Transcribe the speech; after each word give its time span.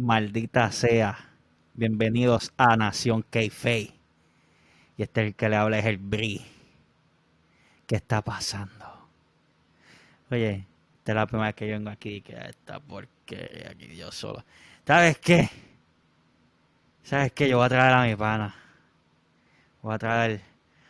Maldita 0.00 0.72
sea. 0.72 1.28
Bienvenidos 1.74 2.54
a 2.56 2.74
Nación 2.74 3.22
k 3.28 3.42
Y 3.42 3.92
este 4.96 5.26
el 5.26 5.34
que 5.34 5.50
le 5.50 5.56
habla 5.56 5.78
es 5.78 5.84
el 5.84 5.98
Bri. 5.98 6.40
¿Qué 7.86 7.96
está 7.96 8.22
pasando? 8.22 8.86
Oye, 10.30 10.64
esta 10.96 11.12
es 11.12 11.16
la 11.16 11.26
primera 11.26 11.48
vez 11.48 11.54
que 11.54 11.68
yo 11.68 11.74
vengo 11.74 11.90
aquí 11.90 12.14
y 12.14 12.20
que 12.22 12.32
esta 12.32 12.80
porque 12.80 13.66
aquí 13.70 13.94
yo 13.94 14.10
solo. 14.10 14.42
¿Sabes 14.86 15.18
qué? 15.18 15.50
¿Sabes 17.02 17.32
qué? 17.32 17.50
Yo 17.50 17.58
voy 17.58 17.66
a 17.66 17.68
traer 17.68 17.92
a 17.92 18.04
mi 18.04 18.16
pana. 18.16 18.54
Voy 19.82 19.94
a 19.94 19.98
traer 19.98 20.40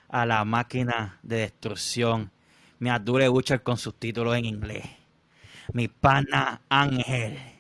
a 0.09 0.25
la 0.25 0.45
máquina 0.45 1.19
de 1.25 1.39
destrucción. 1.39 2.31
Mi 2.79 2.91
Abdul 2.91 3.29
Butcher 3.29 3.61
con 3.65 3.77
sus 3.77 3.99
títulos 3.99 4.37
en 4.37 4.45
inglés. 4.45 4.85
Mi 5.73 5.89
pana 5.89 6.61
Ángel. 6.69 7.60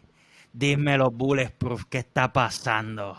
Dímelo, 0.52 1.10
Bulletproof, 1.10 1.84
¿qué 1.88 1.98
está 1.98 2.32
pasando? 2.32 3.16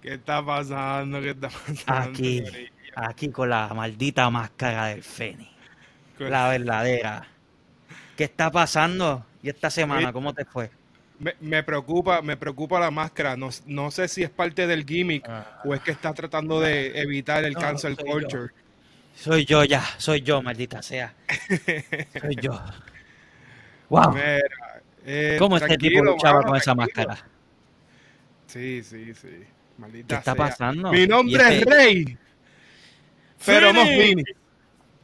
¿Qué 0.00 0.14
está 0.14 0.44
pasando? 0.44 1.20
¿Qué 1.20 1.30
está 1.30 1.48
pasando? 1.48 2.10
Aquí, 2.10 2.42
aquí 2.96 3.28
con 3.30 3.50
la 3.50 3.68
maldita 3.74 4.28
máscara 4.30 4.86
del 4.86 5.02
Fénix. 5.02 5.50
La 6.18 6.48
verdadera. 6.48 7.26
¿Qué 8.16 8.24
está 8.24 8.50
pasando? 8.50 9.24
¿Y 9.42 9.48
esta 9.48 9.70
semana 9.70 10.12
cómo 10.12 10.32
te 10.34 10.44
fue? 10.44 10.70
Me, 11.40 11.62
preocupa, 11.62 12.20
me 12.20 12.36
preocupa 12.36 12.80
la 12.80 12.90
máscara. 12.90 13.36
No, 13.36 13.90
sé 13.90 14.08
si 14.08 14.24
es 14.24 14.30
parte 14.30 14.66
del 14.66 14.84
gimmick 14.84 15.28
o 15.64 15.74
es 15.74 15.80
que 15.80 15.92
está 15.92 16.12
tratando 16.12 16.60
de 16.60 17.00
evitar 17.00 17.44
el 17.44 17.54
cancel 17.54 17.96
culture. 17.96 18.52
Soy 19.14 19.44
yo 19.44 19.62
ya, 19.62 19.84
soy 19.98 20.22
yo, 20.22 20.42
maldita 20.42 20.82
sea. 20.82 21.14
soy 22.20 22.36
yo. 22.40 22.60
Wow. 23.88 24.14
Eh, 25.04 25.36
¿Cómo 25.38 25.56
este 25.56 25.76
tipo 25.76 26.02
luchaba 26.02 26.42
con 26.42 26.56
esa 26.56 26.74
máscara? 26.74 27.18
Sí, 28.46 28.82
sí, 28.82 29.14
sí. 29.14 29.44
Maldita 29.78 30.06
¿Qué 30.08 30.14
está 30.18 30.34
pasando? 30.34 30.92
Mi 30.92 31.06
nombre 31.06 31.42
es 31.42 31.50
este 31.58 31.74
Rey. 31.74 32.18
Pero. 33.44 33.72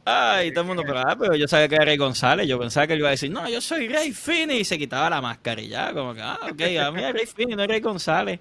Ay, 0.05 0.51
todo 0.51 0.61
el 0.61 0.67
mundo, 0.67 0.83
pero, 0.85 0.99
ah, 0.99 1.15
pero 1.19 1.35
yo 1.35 1.47
sabía 1.47 1.67
que 1.67 1.75
era 1.75 1.85
Rey 1.85 1.97
González. 1.97 2.47
Yo 2.47 2.57
pensaba 2.57 2.87
que 2.87 2.93
él 2.93 2.99
iba 2.99 3.09
a 3.09 3.11
decir, 3.11 3.29
no, 3.29 3.47
yo 3.47 3.61
soy 3.61 3.87
Rey 3.87 4.11
Fini. 4.11 4.57
Y 4.57 4.63
se 4.65 4.77
quitaba 4.77 5.09
la 5.09 5.21
máscara 5.21 5.61
y 5.61 5.67
ya, 5.67 5.93
como 5.93 6.15
que, 6.15 6.21
ah, 6.21 6.39
ok, 6.43 6.61
a 6.81 6.91
mí 6.91 7.03
es 7.03 7.13
Rey 7.13 7.25
Fini, 7.27 7.55
no 7.55 7.63
es 7.63 7.69
Rey 7.69 7.79
González. 7.79 8.39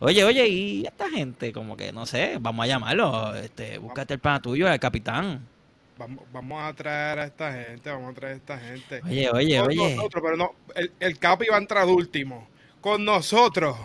Oye, 0.00 0.22
oye, 0.24 0.46
y 0.46 0.86
esta 0.86 1.08
gente, 1.08 1.52
como 1.52 1.76
que, 1.76 1.92
no 1.92 2.06
sé, 2.06 2.36
vamos 2.40 2.64
a 2.64 2.66
llamarlo, 2.68 3.34
este, 3.34 3.78
búscate 3.78 4.14
el 4.14 4.20
pana 4.20 4.40
tuyo, 4.40 4.70
el 4.70 4.78
capitán. 4.78 5.46
Vamos, 5.98 6.24
vamos 6.32 6.62
a 6.62 6.72
traer 6.74 7.18
a 7.18 7.24
esta 7.24 7.52
gente, 7.52 7.90
vamos 7.90 8.12
a 8.12 8.14
traer 8.14 8.34
a 8.34 8.36
esta 8.36 8.58
gente. 8.58 9.00
Oye, 9.04 9.30
oye, 9.30 9.60
oye. 9.60 9.96
Nosotros, 9.96 10.22
pero 10.24 10.36
no, 10.36 10.54
el, 10.76 10.92
el 11.00 11.18
Capi 11.18 11.46
va 11.46 11.56
a 11.56 11.58
entrar 11.58 11.86
último. 11.86 12.48
Con 12.80 13.04
nosotros, 13.04 13.76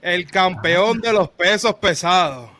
el 0.00 0.26
campeón 0.30 1.02
de 1.02 1.12
los 1.12 1.28
pesos 1.28 1.74
pesados. 1.74 2.50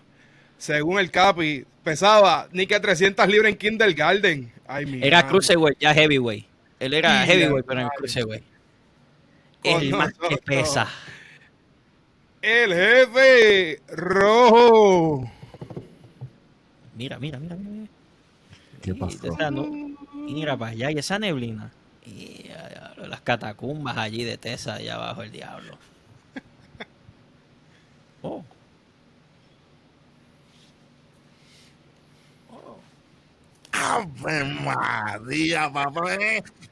Según 0.58 0.98
el 0.98 1.10
Capi, 1.10 1.64
pesaba 1.82 2.48
ni 2.52 2.66
que 2.66 2.78
300 2.78 3.26
libras 3.28 3.52
en 3.52 3.58
Kindergarten. 3.58 4.52
Ay, 4.66 4.84
mi 4.84 5.02
era 5.02 5.26
cruiserweight, 5.26 5.78
ya 5.78 5.94
heavyweight. 5.94 6.46
Él 6.78 6.92
era 6.92 7.24
heavyweight, 7.24 7.64
pero 7.66 7.80
en 7.80 7.88
cruiserweight. 7.96 8.44
El 9.64 9.90
más 9.92 10.12
que 10.12 10.36
pesa. 10.36 10.88
El 12.42 12.74
jefe 12.74 13.80
rojo. 13.88 15.30
Mira, 16.94 17.18
mira, 17.18 17.38
mira, 17.38 17.56
mira. 17.56 18.01
¿Qué 18.82 18.94
pasó? 18.94 19.36
mira 20.12 20.56
para 20.56 20.72
allá, 20.72 20.90
y 20.90 20.98
esa 20.98 21.18
neblina. 21.18 21.70
Y 22.04 22.50
las 23.08 23.20
catacumbas 23.20 23.96
allí 23.96 24.24
de 24.24 24.36
Tesa, 24.36 24.74
allá 24.74 24.96
abajo 24.96 25.22
el 25.22 25.30
diablo. 25.30 25.78
Oh. 28.22 28.44
oh. 32.50 32.78
¡Ave 33.72 34.44
María, 34.44 35.72
papá! 35.72 36.18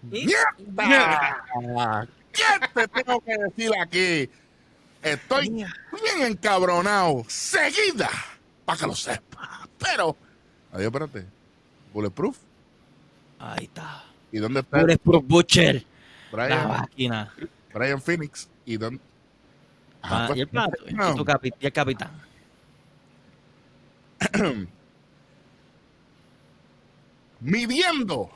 ¡Mierda! 0.03 1.45
¿Qué 2.33 2.43
te 2.75 2.89
tengo 2.89 3.21
que 3.21 3.37
decir 3.37 3.71
aquí? 3.81 4.31
Estoy 5.03 5.49
bien 5.49 5.67
encabronado. 6.23 7.25
Seguida, 7.29 8.11
para 8.65 8.79
que 8.79 8.87
lo 8.87 8.95
sepa. 8.95 9.69
Pero, 9.79 10.17
adiós, 10.73 10.87
espérate. 10.87 11.40
Bulletproof. 11.93 12.39
Ahí 13.39 13.65
está. 13.65 14.05
¿Y 14.33 14.39
dónde 14.39 14.61
está? 14.61 14.81
Bulletproof 14.81 15.25
Butcher. 15.27 15.85
Brian, 16.33 16.51
la 16.51 16.69
máquina. 16.69 17.35
Brian 17.73 18.01
Phoenix. 18.01 18.49
¿Y 18.65 18.77
dónde? 18.77 19.01
Ah, 20.03 20.25
pues, 20.29 20.39
¿Y, 20.39 20.43
el 20.43 20.49
plato? 20.49 20.77
¿Y, 20.87 20.95
el 21.67 21.73
capitán? 21.73 22.11
Midiendo 27.41 28.31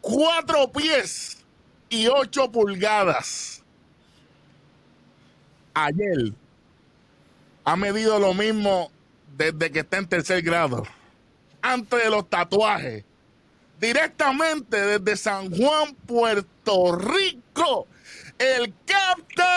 cuatro 0.00 0.70
pies 0.72 1.44
y 1.88 2.08
ocho 2.08 2.50
pulgadas. 2.50 3.62
Ayer 5.72 6.32
ha 7.64 7.76
medido 7.76 8.18
lo 8.18 8.34
mismo 8.34 8.90
desde 9.36 9.70
que 9.70 9.78
está 9.80 9.98
en 9.98 10.08
tercer 10.08 10.42
grado 10.42 10.82
antes 11.62 12.02
de 12.02 12.10
los 12.10 12.28
tatuajes. 12.28 13.04
Directamente 13.80 14.80
desde 14.80 15.16
San 15.16 15.50
Juan, 15.50 15.94
Puerto 16.06 16.96
Rico, 16.96 17.86
el 18.38 18.74
Captain 18.84 19.50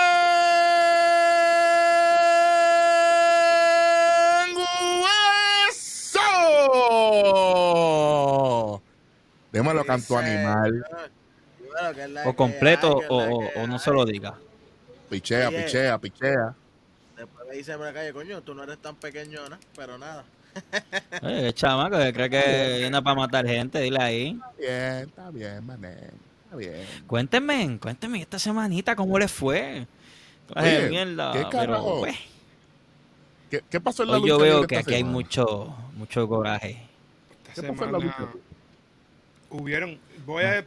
Hueso. 6.13 8.81
Démelo 9.51 9.85
canto 9.85 10.17
animal. 10.17 10.85
O 12.25 12.35
completo 12.35 13.01
o, 13.09 13.67
no 13.67 13.79
se 13.79 13.91
lo 13.91 14.05
diga. 14.05 14.35
Pichea, 15.09 15.49
pichea, 15.49 15.97
pichea. 15.97 16.55
Después 17.17 17.47
me 17.47 17.55
dice 17.55 17.75
por 17.75 17.85
la 17.85 17.93
calle, 17.93 18.13
coño, 18.13 18.41
tú 18.41 18.55
no 18.55 18.63
eres 18.63 18.77
tan 18.79 18.95
pequeño, 18.95 19.49
¿no? 19.49 19.57
Pero 19.75 19.97
nada. 19.97 20.23
Oye, 21.21 21.53
chamaco, 21.53 21.97
que 21.97 22.13
cree 22.13 22.29
que 22.29 22.77
viene 22.79 23.01
para 23.01 23.15
matar 23.15 23.47
gente, 23.47 23.79
dile 23.79 24.01
ahí. 24.01 24.39
Bien, 24.57 25.07
está 25.07 25.29
bien, 25.31 25.65
mané. 25.65 25.95
Está 26.45 26.55
bien. 26.55 26.85
Cuéntenme, 27.07 27.77
cuéntenme 27.79 28.21
esta 28.21 28.39
semanita 28.39 28.95
cómo 28.95 29.17
les 29.17 29.31
fue. 29.31 29.87
Oye, 30.55 30.89
mierda, 30.89 31.31
¿qué, 31.31 31.45
pero, 31.51 31.99
pues, 31.99 32.15
¿Qué, 33.49 33.61
¿Qué, 33.69 33.79
pasó 33.79 34.03
en 34.03 34.11
la 34.11 34.17
lucha? 34.17 34.27
Yo 34.27 34.39
veo 34.39 34.67
que 34.67 34.77
aquí 34.77 34.95
hay 34.95 35.03
mucho, 35.03 35.75
mucho 35.95 36.27
coraje. 36.27 36.81
¿Qué 37.53 37.63
pasó 37.63 37.85
en 37.85 37.91
la 37.91 37.99
lucha? 37.99 38.27
Hubieron, 39.49 39.99
voy 40.25 40.43
a, 40.43 40.65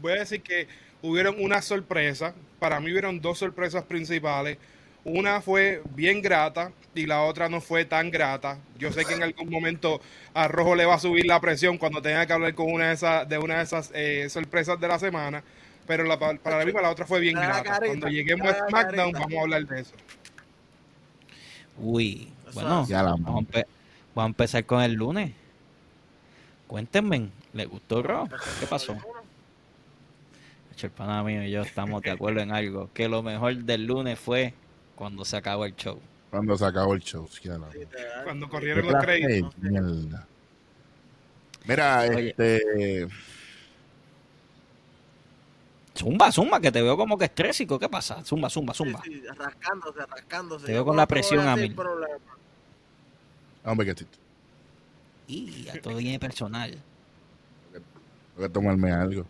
voy 0.00 0.12
a 0.12 0.16
decir 0.16 0.42
que 0.42 0.68
hubieron 1.02 1.36
una 1.38 1.62
sorpresa. 1.62 2.34
Para 2.58 2.80
mí 2.80 2.90
hubieron 2.90 3.20
dos 3.20 3.38
sorpresas 3.38 3.84
principales. 3.84 4.58
Una 5.06 5.40
fue 5.40 5.82
bien 5.94 6.20
grata 6.20 6.72
y 6.92 7.06
la 7.06 7.22
otra 7.22 7.48
no 7.48 7.60
fue 7.60 7.84
tan 7.84 8.10
grata. 8.10 8.58
Yo 8.76 8.90
sé 8.90 9.04
que 9.04 9.14
en 9.14 9.22
algún 9.22 9.48
momento 9.48 10.00
a 10.34 10.48
Rojo 10.48 10.74
le 10.74 10.84
va 10.84 10.96
a 10.96 10.98
subir 10.98 11.26
la 11.26 11.40
presión 11.40 11.78
cuando 11.78 12.02
tenga 12.02 12.26
que 12.26 12.32
hablar 12.32 12.56
con 12.56 12.72
una 12.72 12.88
de 12.88 12.94
esas, 12.94 13.28
de 13.28 13.38
una 13.38 13.58
de 13.58 13.62
esas 13.62 13.92
eh, 13.94 14.26
sorpresas 14.28 14.80
de 14.80 14.88
la 14.88 14.98
semana. 14.98 15.44
Pero 15.86 16.02
la, 16.02 16.18
para 16.18 16.64
mí 16.64 16.72
la 16.72 16.90
otra 16.90 17.06
fue 17.06 17.20
bien 17.20 17.36
grata. 17.36 17.78
Cuando 17.78 18.08
lleguemos 18.08 18.48
a 18.48 18.66
SmackDown 18.66 19.12
vamos 19.12 19.34
a 19.34 19.40
hablar 19.42 19.64
de 19.64 19.80
eso. 19.80 19.94
Uy, 21.78 22.28
bueno, 22.52 22.84
vamos, 22.84 23.46
a 24.16 24.26
empezar 24.26 24.64
con 24.64 24.82
el 24.82 24.94
lunes. 24.94 25.30
Cuéntenme, 26.66 27.28
¿le 27.52 27.64
gustó 27.66 28.02
Rojo? 28.02 28.28
¿Qué 28.58 28.66
pasó? 28.66 28.96
El 30.82 30.90
pana 30.90 31.22
mío 31.22 31.42
y 31.42 31.50
yo 31.50 31.62
estamos 31.62 32.02
de 32.02 32.10
acuerdo 32.10 32.40
en 32.40 32.52
algo. 32.52 32.90
Que 32.92 33.08
lo 33.08 33.22
mejor 33.22 33.54
del 33.56 33.86
lunes 33.86 34.18
fue 34.18 34.52
cuando 34.96 35.24
se 35.24 35.36
acabó 35.36 35.64
el 35.64 35.76
show. 35.76 36.00
Cuando 36.30 36.58
se 36.58 36.64
acabó 36.64 36.94
el 36.94 37.00
show, 37.00 37.28
Cuando 38.24 38.48
corrieron 38.48 38.90
los 38.90 39.04
créditos. 39.04 39.54
Mira, 41.64 42.06
este. 42.06 43.08
Zumba, 45.96 46.30
zumba, 46.30 46.60
que 46.60 46.70
te 46.70 46.82
veo 46.82 46.96
como 46.96 47.16
que 47.16 47.26
estrésico. 47.26 47.78
¿Qué 47.78 47.88
pasa? 47.88 48.22
Zumba, 48.24 48.50
zumba, 48.50 48.74
zumba. 48.74 49.00
Sí, 49.02 49.22
rascándose, 49.34 50.04
rascándose. 50.06 50.66
Te 50.66 50.72
veo 50.72 50.84
con 50.84 50.96
la 50.96 51.06
presión 51.06 51.46
a 51.46 51.56
mí. 51.56 51.74
Hombre, 53.64 53.94
qué 53.94 54.06
Y 55.26 55.68
a 55.68 55.80
todo 55.80 55.96
viene 55.96 56.18
personal. 56.18 56.78
Tengo 57.72 58.48
que 58.48 58.52
tomarme 58.52 58.92
algo. 58.92 59.22
Es 59.22 59.28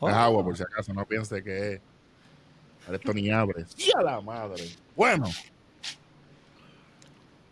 oh. 0.00 0.08
agua, 0.08 0.44
por 0.44 0.56
si 0.56 0.62
acaso, 0.62 0.92
no 0.92 1.06
piense 1.06 1.42
que 1.42 1.74
es 1.74 1.80
esto 2.90 3.12
ni 3.12 3.30
abre. 3.30 3.64
¡Sí 3.76 3.90
a 3.96 4.02
la 4.02 4.20
madre! 4.20 4.64
Bueno. 4.96 5.28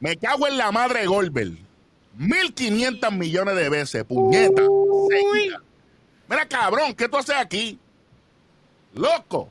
Me 0.00 0.17
cago 0.17 0.47
en 0.47 0.56
la 0.56 0.73
madre 0.73 1.06
Goldberg. 1.06 1.53
1500 2.17 3.12
millones 3.12 3.55
de 3.56 3.69
veces, 3.69 4.05
puñeta. 4.05 4.62
Mira, 6.29 6.47
cabrón, 6.49 6.94
¿qué 6.94 7.09
tú 7.09 7.17
haces 7.17 7.37
aquí? 7.37 7.79
Loco. 8.94 9.50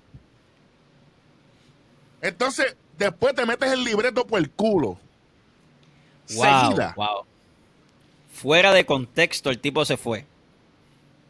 Entonces, 2.21 2.75
después 2.97 3.33
te 3.33 3.45
metes 3.45 3.71
el 3.71 3.83
libreto 3.83 4.25
por 4.27 4.39
el 4.39 4.49
culo. 4.51 4.97
Wow, 6.35 6.45
Seguida. 6.67 6.93
wow. 6.95 7.25
Fuera 8.31 8.71
de 8.73 8.85
contexto, 8.85 9.49
el 9.49 9.59
tipo 9.59 9.83
se 9.85 9.97
fue. 9.97 10.25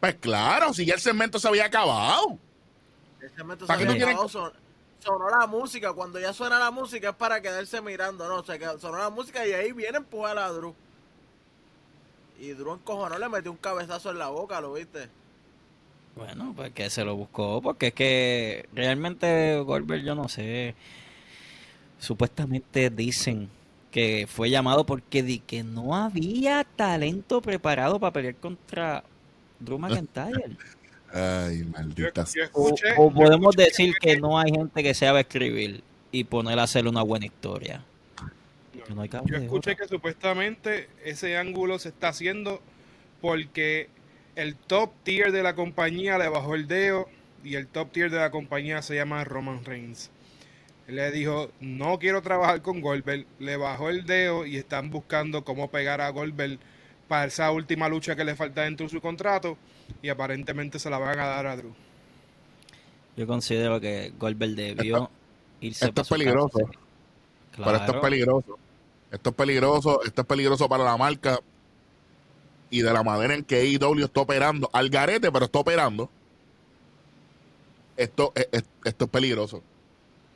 Pues 0.00 0.14
claro, 0.16 0.72
si 0.72 0.84
ya 0.86 0.94
el 0.94 1.00
segmento 1.00 1.38
se 1.38 1.48
había 1.48 1.66
acabado. 1.66 2.38
Ese 3.32 3.42
momento 3.42 3.66
¿Para 3.66 3.78
se 3.78 3.84
qué 3.86 3.90
había 3.92 3.98
no 4.00 4.06
tienen- 4.06 4.08
acabado, 4.16 4.28
son- 4.28 4.52
sonó 5.00 5.30
la 5.30 5.46
música. 5.46 5.92
Cuando 5.92 6.18
ya 6.20 6.32
suena 6.32 6.58
la 6.58 6.70
música 6.70 7.10
es 7.10 7.14
para 7.16 7.40
quedarse 7.40 7.80
mirando. 7.80 8.28
No, 8.28 8.42
se 8.44 8.58
quedó- 8.58 8.78
sonó 8.78 8.98
la 8.98 9.10
música 9.10 9.46
y 9.46 9.52
ahí 9.52 9.72
viene 9.72 9.96
a 9.96 10.00
empujar 10.00 10.38
a 10.38 10.48
Drew. 10.50 10.74
Y 12.38 12.52
Drew 12.52 12.74
encojonó, 12.74 13.18
le 13.18 13.28
metió 13.28 13.50
un 13.50 13.58
cabezazo 13.58 14.10
en 14.10 14.18
la 14.18 14.28
boca, 14.28 14.60
¿lo 14.60 14.72
viste? 14.72 15.08
Bueno, 16.16 16.52
pues 16.56 16.72
que 16.72 16.90
se 16.90 17.04
lo 17.04 17.14
buscó, 17.14 17.60
porque 17.62 17.88
es 17.88 17.94
que 17.94 18.68
realmente 18.74 19.58
Goldberg, 19.60 20.02
yo 20.04 20.14
no 20.14 20.28
sé. 20.28 20.74
Supuestamente 21.98 22.88
dicen 22.90 23.50
que 23.90 24.26
fue 24.28 24.48
llamado 24.50 24.84
porque 24.86 25.22
di 25.22 25.40
que 25.40 25.62
no 25.62 25.94
había 25.94 26.64
talento 26.64 27.42
preparado 27.42 27.98
para 28.00 28.12
pelear 28.12 28.36
contra 28.36 29.04
Drew 29.58 29.78
McIntyre. 30.08 30.56
Ay, 31.12 31.64
maldita. 31.64 32.24
yo 32.34 32.42
O, 32.52 32.68
escuché, 32.68 32.92
o 32.96 33.08
yo 33.08 33.14
podemos 33.14 33.56
decir 33.56 33.94
que 34.00 34.16
no 34.16 34.38
hay 34.38 34.52
gente 34.52 34.82
que 34.82 34.94
sabe 34.94 35.20
escribir 35.20 35.82
y 36.12 36.24
poner 36.24 36.58
a 36.58 36.64
hacer 36.64 36.86
una 36.86 37.02
buena 37.02 37.26
historia. 37.26 37.84
No 38.94 39.02
hay 39.02 39.10
Yo 39.26 39.36
escuché 39.36 39.76
que 39.76 39.86
supuestamente 39.86 40.88
ese 41.04 41.36
ángulo 41.36 41.78
se 41.78 41.90
está 41.90 42.08
haciendo 42.08 42.60
porque 43.20 43.88
el 44.34 44.56
top 44.56 44.90
tier 45.04 45.32
de 45.32 45.42
la 45.42 45.54
compañía 45.54 46.18
le 46.18 46.28
bajó 46.28 46.54
el 46.54 46.66
dedo 46.66 47.08
y 47.44 47.54
el 47.54 47.66
top 47.66 47.92
tier 47.92 48.10
de 48.10 48.18
la 48.18 48.30
compañía 48.30 48.82
se 48.82 48.96
llama 48.96 49.22
Roman 49.24 49.64
Reigns. 49.64 50.10
Él 50.88 50.96
le 50.96 51.10
dijo, 51.12 51.52
no 51.60 51.98
quiero 52.00 52.20
trabajar 52.20 52.62
con 52.62 52.80
Goldberg, 52.80 53.26
le 53.38 53.56
bajó 53.56 53.90
el 53.90 54.06
dedo 54.06 54.44
y 54.44 54.56
están 54.56 54.90
buscando 54.90 55.44
cómo 55.44 55.70
pegar 55.70 56.00
a 56.00 56.10
Goldberg 56.10 56.58
para 57.06 57.26
esa 57.26 57.50
última 57.52 57.88
lucha 57.88 58.16
que 58.16 58.24
le 58.24 58.34
falta 58.34 58.62
dentro 58.62 58.86
de 58.86 58.90
su 58.90 59.00
contrato 59.00 59.56
y 60.02 60.08
aparentemente 60.08 60.78
se 60.78 60.90
la 60.90 60.98
van 60.98 61.18
a 61.18 61.26
dar 61.26 61.46
a 61.46 61.56
Drew. 61.56 61.72
Yo 63.16 63.26
considero 63.26 63.80
que 63.80 64.12
Goldberg 64.18 64.54
debió 64.54 65.10
irse 65.60 65.86
esto 65.86 66.00
es 66.02 66.06
su 66.06 66.14
peligroso. 66.14 66.58
casa. 66.58 66.70
Pero 67.56 67.70
esto 67.72 67.76
es 67.78 67.84
Claro. 67.86 68.00
peligroso. 68.00 68.58
Esto 69.10 69.30
es 69.30 69.36
peligroso. 69.36 70.02
Esto 70.04 70.20
es 70.22 70.26
peligroso 70.26 70.68
para 70.68 70.84
la 70.84 70.96
marca. 70.96 71.38
Y 72.70 72.82
de 72.82 72.92
la 72.92 73.02
manera 73.02 73.34
en 73.34 73.44
que 73.44 73.56
AEW 73.56 74.04
está 74.04 74.20
operando. 74.20 74.70
Al 74.72 74.88
garete, 74.88 75.30
pero 75.32 75.46
está 75.46 75.58
operando. 75.58 76.08
Esto, 77.96 78.32
es- 78.34 78.48
es- 78.52 78.64
esto 78.84 79.04
es 79.04 79.10
peligroso. 79.10 79.62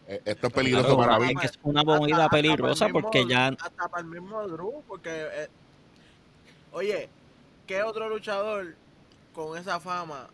Esto 0.06 0.48
es 0.48 0.52
peligroso 0.52 0.96
Claro, 0.98 1.18
para 1.18 1.40
que 1.40 1.46
es 1.46 1.58
una 1.62 1.82
movida 1.82 2.28
peligrosa 2.28 2.86
mismo- 2.86 3.00
porque 3.00 3.26
ya 3.26 3.46
Hasta 3.48 3.88
para 3.88 4.02
el 4.02 4.08
mismo 4.08 4.46
Drew, 4.48 4.82
porque... 4.86 5.08
eh, 5.10 5.48
oye, 6.72 7.08
¿qué 7.66 7.82
otro 7.82 8.10
luchador 8.10 8.74
con 9.34 9.58
esa 9.58 9.78
fama 9.80 10.28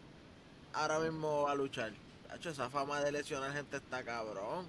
ahora 0.72 1.00
mismo 1.00 1.42
va 1.42 1.52
a 1.52 1.54
luchar? 1.56 1.92
Hacho, 2.32 2.50
esa 2.50 2.70
fama 2.70 3.00
de 3.00 3.10
lesionar 3.12 3.52
gente 3.52 3.78
está 3.78 4.04
cabrón. 4.04 4.66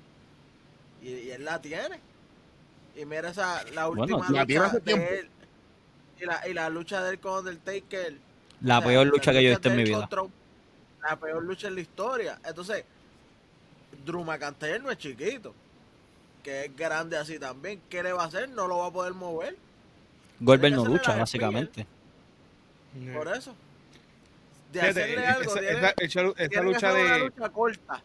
Y, 1.01 1.09
y 1.09 1.31
él 1.31 1.45
la 1.45 1.61
tiene. 1.61 1.99
Y 2.95 3.05
mira 3.05 3.29
esa, 3.29 3.63
la 3.71 3.87
Bueno, 3.87 4.17
última 4.17 4.29
la 4.31 4.43
lucha 4.43 4.79
de 4.79 5.19
él. 5.19 5.29
Y 6.19 6.25
la, 6.25 6.47
y 6.47 6.53
la 6.53 6.69
lucha 6.69 7.03
de 7.03 7.11
él 7.11 7.19
con 7.19 7.39
Undertaker. 7.39 8.17
la 8.61 8.79
o 8.79 8.81
sea, 8.81 8.87
peor 8.89 9.05
la 9.05 9.11
lucha 9.11 9.31
que 9.31 9.43
yo 9.43 9.49
he 9.49 9.51
visto 9.51 9.69
en 9.69 9.75
mi 9.75 9.83
vida. 9.83 9.99
contra 9.99 10.23
La 11.01 11.19
peor 11.19 11.43
lucha 11.43 11.67
en 11.67 11.75
la 11.75 11.81
historia. 11.81 12.39
Entonces, 12.43 12.85
Drew 14.05 14.23
McIntyre 14.23 14.79
no 14.79 14.91
es 14.91 14.97
chiquito. 14.97 15.53
Que 16.43 16.65
es 16.65 16.75
grande 16.75 17.17
así 17.17 17.37
también. 17.39 17.81
¿Qué 17.89 18.01
le 18.01 18.13
va 18.13 18.23
a 18.23 18.27
hacer? 18.27 18.49
No 18.49 18.67
lo 18.67 18.79
va 18.79 18.87
a 18.87 18.91
poder 18.91 19.13
mover. 19.13 19.57
Goldberg 20.39 20.73
no 20.75 20.85
lucha, 20.85 21.15
básicamente. 21.15 21.85
Por 23.13 23.27
eso. 23.27 23.55
De 24.71 24.79
Fíjate, 24.79 24.89
hacerle 25.01 25.15
esa- 25.23 25.31
algo, 25.33 25.41
esa, 25.51 25.59
tiene- 25.59 25.77
esa- 25.77 25.93
esa 25.97 26.33
tiene 26.33 26.49
que 26.49 26.61
lucha 26.63 26.93
de 26.93 27.19
lucha 27.19 27.49
corta. 27.49 28.03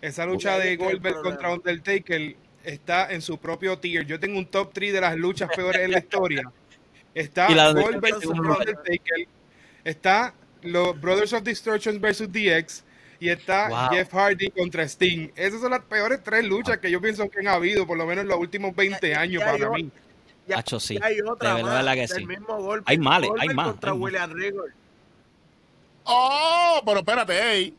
esa 0.00 0.26
lucha 0.26 0.58
de 0.58 0.76
Goldberg 0.76 1.22
contra 1.22 1.52
Undertaker 1.52 2.36
está 2.64 3.12
en 3.12 3.22
su 3.22 3.38
propio 3.38 3.78
tier. 3.78 4.04
Yo 4.06 4.18
tengo 4.20 4.38
un 4.38 4.46
top 4.46 4.72
3 4.72 4.92
de 4.92 5.00
las 5.00 5.16
luchas 5.16 5.48
peores 5.54 5.82
en 5.82 5.90
la 5.92 5.98
historia. 5.98 6.42
Está 7.14 7.46
Goldberg 7.74 8.20
segundo. 8.20 8.56
Undertaker. 8.56 9.26
Está 9.84 10.34
los 10.62 11.00
Brothers 11.00 11.32
of 11.32 11.42
Destruction 11.42 12.00
versus 12.00 12.28
DX. 12.32 12.84
Y 13.20 13.28
está 13.28 13.68
Wow. 13.68 13.88
Jeff 13.92 14.12
Hardy 14.12 14.50
contra 14.50 14.82
Sting. 14.84 15.28
Esas 15.36 15.60
son 15.60 15.70
las 15.70 15.80
peores 15.82 16.20
tres 16.24 16.44
luchas 16.44 16.78
que 16.78 16.90
yo 16.90 17.00
pienso 17.00 17.28
que 17.30 17.38
han 17.38 17.46
habido, 17.48 17.86
por 17.86 17.96
lo 17.96 18.04
menos 18.04 18.22
en 18.22 18.28
los 18.28 18.38
últimos 18.38 18.74
20 18.74 19.10
Ya- 19.10 19.20
años 19.20 19.40
ya 19.40 19.46
para 19.46 19.58
yo- 19.58 19.72
mí. 19.72 19.90
Ya- 20.48 20.58
Hacho, 20.58 20.80
sí. 20.80 20.98
ya 20.98 21.06
hay 21.06 21.20
otra 21.20 21.50
De 21.50 21.54
verdad, 21.62 21.68
más 21.70 21.84
verdad 21.84 21.94
que 21.94 22.00
del 22.00 22.08
sí. 22.08 22.26
mismo 22.26 22.60
golpe. 22.60 22.84
Hay 22.90 22.98
males, 22.98 23.30
hay 23.38 23.48
más, 23.50 23.68
contra 23.68 23.92
hay. 23.92 23.98
William 23.98 24.32
Regal. 24.32 24.74
¡Oh! 26.04 26.80
Pero 26.84 26.98
espérate, 26.98 27.52
ey. 27.52 27.74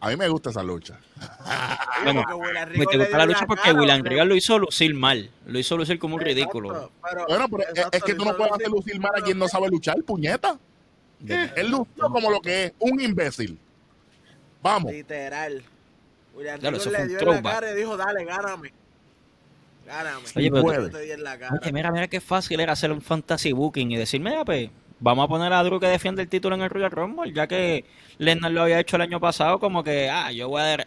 A 0.00 0.08
mí 0.08 0.16
me 0.16 0.28
gusta 0.28 0.50
esa 0.50 0.62
lucha. 0.62 0.98
Bueno, 2.04 2.22
Porque 2.22 2.34
William 2.34 2.68
Me 2.70 2.86
te 2.86 2.98
gusta 2.98 3.16
la 3.18 3.26
lucha 3.26 3.46
porque 3.46 3.62
cara, 3.62 3.78
William 3.78 4.02
Regal 4.02 4.28
lo 4.28 4.34
hizo 4.34 4.58
lucir 4.58 4.92
mal. 4.92 5.30
Lo 5.46 5.56
hizo 5.60 5.76
lucir 5.76 6.00
como 6.00 6.16
un 6.16 6.20
ridículo. 6.20 6.90
Pero- 7.08 7.26
Bueno, 7.28 7.48
pero 7.48 7.62
es- 7.62 7.68
exacto, 7.70 7.96
es 7.98 8.02
que 8.02 8.14
tú 8.14 8.24
no 8.24 8.36
puedes 8.36 8.52
hacer 8.54 8.68
lucir- 8.68 8.98
mal 9.00 9.12
a 9.14 9.20
quien 9.22 9.38
no 9.38 9.46
sabe 9.46 9.68
luchar, 9.68 10.02
puñeta. 10.02 10.58
Él 11.54 11.70
lució 11.70 12.08
como 12.10 12.28
lo 12.32 12.40
que 12.40 12.64
es, 12.64 12.72
un 12.80 13.00
imbécil. 13.00 13.56
Vamos. 14.60 14.90
Literal. 14.92 15.62
William 16.34 16.58
Claro, 16.58 16.76
eso 16.76 16.90
Regal 16.90 17.06
fue 17.06 17.06
le 17.08 17.14
un 17.14 17.20
dio 17.20 17.32
en 17.36 17.44
la 17.44 17.50
cara 17.52 17.70
y 17.70 17.74
dijo, 17.76 17.96
dale, 17.96 18.24
gáname. 18.24 18.72
Gáname. 19.86 20.24
Oye, 20.34 20.50
pero 20.50 20.62
puede. 20.62 20.82
Yo 20.82 20.90
te 20.90 21.00
di 21.02 21.10
en 21.12 21.22
la 21.22 21.38
cara. 21.38 21.58
Oye, 21.62 21.72
mira, 21.72 21.92
mira 21.92 22.08
qué 22.08 22.20
fácil 22.20 22.58
era 22.58 22.72
hacer 22.72 22.90
un 22.90 23.00
fantasy 23.00 23.52
booking 23.52 23.92
y 23.92 23.96
decir, 23.96 24.20
mira, 24.20 24.44
pues, 24.44 24.70
vamos 25.02 25.24
a 25.24 25.28
poner 25.28 25.52
a 25.52 25.62
Drew 25.62 25.78
que 25.80 25.86
defiende 25.86 26.22
el 26.22 26.28
título 26.28 26.54
en 26.54 26.62
el 26.62 26.70
Royal 26.70 26.90
Rumble, 26.90 27.32
ya 27.32 27.46
que 27.46 27.84
Lesnar 28.18 28.52
lo 28.52 28.62
había 28.62 28.80
hecho 28.80 28.96
el 28.96 29.02
año 29.02 29.20
pasado, 29.20 29.58
como 29.58 29.82
que, 29.84 30.08
ah, 30.10 30.32
yo 30.32 30.48
voy 30.48 30.62
a, 30.62 30.86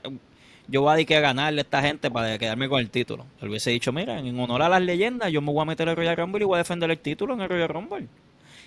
yo 0.68 0.82
voy 0.82 0.92
a 0.92 0.96
dedicar 0.96 1.18
a 1.20 1.22
ganarle 1.22 1.62
a 1.62 1.64
esta 1.64 1.82
gente 1.82 2.10
para 2.10 2.38
quedarme 2.38 2.68
con 2.70 2.80
el 2.80 2.90
título. 2.90 3.26
Él 3.42 3.50
hubiese 3.50 3.72
dicho, 3.72 3.92
mira, 3.92 4.18
en 4.20 4.40
honor 4.40 4.62
a 4.64 4.70
las 4.70 4.82
leyendas, 4.82 5.32
yo 5.32 5.42
me 5.42 5.52
voy 5.52 5.62
a 5.62 5.66
meter 5.66 5.88
al 5.90 5.96
Royal 5.96 6.18
Rumble 6.18 6.42
y 6.44 6.46
voy 6.48 6.56
a 6.56 6.60
defender 6.60 6.90
el 6.90 7.00
título 7.00 7.34
en 7.36 7.42
el 7.42 7.50
Royal 7.50 7.70
Rumble. 7.70 8.08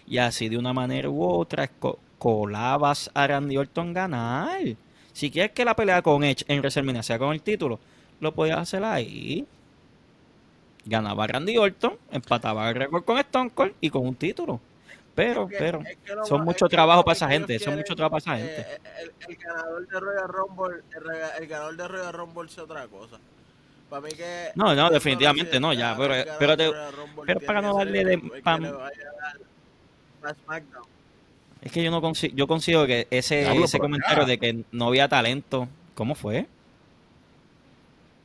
Y 0.07 0.19
así, 0.19 0.49
de 0.49 0.57
una 0.59 0.73
manera 0.73 1.09
u 1.11 1.23
otra, 1.25 1.69
co- 1.69 1.99
colabas 2.19 3.11
a 3.15 3.27
Randy 3.27 3.57
Orton 3.57 3.93
ganar. 3.93 4.61
Si 5.13 5.31
quieres 5.31 5.53
que 5.53 5.65
la 5.65 5.75
pelea 5.77 6.01
con 6.03 6.25
Edge 6.25 6.45
en 6.49 6.59
WrestleMania 6.61 7.03
sea 7.03 7.19
con 7.19 7.33
el 7.33 7.43
título, 7.43 7.81
lo 8.21 8.33
podías 8.35 8.59
hacer 8.59 8.85
ahí. 8.85 9.47
Ganaba 10.87 11.27
Randy 11.27 11.57
Orton, 11.59 11.95
empataba 12.11 12.69
el 12.71 12.75
récord 12.77 13.05
con 13.05 13.19
Stone 13.19 13.51
Cold 13.55 13.75
y 13.81 13.91
con 13.91 14.07
un 14.07 14.15
título. 14.15 14.61
Pero, 15.19 15.43
Es 15.45 15.51
que- 15.51 15.57
pero, 15.59 15.81
es 15.81 15.97
que 16.05 16.15
lo 16.15 16.25
son 16.25 16.45
mucho 16.45 16.69
trabajo 16.69 17.03
para 17.05 17.13
es 17.15 17.19
esa 17.19 17.27
que 17.27 17.33
gente, 17.35 17.59
son 17.59 17.75
mucho 17.75 17.97
trabajo 17.97 18.21
para 18.21 18.37
esa 18.37 18.45
eh, 18.47 18.55
gente. 18.55 18.81
el, 19.03 19.13
el 19.29 19.37
ganador 19.37 19.89
de 19.89 20.01
Royal 20.01 20.29
Rumble, 20.29 20.77
el, 20.95 21.03
rega- 21.05 21.37
el 21.39 21.47
ganador 21.49 21.77
de 21.77 21.89
Royal 21.89 22.13
Rumble 22.13 22.49
es 22.49 22.59
otra 22.59 22.87
cosa. 22.87 23.19
Para 23.91 24.03
mí 24.03 24.11
que 24.13 24.51
No, 24.55 24.75
no, 24.77 24.91
definitivamente 24.91 25.59
no, 25.59 25.73
ya, 25.73 25.97
pero- 25.97 26.15
ganador 26.15 26.39
pero 26.39 26.57
te- 26.57 27.47
para 27.47 27.61
no 27.61 27.75
darle 27.77 28.05
de-. 28.05 28.43
Es 31.63 31.73
que 31.73 31.83
yo 31.83 31.91
no 31.91 32.01
consigo, 32.01 32.35
yo 32.37 32.47
consigo 32.47 32.87
que 32.87 33.09
ese, 33.11 33.41
Diablo, 33.41 33.65
ese 33.65 33.79
comentario 33.81 34.23
ya. 34.23 34.29
de 34.29 34.39
que 34.39 34.65
no 34.71 34.87
había 34.87 35.09
talento, 35.09 35.69
¿cómo 35.95 36.15
fue? 36.15 36.47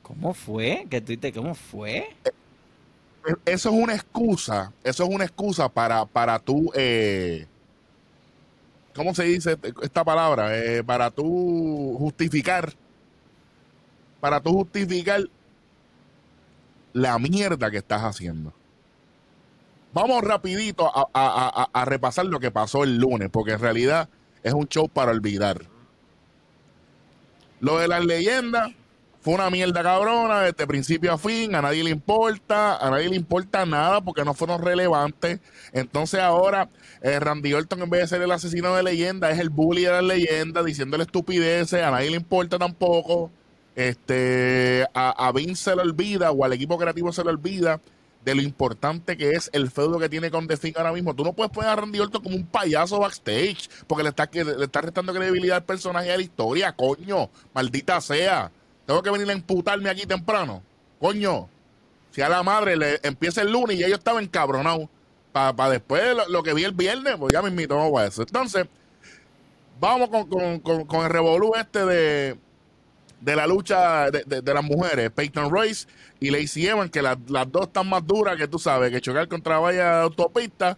¿Cómo 0.03 0.33
fue? 0.35 0.85
¿Que 0.89 1.01
tú 1.01 1.13
¿Cómo 1.33 1.55
fue? 1.55 2.09
Eso 3.45 3.69
es 3.69 3.75
una 3.75 3.95
excusa. 3.95 4.71
Eso 4.83 5.03
es 5.03 5.09
una 5.09 5.23
excusa 5.25 5.69
para, 5.69 6.05
para 6.05 6.39
tú. 6.39 6.71
Eh, 6.75 7.45
¿Cómo 8.95 9.15
se 9.15 9.23
dice 9.23 9.57
esta 9.81 10.03
palabra? 10.03 10.55
Eh, 10.57 10.83
para 10.83 11.09
tú 11.09 11.95
justificar. 11.99 12.73
Para 14.19 14.39
tú 14.41 14.51
justificar 14.53 15.21
la 16.93 17.17
mierda 17.19 17.71
que 17.71 17.77
estás 17.77 18.01
haciendo. 18.03 18.53
Vamos 19.93 20.23
rapidito 20.23 20.91
a, 20.93 21.69
a- 21.73 21.85
repasar 21.85 22.25
lo 22.25 22.39
que 22.39 22.51
pasó 22.51 22.83
el 22.83 22.97
lunes, 22.97 23.29
porque 23.31 23.51
en 23.53 23.59
realidad 23.59 24.09
es 24.41 24.53
un 24.53 24.67
show 24.67 24.89
para 24.89 25.11
olvidar. 25.11 25.61
Lo 27.59 27.77
de 27.77 27.87
las 27.87 28.03
leyendas 28.03 28.71
fue 29.23 29.35
una 29.35 29.49
mierda 29.49 29.81
cabrona 29.81 30.41
desde 30.41 30.67
principio 30.67 31.13
a 31.13 31.17
fin, 31.17 31.55
a 31.55 31.61
nadie 31.61 31.81
le 31.81 31.91
importa, 31.91 32.75
a 32.75 32.89
nadie 32.89 33.07
le 33.09 33.15
importa 33.15 33.65
nada 33.65 34.01
porque 34.01 34.25
no 34.25 34.33
fueron 34.33 34.61
relevantes. 34.61 35.39
Entonces 35.71 36.19
ahora 36.19 36.67
eh, 37.01 37.19
Randy 37.21 37.53
Orton 37.53 37.81
en 37.81 37.89
vez 37.89 38.01
de 38.01 38.07
ser 38.07 38.21
el 38.21 38.31
asesino 38.31 38.75
de 38.75 38.83
leyenda 38.83 39.31
es 39.31 39.39
el 39.39 39.49
bully 39.49 39.83
de 39.83 39.91
las 39.91 40.03
leyendas 40.03 40.65
diciéndole 40.65 41.05
estupideces, 41.05 41.81
a 41.81 41.91
nadie 41.91 42.09
le 42.09 42.17
importa 42.17 42.59
tampoco. 42.59 43.31
Este, 43.75 44.85
a, 44.93 45.31
Vince 45.33 45.71
se 45.71 45.75
le 45.75 45.83
olvida 45.83 46.31
o 46.31 46.43
al 46.43 46.51
equipo 46.51 46.77
creativo 46.77 47.13
se 47.13 47.23
le 47.23 47.29
olvida 47.29 47.79
de 48.25 48.35
lo 48.35 48.41
importante 48.41 49.17
que 49.17 49.31
es 49.31 49.49
el 49.53 49.71
feudo 49.71 49.99
que 49.99 50.09
tiene 50.09 50.31
con 50.31 50.47
The 50.47 50.57
Finn 50.57 50.73
ahora 50.75 50.91
mismo. 50.91 51.15
Tú 51.15 51.23
no 51.23 51.31
puedes 51.31 51.51
poner 51.51 51.69
a 51.69 51.77
Randy 51.77 51.99
Orton 51.99 52.21
como 52.21 52.35
un 52.35 52.45
payaso 52.45 52.99
backstage 52.99 53.69
porque 53.87 54.03
le 54.03 54.09
está, 54.09 54.29
le 54.33 54.65
está 54.65 54.81
restando 54.81 55.13
credibilidad 55.13 55.57
al 55.57 55.63
personaje 55.63 56.07
y 56.07 56.11
a 56.11 56.17
la 56.17 56.23
historia, 56.23 56.73
coño. 56.73 57.29
Maldita 57.53 58.01
sea. 58.01 58.51
Tengo 58.85 59.01
que 59.01 59.09
venir 59.09 59.29
a 59.29 59.33
emputarme 59.33 59.89
aquí 59.89 60.05
temprano. 60.05 60.63
Coño, 60.99 61.49
si 62.11 62.21
a 62.21 62.29
la 62.29 62.43
madre 62.43 62.77
le 62.77 62.99
empieza 63.03 63.41
el 63.41 63.51
lunes 63.51 63.77
y 63.77 63.79
ya 63.79 63.87
yo 63.87 63.95
estaba 63.95 64.21
encabronado. 64.21 64.89
Para 65.31 65.69
después 65.69 66.15
lo, 66.29 66.43
que 66.43 66.53
vi 66.53 66.63
el 66.63 66.73
viernes, 66.73 67.15
pues 67.17 67.33
ya 67.33 67.41
me 67.41 67.49
invito 67.49 67.97
a 67.97 68.05
eso. 68.05 68.21
Entonces, 68.21 68.67
vamos 69.79 70.09
con, 70.09 70.29
con, 70.29 70.59
con, 70.59 70.85
con 70.85 71.03
el 71.03 71.09
revolú 71.09 71.53
este 71.55 71.85
de, 71.85 72.37
de 73.19 73.35
la 73.35 73.47
lucha 73.47 74.11
de, 74.11 74.41
de, 74.41 74.53
las 74.53 74.63
mujeres, 74.63 75.09
Peyton 75.09 75.49
Royce 75.49 75.87
y 76.19 76.29
Lacey 76.29 76.67
Evans, 76.67 76.91
que 76.91 77.01
las 77.01 77.17
dos 77.25 77.63
están 77.63 77.89
más 77.89 78.05
duras 78.05 78.37
que 78.37 78.47
tú 78.47 78.59
sabes, 78.59 78.91
que 78.91 79.01
chocar 79.01 79.27
contra 79.27 79.59
Vaya 79.59 80.01
Autopista, 80.01 80.77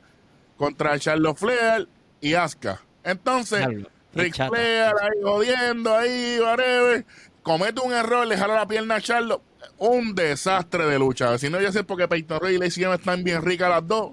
contra 0.58 0.98
Charlotte 1.00 1.38
Flair 1.38 1.88
y 2.22 2.34
Asuka. 2.34 2.82
Entonces, 3.04 3.68
Rick 4.14 4.36
Flair 4.36 4.94
ahí 5.02 5.22
jodiendo, 5.22 5.96
ahí, 5.96 6.40
whatever, 6.40 7.06
comete 7.46 7.80
un 7.80 7.94
error, 7.94 8.26
le 8.26 8.38
jala 8.38 8.56
la 8.56 8.68
pierna 8.68 8.96
a 8.96 9.02
Charlotte, 9.02 9.42
un 9.78 10.16
desastre 10.16 10.86
de 10.86 11.00
lucha. 11.00 11.38
Si 11.38 11.50
no, 11.50 11.62
ya 11.62 11.72
sé 11.72 11.84
porque 11.84 12.08
Peyton 12.08 12.40
Royce 12.42 12.56
y 12.56 12.58
Lacey 12.58 12.84
Evans 12.84 13.00
están 13.00 13.24
bien 13.24 13.42
ricas 13.44 13.70
las 13.70 13.88
dos 13.88 14.12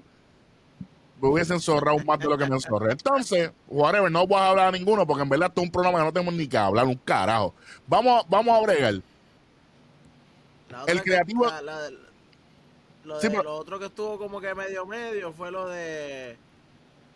me 1.23 1.29
hubiesen 1.29 1.61
zorrado 1.61 1.99
más 1.99 2.19
de 2.19 2.25
lo 2.25 2.37
que 2.37 2.45
me 2.45 2.59
zorré. 2.59 2.91
Entonces, 2.91 3.49
whatever, 3.69 4.11
no 4.11 4.27
voy 4.27 4.39
a 4.39 4.49
hablar 4.49 4.67
a 4.67 4.71
ninguno 4.71 5.07
porque 5.07 5.23
en 5.23 5.29
verdad 5.29 5.47
esto 5.47 5.61
es 5.61 5.67
un 5.67 5.71
programa 5.71 5.99
que 5.99 6.03
no 6.03 6.11
tenemos 6.11 6.33
ni 6.33 6.47
que 6.47 6.57
hablar, 6.57 6.85
un 6.85 6.95
carajo. 6.95 7.55
Vamos, 7.87 8.25
vamos 8.27 8.57
a 8.57 8.61
bregar. 8.61 8.95
El 10.85 11.01
creativo. 11.01 11.47
lo, 13.05 13.55
otro 13.55 13.79
que 13.79 13.85
estuvo 13.85 14.17
como 14.17 14.41
que 14.41 14.53
medio 14.53 14.85
medio 14.85 15.31
fue 15.31 15.49
lo 15.49 15.69
de 15.69 16.35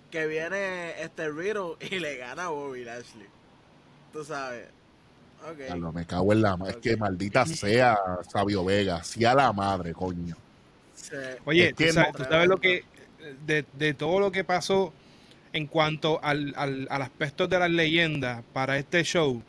que 0.09 0.25
viene 0.25 1.01
este 1.01 1.29
Riddle 1.29 1.75
y 1.81 1.99
le 1.99 2.15
gana 2.15 2.45
a 2.45 2.49
Bobby 2.49 2.85
Lashley. 2.85 3.27
Tú 4.13 4.23
sabes. 4.23 4.76
Okay. 5.51 5.79
me 5.93 6.05
cago 6.05 6.33
en 6.33 6.41
la 6.41 6.57
madre. 6.57 6.73
Es 6.73 6.77
que 6.77 6.97
maldita 6.97 7.45
sea 7.45 7.97
Sabio 8.29 8.65
Vega. 8.65 9.03
Sí 9.03 9.23
a 9.23 9.33
la 9.33 9.53
madre, 9.53 9.93
coño. 9.93 10.35
Oye, 11.45 11.73
¿tú 11.73 11.83
sabes 11.93 12.47
lo 12.47 12.57
que 12.57 12.83
de, 13.45 13.93
todo 13.93 14.19
lo 14.19 14.31
que 14.31 14.43
pasó 14.43 14.93
en 15.53 15.67
cuanto 15.67 16.23
al, 16.23 16.53
al, 16.57 17.01
aspecto 17.01 17.47
de 17.47 17.59
las 17.59 17.69
leyendas 17.69 18.43
para 18.53 18.77
este 18.77 19.03
show, 19.03 19.41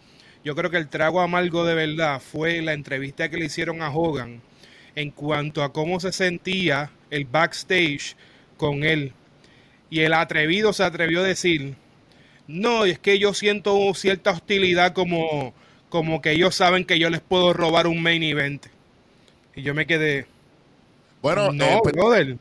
yo 0.45 0.55
creo 0.55 0.71
que 0.71 0.77
el 0.77 0.89
trago 0.89 1.21
amargo 1.21 1.65
de 1.65 1.75
verdad 1.75 2.21
fue 2.21 2.63
la 2.63 2.73
entrevista 2.73 3.29
que 3.29 3.37
le 3.37 3.47
hicieron 3.47 3.83
a 3.83 3.91
Hogan 3.91 4.41
en 4.95 5.11
cuanto 5.11 5.63
a 5.63 5.73
cómo 5.73 6.01
se 6.01 6.13
sentía 6.13 6.91
el 7.11 7.25
backstage 7.25 8.17
con 8.57 8.85
él. 8.85 9.13
Y 9.91 10.01
el 10.01 10.13
atrevido 10.13 10.73
se 10.73 10.85
atrevió 10.85 11.21
a 11.21 11.25
decir, 11.25 11.77
no, 12.47 12.85
es 12.85 12.99
que 12.99 13.19
yo 13.19 13.35
siento 13.35 13.93
cierta 13.95 14.31
hostilidad 14.31 14.93
como, 14.93 15.55
como 15.89 16.21
que 16.21 16.33
ellos 16.33 16.55
saben 16.55 16.85
que 16.85 16.99
yo 16.99 17.11
les 17.11 17.21
puedo 17.21 17.53
robar 17.53 17.87
un 17.87 18.03
main 18.03 18.23
event. 18.23 18.67
Y 19.55 19.63
yo 19.63 19.75
me 19.75 19.87
quedé... 19.87 20.27
Bueno, 21.21 21.53
no, 21.53 21.65
eh, 21.65 21.81
brother 21.85 22.39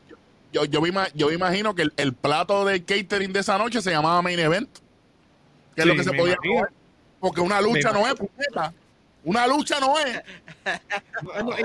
yo, 0.52 0.64
yo, 0.64 0.80
me, 0.80 0.92
yo 1.14 1.30
imagino 1.30 1.74
que 1.74 1.86
el, 1.96 2.12
plato 2.14 2.64
de 2.64 2.82
catering 2.82 3.32
de 3.32 3.40
esa 3.40 3.58
noche 3.58 3.82
se 3.82 3.90
llamaba 3.90 4.22
Main 4.22 4.38
Event. 4.38 4.68
Que 5.74 5.82
es 5.82 5.86
lo 5.86 5.94
que 5.94 6.04
se 6.04 6.12
podía 6.12 6.36
comer. 6.36 6.68
Porque 7.20 7.40
una 7.40 7.60
lucha 7.60 7.92
no 7.92 8.06
es, 8.06 8.14
puñeta. 8.14 8.72
Una 9.24 9.46
lucha 9.46 9.78
no 9.80 9.98
es. 9.98 10.22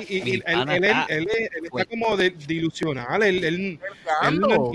y, 0.09 0.31
él, 0.33 0.43
está 0.45 1.85
como 1.85 2.17
de, 2.17 2.31
dilusional. 2.31 3.23
Él, 3.23 3.43
él, 3.43 3.79
no 4.33 4.71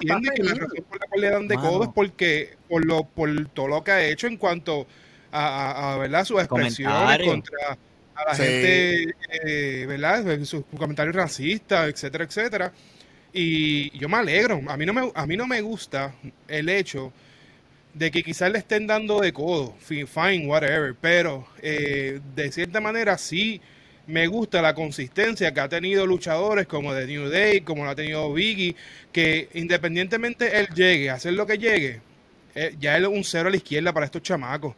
entiende, 0.00 0.30
que 0.34 0.42
la 0.42 0.54
razón 0.54 0.84
por 0.88 1.00
la 1.00 1.06
cual 1.06 1.20
le 1.20 1.30
dan 1.30 1.48
de 1.48 1.54
codo 1.54 1.84
es 1.84 1.90
porque, 1.94 2.56
por, 2.68 2.84
lo, 2.84 3.04
por 3.04 3.48
todo 3.48 3.68
lo 3.68 3.84
que 3.84 3.92
ha 3.92 4.04
hecho 4.04 4.26
en 4.26 4.36
cuanto 4.36 4.86
a, 5.32 5.94
a, 5.94 5.98
¿verdad? 5.98 6.24
sus 6.24 6.40
expresiones 6.40 7.26
contra 7.26 7.78
a 8.14 8.24
la 8.24 8.34
gente, 8.34 9.14
eh, 9.44 9.86
¿verdad? 9.86 10.44
Sus 10.44 10.64
comentarios 10.76 11.14
racistas, 11.14 11.88
etcétera, 11.88 12.24
etcétera. 12.24 12.72
Y 13.32 13.96
yo 13.98 14.08
me 14.08 14.18
alegro. 14.18 14.60
A 14.68 14.76
mí 14.76 14.84
no 14.84 14.92
me, 14.92 15.10
a 15.14 15.26
mí 15.26 15.36
no 15.36 15.46
me 15.46 15.60
gusta 15.60 16.14
el 16.48 16.68
hecho 16.68 17.12
de 17.94 18.10
que 18.10 18.22
quizás 18.22 18.50
le 18.52 18.58
estén 18.58 18.86
dando 18.86 19.20
de 19.20 19.32
codo, 19.32 19.74
fine, 19.80 20.46
whatever, 20.46 20.94
pero 21.00 21.46
eh, 21.60 22.20
de 22.34 22.52
cierta 22.52 22.80
manera 22.80 23.18
sí 23.18 23.60
me 24.06 24.26
gusta 24.26 24.62
la 24.62 24.74
consistencia 24.74 25.52
que 25.52 25.60
ha 25.60 25.68
tenido 25.68 26.06
luchadores 26.06 26.66
como 26.66 26.94
The 26.94 27.06
New 27.06 27.28
Day, 27.28 27.60
como 27.62 27.84
lo 27.84 27.90
ha 27.90 27.94
tenido 27.94 28.32
Biggie, 28.32 28.76
que 29.12 29.48
independientemente 29.54 30.58
él 30.58 30.68
llegue 30.74 31.10
a 31.10 31.14
hacer 31.14 31.32
lo 31.34 31.46
que 31.46 31.58
llegue, 31.58 32.00
eh, 32.54 32.74
ya 32.78 32.96
él 32.96 33.04
es 33.04 33.10
un 33.10 33.24
cero 33.24 33.48
a 33.48 33.50
la 33.50 33.56
izquierda 33.56 33.92
para 33.92 34.06
estos 34.06 34.22
chamacos. 34.22 34.74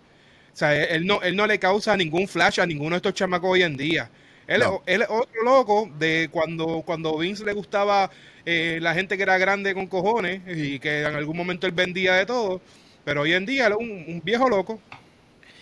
O 0.53 0.57
sea, 0.57 0.83
él 0.85 1.07
no, 1.07 1.23
él 1.23 1.35
no 1.35 1.47
le 1.47 1.59
causa 1.59 1.97
ningún 1.97 2.29
flash 2.29 2.61
a 2.61 2.67
ninguno 2.67 2.91
de 2.91 2.97
estos 2.97 3.15
chamacos 3.15 3.51
hoy 3.51 3.63
en 3.63 3.77
día. 3.77 4.11
Él, 4.47 4.63
él 4.87 5.03
es 5.03 5.09
otro 5.09 5.43
loco 5.45 5.91
de 5.99 6.29
cuando, 6.31 6.83
cuando 6.85 7.17
Vince 7.17 7.45
le 7.45 7.53
gustaba 7.53 8.11
eh, 8.45 8.79
la 8.83 8.93
gente 8.93 9.17
que 9.17 9.23
era 9.23 9.39
grande 9.39 9.73
con 9.73 9.87
cojones 9.87 10.43
y 10.47 10.79
que 10.79 11.03
en 11.03 11.15
algún 11.15 11.37
momento 11.37 11.67
él 11.67 11.73
vendía 11.73 12.15
de 12.15 12.27
todo, 12.27 12.61
pero 13.05 13.23
hoy 13.23 13.33
en 13.35 13.47
día 13.47 13.69
es 13.69 13.77
un, 13.77 14.21
viejo 14.25 14.49
loco. 14.49 14.81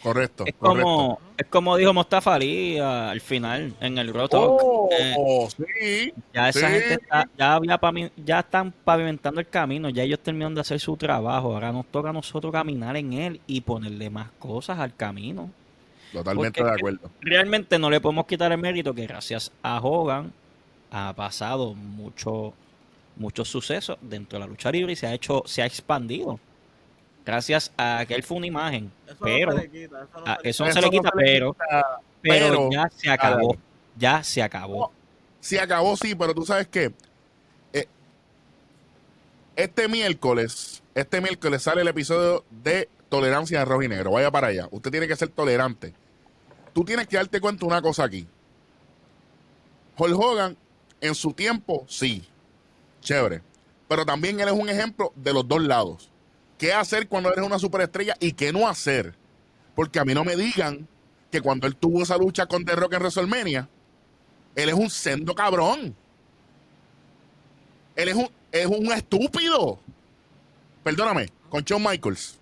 Correcto. 0.03 0.45
Es 0.47 0.55
como, 0.55 1.21
es 1.37 1.47
como 1.47 1.77
dijo 1.77 1.93
Mostafa 1.93 2.35
Ali 2.35 2.79
al 2.79 3.21
final 3.21 3.75
en 3.81 3.99
el 3.99 4.13
roto. 4.13 4.57
Oh, 4.61 4.89
eh, 4.99 5.49
sí, 5.57 6.13
ya 6.33 6.49
esa 6.49 6.71
gente 6.71 6.95
está, 6.95 7.29
ya, 7.37 7.55
había, 7.55 7.79
ya 8.17 8.41
están 8.41 8.73
pavimentando 8.73 9.41
el 9.41 9.49
camino, 9.49 9.91
ya 9.91 10.03
ellos 10.03 10.21
terminaron 10.21 10.55
de 10.55 10.63
hacer 10.63 10.81
su 10.81 10.97
trabajo. 10.97 11.53
Ahora 11.53 11.73
nos 11.73 11.87
toca 11.87 12.11
a 12.11 12.13
nosotros 12.13 12.53
caminar 12.53 12.97
en 12.97 13.13
él 13.13 13.41
y 13.47 13.61
ponerle 13.61 14.09
más 14.09 14.31
cosas 14.39 14.79
al 14.79 14.95
camino. 14.97 15.51
Totalmente 16.13 16.65
de 16.65 16.71
acuerdo. 16.71 17.11
Realmente 17.21 17.79
no 17.79 17.91
le 17.91 18.01
podemos 18.01 18.27
quitar 18.27 18.51
el 18.53 18.59
mérito 18.59 18.95
que 18.95 19.07
gracias 19.07 19.53
a 19.63 19.81
Hogan 19.81 20.33
ha 20.91 21.13
pasado 21.15 21.75
mucho 21.75 22.55
muchos 23.17 23.49
sucesos 23.49 23.99
dentro 24.01 24.39
de 24.39 24.45
la 24.47 24.51
lucha 24.51 24.73
libre 24.73 24.95
y 24.95 24.97
se 24.97 25.07
ha 25.07 25.13
hecho, 25.13 25.43
se 25.45 25.63
ha 25.63 25.67
expandido. 25.67 26.41
Gracias 27.31 27.73
a 27.77 28.05
que 28.09 28.15
él 28.15 28.25
fue 28.25 28.39
una 28.39 28.47
imagen. 28.49 28.91
pero 29.23 29.57
eso 30.43 30.65
no 30.65 30.73
se 30.73 30.81
le 30.81 30.91
quita, 30.91 31.13
pero, 31.15 31.57
pero, 32.21 32.69
ya 32.73 32.91
se 32.91 33.09
acabó. 33.09 33.57
Ya 33.97 34.25
se 34.25 34.43
acabó. 34.43 34.91
Se 35.39 35.61
acabó, 35.61 35.97
sí, 35.97 36.17
pero 36.17 36.35
tú 36.35 36.45
sabes 36.45 36.67
que 36.67 36.93
eh, 37.73 37.87
este 39.55 39.87
miércoles, 39.87 40.83
este 40.95 41.21
miércoles 41.21 41.63
sale 41.63 41.83
el 41.83 41.89
episodio 41.89 42.45
de 42.51 42.89
Tolerancia 43.09 43.61
de 43.61 43.65
Rojo 43.65 43.85
y 43.85 43.89
Negro. 43.89 44.11
Vaya 44.11 44.33
para 44.33 44.49
allá. 44.49 44.67
Usted 44.73 44.91
tiene 44.91 45.07
que 45.07 45.15
ser 45.15 45.29
tolerante. 45.29 45.95
Tú 46.73 46.85
tienes 46.85 47.07
que 47.07 47.17
darte 47.17 47.41
cuenta 47.41 47.65
una 47.65 47.81
cosa 47.81 48.03
aquí. 48.03 48.27
Hulk 49.97 50.19
Hogan, 50.19 50.57
en 51.01 51.15
su 51.15 51.33
tiempo, 51.33 51.85
sí 51.89 52.27
chévere. 53.01 53.41
Pero 53.87 54.05
también 54.05 54.41
él 54.41 54.49
es 54.49 54.55
un 54.55 54.69
ejemplo 54.69 55.13
de 55.15 55.33
los 55.33 55.47
dos 55.47 55.63
lados. 55.63 56.11
¿Qué 56.61 56.75
hacer 56.75 57.09
cuando 57.09 57.33
eres 57.33 57.43
una 57.43 57.59
superestrella 57.59 58.15
y 58.21 58.33
qué 58.33 58.53
no 58.53 58.69
hacer? 58.69 59.15
Porque 59.75 59.99
a 59.99 60.05
mí 60.05 60.13
no 60.13 60.25
me 60.25 60.37
digan 60.37 60.87
que 61.33 61.41
cuando 61.41 61.67
él 61.67 61.75
tuvo 61.75 62.03
esa 62.03 62.19
lucha 62.19 62.45
con 62.45 62.67
The 62.67 62.77
Rock 62.77 62.93
en 62.93 63.01
WrestleMania, 63.01 63.67
él 64.55 64.69
es 64.69 64.75
un 64.75 64.91
sendo 64.91 65.35
cabrón. 65.35 65.97
Él 67.97 68.09
es 68.11 68.15
un, 68.15 68.29
es 68.53 68.67
un 68.67 68.93
estúpido. 68.93 69.81
Perdóname, 70.85 71.31
con 71.49 71.65
Shawn 71.65 71.83
Michaels. 71.83 72.39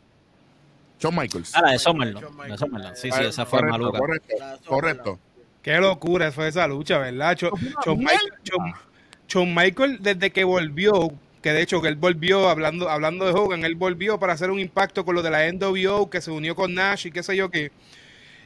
Shawn 0.98 1.14
Michaels. 1.14 1.54
Ah, 1.54 1.62
la 1.62 1.70
de 1.70 1.78
Summerland. 1.78 2.96
Sí, 2.96 3.12
sí, 3.12 3.22
esa 3.22 3.46
fue 3.46 3.62
maluca. 3.62 4.00
Correcto, 4.00 4.34
correcto. 4.66 5.18
Qué 5.62 5.78
locura 5.78 6.32
fue 6.32 6.48
esa 6.48 6.66
lucha, 6.66 6.98
¿verdad? 6.98 7.37
Shawn 7.37 7.98
Michaels 7.98 9.54
Michael, 9.54 9.98
desde 10.00 10.32
que 10.32 10.42
volvió, 10.42 11.12
que 11.42 11.52
de 11.52 11.62
hecho 11.62 11.80
que 11.80 11.88
él 11.88 11.97
volvió, 11.97 12.49
hablando, 12.49 12.88
hablando 12.88 13.25
de 13.26 13.33
Hogan, 13.33 13.64
él 13.64 13.75
volvió 13.75 14.18
para 14.18 14.33
hacer 14.33 14.50
un 14.50 14.59
impacto 14.59 15.04
con 15.04 15.14
lo 15.14 15.23
de 15.23 15.30
la 15.30 15.50
NWO, 15.52 16.11
que 16.11 16.21
se 16.21 16.30
unió 16.30 16.54
con 16.54 16.75
Nash 16.75 17.07
y 17.07 17.11
qué 17.11 17.23
sé 17.23 17.37
yo 17.37 17.50
qué. 17.50 17.71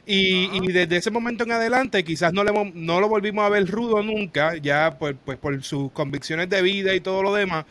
Y, 0.05 0.71
desde 0.71 0.97
ese 0.97 1.11
momento 1.11 1.45
en 1.45 1.53
adelante 1.53 2.03
quizás 2.03 2.33
no, 2.33 2.43
le, 2.43 2.51
no 2.73 2.99
lo 2.99 3.07
volvimos 3.07 3.45
a 3.45 3.49
ver 3.49 3.65
rudo 3.67 4.03
nunca, 4.03 4.57
ya 4.57 4.97
pues, 4.99 5.15
pues 5.23 5.37
por 5.37 5.63
sus 5.63 5.91
convicciones 5.93 6.49
de 6.49 6.61
vida 6.61 6.93
y 6.93 6.99
todo 6.99 7.23
lo 7.23 7.33
demás. 7.33 7.65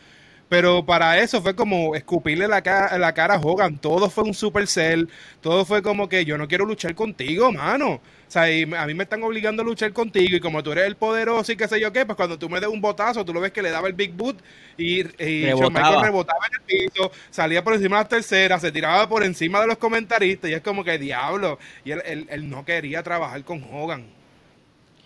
Pero 0.53 0.85
para 0.85 1.17
eso 1.17 1.41
fue 1.41 1.55
como 1.55 1.95
escupirle 1.95 2.47
la 2.47 2.61
cara, 2.61 2.95
la 2.99 3.11
cara 3.15 3.33
a 3.33 3.39
Hogan. 3.39 3.79
Todo 3.79 4.07
fue 4.11 4.23
un 4.23 4.35
supercell. 4.35 5.09
Todo 5.41 5.65
fue 5.65 5.81
como 5.81 6.07
que 6.07 6.25
yo 6.25 6.37
no 6.37 6.47
quiero 6.47 6.63
luchar 6.63 6.93
contigo, 6.93 7.51
mano. 7.51 7.93
O 7.93 8.01
sea, 8.27 8.43
a 8.43 8.85
mí 8.85 8.93
me 8.93 9.01
están 9.01 9.23
obligando 9.23 9.63
a 9.63 9.65
luchar 9.65 9.91
contigo. 9.93 10.35
Y 10.35 10.39
como 10.39 10.61
tú 10.61 10.71
eres 10.73 10.85
el 10.85 10.95
poderoso 10.95 11.51
y 11.51 11.55
qué 11.55 11.67
sé 11.67 11.79
yo 11.79 11.91
qué, 11.91 12.05
pues 12.05 12.15
cuando 12.15 12.37
tú 12.37 12.49
me 12.49 12.59
des 12.59 12.69
un 12.69 12.81
botazo, 12.81 13.25
tú 13.25 13.33
lo 13.33 13.41
ves 13.41 13.51
que 13.51 13.63
le 13.63 13.71
daba 13.71 13.87
el 13.87 13.95
Big 13.95 14.13
Boot 14.13 14.43
y, 14.77 14.99
y 14.99 15.45
rebotaba. 15.45 16.03
rebotaba 16.03 16.45
en 16.45 16.53
el 16.53 16.61
piso, 16.61 17.11
salía 17.31 17.63
por 17.63 17.73
encima 17.73 17.97
de 17.97 18.03
las 18.03 18.09
terceras, 18.09 18.61
se 18.61 18.71
tiraba 18.71 19.09
por 19.09 19.23
encima 19.23 19.59
de 19.59 19.65
los 19.65 19.79
comentaristas. 19.79 20.51
Y 20.51 20.53
es 20.53 20.61
como 20.61 20.83
que 20.83 20.99
diablo. 20.99 21.57
Y 21.83 21.93
él, 21.93 22.27
él, 22.29 22.47
no 22.47 22.63
quería 22.63 23.01
trabajar 23.01 23.43
con 23.43 23.65
Hogan. 23.73 24.05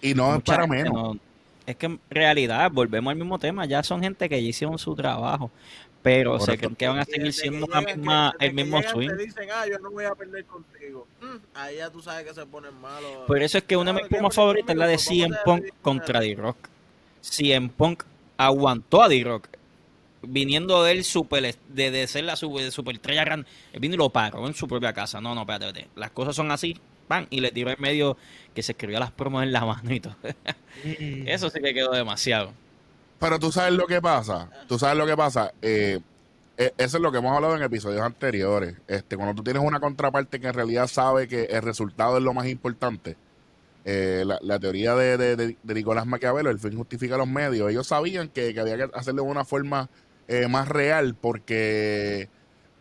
Y 0.02 0.14
no 0.14 0.36
es 0.36 0.44
para 0.44 0.68
menos 0.68 1.16
es 1.68 1.76
que 1.76 1.86
en 1.86 2.00
realidad, 2.10 2.72
volvemos 2.72 3.12
al 3.12 3.18
mismo 3.18 3.38
tema, 3.38 3.66
ya 3.66 3.84
son 3.84 4.02
gente 4.02 4.28
que 4.28 4.42
ya 4.42 4.50
hicieron 4.50 4.80
su 4.80 4.96
trabajo. 4.96 5.52
Pero 6.02 6.38
Por 6.38 6.46
se 6.46 6.58
creen 6.58 6.76
que 6.76 6.88
van 6.88 7.00
a 7.00 7.06
seguir 7.06 7.34
siendo 7.34 7.68
la 7.68 7.80
llegan, 7.82 7.98
misma, 8.00 8.32
que- 8.40 8.46
desde 8.46 8.60
el 8.60 8.66
mismo 8.66 8.82
swing. 8.84 9.10
Te 9.10 9.18
dicen, 9.18 9.50
ah, 9.54 9.66
yo 9.70 9.78
no 9.80 9.92
voy 9.92 10.06
a 10.06 10.16
perder 10.16 10.46
contigo. 10.46 11.06
Mm, 11.22 11.36
ahí 11.56 11.78
ya 11.78 11.90
tú 11.90 12.02
sabes 12.02 12.26
que 12.26 12.34
se 12.34 12.46
ponen 12.46 12.74
malos. 12.80 13.12
Por 13.28 13.42
eso 13.44 13.58
es 13.58 13.64
que 13.66 13.76
una 13.76 13.92
de 13.92 13.96
mis 13.96 14.04
¿qué 14.04 14.10
promos 14.16 14.30
perder 14.34 14.36
favoritas 14.36 14.70
es 14.74 14.78
la 14.78 14.88
de 14.88 14.98
CM 14.98 15.36
Punk 15.44 15.66
contra. 15.82 16.20
D-Rock. 16.22 16.58
CM 17.22 17.70
Punk 17.70 18.04
aguantó 18.38 19.04
a 19.04 19.10
D-Rock. 19.10 19.50
Viniendo 20.22 20.84
de 20.84 20.94
él 20.94 21.04
super, 21.04 21.56
de, 21.68 21.92
de 21.92 22.08
ser 22.08 22.24
la 22.24 22.36
super, 22.36 22.72
superestrella 22.72 23.24
grande. 23.26 23.48
Él 23.74 23.80
vino 23.82 23.96
y 23.96 23.98
lo 23.98 24.10
paró 24.10 24.48
en 24.48 24.54
su 24.54 24.68
propia 24.68 24.94
casa. 24.94 25.20
No, 25.20 25.36
no, 25.36 25.42
espérate, 25.42 25.66
espérate. 25.68 25.92
Las 26.00 26.12
cosas 26.12 26.36
son 26.36 26.52
así. 26.52 26.78
Pan, 27.08 27.28
y 27.30 27.40
le 27.42 27.52
tiró 27.52 27.70
en 27.72 27.80
medio 27.80 28.18
que 28.54 28.64
se 28.64 28.74
escribió 28.74 29.00
las 29.00 29.12
promos 29.12 29.44
en 29.44 29.52
la 29.54 29.66
mano 29.66 29.94
y 29.94 30.00
todo. 30.00 30.16
Eso 30.84 31.50
sí 31.50 31.60
que 31.62 31.74
quedó 31.74 31.92
demasiado. 31.92 32.52
Pero 33.20 33.40
tú 33.40 33.52
sabes 33.52 33.74
lo 33.74 33.88
que 33.88 34.02
pasa. 34.02 34.50
Tú 34.68 34.78
sabes 34.78 34.98
lo 34.98 35.06
que 35.06 35.16
pasa. 35.18 35.52
Eh, 35.62 36.00
eh, 36.58 36.72
eso 36.78 36.98
es 36.98 37.04
lo 37.04 37.12
que 37.12 37.18
hemos 37.20 37.36
hablado 37.36 37.56
en 37.56 37.64
episodios 37.64 38.02
anteriores. 38.02 38.76
Este, 38.88 39.16
cuando 39.16 39.34
tú 39.36 39.44
tienes 39.44 39.64
una 39.64 39.80
contraparte 39.80 40.40
que 40.40 40.48
en 40.48 40.54
realidad 40.54 40.88
sabe 40.88 41.28
que 41.28 41.44
el 41.46 41.62
resultado 41.62 42.18
es 42.18 42.24
lo 42.24 42.34
más 42.34 42.48
importante. 42.48 43.16
eh, 43.86 44.24
la, 44.26 44.38
la 44.42 44.60
teoría 44.60 44.96
de, 44.96 45.18
de- 45.18 45.36
de- 45.38 45.58
de 45.64 45.74
Nicolás 45.74 46.06
Maquiavelo, 46.06 46.50
el 46.50 46.60
fin 46.60 46.76
justifica 46.76 47.16
los 47.18 47.28
medios. 47.28 47.70
Ellos 47.72 47.88
sabían 47.88 48.28
que, 48.28 48.54
que 48.54 48.60
había 48.60 48.76
que 48.76 48.90
hacerlo 48.94 49.24
de 49.24 49.30
una 49.30 49.46
forma 49.46 49.90
eh, 50.28 50.48
más 50.50 50.68
real 50.68 51.16
porque 51.16 52.28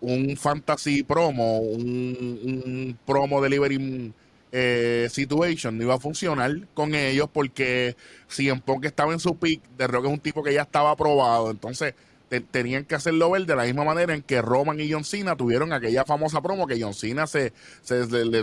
un 0.01 0.37
fantasy 0.37 1.03
promo, 1.03 1.59
un, 1.61 2.99
promo 3.07 3.41
delivery 3.43 4.13
eh, 4.53 5.09
situation 5.11 5.77
no 5.77 5.85
iba 5.85 5.95
a 5.95 5.99
funcionar 6.01 6.53
con 6.75 6.95
ellos 6.95 7.29
porque 7.33 7.97
si 8.29 8.49
en 8.49 8.61
Punk 8.61 8.85
estaba 8.85 9.13
en 9.13 9.21
su 9.21 9.37
pick, 9.37 9.61
The 9.77 9.87
Rock 9.87 10.07
es 10.07 10.13
un 10.13 10.21
tipo 10.21 10.43
que 10.43 10.55
ya 10.55 10.63
estaba 10.63 10.93
aprobado, 10.93 11.51
entonces 11.51 11.95
te- 12.29 12.41
tenían 12.41 12.85
que 12.85 12.95
hacerlo 12.95 13.31
ver 13.31 13.47
de 13.47 13.57
la 13.57 13.65
misma 13.65 13.85
manera 13.85 14.15
en 14.15 14.23
que 14.23 14.41
Roman 14.43 14.81
y 14.81 14.91
John 14.91 15.05
Cena 15.05 15.37
tuvieron 15.37 15.73
aquella 15.73 16.05
famosa 16.05 16.41
promo 16.43 16.67
que 16.67 16.81
John 16.81 16.95
Cena 16.95 17.27
se, 17.27 17.53
se- 17.83 18.07
le- 18.07 18.43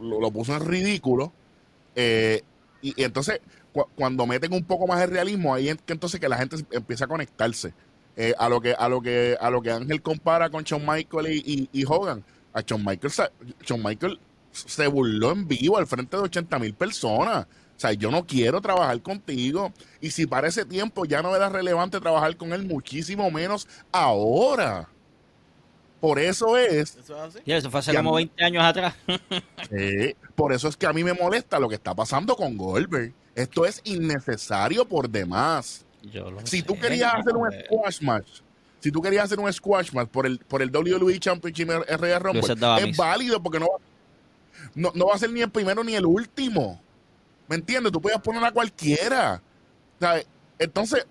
lo, 0.00 0.30
puso 0.32 0.54
en 0.56 0.64
ridículo 0.66 1.32
eh, 1.94 2.42
y, 2.82 3.00
entonces 3.02 3.40
cu- 3.72 3.86
cuando 3.96 4.26
meten 4.26 4.52
un 4.52 4.64
poco 4.64 4.86
más 4.86 5.00
de 5.00 5.06
realismo 5.06 5.54
ahí 5.54 5.68
es 5.68 5.76
que 5.84 5.92
entonces 5.92 6.20
que 6.20 6.28
la 6.28 6.36
gente 6.38 6.56
empieza 6.72 7.04
a 7.04 7.08
conectarse 7.08 7.72
eh, 8.16 8.34
a 8.38 8.48
lo 8.48 8.60
que 8.60 8.74
a 8.74 8.88
lo 8.88 9.00
que 9.00 9.36
a 9.40 9.50
lo 9.50 9.60
que 9.62 9.70
Ángel 9.70 10.02
compara 10.02 10.50
con 10.50 10.62
Shawn 10.64 10.84
Michael 10.86 11.26
y, 11.32 11.68
y- 11.72 11.80
y 11.80 11.84
Hogan 11.86 12.24
a 12.52 12.60
Shawn 12.60 12.84
Michael 12.84 13.12
Shawn 13.64 13.82
Michael 13.82 14.18
se 14.52 14.86
burló 14.86 15.32
en 15.32 15.48
vivo 15.48 15.78
al 15.78 15.86
frente 15.86 16.16
de 16.16 16.22
80 16.22 16.58
mil 16.58 16.74
personas 16.74 17.46
o 17.76 17.80
sea, 17.80 17.92
yo 17.92 18.08
no 18.12 18.24
quiero 18.24 18.60
trabajar 18.60 19.02
contigo. 19.02 19.72
Y 20.00 20.12
si 20.12 20.28
para 20.28 20.46
ese 20.46 20.64
tiempo 20.64 21.04
ya 21.06 21.22
no 21.22 21.34
era 21.34 21.48
relevante 21.48 21.98
trabajar 21.98 22.36
con 22.36 22.52
él, 22.52 22.64
muchísimo 22.64 23.28
menos 23.32 23.66
ahora. 23.90 24.88
Por 26.00 26.20
eso 26.20 26.56
es, 26.56 26.96
¿Eso 26.96 27.16
es 27.16 27.20
así? 27.20 27.38
Y 27.44 27.52
eso 27.52 27.70
fue 27.72 27.80
hace 27.80 27.92
como 27.94 28.10
no- 28.10 28.16
20 28.16 28.44
años 28.44 28.62
atrás. 28.62 28.94
eh, 29.72 30.14
por 30.36 30.52
eso 30.52 30.68
es 30.68 30.76
que 30.76 30.86
a 30.86 30.92
mí 30.92 31.02
me 31.02 31.14
molesta 31.14 31.58
lo 31.58 31.68
que 31.68 31.74
está 31.74 31.94
pasando 31.96 32.36
con 32.36 32.56
Goldberg. 32.56 33.12
Esto 33.34 33.66
es 33.66 33.80
innecesario 33.84 34.84
por 34.86 35.10
demás. 35.10 35.83
Yo 36.12 36.30
lo 36.30 36.46
Si 36.46 36.62
tú 36.62 36.78
querías 36.78 37.14
hacer 37.14 37.34
un 37.34 37.50
squash 37.50 38.00
match, 38.02 38.40
si 38.80 38.90
tú 38.90 39.00
querías 39.00 39.24
hacer 39.24 39.40
un 39.40 39.52
squash 39.52 39.92
match 39.92 40.08
por 40.08 40.26
el, 40.26 40.38
por 40.38 40.62
el 40.62 40.70
WWE 40.70 41.18
Championship 41.18 41.70
RR 41.70 42.22
Rumble, 42.22 42.54
es 42.80 42.96
válido 42.96 43.42
porque 43.42 43.58
no, 43.58 43.68
no, 44.74 44.92
no 44.94 45.06
va 45.06 45.14
a 45.14 45.18
ser 45.18 45.30
ni 45.30 45.40
el 45.40 45.50
primero 45.50 45.82
ni 45.82 45.94
el 45.94 46.04
último. 46.04 46.80
¿Me 47.48 47.56
entiendes? 47.56 47.92
Tú 47.92 48.00
puedes 48.00 48.18
poner 48.20 48.44
a 48.44 48.52
cualquiera. 48.52 49.40
¿Sabes? 50.00 50.26
Entonces, 50.58 51.06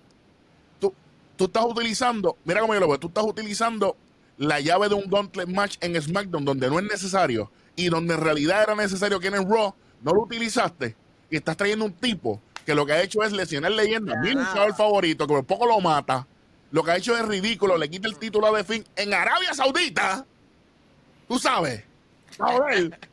tú, 0.78 0.94
tú 1.36 1.44
estás 1.44 1.64
utilizando, 1.64 2.36
mira 2.44 2.60
cómo 2.60 2.74
yo 2.74 2.80
lo 2.80 2.88
veo, 2.88 2.98
tú 2.98 3.08
estás 3.08 3.24
utilizando 3.24 3.96
la 4.36 4.60
llave 4.60 4.88
de 4.88 4.94
un 4.94 5.08
gauntlet 5.08 5.48
match 5.48 5.76
en 5.80 6.00
SmackDown 6.00 6.44
donde 6.44 6.68
no 6.68 6.78
es 6.78 6.84
necesario 6.84 7.50
y 7.76 7.88
donde 7.88 8.14
en 8.14 8.20
realidad 8.20 8.62
era 8.62 8.74
necesario 8.74 9.20
que 9.20 9.28
en 9.28 9.48
Raw 9.48 9.74
no 10.02 10.12
lo 10.12 10.22
utilizaste 10.22 10.96
y 11.30 11.36
estás 11.36 11.56
trayendo 11.56 11.84
un 11.84 11.92
tipo 11.92 12.40
que 12.64 12.74
lo 12.74 12.86
que 12.86 12.92
ha 12.92 13.02
hecho 13.02 13.22
es 13.22 13.32
lesionar 13.32 13.72
leyenda, 13.72 14.16
mi 14.20 14.32
luchador 14.32 14.74
favorito, 14.74 15.26
que 15.26 15.34
por 15.34 15.44
poco 15.44 15.66
lo 15.66 15.80
mata, 15.80 16.26
lo 16.70 16.82
que 16.82 16.90
ha 16.92 16.96
hecho 16.96 17.16
es 17.16 17.24
ridículo, 17.26 17.76
le 17.76 17.88
quita 17.90 18.08
el 18.08 18.18
título 18.18 18.46
a 18.48 18.56
The 18.56 18.64
Finn 18.64 18.84
en 18.96 19.12
Arabia 19.14 19.52
Saudita, 19.54 20.24
tú 21.28 21.38
sabes, 21.38 21.84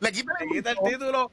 le 0.00 0.12
quita 0.12 0.32
Le 0.40 0.44
el 0.46 0.52
quita 0.52 0.70
el 0.72 0.78
título. 0.84 1.30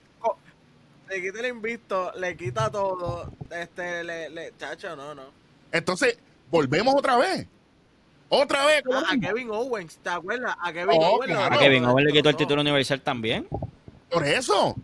le 1.10 1.22
quita 1.22 1.40
el 1.40 1.46
invicto, 1.48 2.12
le 2.18 2.38
quita 2.38 2.70
todo. 2.70 3.32
Este, 3.50 4.04
le, 4.04 4.30
le, 4.30 4.54
chacho, 4.60 4.96
no, 4.96 5.16
no. 5.16 5.24
Entonces, 5.72 6.18
volvemos 6.52 6.94
otra 6.96 7.18
vez. 7.18 7.48
Otra 8.32 8.64
vez. 8.68 8.84
Ah, 8.94 9.04
a. 9.14 9.18
Kevin 9.20 9.50
Owens, 9.50 9.98
¿te 10.04 10.10
acuerdas? 10.10 10.56
A 10.62 10.72
Kevin 10.72 10.98
Oh, 11.02 11.16
Owens. 11.16 11.34
claro. 11.34 11.56
A 11.56 11.60
Kevin 11.60 11.86
Owens 11.86 12.06
le 12.08 12.14
quitó 12.14 12.30
el 12.30 12.36
título 12.36 12.62
universal 12.62 13.02
también. 13.02 13.48
Por 14.12 14.24
eso. 14.28 14.76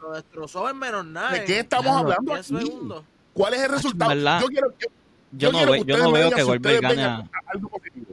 Lo 0.00 0.12
destrozó 0.12 0.68
en 0.70 0.78
menos 0.78 1.04
nada. 1.04 1.32
¿De 1.32 1.44
qué 1.44 1.60
estamos 1.60 1.86
Claro. 1.86 1.98
hablando 2.00 2.34
10 2.34 2.52
aquí? 2.52 2.66
segundos. 2.66 3.04
¿Cuál 3.32 3.54
es 3.54 3.60
el 3.62 3.70
resultado? 3.70 4.14
Yo 4.40 4.46
quiero, 4.48 4.68
yo, 4.78 4.88
Yo, 5.32 5.52
no, 5.52 5.58
quiero 5.58 5.72
ve- 5.72 5.82
yo 5.86 5.98
no 5.98 6.12
veo 6.12 6.30
que 6.30 6.42
Goldberg 6.42 6.80
gane. 6.80 7.02
a- 7.04 7.24
algo 7.46 7.68
positivo. 7.68 8.06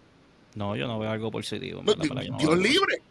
No, 0.55 0.75
yo 0.75 0.87
no 0.87 0.99
veo 0.99 1.11
algo 1.11 1.31
positivo. 1.31 1.81
No, 1.83 1.93
Dios 1.93 2.57
libre. 2.57 3.01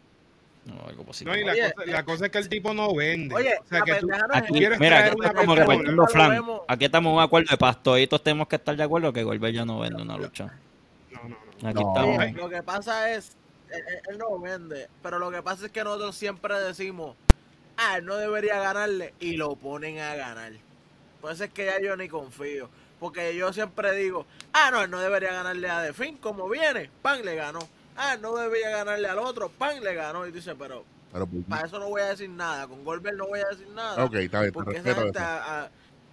no 0.65 0.73
algo 0.87 1.03
positivo. 1.03 1.35
No, 1.35 1.41
y 1.41 1.43
la, 1.45 1.51
Oye, 1.53 1.73
cosa, 1.73 1.91
la 1.91 2.05
cosa 2.05 2.25
es 2.25 2.31
que 2.31 2.37
el 2.39 2.49
tipo 2.49 2.73
no 2.73 2.93
vende. 2.95 3.35
Oye, 3.35 3.55
o 3.63 3.67
sea, 3.67 3.81
que 3.81 3.95
tú, 3.95 4.07
Aquí, 4.33 4.53
mira, 4.79 4.99
aquí 4.99 5.09
estamos 5.09 5.33
persona- 5.45 5.55
repartiendo 5.55 6.07
flan. 6.07 6.43
Aquí 6.67 6.85
estamos 6.85 7.11
en 7.11 7.15
un 7.17 7.21
acuerdo 7.23 7.47
de 7.51 7.57
paz. 7.57 7.83
Toditos 7.83 8.23
tenemos 8.23 8.47
que 8.47 8.55
estar 8.55 8.75
de 8.75 8.83
acuerdo 8.83 9.13
que 9.13 9.23
Goldberg 9.23 9.53
ya 9.53 9.65
no 9.65 9.79
vende 9.79 10.01
una 10.01 10.17
lucha. 10.17 10.53
No, 11.11 11.23
no, 11.23 11.29
no. 11.61 11.69
Aquí 11.69 11.83
No. 11.83 11.89
estamos. 11.93 12.17
Oye, 12.19 12.31
lo 12.33 12.49
que 12.49 12.63
pasa 12.63 13.11
es, 13.13 13.37
él, 13.69 13.83
él- 13.87 14.01
él 14.09 14.17
no 14.17 14.39
vende, 14.39 14.87
pero 15.03 15.19
lo 15.19 15.29
que 15.31 15.41
pasa 15.43 15.65
es 15.67 15.71
que 15.71 15.83
nosotros 15.83 16.15
siempre 16.15 16.55
decimos, 16.59 17.15
ah, 17.77 17.99
no 18.01 18.15
debería 18.17 18.59
ganarle, 18.59 19.13
y 19.19 19.37
lo 19.37 19.55
ponen 19.55 19.99
a 19.99 20.15
ganar. 20.15 20.53
Por 21.21 21.31
eso 21.31 21.43
es 21.45 21.51
que 21.51 21.65
ya 21.65 21.79
yo 21.81 21.95
ni 21.97 22.07
confío, 22.07 22.69
porque 22.99 23.35
yo 23.35 23.51
siempre 23.53 23.95
digo, 23.95 24.25
ah, 24.53 24.69
no, 24.71 24.81
él 24.83 24.89
no 24.91 24.99
debería 24.99 25.33
ganarle 25.33 25.69
a 25.69 25.81
Defin, 25.81 26.17
como 26.17 26.47
viene, 26.49 26.89
pan, 27.01 27.23
le 27.25 27.35
ganó. 27.35 27.59
Ah, 27.97 28.17
no 28.19 28.35
debería 28.35 28.69
ganarle 28.71 29.07
al 29.07 29.19
otro, 29.19 29.49
pan, 29.49 29.81
le 29.83 29.93
ganó. 29.95 30.27
Y 30.27 30.31
dice, 30.31 30.53
pero 30.55 30.83
Pero, 31.13 31.25
pues, 31.25 31.43
para 31.47 31.65
eso 31.65 31.79
no 31.79 31.87
voy 31.89 32.01
a 32.01 32.07
decir 32.09 32.29
nada, 32.29 32.67
con 32.67 32.83
Goldberg 32.83 33.15
no 33.17 33.27
voy 33.27 33.39
a 33.39 33.47
decir 33.47 33.67
nada. 33.69 34.03
ok, 34.03 34.13
está 34.15 34.41
bien, 34.41 34.53
Porque 34.53 34.71
esa 34.77 34.83
respeto 34.89 35.03
gente 35.05 35.19
a, 35.19 35.69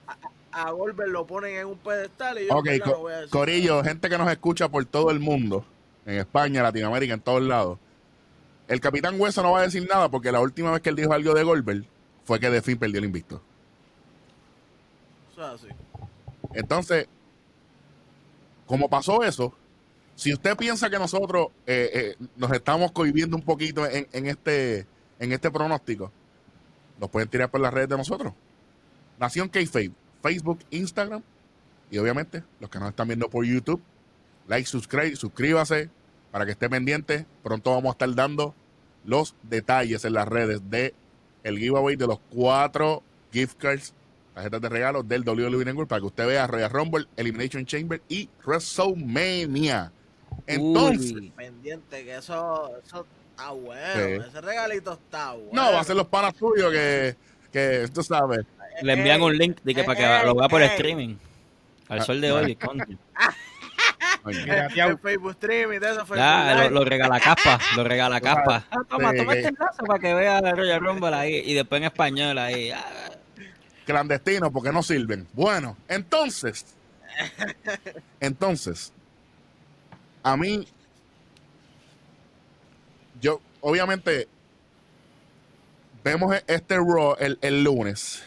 a, 0.07 0.17
a- 0.53 0.71
Goldberg 0.71 1.11
lo 1.11 1.27
ponen 1.27 1.57
en 1.57 1.67
un 1.67 1.79
pedestal 1.79 2.39
y 2.41 2.47
yo 2.47 2.55
Ok, 2.57 2.67
en 2.67 2.73
verdad 2.79 2.87
Co- 2.87 2.93
no 2.93 2.99
voy 3.01 3.13
a 3.13 3.17
decir 3.17 3.31
Corillo, 3.31 3.83
gente 3.85 4.09
que 4.09 4.19
nos 4.19 4.31
escucha 4.31 4.69
por 4.69 4.85
todo 4.85 5.11
el 5.11 5.19
mundo, 5.19 5.65
en 6.07 6.19
España, 6.19 6.63
Latinoamérica, 6.63 7.15
en 7.15 7.21
todos 7.21 7.43
lados. 7.43 7.79
El 8.69 8.81
Capitán 8.81 9.21
Hueso 9.21 9.43
no 9.43 9.53
va 9.53 9.61
a 9.61 9.63
decir 9.63 9.87
nada 9.89 10.09
porque 10.09 10.33
la 10.33 10.41
última 10.41 10.71
vez 10.71 10.81
que 10.81 10.91
él 10.91 10.97
dijo 10.97 11.13
algo 11.13 11.35
de 11.35 11.43
Goldberg 11.43 11.85
fue 12.25 12.41
que 12.41 12.51
de 12.51 12.63
fin 12.63 12.79
perdió 12.79 12.99
el 12.99 13.05
invicto. 13.05 13.43
es 15.33 15.39
así. 15.39 15.67
Entonces, 16.55 17.09
como 18.67 18.89
pasó 18.89 19.23
eso, 19.23 19.55
si 20.15 20.33
usted 20.33 20.57
piensa 20.57 20.89
que 20.89 20.99
nosotros 20.99 21.49
eh, 21.67 22.17
eh, 22.21 22.27
nos 22.37 22.53
estamos 22.53 22.93
cohibiendo 22.93 23.37
un 23.37 23.43
poquito 23.43 23.87
en, 23.87 24.07
en 24.13 24.27
este 24.27 24.87
en 25.19 25.33
este 25.33 25.51
pronóstico, 25.51 26.11
nos 26.99 27.09
pueden 27.09 27.29
tirar 27.29 27.51
por 27.51 27.61
las 27.61 27.73
redes 27.73 27.89
de 27.89 27.97
nosotros. 27.97 28.33
Nación 29.19 29.49
k 29.49 29.61
Facebook, 30.21 30.59
Instagram 30.71 31.23
y 31.91 31.99
obviamente 31.99 32.43
los 32.61 32.71
que 32.71 32.79
nos 32.79 32.91
están 32.91 33.09
viendo 33.09 33.29
por 33.29 33.45
YouTube. 33.45 33.81
Like, 34.49 34.67
subscribe, 34.67 35.15
suscríbase 35.15 35.91
para 36.33 36.45
que 36.45 36.51
esté 36.53 36.69
pendiente. 36.69 37.27
Pronto 37.45 37.71
vamos 37.71 37.91
a 37.91 37.93
estar 37.93 38.13
dando 38.15 38.55
los 39.05 39.37
detalles 39.45 40.05
en 40.05 40.15
las 40.15 40.27
redes 40.27 40.69
de 40.71 40.95
el 41.45 41.59
giveaway 41.59 41.97
de 41.97 42.07
los 42.07 42.19
cuatro 42.31 43.03
gift 43.33 43.57
cards 43.59 43.95
tarjetas 44.35 44.61
de 44.63 44.69
regalo 44.71 45.03
del 45.03 45.29
WWE 45.29 45.65
Network 45.65 45.89
para 45.89 46.01
que 46.01 46.07
usted 46.07 46.27
vea 46.27 46.47
Royal 46.47 46.71
Rumble, 46.71 47.07
Elimination 47.17 47.67
Chamber 47.67 48.01
y 48.09 48.29
WrestleMania. 48.47 49.93
Entonces, 50.47 51.13
Uy. 51.13 51.31
pendiente, 51.37 52.05
que 52.05 52.17
eso, 52.17 52.71
eso 52.83 53.07
está 53.31 53.51
bueno. 53.51 53.83
Sí. 54.23 54.29
Ese 54.29 54.41
regalito 54.41 54.93
está 54.95 55.33
bueno. 55.33 55.51
no, 55.53 55.73
va 55.73 55.81
a 55.81 55.85
ser 55.85 55.97
los 55.97 56.07
panas 56.07 56.35
tuyos 56.35 56.73
que, 56.73 57.15
que 57.53 57.89
tú 57.93 58.03
sabes. 58.03 58.47
Le 58.81 58.95
envían 58.95 59.21
un 59.21 59.37
link 59.37 59.59
de 59.63 59.75
que 59.75 59.85
para 59.85 60.21
que 60.23 60.27
lo 60.27 60.35
vea 60.37 60.49
por 60.49 60.63
Ey, 60.63 60.69
streaming. 60.69 61.17
Al 61.89 61.99
Ah, 62.01 62.05
sol 62.05 62.21
de 62.23 62.33
hoy, 62.33 62.57
contra. 62.57 62.87
Facebook 65.03 65.35
Stream 65.35 65.73
y 65.73 65.79
de 65.79 65.91
eso. 65.91 66.07
Ya, 66.15 66.55
lo, 66.65 66.71
lo 66.71 66.85
regala 66.85 67.19
capa, 67.21 67.59
lo 67.77 67.85
regala 67.85 68.21
capa. 68.21 68.65
Ah, 68.71 68.79
toma, 68.89 69.11
Sí, 69.11 69.19
toma 69.19 69.35
este 69.35 69.49
enlace 69.49 69.83
para 69.87 69.99
que 69.99 70.15
vea 70.15 70.41
la 70.41 70.53
Royal 70.53 70.81
Rumble 70.81 71.15
ahí 71.15 71.43
y 71.45 71.55
después 71.55 71.81
en 71.81 71.85
español 71.85 72.39
ahí. 72.39 72.71
Ah, 72.71 72.85
clandestinos 73.85 74.51
porque 74.51 74.73
no 74.73 74.83
sirven. 74.83 75.27
Bueno, 75.33 75.77
entonces, 75.89 76.65
entonces, 78.21 78.93
a 80.23 80.37
mí, 80.37 80.67
yo, 83.21 83.41
obviamente, 83.61 84.29
vemos 86.05 86.35
este 86.47 86.77
Raw 86.77 87.17
el, 87.19 87.39
el 87.43 87.65
lunes. 87.65 88.23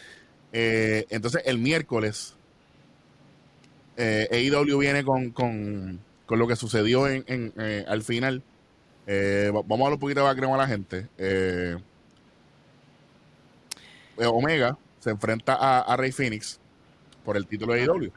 Eh, 0.52 1.06
entonces, 1.10 1.42
el 1.44 1.58
miércoles, 1.58 2.35
eh, 3.96 4.28
AEW 4.52 4.78
viene 4.78 5.04
con, 5.04 5.30
con, 5.30 5.98
con 6.26 6.38
lo 6.38 6.46
que 6.46 6.56
sucedió 6.56 7.08
en, 7.08 7.24
en, 7.26 7.52
eh, 7.58 7.84
al 7.88 8.02
final. 8.02 8.42
Eh, 9.06 9.50
va- 9.54 9.62
vamos 9.62 9.80
a 9.80 9.82
darle 9.84 9.94
un 9.94 10.00
poquito 10.00 10.20
de 10.20 10.26
background 10.26 10.54
a 10.54 10.58
la 10.58 10.66
gente. 10.66 11.06
Eh, 11.18 11.76
Omega 14.18 14.76
se 15.00 15.10
enfrenta 15.10 15.54
a, 15.54 15.80
a 15.80 15.96
Rey 15.96 16.12
Phoenix 16.12 16.58
por 17.24 17.36
el 17.36 17.46
título 17.46 17.74
de 17.74 17.80
AEW. 17.82 18.12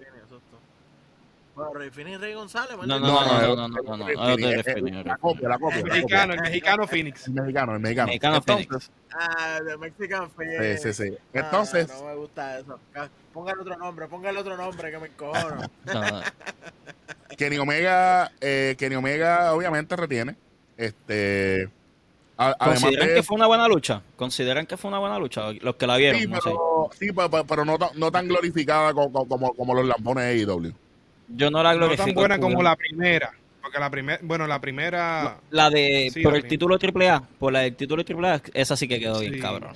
Bueno, 1.59 1.73
Rey 1.73 1.89
Rey 2.17 2.33
González, 2.33 2.77
¿me 2.79 2.87
No, 2.87 2.99
no, 2.99 3.07
no, 3.07 3.41
eh, 3.41 3.55
no, 3.55 3.67
no, 3.67 3.97
no, 3.97 4.09
eh, 4.09 4.13
eh, 4.65 5.03
La 5.05 5.17
copia, 5.17 5.49
la 5.49 5.59
copia. 5.59 5.79
El 5.79 5.83
mexicano, 5.85 6.33
el 6.33 6.39
mexicano 6.41 6.87
Phoenix. 6.87 7.27
El 7.27 7.33
mexicano, 7.33 7.73
el 7.73 7.79
mexicano. 7.81 8.07
Mexicano 8.07 8.41
Phoenix. 8.41 8.91
Ah, 9.13 9.59
de 9.61 9.77
Mexican 9.77 10.27
sí, 10.27 10.31
Phoenix. 10.37 10.81
sí, 10.81 10.93
sí. 10.93 11.13
Ah, 11.17 11.27
Entonces, 11.33 11.89
no 11.89 12.05
me 12.07 12.15
gusta 12.15 12.59
eso. 12.59 12.79
Ca- 12.93 13.09
Póngale 13.33 13.61
otro 13.61 13.75
nombre, 13.77 14.07
póngale 14.07 14.39
otro 14.39 14.55
nombre 14.55 14.89
que 14.91 14.97
me 14.99 15.07
encojono. 15.07 15.61
No, 15.85 15.93
no. 16.11 16.21
Kenny 17.37 17.57
Omega, 17.57 18.31
eh, 18.39 18.75
Kenny 18.77 18.95
Omega 18.95 19.53
obviamente 19.53 19.95
retiene. 19.97 20.35
Este, 20.77 21.69
¿Consideran 22.57 23.07
de 23.09 23.13
que 23.15 23.23
fue 23.23 23.35
una 23.35 23.47
buena 23.47 23.67
lucha? 23.67 24.01
¿Consideran 24.15 24.65
que 24.65 24.77
fue 24.77 24.87
una 24.87 24.99
buena 24.99 25.19
lucha? 25.19 25.51
Los 25.59 25.75
que 25.75 25.85
la 25.87 25.97
vieron, 25.97 26.21
sí, 26.21 26.27
no 26.27 26.35
sé. 26.37 26.41
pero, 26.49 26.89
sí, 26.97 27.11
pero, 27.11 27.29
pero- 27.29 27.43
pero 27.45 27.65
no, 27.65 27.77
tan- 27.77 27.99
no 27.99 28.09
tan 28.11 28.27
glorificada 28.29 28.93
como, 28.93 29.27
como, 29.27 29.53
como 29.53 29.73
los 29.73 29.85
lampones 29.85 30.23
de 30.23 30.29
AEW. 30.45 30.73
Yo 31.29 31.49
no 31.51 31.61
la 31.63 31.71
No 31.73 31.77
glorifico. 31.79 32.05
tan 32.05 32.15
buena 32.15 32.39
como 32.39 32.55
porque- 32.55 32.63
la 32.69 32.75
primera. 32.75 33.33
Porque 33.61 33.79
la 33.79 33.89
primera, 33.89 34.19
bueno, 34.23 34.47
la 34.47 34.59
primera. 34.61 35.37
La 35.51 35.69
de 35.69 36.09
Sí, 36.13 36.23
por 36.23 36.31
la 36.31 36.37
el 36.37 36.43
vi. 36.43 36.49
título 36.49 36.77
AAA, 36.79 37.21
por 37.39 37.53
la 37.53 37.59
del 37.59 37.75
título 37.75 38.03
AAA, 38.03 38.41
esa 38.53 38.75
sí 38.75 38.87
que 38.87 38.99
quedó 38.99 39.19
bien, 39.19 39.33
sí, 39.35 39.39
cabrón. 39.39 39.73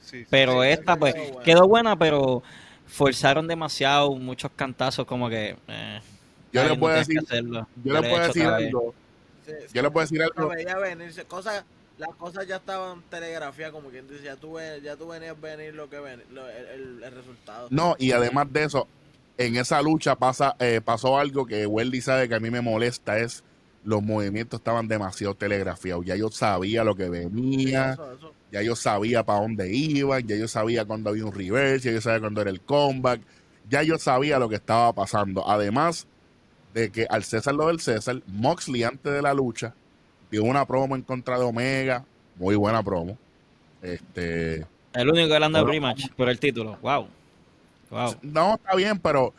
sí, 0.00 0.24
Pero 0.30 0.62
sí. 0.62 0.68
esta, 0.68 0.96
pues, 0.96 1.14
quedó 1.14 1.24
buena. 1.32 1.42
quedó 1.44 1.68
buena, 1.68 1.96
pero 1.98 2.42
forzaron 2.86 3.46
demasiado, 3.48 4.12
muchos 4.14 4.50
cantazos, 4.56 5.04
como 5.06 5.28
que. 5.28 5.56
Eh, 5.68 6.00
Yo 6.52 6.68
no 6.68 6.78
puedo 6.78 6.94
decir- 6.96 7.18
hacerlo. 7.18 7.66
Yo 7.82 7.96
he 7.98 8.08
puedo 8.08 8.26
decir 8.26 8.46
algo. 8.46 8.94
Yo 9.74 9.82
les 9.82 9.90
puedo 9.90 10.06
decir 10.06 10.22
algo. 10.22 11.26
cosas, 11.28 11.64
las 11.98 12.14
cosas 12.16 12.46
ya 12.46 12.56
estaban 12.56 13.02
telegrafiadas, 13.10 13.72
como 13.74 13.88
quien 13.90 14.08
dice, 14.08 14.22
ya 14.24 14.36
tú, 14.36 14.56
ya 14.82 14.96
tú 14.96 15.08
venías 15.08 15.38
venir 15.40 15.74
lo 15.74 15.90
que 15.90 15.98
ven, 15.98 16.22
lo- 16.30 16.48
el, 16.48 16.66
el- 16.66 17.02
el 17.04 17.12
resultado. 17.12 17.66
No, 17.70 17.94
y 17.98 18.12
además 18.12 18.46
de 18.52 18.64
eso, 18.64 18.88
en 19.38 19.56
esa 19.56 19.82
lucha 19.82 20.16
pasa, 20.16 20.56
eh, 20.58 20.80
pasó 20.84 21.18
algo 21.18 21.46
que 21.46 21.66
Weldy 21.66 22.00
sabe 22.00 22.28
que 22.28 22.34
a 22.36 22.40
mí 22.40 22.50
me 22.50 22.60
molesta, 22.60 23.18
es 23.18 23.42
los 23.84 24.02
movimientos 24.02 24.60
estaban 24.60 24.88
demasiado 24.88 25.34
telegrafiados. 25.34 26.04
Ya 26.06 26.16
yo 26.16 26.30
sabía 26.30 26.84
lo 26.84 26.94
que 26.94 27.08
venía, 27.10 27.92
Eso, 27.92 28.12
eso. 28.12 28.32
ya 28.50 28.62
yo 28.62 28.74
sabía 28.76 29.24
para 29.24 29.40
dónde 29.40 29.74
iban, 29.74 30.26
ya 30.26 30.36
yo 30.36 30.48
sabía 30.48 30.84
cuándo 30.84 31.10
había 31.10 31.26
un 31.26 31.34
reverse, 31.34 31.88
ya 31.88 31.94
yo 31.94 32.00
sabía 32.00 32.20
cuándo 32.20 32.40
era 32.40 32.50
el 32.50 32.60
comeback, 32.62 33.20
ya 33.68 33.82
yo 33.82 33.98
sabía 33.98 34.38
lo 34.38 34.48
que 34.48 34.54
estaba 34.56 34.92
pasando. 34.92 35.46
Además 35.48 36.06
de 36.72 36.90
que 36.90 37.06
al 37.10 37.24
César 37.24 37.54
lo 37.54 37.66
del 37.68 37.80
César, 37.80 38.22
Moxley 38.26 38.84
antes 38.84 39.12
de 39.12 39.20
la 39.22 39.34
lucha 39.34 39.74
dio 40.30 40.44
una 40.44 40.64
promo 40.66 40.96
en 40.96 41.02
contra 41.02 41.38
de 41.38 41.44
Omega, 41.44 42.04
muy 42.36 42.56
buena 42.56 42.82
promo. 42.82 43.18
Este, 43.82 44.64
El 44.94 45.10
único 45.10 45.28
que 45.28 45.38
le 45.38 45.44
anda 45.44 45.60
Bueno. 45.60 45.72
rematch 45.72 46.08
por 46.16 46.28
el 46.30 46.38
título. 46.38 46.78
Wow. 46.80 47.06
No, 48.22 48.54
está 48.54 48.76
bien, 48.76 48.98
pero 48.98 49.32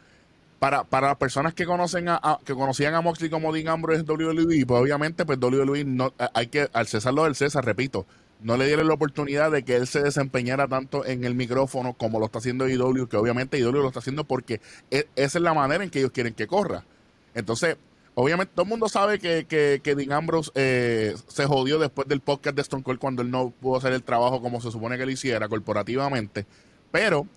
para, 0.60 0.84
para 0.84 1.08
las 1.08 1.18
personas 1.18 1.54
que 1.54 1.66
conocen 1.66 2.10
a, 2.10 2.40
que 2.46 2.54
conocían 2.54 2.94
a 2.96 3.02
Moxley 3.02 3.30
como 3.30 3.54
Dean 3.54 3.68
Ambrose 3.68 4.00
en 4.02 4.10
WWE, 4.10 4.66
pues 4.66 4.82
obviamente 4.82 5.26
pues 5.26 5.38
WWE 5.40 5.84
no 5.84 6.14
hay 6.34 6.48
que 6.48 6.70
al 6.74 6.88
César 6.88 7.14
lo 7.14 7.26
del 7.26 7.36
César, 7.36 7.66
repito, 7.66 8.06
no 8.42 8.58
le 8.58 8.68
dieron 8.68 8.88
la 8.88 8.94
oportunidad 8.94 9.52
de 9.52 9.64
que 9.64 9.76
él 9.76 9.88
se 9.88 10.02
desempeñara 10.02 10.68
tanto 10.68 11.06
en 11.06 11.24
el 11.24 11.36
micrófono 11.36 11.94
como 11.94 12.20
lo 12.20 12.26
está 12.26 12.40
haciendo 12.40 12.68
IW, 12.68 13.08
que 13.08 13.18
obviamente 13.18 13.58
IW 13.58 13.72
lo 13.72 13.88
está 13.88 14.00
haciendo 14.00 14.24
porque 14.24 14.62
e- 14.92 15.08
esa 15.16 15.38
es 15.38 15.44
la 15.44 15.54
manera 15.54 15.84
en 15.84 15.90
que 15.90 16.00
ellos 16.00 16.12
quieren 16.12 16.34
que 16.34 16.48
corra. 16.48 16.86
Entonces, 17.34 17.78
obviamente 18.14 18.52
todo 18.54 18.64
el 18.64 18.70
mundo 18.70 18.90
sabe 18.90 19.20
que, 19.20 19.46
que, 19.46 20.08
Ambrose 20.12 20.52
eh, 20.56 21.16
se 21.28 21.46
jodió 21.46 21.80
después 21.80 22.08
del 22.08 22.22
podcast 22.22 22.56
de 22.56 22.62
Stone 22.62 22.84
Cold 22.84 23.00
cuando 23.00 23.22
él 23.22 23.32
no 23.32 23.50
pudo 23.50 23.78
hacer 23.78 23.94
el 23.94 24.04
trabajo 24.04 24.42
como 24.42 24.62
se 24.62 24.72
supone 24.72 24.98
que 24.98 25.06
lo 25.06 25.12
hiciera 25.12 25.48
corporativamente, 25.48 26.46
pero 26.92 27.28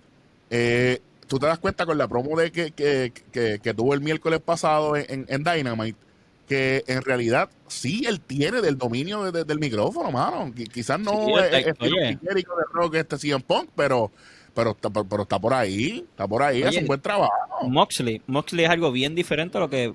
eh, 0.49 1.01
tú 1.27 1.37
te 1.39 1.45
das 1.47 1.59
cuenta 1.59 1.85
con 1.85 1.97
la 1.97 2.07
promo 2.07 2.37
de 2.39 2.51
que, 2.51 2.71
que, 2.71 3.13
que- 3.31 3.59
que 3.61 3.73
tuvo 3.73 3.93
el 3.93 4.01
miércoles 4.01 4.39
pasado 4.39 4.95
en, 4.95 5.25
en- 5.29 5.43
Dynamite, 5.43 5.97
que 6.47 6.83
en 6.87 7.01
realidad 7.03 7.49
sí 7.67 8.05
él 8.07 8.19
tiene 8.19 8.61
del 8.61 8.77
dominio 8.77 9.23
de- 9.23 9.31
de- 9.31 9.43
del 9.45 9.59
micrófono, 9.59 10.11
mano. 10.11 10.47
Qui- 10.53 10.67
Quizás 10.69 10.99
no 10.99 11.11
Sí, 11.27 11.33
es. 11.51 11.65
Jericho 12.21 12.55
de 12.55 12.63
rock 12.73 12.95
este 12.95 13.17
CM 13.19 13.43
Punk, 13.45 13.69
pero, 13.75 14.11
pero, 14.55 14.71
está, 14.71 14.89
pero, 14.89 15.05
pero 15.05 15.21
está 15.23 15.37
por 15.39 15.53
ahí, 15.53 16.03
está 16.09 16.27
por 16.27 16.41
ahí, 16.41 16.63
hace 16.63 16.79
un 16.79 16.87
buen 16.87 16.99
trabajo. 17.01 17.31
Moxley. 17.67 18.21
Moxley 18.25 18.65
es 18.65 18.71
algo 18.71 18.91
bien 18.91 19.13
diferente 19.13 19.57
a 19.57 19.61
lo 19.61 19.69
que 19.69 19.93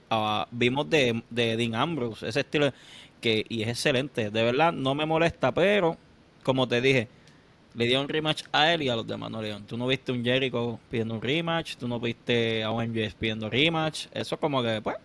vimos 0.53 0.89
de, 0.89 1.23
de 1.31 1.57
Dean 1.57 1.75
Ambrose. 1.75 2.29
Ese 2.29 2.41
estilo 2.41 2.73
que 3.21 3.45
y 3.49 3.63
es 3.63 3.69
excelente. 3.69 4.31
De 4.31 4.43
verdad, 4.45 4.73
no 4.73 4.95
me 4.95 5.07
molesta, 5.07 5.53
pero 5.53 5.97
como 6.45 6.69
te 6.69 6.81
dije, 6.81 7.09
le 7.75 7.87
dio 7.87 8.01
un 8.01 8.09
rematch 8.09 8.45
a 8.53 8.73
él 8.73 8.83
y 8.83 8.89
a 8.89 8.97
los 8.97 9.07
demás 9.07 9.31
no 9.31 9.41
le 9.41 9.49
dieron. 9.49 9.67
Tú 9.67 9.77
no 9.77 9.87
viste 9.87 10.13
un 10.13 10.25
Jericho 10.25 10.79
pidiendo 10.91 11.15
un 11.15 11.23
rematch, 11.23 11.77
tú 11.77 11.89
no 11.89 11.99
viste 12.01 12.63
a 12.63 12.71
un 12.71 12.83
MJF 12.91 13.15
pidiendo 13.15 13.51
rematch. 13.51 14.07
Eso 14.13 14.39
como 14.39 14.63
que, 14.63 14.81
pues. 14.83 14.97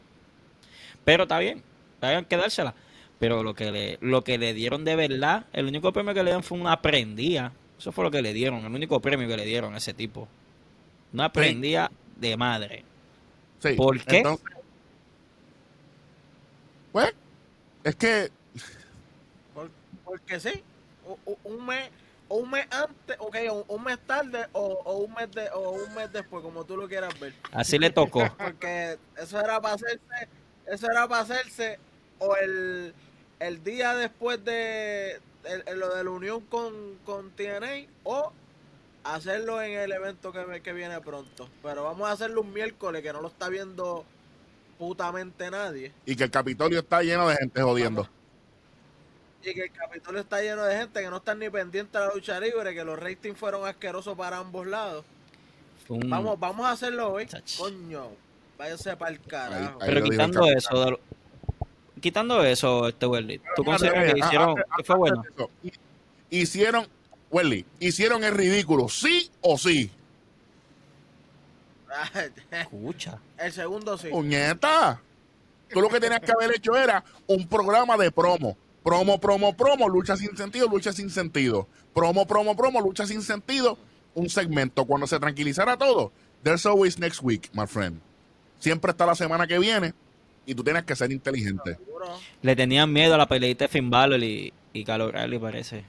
Pero 1.04 1.24
está 1.24 1.40
bien, 1.40 1.64
está 1.96 2.12
bien 2.12 2.26
que 2.26 2.38
dársela. 2.38 2.74
Pero 3.20 3.44
lo 3.44 3.54
que 3.54 3.72
le, 3.72 3.98
lo 4.02 4.24
que 4.24 4.38
le 4.38 4.54
dieron 4.54 4.86
de 4.86 4.96
verdad, 4.96 5.46
el 5.52 5.66
único 5.66 5.92
premio 5.92 6.14
que 6.14 6.20
le 6.24 6.30
dieron 6.32 6.44
fue 6.44 6.58
una 6.58 6.82
prendida. 6.82 7.52
Eso 7.78 7.92
fue 7.92 8.04
lo 8.06 8.12
que 8.12 8.22
le 8.22 8.34
dieron, 8.34 8.60
el 8.66 8.72
único 8.74 9.00
premio 9.00 9.28
que 9.28 9.38
le 9.38 9.46
dieron 9.46 9.74
a 9.74 9.78
ese 9.78 9.94
tipo. 9.94 10.28
Una 11.14 11.32
prendida 11.32 11.92
de 12.18 12.38
madre. 12.38 12.84
Sí. 13.60 13.74
¿Por 13.74 14.00
qué? 14.04 14.18
Entonces, 14.18 14.46
pues, 16.92 17.14
es 17.84 17.96
que 17.96 18.30
Por- 19.54 19.72
porque 20.04 20.40
sí, 20.40 20.64
un 21.44 21.66
mes, 21.66 21.90
o 22.30 22.38
un 22.38 22.50
mes 22.52 22.66
antes, 22.72 23.18
ok, 23.20 23.36
un, 23.52 23.64
un 23.68 23.84
mes 23.84 24.00
tarde 24.08 24.46
o, 24.54 24.62
o 24.86 24.98
un 25.00 25.14
mes 25.14 25.30
de, 25.32 25.50
o 25.50 25.72
un 25.72 25.94
mes 25.96 26.12
después, 26.14 26.42
como 26.44 26.64
tú 26.64 26.78
lo 26.78 26.88
quieras 26.88 27.20
ver. 27.20 27.34
Así 27.52 27.78
le 27.78 27.90
tocó. 27.90 28.24
Porque 28.38 28.98
eso 29.18 29.40
era 29.40 29.60
para 29.60 29.76
hacerse, 29.76 30.28
eso 30.68 30.88
era 30.90 31.08
para 31.08 31.22
hacerse 31.24 31.80
o 32.20 32.36
el, 32.38 32.94
el 33.40 33.64
día 33.64 33.96
después 33.96 34.44
de 34.46 35.20
el- 35.44 35.64
el- 35.66 35.80
lo 35.80 35.94
de 35.96 36.04
la 36.04 36.10
unión 36.12 36.42
con, 36.42 36.96
con 37.06 37.32
TNA 37.32 37.88
o 38.04 38.32
hacerlo 39.04 39.62
en 39.62 39.80
el 39.80 39.92
evento 39.92 40.32
que, 40.32 40.62
que 40.62 40.74
viene 40.74 41.00
pronto. 41.02 41.50
Pero 41.64 41.84
vamos 41.84 42.08
a 42.10 42.12
hacerlo 42.12 42.42
un 42.42 42.54
miércoles 42.54 43.02
que 43.02 43.12
no 43.14 43.22
lo 43.22 43.30
está 43.30 43.50
viendo 43.50 44.06
putamente 44.78 45.50
nadie. 45.52 45.92
y 46.06 46.16
que 46.16 46.24
el 46.26 46.32
Capitolio 46.32 46.80
está 46.80 47.02
lleno 47.02 47.28
de 47.28 47.36
gente 47.38 47.62
jodiendo. 47.62 48.08
Y 49.44 49.54
que 49.54 49.62
el 49.64 49.72
Capitolio 49.72 50.20
está 50.22 50.42
lleno 50.42 50.64
de 50.66 50.76
gente 50.78 51.02
que 51.02 51.10
no 51.10 51.18
están 51.18 51.40
ni 51.40 51.50
pendientes 51.50 51.96
a 51.96 52.08
la 52.08 52.14
lucha 52.14 52.40
libre, 52.40 52.74
que 52.74 52.84
los 52.84 53.00
ratings 53.00 53.38
fueron 53.38 53.66
asquerosos 53.68 54.18
para 54.18 54.38
ambos 54.38 54.68
lados. 54.68 55.06
Un- 55.88 56.10
Vamos, 56.10 56.40
vamos 56.40 56.66
a 56.66 56.72
hacerlo 56.72 57.14
hoy. 57.14 57.26
Chach. 57.26 57.58
Coño, 57.58 58.10
váyase 58.58 58.96
para 58.98 59.12
el 59.12 59.20
carajo. 59.22 59.80
Ahí- 59.82 59.88
ahí 59.90 59.94
Pero 59.96 60.04
quitando 60.04 60.46
eso, 60.46 60.86
de 60.86 60.92
lo- 60.92 61.00
quitando 62.02 62.44
eso, 62.44 62.88
este 62.90 63.06
Welly, 63.06 63.42
¿tú 63.56 63.64
consideras 63.64 64.14
que 64.14 64.20
hicieron 64.20 64.50
antes- 64.50 64.66
que 64.78 64.84
fue 64.84 64.96
bueno? 64.98 65.24
eso, 65.34 65.50
Hicieron, 66.32 66.88
Welly, 67.32 67.66
hicieron 67.80 68.24
el 68.24 68.34
ridículo, 68.36 68.88
sí 68.90 69.32
o 69.42 69.58
sí. 69.58 69.90
Escucha. 72.52 73.20
el 73.38 73.52
segundo 73.52 73.98
sí. 73.98 74.10
Puñeta. 74.10 75.02
Tú 75.70 75.82
lo 75.82 75.90
que 75.90 76.00
tenías 76.00 76.20
que 76.22 76.32
haber 76.32 76.56
hecho 76.56 76.76
era 76.76 77.04
un 77.28 77.48
programa 77.48 77.98
de 77.98 78.12
promo. 78.12 78.56
Promo, 78.90 79.20
promo, 79.20 79.54
promo, 79.56 79.88
lucha 79.88 80.18
sin 80.18 80.36
sentido, 80.36 80.68
lucha 80.68 80.92
sin 80.92 81.12
sentido. 81.12 81.68
Promo, 81.94 82.26
promo, 82.26 82.56
promo, 82.56 82.82
lucha 82.82 83.06
sin 83.06 83.22
sentido. 83.22 83.78
Un 84.16 84.30
segmento. 84.32 84.84
Cuando 84.86 85.06
se 85.06 85.20
tranquilizara 85.20 85.78
todo, 85.78 86.12
there's 86.44 86.66
always 86.66 86.98
next 86.98 87.22
week, 87.22 87.52
my 87.54 87.68
friend. 87.68 88.02
Siempre 88.58 88.90
está 88.90 89.06
la 89.06 89.14
semana 89.14 89.46
que 89.46 89.60
viene 89.60 89.94
y 90.44 90.56
tú 90.56 90.64
tienes 90.64 90.86
que 90.86 90.96
ser 90.96 91.12
inteligente. 91.12 91.78
Le 92.42 92.56
tenían 92.56 92.92
miedo 92.92 93.14
a 93.14 93.18
la 93.20 93.28
peleita 93.28 93.66
de 93.66 93.68
Finn 93.70 93.92
Balor 93.92 94.24
y, 94.24 94.52
y 94.74 94.84
Calor 94.84 95.14
Rally, 95.14 95.38
parece. 95.38 95.84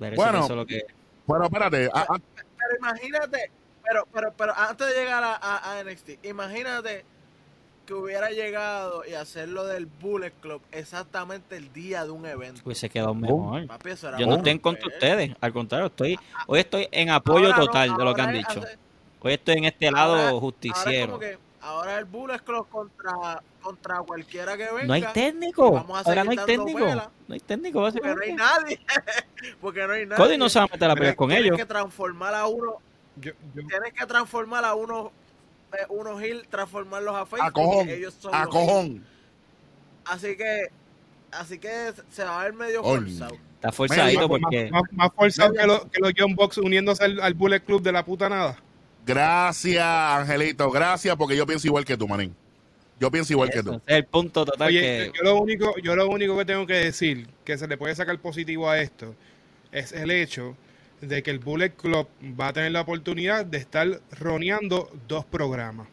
Parece 0.00 0.16
Bueno. 0.16 0.38
que 0.40 0.44
eso 0.46 0.52
es 0.54 0.56
lo 0.56 0.66
que... 0.66 0.82
Bueno, 1.28 1.44
espérate. 1.44 1.88
ah, 1.94 2.06
Pero 2.18 2.76
imagínate, 2.76 3.50
pero, 3.84 4.08
pero, 4.12 4.34
pero 4.36 4.52
antes 4.58 4.88
de 4.88 4.94
llegar 4.94 5.22
a, 5.22 5.36
a- 5.36 5.78
a 5.78 5.84
NXT, 5.84 6.24
imagínate 6.24 7.04
que 7.86 7.94
hubiera 7.94 8.30
llegado 8.30 9.04
y 9.04 9.14
hacerlo 9.14 9.64
del 9.66 9.86
Bullet 9.86 10.32
Club 10.40 10.62
exactamente 10.70 11.56
el 11.56 11.72
día 11.72 12.04
de 12.04 12.10
un 12.10 12.24
evento. 12.26 12.60
Pues 12.64 12.78
se 12.78 12.88
quedó 12.88 13.14
mejor. 13.14 13.66
Papi, 13.66 13.90
eso 13.90 14.08
era 14.08 14.18
Yo 14.18 14.26
no 14.26 14.36
estoy 14.36 14.52
en 14.52 14.58
contra 14.58 14.82
de 14.88 14.94
ustedes, 14.94 15.36
al 15.40 15.52
contrario, 15.52 15.86
estoy 15.86 16.18
hoy 16.46 16.60
estoy 16.60 16.88
en 16.92 17.10
apoyo 17.10 17.46
Ahora 17.46 17.58
no, 17.58 17.66
total 17.66 17.96
de 17.96 18.04
lo 18.04 18.14
que 18.14 18.20
han 18.20 18.28
ahora 18.28 18.40
es 18.40 18.48
dicho. 18.48 18.66
Hoy 19.20 19.32
estoy 19.34 19.54
en 19.58 19.64
este 19.64 19.86
ahora- 19.88 19.98
lado 20.00 20.14
Ahora 20.16 20.30
es 20.34 20.40
justiciero. 20.40 21.06
como 21.06 21.18
que 21.20 21.38
ahora 21.60 21.98
el 21.98 22.04
Bullet 22.04 22.38
Club 22.40 22.68
contra, 22.68 23.42
contra 23.60 23.98
cualquiera 23.98 24.56
que 24.56 24.64
venga. 24.64 24.84
No 24.86 24.92
hay 24.94 25.02
técnico. 25.12 25.72
vamos 25.72 25.96
a 26.06 26.08
Ahora 26.08 26.24
no 26.24 26.30
hay 26.32 26.36
técnico. 26.38 26.80
No 27.28 27.34
hay 27.34 27.40
técnico, 27.40 27.80
Porque 27.82 28.14
no 28.14 28.20
hay 28.22 28.32
nadie. 28.34 28.80
porque 29.60 29.86
no 29.86 29.92
hay 29.92 30.06
nadie. 30.06 30.24
Cody 30.24 30.36
no 30.38 30.48
se 30.48 30.58
va 30.58 30.64
a 30.64 30.68
meter 30.68 30.90
a 30.90 30.94
pelear 30.94 31.16
con 31.16 31.28
Tienes 31.28 31.46
ellos. 31.46 31.56
que 31.58 31.66
transformar 31.66 32.34
a 32.34 32.46
uno, 32.46 32.76
Yo, 33.16 33.32
yo- 33.54 33.66
tienes 33.66 33.92
que 33.92 34.06
transformar 34.06 34.64
a 34.64 34.74
unos 34.74 35.06
eh, 35.06 35.10
unos 35.88 36.22
heel, 36.22 36.46
transformarlos 36.48 37.14
a 37.14 37.26
face. 37.26 37.42
a 37.44 37.50
cojón. 37.50 37.76
porque 37.78 37.96
ellos 37.96 38.14
son 38.18 38.34
A 38.34 38.42
heel. 38.42 38.48
cojón. 38.48 39.04
Así 40.04 40.36
que, 40.36 40.66
así 41.30 41.58
que 41.58 41.92
se 42.10 42.24
va 42.24 42.40
a 42.40 42.44
ver 42.44 42.52
medio 42.54 42.82
forzado. 42.82 43.36
Está 43.54 43.70
forzadito 43.72 44.28
porque 44.28 44.70
Más, 44.70 44.82
más 44.92 45.10
forzado 45.14 45.52
que, 45.54 45.66
lo- 45.66 45.88
que 45.90 46.00
los 46.00 46.12
John 46.18 46.34
Box 46.34 46.58
uniéndose 46.58 47.04
al, 47.04 47.20
al 47.20 47.34
Bullet 47.34 47.60
Club 47.60 47.80
de 47.82 47.92
la 47.92 48.04
puta 48.04 48.28
nada. 48.28 48.58
Gracias, 49.06 49.84
Angelito. 49.84 50.70
Gracias, 50.70 51.14
porque 51.16 51.36
yo 51.36 51.46
pienso 51.46 51.66
igual 51.66 51.84
que 51.84 51.96
tú, 51.96 52.06
manín. 52.08 52.34
Yo 53.00 53.10
pienso 53.10 53.32
igual 53.32 53.50
que 53.50 53.62
tú. 53.62 53.74
es 53.86 53.96
el 53.96 54.04
punto 54.04 54.44
total 54.44 54.68
Oye, 54.68 54.80
que 54.80 55.12
yo 55.16 55.24
lo 55.24 55.36
único, 55.40 55.74
yo 55.82 55.96
lo 55.96 56.08
único 56.08 56.36
que 56.38 56.44
tengo 56.44 56.66
que 56.66 56.74
decir 56.74 57.28
que 57.44 57.58
se 57.58 57.66
le 57.66 57.76
puede 57.76 57.94
sacar 57.96 58.16
positivo 58.20 58.70
a 58.70 58.80
esto 58.80 59.14
es 59.72 59.90
el 59.92 60.10
hecho 60.12 60.56
de 61.02 61.22
que 61.22 61.30
el 61.30 61.38
Bullet 61.40 61.70
Club 61.76 62.08
va 62.40 62.48
a 62.48 62.52
tener 62.52 62.72
la 62.72 62.82
oportunidad 62.82 63.44
de 63.46 63.58
estar 63.58 64.00
roneando 64.18 64.90
dos 65.08 65.24
programas. 65.24 65.88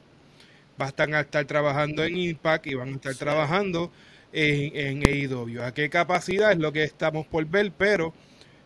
Va 0.81 0.85
a 0.85 0.89
estar, 1.21 1.45
trabajando 1.45 2.03
en 2.05 2.17
Impact 2.17 2.67
y 2.67 2.75
van 2.75 2.89
a 2.89 2.95
estar 2.95 3.15
trabajando 3.15 3.91
en, 4.31 4.75
en 4.75 5.03
AEW. 5.03 5.61
¿A 5.63 5.73
qué 5.73 5.89
capacidad 5.89 6.51
es 6.51 6.57
lo 6.59 6.71
que 6.71 6.83
estamos 6.83 7.27
por 7.27 7.45
ver? 7.45 7.71
Pero 7.77 8.13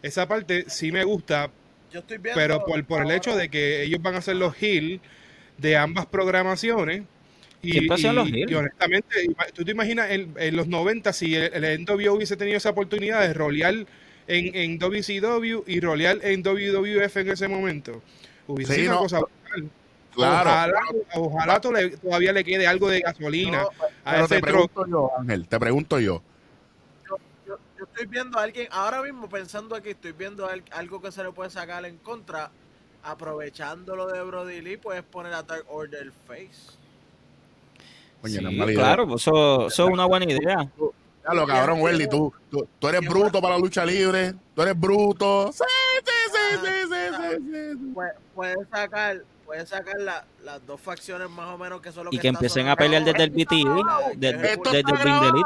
esa 0.04 0.28
parte 0.28 0.66
sí 0.70 0.92
me 0.92 1.04
gusta 1.04 1.52
Yo 1.92 2.00
estoy 2.02 2.18
viendo. 2.18 2.36
pero 2.36 2.64
por, 2.66 2.84
por 2.86 3.02
el 3.04 3.12
hecho 3.12 3.36
de 3.36 3.50
que 3.50 3.84
ellos 3.84 4.02
van 4.02 4.16
a 4.16 4.22
ser 4.22 4.36
los 4.36 4.56
heel 4.62 5.02
de 5.58 5.78
ambas 5.78 6.06
programaciones. 6.08 7.04
Y, 7.62 7.92
hacían 7.92 8.16
los 8.16 8.30
y- 8.30 8.46
y 8.52 8.54
honestamente, 8.56 9.16
tú 9.54 9.64
te 9.64 9.72
imaginas 9.72 10.12
en, 10.12 10.34
en 10.38 10.56
los 10.56 10.68
90 10.68 11.14
si 11.14 11.36
el, 11.36 11.54
el 11.54 11.64
NWO 11.82 12.16
hubiese 12.16 12.36
tenido 12.38 12.58
esa 12.58 12.72
oportunidad 12.72 13.22
de 13.22 13.34
rolear 13.34 13.88
en, 14.28 14.56
en 14.56 14.80
WCW 14.80 15.64
y 15.68 15.80
rolear 15.80 16.18
en 16.22 16.42
WWF 16.44 17.18
en 17.18 17.30
ese 17.30 17.48
momento. 17.48 18.02
Hubiese 18.48 18.74
Sí, 18.76 18.80
sido 18.82 18.92
una 18.92 18.96
no, 18.98 19.04
cosa 19.04 19.20
brutal. 19.20 19.70
Claro. 20.14 20.50
Ojalá, 20.50 20.82
ojalá 21.16 21.62
to- 21.62 21.72
le- 21.72 21.98
todavía 21.98 22.32
le 22.34 22.44
quede 22.44 22.68
algo 22.68 22.88
de 22.88 23.00
gasolina 23.00 23.64
No, 23.64 23.70
a 24.06 24.14
te 24.16 24.36
ese 24.36 24.40
tro- 24.40 24.42
pregunto 24.42 24.86
yo, 24.88 25.12
Ángel, 25.18 25.48
te 25.48 25.60
pregunto 25.60 26.00
yo. 26.00 26.22
yo, 27.10 27.18
yo 27.48 27.84
estoy 27.86 28.06
viendo 28.06 28.38
a 28.38 28.44
alguien, 28.44 28.68
ahora 28.72 29.02
mismo 29.02 29.28
pensando 29.28 29.76
aquí, 29.76 29.90
estoy 29.90 30.12
viendo 30.12 30.48
al- 30.48 30.64
algo 30.72 31.02
que 31.02 31.12
se 31.12 31.24
le 31.24 31.32
puede 31.32 31.50
sacar 31.50 31.84
en 31.86 31.98
contra, 31.98 32.52
aprovechando 33.02 33.96
lo 33.96 34.06
de 34.08 34.22
Brody 34.24 34.62
Lee, 34.62 34.78
puedes 34.78 35.02
poner 35.04 35.34
a 35.34 35.42
Dark 35.44 35.66
Order 35.68 36.12
face. 36.28 36.78
Oye, 38.22 38.40
Sí, 38.40 38.74
claro, 38.76 39.08
pues 39.08 39.24
eso, 39.24 39.68
eso 39.68 39.86
es 39.88 39.92
una 39.92 40.06
buena 40.06 40.26
idea. 40.32 40.70
Ya 41.28 41.34
lo 41.34 41.48
cabrón, 41.48 41.82
Welly, 41.82 42.08
tú, 42.10 42.34
tú, 42.52 42.68
tú 42.80 42.88
eres 42.90 43.02
bruto 43.08 43.42
para 43.42 43.56
la 43.56 43.60
lucha 43.60 43.86
libre. 43.86 44.34
Tú 44.56 44.62
eres 44.62 44.78
bruto. 44.80 45.52
Sí, 45.54 45.64
sí, 46.04 46.12
sí, 46.34 46.58
sí, 46.62 46.72
sí, 46.90 47.16
sí, 47.16 47.38
sí, 47.52 47.78
sí. 47.80 47.92
Puedes, 47.94 48.14
puedes 48.36 48.58
sacar, 48.70 49.22
puedes 49.46 49.70
sacar 49.70 50.00
la- 50.02 50.26
las 50.44 50.66
dos 50.68 50.82
facciones 50.82 51.30
más 51.30 51.48
o 51.48 51.58
menos 51.58 51.82
que 51.82 51.92
son 51.94 52.06
lo 52.06 52.12
Y 52.12 52.18
que 52.18 52.22
que 52.24 52.28
empiecen 52.28 52.68
a 52.68 52.76
pelear 52.76 53.04
desde 53.06 53.24
el 53.24 53.30
BTE, 53.30 53.64
desde, 54.18 54.52
Esto 54.54 54.72
desde 54.72 54.80
está 54.80 54.92
el 54.92 54.98
grabado. 55.00 55.42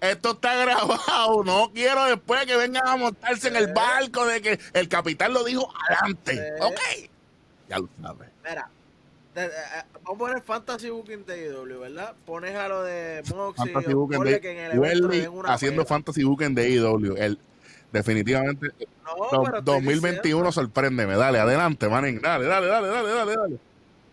Esto 0.00 0.30
está 0.32 0.54
grabado. 0.56 1.44
No 1.44 1.70
quiero 1.72 2.04
después 2.06 2.44
que 2.44 2.56
vengan 2.56 2.86
a 2.86 2.96
montarse 2.96 3.48
en 3.48 3.56
el 3.56 3.66
Sí. 3.66 3.72
barco 3.74 4.26
de 4.26 4.42
que 4.42 4.58
el 4.74 4.88
capitán 4.88 5.32
lo 5.32 5.44
dijo 5.44 5.72
adelante. 5.88 6.34
Sí. 6.34 6.62
Ok. 6.64 7.10
Ya 7.68 7.78
lo 7.78 7.88
sabes. 8.02 8.28
Mira, 8.44 8.68
eh, 8.68 8.75
vamos 10.04 10.06
a 10.06 10.14
poner 10.18 10.42
Fantasy 10.42 10.90
Booking 10.90 11.24
de 11.26 11.46
IW, 11.48 11.80
¿verdad? 11.80 12.14
Pones 12.24 12.54
a 12.56 12.68
lo 12.68 12.82
de 12.82 13.22
Moxie, 13.34 13.72
Fantasy 13.72 13.92
o 13.94 13.96
Book 13.98 14.14
ponle 14.14 14.32
de 14.32 14.40
que 14.40 14.50
en 14.52 14.58
el 14.72 15.28
una 15.28 15.52
haciendo. 15.54 15.84
Fantasy 15.84 16.24
Book 16.24 16.42
en 16.42 16.58
AEW. 16.58 17.16
El, 17.16 17.38
definitivamente, 17.92 18.68
No, 19.04 19.16
do- 19.16 19.42
pero 19.44 19.58
estoy 19.58 19.74
2021 19.74 20.22
diciendo, 20.22 20.52
sorpréndeme. 20.52 21.16
Dale, 21.16 21.38
adelante, 21.38 21.88
manín. 21.88 22.20
Dale, 22.20 22.46
dale, 22.46 22.66
dale, 22.66 22.88
dale, 22.88 23.08
dale, 23.10 23.34
dale. 23.36 23.58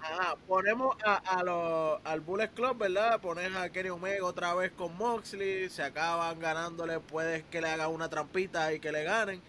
ajá, 0.01 0.35
ponemos 0.47 0.95
a, 1.05 1.15
a 1.15 1.43
lo- 1.43 1.99
al 2.03 2.19
Bullet 2.21 2.49
Club, 2.49 2.77
¿verdad? 2.77 3.19
Pones 3.21 3.55
a 3.55 3.69
Kenny 3.69 3.89
Omega 3.89 4.25
otra 4.25 4.53
vez 4.53 4.71
con 4.71 4.95
Moxley, 4.97 5.69
se 5.69 5.83
acaban 5.83 6.39
ganándole, 6.39 6.99
puedes 6.99 7.43
que 7.45 7.61
le 7.61 7.69
hagan 7.69 7.89
una 7.91 8.09
trampita 8.09 8.73
y 8.73 8.79
que 8.79 8.91
le 8.91 9.03
ganen. 9.03 9.41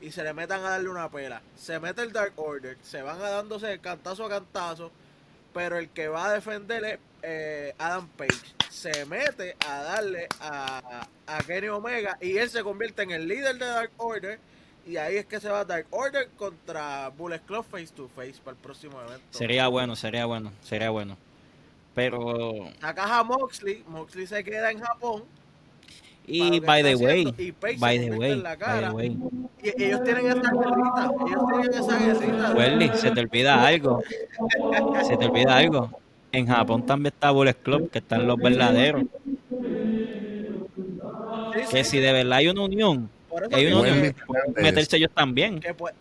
Y 0.00 0.10
se 0.12 0.22
le 0.22 0.34
metan 0.34 0.60
a 0.64 0.70
darle 0.70 0.90
una 0.90 1.10
pela. 1.10 1.40
Se 1.56 1.80
mete 1.80 2.02
el 2.02 2.12
Dark 2.12 2.34
Order, 2.36 2.76
se 2.82 3.00
van 3.00 3.18
a 3.20 3.30
dándose 3.30 3.78
cantazo 3.78 4.26
a 4.26 4.28
cantazo. 4.28 4.90
Pero 5.56 5.78
el 5.78 5.88
que 5.88 6.08
va 6.08 6.26
a 6.26 6.32
defender 6.34 6.84
es 6.84 6.98
eh, 7.22 7.74
Adam 7.78 8.06
Page. 8.08 8.54
Se 8.68 9.06
mete 9.06 9.56
a 9.66 9.82
darle 9.82 10.28
a, 10.38 11.08
a 11.26 11.38
Kenny 11.44 11.68
Omega 11.68 12.18
y 12.20 12.36
él 12.36 12.50
se 12.50 12.62
convierte 12.62 13.04
en 13.04 13.12
el 13.12 13.26
líder 13.26 13.56
de 13.56 13.64
Dark 13.64 13.90
Order. 13.96 14.38
Y 14.86 14.98
ahí 14.98 15.16
es 15.16 15.24
que 15.24 15.40
se 15.40 15.48
va 15.48 15.64
Dark 15.64 15.86
Order 15.92 16.28
contra 16.36 17.08
Bullet 17.08 17.40
Club 17.40 17.64
face 17.70 17.88
to 17.88 18.06
face 18.14 18.34
para 18.44 18.54
el 18.54 18.62
próximo 18.62 19.00
evento. 19.00 19.24
Sería 19.30 19.66
bueno, 19.68 19.96
sería 19.96 20.26
bueno, 20.26 20.52
sería 20.62 20.90
bueno. 20.90 21.16
Pero, 21.94 22.68
Sacas 22.78 23.10
a 23.10 23.24
Moxley, 23.24 23.82
Moxley 23.88 24.26
se 24.26 24.44
queda 24.44 24.70
en 24.70 24.80
Japón. 24.80 25.24
Y 26.26 26.60
by 26.60 26.82
the 26.82 26.96
way, 26.96 27.22
y 27.38 27.50
by 27.78 27.98
the 27.98 28.10
way, 28.12 28.42
by 28.42 28.80
the 28.80 28.90
way, 28.90 29.16
Y 29.62 29.82
ellos 29.84 30.02
tienen 30.04 30.26
esa 30.26 30.50
guerrita, 30.52 31.10
ellos 31.26 31.42
tienen 31.48 31.74
esa 31.84 31.98
guerrita. 31.98 32.54
Welly, 32.54 32.90
se 32.94 33.10
te 33.12 33.20
olvida 33.20 33.66
algo, 33.66 34.02
se 35.06 35.16
te 35.16 35.26
olvida 35.26 35.56
algo. 35.56 35.90
En 36.32 36.46
Japón 36.46 36.84
también 36.84 37.12
está 37.14 37.30
Bullet 37.30 37.54
Club, 37.54 37.90
que 37.90 37.98
están 37.98 38.26
los 38.26 38.36
verdaderos. 38.38 39.04
Sí, 41.54 41.60
Que 41.70 41.84
sí, 41.84 41.90
si 41.92 41.98
de 41.98 42.12
verdad 42.12 42.38
hay 42.38 42.48
una 42.48 42.62
unión, 42.62 43.08
hay 43.52 43.66
una 43.66 43.80
unión, 43.80 44.14
meterse 44.56 44.96
ellos 44.96 45.10
también. 45.14 45.60
pues, 45.78 45.94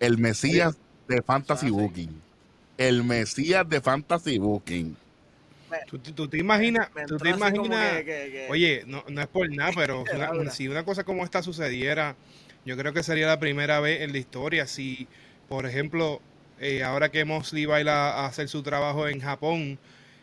El 0.00 0.18
Mesías 0.18 0.76
de 1.08 1.22
Fantasy 1.22 1.66
Ah. 1.68 1.72
Booking. 1.72 2.20
El 2.78 3.04
Mesías 3.04 3.68
de 3.68 3.80
Fantasy 3.80 4.38
Booking. 4.38 4.96
¿Tú, 6.14 6.28
te 6.28 6.38
imaginas, 6.38 6.88
me 6.94 7.04
tú 7.06 7.16
te 7.16 7.30
imaginas, 7.30 7.92
que- 7.98 8.04
que- 8.04 8.30
que- 8.32 8.46
oye, 8.50 8.84
no, 8.86 9.04
no 9.08 9.20
es 9.20 9.26
por 9.26 9.48
nada, 9.54 9.72
pero 9.74 10.04
si 10.06 10.12
una, 10.16 10.26
Laura. 10.26 10.50
si 10.50 10.68
una 10.68 10.84
cosa 10.84 11.04
como 11.04 11.24
esta 11.24 11.42
sucediera, 11.42 12.16
yo 12.64 12.76
creo 12.76 12.92
que 12.92 13.02
sería 13.02 13.26
la 13.26 13.38
primera 13.40 13.80
vez 13.80 14.02
en 14.02 14.12
la 14.12 14.18
historia. 14.18 14.66
Si, 14.66 15.06
por 15.48 15.66
ejemplo, 15.66 16.20
eh, 16.60 16.82
ahora 16.82 17.10
que 17.10 17.24
Mosley 17.24 17.64
va 17.66 17.76
a 17.76 17.80
ir 17.80 17.88
a 17.88 18.20
a 18.22 18.26
hacer 18.26 18.48
su 18.48 18.62
trabajo 18.62 19.08
en 19.08 19.20
Japón, 19.20 19.78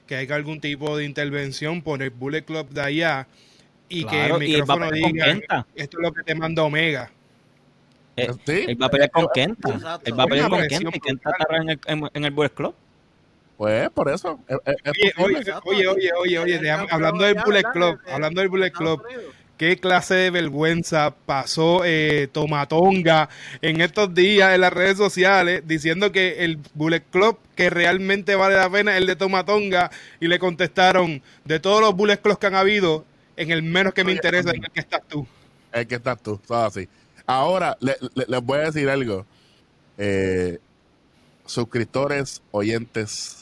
que 0.07 0.15
haya 0.15 0.35
algún 0.35 0.59
tipo 0.62 0.97
de 0.97 1.05
intervención 1.05 1.81
por 1.81 2.01
el 2.01 2.09
Bullet 2.09 2.43
Club 2.43 2.69
de 2.69 2.81
allá 2.81 3.27
y 3.89 4.05
que 4.05 4.25
el 4.25 4.43
y 4.43 4.47
micrófono 4.51 4.89
con 4.89 5.12
diga, 5.12 5.65
esto 5.75 5.97
es 5.97 6.01
lo 6.03 6.12
que 6.13 6.23
te 6.23 6.33
manda 6.35 6.63
Omega. 6.63 7.12
Eh, 8.15 8.29
¿Sí? 8.45 8.65
Él 8.67 8.81
va 8.81 8.88
a 8.88 8.89
pelear 8.89 9.12
con 9.12 9.27
Kenta. 9.33 9.69
Exacto. 9.69 10.01
Él 10.09 10.19
va 10.19 10.23
a 10.23 10.27
pelear 10.27 10.49
con 10.49 10.67
Kenta 10.67 10.89
y 10.93 10.99
Kenta 10.99 11.29
estará 11.31 11.62
en 11.62 11.69
el, 11.69 11.79
en, 11.85 12.09
en 12.13 12.25
el 12.25 12.31
Bullet 12.31 12.49
Club. 12.53 12.73
Pues 13.60 13.89
por 13.89 14.08
eso. 14.10 14.39
Es, 14.48 14.58
es- 14.65 14.76
es 14.86 14.93
Oye, 15.17 15.36
posible. 15.36 15.54
oye, 15.65 15.88
oye, 16.17 16.39
oye, 16.39 16.72
hablando 16.72 17.26
del 17.26 17.36
Bullet. 17.45 17.63
Club, 17.74 18.00
hablando 18.10 18.39
del 18.39 18.48
Bullet 18.50 18.72
Club, 18.72 19.04
qué 19.58 19.76
clase 19.76 20.15
de 20.15 20.30
vergüenza 20.32 21.13
pasó 21.26 21.82
eh, 21.84 22.30
Tomatonga 22.32 23.28
en 23.62 23.82
estos 23.82 24.13
días 24.15 24.56
en 24.56 24.62
las 24.62 24.72
redes 24.72 24.95
sociales 24.98 25.63
diciendo 25.67 26.13
que 26.13 26.45
el 26.45 26.60
Bullet 26.74 27.02
Club 27.12 27.38
que 27.56 27.69
realmente 27.69 28.36
vale 28.36 28.56
la 28.56 28.69
pena 28.69 28.93
es 28.93 29.00
el 29.02 29.08
de 29.08 29.17
Tomatonga 29.17 29.91
y 30.22 30.28
le 30.30 30.39
contestaron 30.39 31.22
de 31.43 31.60
todos 31.60 31.82
los 31.82 31.93
Bullet 31.93 32.15
Clubs 32.22 32.38
que 32.39 32.48
han 32.48 32.56
habido 32.56 33.04
en 33.36 33.52
el 33.52 33.62
menos 33.62 33.93
que 33.93 34.06
me 34.06 34.13
interesa 34.13 34.52
en 34.52 34.63
el 34.63 34.72
que 34.72 34.80
estás 34.80 35.02
tú. 35.06 35.28
El 35.74 35.86
que 35.86 35.95
estás 35.95 36.24
tú, 36.24 36.38
todo 36.48 36.63
así. 36.63 36.88
Ahora, 37.26 37.76
le- 37.82 37.98
le- 38.15 38.26
les 38.26 38.41
voy 38.41 38.60
a 38.60 38.72
decir 38.72 38.89
algo. 38.89 39.26
Eh, 39.98 40.60
suscriptores, 41.45 42.41
oyentes, 42.52 43.36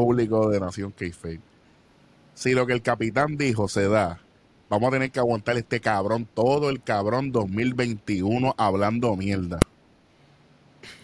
público 0.00 0.48
de 0.48 0.60
Nación 0.60 0.92
k 0.92 1.06
Si 2.34 2.52
lo 2.54 2.66
que 2.66 2.72
el 2.72 2.82
capitán 2.82 3.36
dijo 3.36 3.68
se 3.68 3.88
da, 3.88 4.18
vamos 4.68 4.88
a 4.88 4.92
tener 4.92 5.10
que 5.10 5.18
aguantar 5.18 5.56
este 5.58 5.80
cabrón 5.80 6.26
todo 6.32 6.70
el 6.70 6.82
cabrón 6.82 7.32
2021 7.32 8.54
hablando 8.56 9.14
mierda. 9.16 9.66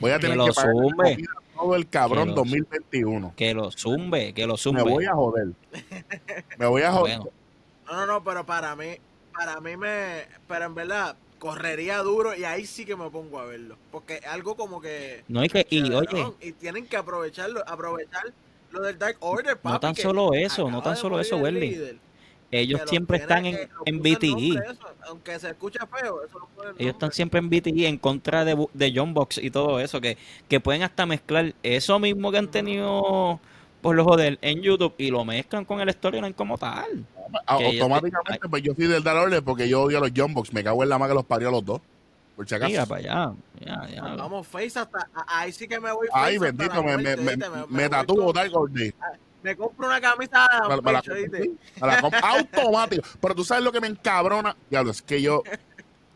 Voy 0.00 0.12
a 0.12 0.14
Que 0.14 0.22
tener 0.22 0.36
lo 0.38 0.46
que 0.46 0.52
pagar 0.52 0.72
zumbe. 0.72 1.24
todo 1.54 1.74
el 1.76 1.88
cabrón 1.88 2.24
Que 2.24 2.30
lo 2.30 2.34
2021. 2.36 3.32
Que 3.36 3.54
lo 3.54 3.70
zumbe, 3.70 4.32
que 4.32 4.46
lo 4.46 4.54
Me 4.54 4.58
zumbe. 4.58 4.82
voy 4.82 5.04
a 5.04 5.12
joder. 5.12 5.48
Me 6.58 6.66
voy 6.66 6.82
a 6.82 6.92
joder. 6.92 7.18
Bueno, 7.18 7.32
No, 7.86 7.92
no, 7.94 8.06
no, 8.06 8.24
pero 8.24 8.44
para 8.46 8.74
mí, 8.76 8.96
para 9.32 9.60
mí 9.60 9.76
me, 9.76 10.22
pero 10.48 10.64
en 10.64 10.74
verdad, 10.74 11.16
correría 11.38 11.98
duro 11.98 12.34
y 12.34 12.44
ahí 12.44 12.64
sí 12.66 12.84
que 12.86 12.96
me 12.96 13.10
pongo 13.10 13.38
a 13.38 13.44
verlo. 13.44 13.76
Porque 13.92 14.20
algo 14.28 14.56
como 14.56 14.80
que... 14.80 15.22
no 15.28 15.40
hay 15.40 15.48
que, 15.48 15.66
y 15.70 15.92
oye, 15.92 16.32
y 16.40 16.52
tienen 16.52 16.86
que 16.86 16.96
aprovecharlo, 16.96 17.62
aprovechar 17.68 18.24
lo 18.70 18.80
del 18.82 18.98
Dark 18.98 19.16
Order, 19.20 19.56
papi, 19.58 19.80
tan 19.80 19.94
que 19.94 20.02
solo 20.02 20.32
eso, 20.34 20.70
no 20.70 20.82
tan 20.82 20.96
solo 20.96 21.18
eso, 21.20 21.36
el 21.36 21.42
Welly. 21.42 21.98
ellos 22.50 22.80
siempre 22.86 23.18
están 23.18 23.46
en, 23.46 23.68
en 23.86 23.98
BTE. 24.00 24.60
eso, 24.70 24.86
aunque 25.08 25.38
se 25.38 25.48
escucha 25.50 25.86
feo, 25.86 26.22
eso 26.24 26.38
lo 26.38 26.48
Ellos 26.78 26.92
están 26.94 27.12
siempre 27.12 27.38
en 27.40 27.48
BTE 27.50 27.86
en 27.86 27.98
contra 27.98 28.44
de, 28.44 28.66
de 28.72 28.92
John 28.94 29.14
Box 29.14 29.38
y 29.38 29.50
todo 29.50 29.80
eso, 29.80 30.00
que, 30.00 30.16
que 30.48 30.60
pueden 30.60 30.82
hasta 30.82 31.06
mezclar 31.06 31.54
eso 31.62 31.98
mismo 31.98 32.30
que 32.30 32.38
han 32.38 32.50
tenido 32.50 33.40
por 33.82 33.94
los 33.94 34.04
joder 34.06 34.38
en 34.42 34.62
YouTube 34.62 34.94
y 34.98 35.10
lo 35.10 35.24
mezclan 35.24 35.64
con 35.64 35.80
el 35.80 35.92
storyline 35.92 36.32
como 36.32 36.58
tal. 36.58 37.04
A- 37.46 37.58
que 37.58 37.76
yo 37.76 37.82
automáticamente, 37.84 38.48
pues 38.48 38.62
yo 38.62 38.74
soy 38.74 38.86
del 38.86 39.02
Dark 39.02 39.18
Order 39.20 39.42
porque 39.42 39.68
yo 39.68 39.82
odio 39.82 39.98
a 39.98 40.00
los 40.00 40.10
Jumbox. 40.16 40.52
Me 40.52 40.62
cago 40.64 40.82
en 40.82 40.88
la 40.88 40.98
más 40.98 41.08
que 41.08 41.14
los 41.14 41.24
parió 41.24 41.48
a 41.48 41.52
los 41.52 41.64
dos. 41.64 41.80
Por 42.36 42.46
si 42.46 42.54
acaso. 42.54 42.70
Mira 42.70 42.84
para 42.86 43.00
allá. 43.00 43.32
ya, 43.60 43.88
ya. 43.88 44.02
Vamos 44.02 44.46
face 44.46 44.78
hasta, 44.78 45.08
ahí 45.26 45.50
sí 45.52 45.66
que 45.66 45.80
me 45.80 45.90
voy 45.90 46.06
face 46.08 46.24
Ay, 46.26 46.38
bendito, 46.38 46.74
la 46.74 46.82
me, 46.82 46.96
me, 46.98 47.16
muerte, 47.16 47.48
me, 47.48 47.66
me 47.66 47.82
voy 47.82 47.88
tatuó 47.90 48.24
con- 48.26 48.34
Dark 48.34 48.54
Order. 48.54 48.94
me 49.42 49.56
compro 49.56 49.86
una 49.86 50.00
camisa 50.00 50.46
Me- 50.68 50.76
me 50.82 50.92
la 50.92 51.00
pecho, 51.02 51.14
compro, 51.14 51.40
me 51.80 51.86
la 51.86 51.98
automático. 52.22 53.08
Pero 53.20 53.34
tú 53.34 53.44
sabes 53.44 53.64
lo 53.64 53.72
que 53.72 53.80
me 53.80 53.86
encabrona. 53.86 54.54
Diablo, 54.68 54.90
es 54.90 55.00
que 55.02 55.22
yo. 55.22 55.42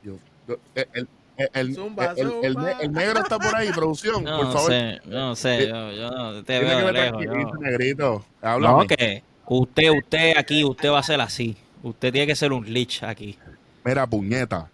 yo- 0.02 0.18
yo- 0.46 0.58
el, 0.74 0.88
el, 0.92 1.08
el, 1.54 1.74
Zumba, 1.74 2.12
el- 2.16 2.32
el- 2.42 2.56
el 2.82 2.92
negro 2.92 3.20
está 3.20 3.38
por 3.38 3.54
ahí, 3.56 3.70
producción, 3.74 4.22
No 4.22 4.36
por 4.42 4.52
favor. 4.52 4.70
sé, 4.72 5.00
yo 5.06 5.10
no 5.18 5.34
sé, 5.36 5.68
yo, 5.68 5.92
yo 5.92 6.10
no 6.10 6.44
te 6.44 6.58
que 6.60 6.64
veo 6.66 6.84
me 6.84 6.92
lejos. 6.92 7.24
yo- 7.24 7.54
negrito. 7.60 8.24
Háblame. 8.42 8.76
No, 8.82 8.86
que 8.86 9.22
usted, 9.46 9.90
usted 9.90 10.36
aquí, 10.36 10.64
usted 10.64 10.90
va 10.90 10.98
a 10.98 11.02
ser 11.02 11.18
así. 11.22 11.56
Usted 11.82 12.12
tiene 12.12 12.26
que 12.26 12.36
ser 12.36 12.52
un 12.52 12.70
lich 12.70 13.02
aquí. 13.04 13.38
Mira, 13.84 14.06
puñeta. 14.06 14.68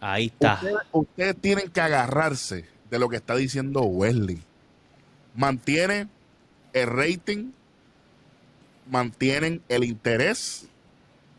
Ahí 0.00 0.26
está. 0.26 0.54
Ustedes, 0.54 0.76
ustedes 0.92 1.36
tienen 1.40 1.70
que 1.70 1.80
agarrarse 1.80 2.66
de 2.90 2.98
lo 2.98 3.08
que 3.08 3.16
está 3.16 3.34
diciendo 3.36 3.82
Wesley. 3.82 4.42
Mantiene 5.34 6.08
el 6.72 6.86
rating, 6.86 7.52
mantienen 8.90 9.62
el 9.68 9.84
interés 9.84 10.68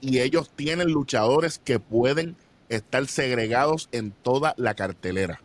y 0.02 0.20
ellos 0.20 0.50
tienen 0.56 0.90
luchadores 0.90 1.60
que 1.60 1.80
pueden 1.80 2.36
estar 2.70 3.08
segregados 3.08 3.90
en 3.92 4.12
toda 4.12 4.54
la 4.58 4.74
cartelera. 4.74 5.42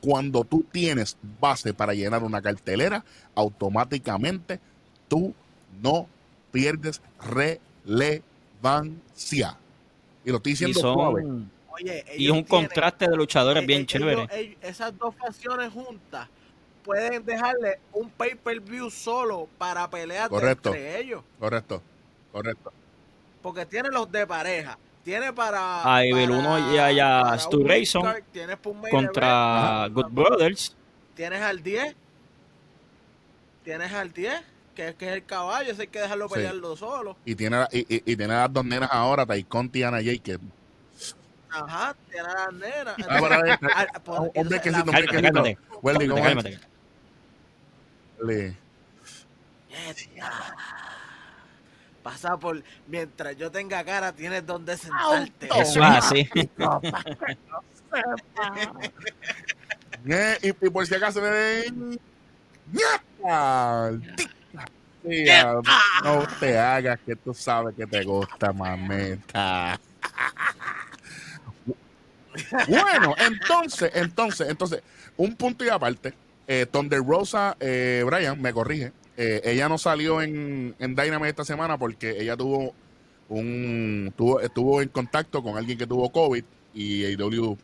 Cuando 0.00 0.44
tú 0.44 0.64
tienes 0.70 1.18
base 1.40 1.74
para 1.74 1.92
llenar 1.92 2.22
una 2.22 2.40
cartelera, 2.40 3.04
automáticamente 3.34 4.60
tú 5.08 5.34
no 5.82 6.06
pierdes 6.52 7.02
relevancia. 7.20 8.22
Y 10.24 10.30
lo 10.30 10.36
estoy 10.38 10.52
Y 10.52 10.54
diciendo 10.54 10.80
suave. 10.80 11.24
Oye, 11.72 12.04
y 12.16 12.28
un 12.28 12.44
tienen- 12.44 12.44
contraste 12.44 13.08
de 13.08 13.16
luchadores 13.16 13.62
eh, 13.62 13.66
bien 13.66 13.86
chévere. 13.86 14.22
ellos- 14.22 14.28
ellos- 14.32 14.56
esas 14.62 14.96
dos 14.98 15.14
facciones 15.16 15.72
juntas 15.72 16.28
pueden 16.84 17.24
dejarle 17.24 17.78
un 17.92 18.10
pay-per-view 18.10 18.90
solo 18.90 19.48
para 19.58 19.88
pelear 19.88 20.28
Correcto. 20.28 20.70
entre 20.70 21.00
ellos. 21.00 21.22
Correcto, 21.38 21.82
correcto. 22.32 22.72
Porque 23.42 23.64
tiene 23.66 23.88
los 23.90 24.10
de 24.10 24.26
pareja. 24.26 24.78
Tiene 25.04 25.32
para. 25.32 25.94
A 25.94 26.04
Evil 26.04 26.28
para- 26.28 26.38
Uno 26.40 26.72
y 26.74 26.78
a- 26.98 27.38
Stu 27.38 27.60
event, 27.62 27.86
Contra 28.90 29.88
Good 29.90 30.10
Brothers. 30.10 30.76
Tienes 31.14 31.40
al 31.40 31.62
10. 31.62 31.94
Tienes 33.64 33.92
al 33.92 34.12
10, 34.12 34.40
que 34.74 34.88
es, 34.88 34.94
que 34.94 35.06
es 35.08 35.12
el 35.14 35.24
caballo, 35.24 35.72
ese 35.72 35.82
hay 35.82 35.88
que 35.88 36.00
dejarlo 36.00 36.28
Sí. 36.28 36.34
pelearlo 36.34 36.76
solo. 36.76 37.16
Y 37.24 37.34
tiene, 37.34 37.58
la- 37.58 37.68
y, 37.72 37.80
y- 37.80 38.02
y 38.12 38.16
tiene 38.16 38.28
las 38.34 38.52
dos 38.52 38.64
nenas 38.64 38.88
ahora, 38.92 39.24
Taikon 39.26 39.70
y 39.72 39.82
Ana 39.82 39.98
Jay, 40.02 40.18
que 40.18 40.38
Ajá, 41.52 41.94
tiene 42.10 42.28
a 42.28 42.34
las 42.34 42.52
nenas. 42.52 42.94
Ah, 42.98 43.04
Ah, 43.08 43.20
brequecito, 43.24 44.10
la- 44.12 44.20
un 44.20 44.30
Cálmate, 44.32 45.06
brequecito. 45.06 45.22
cálmate. 45.32 45.58
Wendy, 45.82 46.08
¿cómo 46.08 46.26
es? 46.28 46.60
Le- 48.22 48.56
Pasa 52.02 52.36
por. 52.36 52.62
Mientras 52.86 53.36
yo 53.36 53.50
tenga 53.50 53.84
cara, 53.84 54.12
tienes 54.12 54.46
donde 54.46 54.76
sentarte. 54.76 55.48
Eso 55.54 55.80
es 55.82 55.86
así. 55.90 56.30
Eh, 60.08 60.38
y, 60.42 60.48
y 60.48 60.70
por 60.70 60.86
si 60.86 60.94
acaso 60.94 61.20
me 61.20 61.30
ven. 61.30 62.00
Sí, 62.72 62.80
ah, 63.28 63.90
no 66.04 66.26
te 66.38 66.58
hagas 66.58 66.98
que 67.04 67.16
tú 67.16 67.32
sabes 67.34 67.74
que 67.74 67.86
te 67.86 68.02
gusta, 68.04 68.52
mameta. 68.52 69.78
Bueno, 72.68 73.14
entonces, 73.18 73.90
entonces, 73.94 74.48
entonces, 74.48 74.82
un 75.16 75.36
punto 75.36 75.64
y 75.64 75.68
aparte, 75.68 76.14
eh, 76.46 76.66
Thunder 76.70 77.00
Rosa, 77.04 77.56
eh, 77.60 78.02
Brian, 78.06 78.40
me 78.40 78.52
corrige, 78.52 78.92
eh, 79.16 79.40
ella 79.44 79.68
no 79.68 79.78
salió 79.78 80.22
en, 80.22 80.74
en 80.78 80.94
Dynamite 80.94 81.30
esta 81.30 81.44
semana 81.44 81.76
porque 81.78 82.20
ella 82.20 82.36
tuvo 82.36 82.74
un, 83.28 84.12
tuvo, 84.16 84.40
estuvo 84.40 84.82
en 84.82 84.88
contacto 84.88 85.42
con 85.42 85.56
alguien 85.56 85.78
que 85.78 85.86
tuvo 85.86 86.10
COVID 86.10 86.44
y 86.74 87.04
AEW 87.04 87.56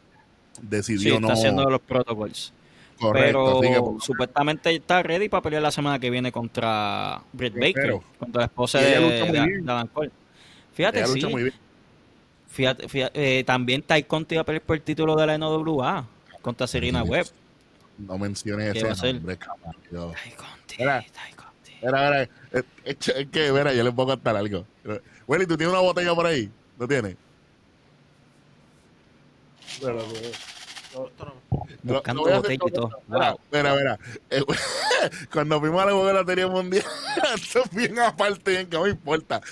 Sí, 0.56 0.62
decidió 0.62 1.14
está 1.16 1.26
no... 1.26 1.32
haciendo 1.32 1.68
los 1.68 1.80
protocols. 1.80 2.52
correcto, 2.98 3.58
Pero 3.60 3.74
que, 3.74 3.80
pues, 3.80 4.04
supuestamente 4.04 4.74
está 4.74 5.02
ready 5.02 5.28
para 5.28 5.42
pelear 5.42 5.62
la 5.62 5.70
semana 5.70 5.98
que 5.98 6.10
viene 6.10 6.32
contra 6.32 7.22
Britt 7.32 7.54
Baker, 7.54 7.98
contra 8.18 8.40
la 8.40 8.46
esposa 8.46 8.80
de, 8.80 9.00
de- 9.00 9.62
Adam 9.66 9.88
Cole. 9.88 10.10
Fíjate, 10.72 11.06
sí. 11.06 11.14
lucha 11.14 11.28
muy 11.28 11.42
bien. 11.44 11.54
Fíjate, 12.56 12.88
fíjate, 12.88 13.38
eh, 13.40 13.44
también 13.44 13.84
Conti 14.06 14.34
iba 14.34 14.40
a 14.40 14.44
pelear 14.44 14.62
por 14.62 14.76
el 14.76 14.82
título 14.82 15.14
de 15.14 15.26
la 15.26 15.34
NWA 15.36 16.06
contra 16.40 16.66
Serena 16.66 17.02
Sí. 17.02 17.08
Webb. 17.10 17.26
No 17.98 18.16
menciones 18.16 18.72
¿Qué 18.72 18.78
ese 18.78 18.88
va 18.88 18.94
nombre, 18.94 19.38
Mira. 20.78 21.04
Mira, 21.82 22.22
es, 22.22 22.28
es- 22.84 23.08
es 23.08 23.26
que, 23.28 23.52
mira, 23.52 23.74
yo 23.74 23.84
les 23.84 23.92
puedo 23.92 24.08
contar 24.08 24.36
algo. 24.36 24.64
Willy, 25.26 25.46
¿tú 25.46 25.56
tienes 25.58 25.72
una 25.74 25.82
botella 25.82 26.14
por 26.14 26.24
ahí? 26.26 26.50
¿No 26.78 26.88
tienes? 26.88 27.14
No- 29.82 29.92
Lo- 29.92 31.34
Buscando 31.82 32.22
a 32.26 32.38
hacer 32.38 32.58
botella 32.58 32.64
y 32.66 32.70
todo. 32.72 32.90
Mira, 33.06 33.36
mira, 33.52 33.74
mira. 33.76 33.98
Eh, 34.30 34.42
cuando 35.32 35.60
fuimos 35.60 35.82
a 35.82 35.86
la 35.86 35.92
Juego 35.92 36.06
de 36.06 36.14
la 36.14 36.20
Lotería 36.20 36.46
Mundial, 36.48 36.84
esto 37.34 37.62
es 37.64 37.70
bien 37.70 37.98
aparte, 37.98 38.50
bien 38.50 38.66
que 38.70 38.76
no 38.78 38.84
me 38.84 38.90
importa. 38.90 39.42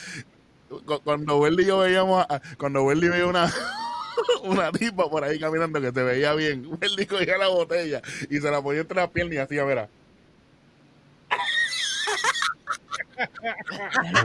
Cu- 0.83 1.01
Cuando 1.03 1.39
Welly 1.39 1.63
y 1.63 1.67
yo 1.67 1.79
veíamos, 1.79 2.25
a- 2.29 2.41
cuando 2.59 2.83
Welly 2.83 3.09
veía 3.09 3.27
una, 3.27 3.53
una 4.43 4.71
tipa 4.73 5.09
por 5.11 5.25
ahí 5.25 5.39
caminando 5.39 5.81
que 5.81 5.93
se 5.93 6.03
veía 6.03 6.35
bien, 6.35 6.67
Welly 6.81 7.07
cogía 7.07 7.39
la 7.39 7.49
botella 7.49 8.01
y 8.31 8.39
se 8.41 8.51
la 8.51 8.63
ponía 8.63 8.81
entre 8.83 8.97
las 8.97 9.11
piernas 9.11 9.35
y 9.35 9.39
hacía, 9.39 9.65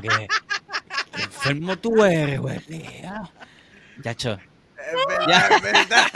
que, 0.01 0.07
que 0.07 1.21
enfermo 1.23 1.77
tú 1.77 2.03
eres. 2.03 2.39
Es 4.77 5.07
verdad, 5.07 5.27
Ya. 5.27 5.47
es 5.47 5.61
verdad. 5.61 6.07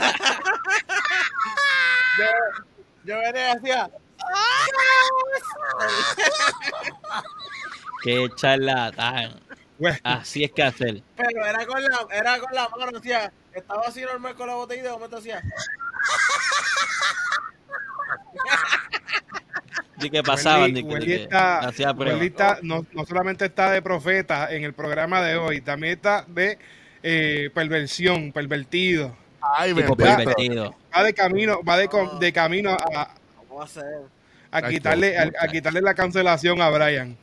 yo, 2.18 2.24
yo 3.04 3.18
venía 3.18 3.48
y 3.48 3.56
hacía. 3.56 3.90
Qué 8.02 8.28
charlatán. 8.36 9.40
Así 10.04 10.44
es 10.44 10.52
que 10.52 10.62
hacer. 10.62 11.02
Pero 11.16 11.44
era 11.44 11.66
con 11.66 11.82
la, 11.82 12.06
era 12.12 12.38
con 12.38 12.54
la 12.54 12.68
mano, 12.68 12.98
hacía. 12.98 13.32
Estaba 13.52 13.82
así 13.86 14.02
normal 14.02 14.34
con 14.34 14.46
la 14.46 14.54
botella 14.54 14.80
y 14.80 14.84
de 14.84 14.90
momento 14.90 15.16
hacía. 15.18 15.42
¿Y 20.00 20.10
qué 20.10 20.22
pasaba? 20.22 20.66
Wendy- 20.84 21.28
Ni 22.14 22.20
que- 22.56 22.66
no, 22.66 22.86
no 22.92 23.04
solamente 23.06 23.44
está 23.46 23.70
de 23.70 23.80
profeta 23.80 24.52
en 24.52 24.64
el 24.64 24.74
programa 24.74 25.22
de 25.22 25.36
hoy, 25.36 25.60
también 25.60 25.94
está 25.94 26.24
de 26.28 26.58
eh, 27.02 27.50
perversión, 27.54 28.32
pervertido. 28.32 29.16
Ay, 29.40 29.72
Tipo 29.74 29.96
pervertido. 30.16 30.74
Va 30.94 31.02
de 31.04 31.14
camino, 31.14 31.60
va 31.62 31.76
de, 31.76 31.88
de 32.18 32.32
camino 32.32 32.70
a, 32.70 33.14
a 34.50 34.58
quitarle, 34.70 35.16
a, 35.18 35.30
a 35.40 35.48
quitarle 35.48 35.80
la 35.80 35.94
cancelación 35.94 36.60
a 36.60 36.70
Brian. 36.70 37.16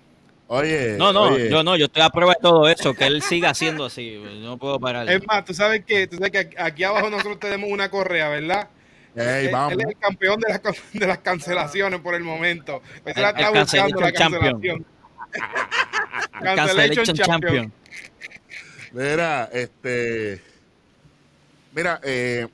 Oye, 0.54 0.98
No, 0.98 1.14
no, 1.14 1.22
oye, 1.24 1.50
yo 1.50 1.64
no, 1.64 1.78
yo 1.78 1.86
estoy 1.86 2.02
a 2.02 2.10
prueba 2.10 2.34
de 2.34 2.42
todo 2.42 2.68
eso, 2.68 2.94
que 2.94 3.06
él 3.06 3.22
siga 3.22 3.52
haciendo 3.52 3.86
así, 3.86 4.22
no 4.42 4.58
puedo 4.58 4.82
parar. 4.82 5.10
Es 5.10 5.26
más, 5.26 5.46
tú 5.46 5.54
sabes 5.54 5.86
que, 5.86 6.08
tú 6.08 6.18
sabes 6.18 6.32
que 6.32 6.50
aquí- 6.58 6.84
abajo 6.84 7.10
nosotros 7.10 7.40
tenemos 7.40 7.70
una 7.72 7.90
correa, 7.90 8.28
¿verdad? 8.28 8.68
él, 9.16 9.50
vamos. 9.50 9.72
él 9.72 9.80
es 9.80 9.88
el 9.88 9.98
campeón 9.98 10.42
de, 10.42 10.50
las 10.50 10.60
con- 10.60 10.76
de 10.92 11.08
las 11.08 11.20
cancelaciones 11.20 12.02
por 12.02 12.16
el 12.16 12.24
momento. 12.24 12.82
Pues 13.02 13.16
él 13.16 13.24
El- 13.24 13.30
está 13.30 13.48
el 13.50 13.60
buscando 13.64 14.02
la 14.02 14.12
cancellation 14.12 14.42
cancelación. 14.62 14.86
Cancellation 16.44 17.16
Champion. 17.16 17.74
Mira, 18.92 19.50
este. 19.54 20.42
Mira, 21.74 22.02
eh, 22.04 22.46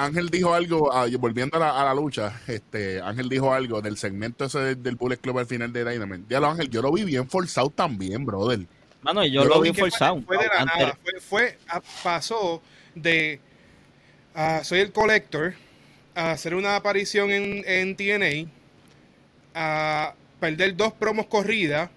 Ángel 0.00 0.28
dijo 0.30 0.54
algo, 0.54 0.92
ah, 0.92 1.06
volviendo 1.18 1.56
a 1.56 1.60
la, 1.60 1.80
a 1.80 1.84
la 1.84 1.92
lucha, 1.94 2.40
este, 2.46 3.00
Ángel 3.00 3.28
dijo 3.28 3.52
algo 3.52 3.82
del 3.82 3.96
segmento 3.98 4.44
ese 4.44 4.60
del, 4.60 4.82
del 4.82 4.94
Bullet 4.94 5.16
Club 5.18 5.38
al 5.40 5.46
final 5.46 5.72
de 5.72 5.84
Dynamite. 5.84 6.24
Diablo, 6.28 6.48
Ángel, 6.50 6.70
yo 6.70 6.80
lo 6.82 6.92
vi 6.92 7.02
bien 7.04 7.28
forzado 7.28 7.68
también, 7.70 8.24
brother. 8.24 8.60
Mano, 9.02 9.24
yo, 9.24 9.42
Yo 9.42 9.48
lo 9.48 9.54
lo 9.56 9.60
vi 9.60 9.70
que 9.72 9.80
fue- 9.80 9.90
forzado. 9.90 10.22
Fue, 10.22 10.38
de 10.38 10.46
la 10.46 10.60
Antes- 10.60 10.76
nada. 10.78 10.98
Fue, 11.02 11.20
fue- 11.20 11.58
a- 11.68 11.82
pasó 12.04 12.62
de 12.94 13.40
ah, 14.34 14.60
soy 14.62 14.80
el 14.80 14.92
collector 14.92 15.54
a 16.14 16.30
hacer 16.30 16.54
una 16.54 16.76
aparición 16.76 17.30
en, 17.30 17.64
en 17.66 17.96
TNA 17.96 18.48
a 19.54 20.14
perder 20.40 20.76
dos 20.76 20.92
promos 20.92 21.26
corridas 21.26 21.90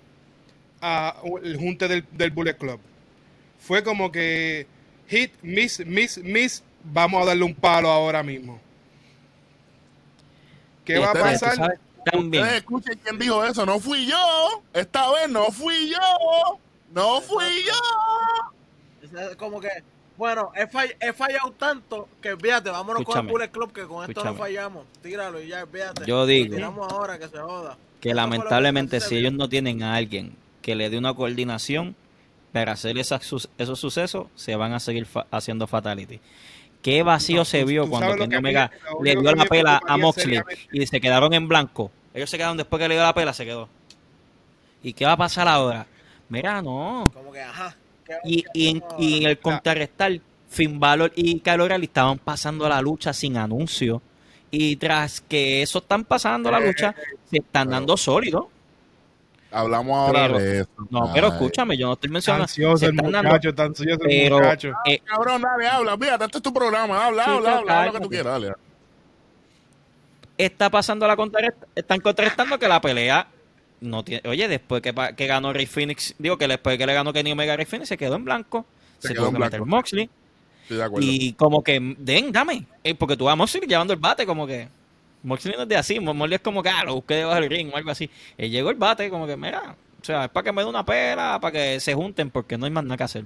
a 0.81 1.15
el 1.43 1.57
junte 1.57 1.87
del, 1.87 2.05
del 2.11 2.31
Bullet 2.31 2.55
Club. 2.57 2.79
Fue 3.59 3.83
como 3.83 4.11
que 4.11 4.65
hit, 5.07 5.31
miss, 5.43 5.85
miss, 5.85 6.17
miss. 6.23 6.63
Vamos 6.83 7.21
a 7.23 7.25
darle 7.27 7.43
un 7.43 7.53
palo 7.55 7.89
ahora 7.89 8.23
mismo. 8.23 8.59
¿Qué 10.85 10.97
va 10.99 11.11
a 11.11 11.13
pasar? 11.13 11.79
También. 12.11 12.43
Ustedes 12.43 12.59
escuchen 12.61 12.99
quién 13.03 13.19
dijo 13.19 13.45
eso. 13.45 13.65
No 13.65 13.79
fui 13.79 14.07
yo. 14.07 14.63
Esta 14.73 15.11
vez 15.11 15.29
no 15.29 15.45
fui 15.51 15.89
yo. 15.89 16.59
No 16.93 17.21
fui 17.21 17.45
yo. 17.65 19.19
Es 19.19 19.35
como 19.35 19.59
que, 19.61 19.69
bueno, 20.17 20.51
he, 20.55 20.67
fall- 20.67 20.95
he 20.99 21.13
fallado 21.13 21.51
tanto 21.51 22.07
que 22.21 22.35
fíjate, 22.35 22.69
vámonos 22.69 23.01
Escúchame. 23.01 23.31
con 23.31 23.41
el 23.41 23.49
Bullet 23.49 23.51
Club 23.51 23.73
que 23.73 23.81
con 23.83 24.01
esto 24.03 24.11
Escúchame. 24.11 24.31
no 24.31 24.37
fallamos. 24.37 24.85
Tíralo 25.03 25.41
y 25.41 25.47
ya, 25.49 25.65
fíjate. 25.67 26.05
Yo 26.05 26.25
digo- 26.25 26.55
Tiramos 26.55 26.91
ahora 26.91 27.19
que 27.19 27.27
se 27.27 27.37
joda. 27.37 27.77
que 27.99 28.13
lamentablemente 28.15 28.99
si 28.99 29.17
ellos 29.17 29.33
no 29.33 29.47
tienen 29.47 29.83
a 29.83 29.95
alguien 29.95 30.35
que 30.63 30.73
le 30.75 30.89
dé 30.89 30.97
una 30.97 31.13
coordinación 31.13 31.95
para 32.51 32.71
hacer 32.73 32.97
esos 32.97 33.79
sucesos, 33.79 34.27
se 34.35 34.55
van 34.55 34.73
a 34.73 34.79
seguir 34.79 35.07
haciendo 35.29 35.67
fatality. 35.67 36.19
Qué 36.81 37.03
vacío 37.03 37.45
se 37.45 37.63
vio 37.63 37.87
cuando 37.87 38.15
Kenny 38.15 38.35
Omega 38.35 38.71
le 39.01 39.15
dio 39.15 39.35
la 39.35 39.45
pela 39.45 39.81
a 39.87 39.97
Moxley 39.97 40.41
y 40.71 40.85
se 40.87 40.99
quedaron 40.99 41.33
en 41.33 41.47
blanco. 41.47 41.91
Ellos 42.13 42.29
se 42.29 42.37
quedaron 42.37 42.57
después 42.57 42.81
que 42.81 42.87
le 42.87 42.95
dio 42.95 43.03
la 43.03 43.13
pela, 43.13 43.33
se 43.33 43.45
quedó. 43.45 43.69
¿Y 44.83 44.93
qué 44.93 45.05
va 45.05 45.13
a 45.13 45.17
pasar 45.17 45.47
ahora? 45.47 45.85
Mira, 46.29 46.61
no. 46.61 47.11
Como 47.13 47.31
que, 47.31 47.41
ajá. 47.41 47.75
Y, 48.23 48.43
y, 48.53 48.69
en, 48.69 49.27
el 49.27 49.37
contrarrestar, 49.39 50.19
Finn 50.49 50.79
Balor 50.79 51.11
y 51.15 51.39
Kyle 51.39 51.83
estaban 51.83 52.17
pasando 52.17 52.67
la 52.67 52.81
lucha 52.81 53.13
sin 53.13 53.37
anuncio. 53.37 54.01
Y 54.49 54.75
tras 54.75 55.21
que 55.21 55.61
eso 55.61 55.79
están 55.79 56.03
pasando 56.03 56.51
la 56.51 56.59
eh, 56.59 56.67
lucha, 56.67 56.95
se 57.29 57.37
están 57.37 57.69
dando 57.69 57.95
sólidos. 57.95 58.45
Hablamos 59.51 59.97
ahora 59.97 60.29
de 60.29 60.61
eso. 60.61 60.69
No, 60.89 61.11
pero 61.13 61.27
escúchame, 61.27 61.77
yo 61.77 61.87
no 61.87 61.93
estoy 61.93 62.09
mencionando. 62.09 62.43
Ansioso 62.43 62.85
el 62.85 62.93
muchacho, 62.93 63.53
tan 63.53 63.67
ansioso 63.67 63.99
el 64.05 64.31
muchacho. 64.31 64.73
Eh, 64.85 64.99
cabrón, 64.99 65.41
dale, 65.41 65.67
habla. 65.67 65.97
Mira, 65.97 66.15
este 66.15 66.37
es 66.37 66.41
tu 66.41 66.53
programa. 66.53 67.05
Habla, 67.05 67.25
habla, 67.25 67.57
habla, 67.57 67.79
habla 67.79 67.85
lo 67.87 67.93
que 67.93 67.99
tú 67.99 68.09
quieras, 68.09 68.41
dale. 68.41 68.53
Está 70.37 70.69
pasando 70.69 71.05
la 71.05 71.15
contrarresta, 71.15 71.67
están 71.75 71.99
contrarrestando 71.99 72.57
que 72.57 72.67
la 72.67 72.79
pelea 72.79 73.27
no 73.81 74.03
tiene. 74.03 74.27
Oye, 74.27 74.47
después 74.47 74.81
que, 74.81 74.93
que 75.15 75.27
ganó 75.27 75.51
Ray 75.51 75.65
Phoenix, 75.65 76.15
digo 76.17 76.37
que 76.37 76.47
después 76.47 76.77
que 76.77 76.85
le 76.85 76.93
ganó 76.93 77.11
Kenny 77.11 77.33
Omega 77.33 77.53
a 77.53 77.57
Ray 77.57 77.65
Phoenix, 77.65 77.89
se 77.89 77.97
quedó 77.97 78.15
en 78.15 78.23
blanco. 78.23 78.65
Se, 78.99 79.09
se 79.09 79.13
tuvo 79.15 79.31
que 79.33 79.39
meter 79.39 79.65
Moxley. 79.65 80.09
Y 80.99 81.33
como 81.33 81.61
que, 81.63 81.95
den, 81.97 82.31
dame. 82.31 82.65
Eh, 82.83 82.95
porque 82.95 83.17
tú 83.17 83.25
vas 83.25 83.33
a 83.33 83.35
Moxley 83.35 83.67
llevando 83.67 83.93
el 83.93 83.99
bate, 83.99 84.25
como 84.25 84.47
que. 84.47 84.69
Moxley 85.23 85.55
no 85.55 85.63
es 85.63 85.69
de 85.69 85.77
así. 85.77 85.99
Moxley 85.99 86.35
es 86.35 86.41
como 86.41 86.63
que, 86.63 86.69
ah, 86.69 86.83
lo 86.83 86.95
busqué 86.95 87.15
debajo 87.15 87.39
del 87.39 87.49
ring 87.49 87.71
o 87.73 87.77
algo 87.77 87.91
así. 87.91 88.09
Él 88.37 88.51
llegó 88.51 88.69
el 88.69 88.77
bate, 88.77 89.09
como 89.09 89.27
que, 89.27 89.37
mira. 89.37 89.75
O 90.01 90.05
sea, 90.05 90.25
es 90.25 90.31
para 90.31 90.45
que 90.45 90.51
me 90.51 90.63
dé 90.63 90.69
una 90.69 90.83
pera, 90.83 91.39
para 91.39 91.51
que 91.51 91.79
se 91.79 91.93
junten, 91.93 92.31
porque 92.31 92.57
no 92.57 92.65
hay 92.65 92.71
más 92.71 92.83
nada 92.83 92.97
que 92.97 93.03
hacer. 93.03 93.25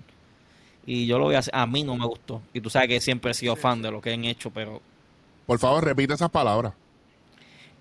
Y 0.86 1.08
yo 1.08 1.18
lo 1.18 1.26
voy 1.26 1.36
a 1.36 1.40
hacer. 1.40 1.56
A 1.56 1.66
mí 1.66 1.84
no 1.84 1.96
me 1.96 2.06
gustó. 2.06 2.42
Y 2.54 2.62
tú 2.62 2.70
sabes 2.70 2.90
que 2.90 3.02
siempre 3.02 3.32
he 3.32 3.34
sido 3.34 3.56
fan 3.56 3.82
de 3.82 3.92
lo 3.92 4.02
que 4.02 4.14
han 4.14 4.26
hecho, 4.26 4.52
pero. 4.52 4.82
Por 5.46 5.58
favor, 5.60 5.84
repite 5.84 6.14
esas 6.14 6.30
palabras. 6.30 6.74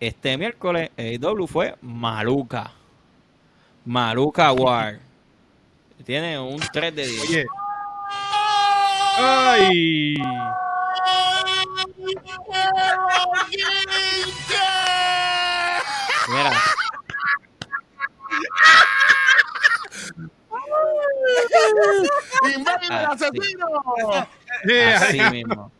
Este 0.01 0.37
miércoles, 0.37 0.91
AEW 0.97 1.47
fue 1.47 1.77
Maluca. 1.81 2.73
Maluca 3.85 4.53
War. 4.53 5.01
Tiene 6.05 6.39
un 6.39 6.61
3 6.73 6.95
de 6.95 7.07
10. 7.07 7.29
Oye. 7.29 7.47
¡Ay! 9.17 10.17
Mira. 16.29 16.53
¡Inválido 22.57 23.13
asesino! 23.13 23.67
Así 24.97 25.21
mismo. 25.31 25.73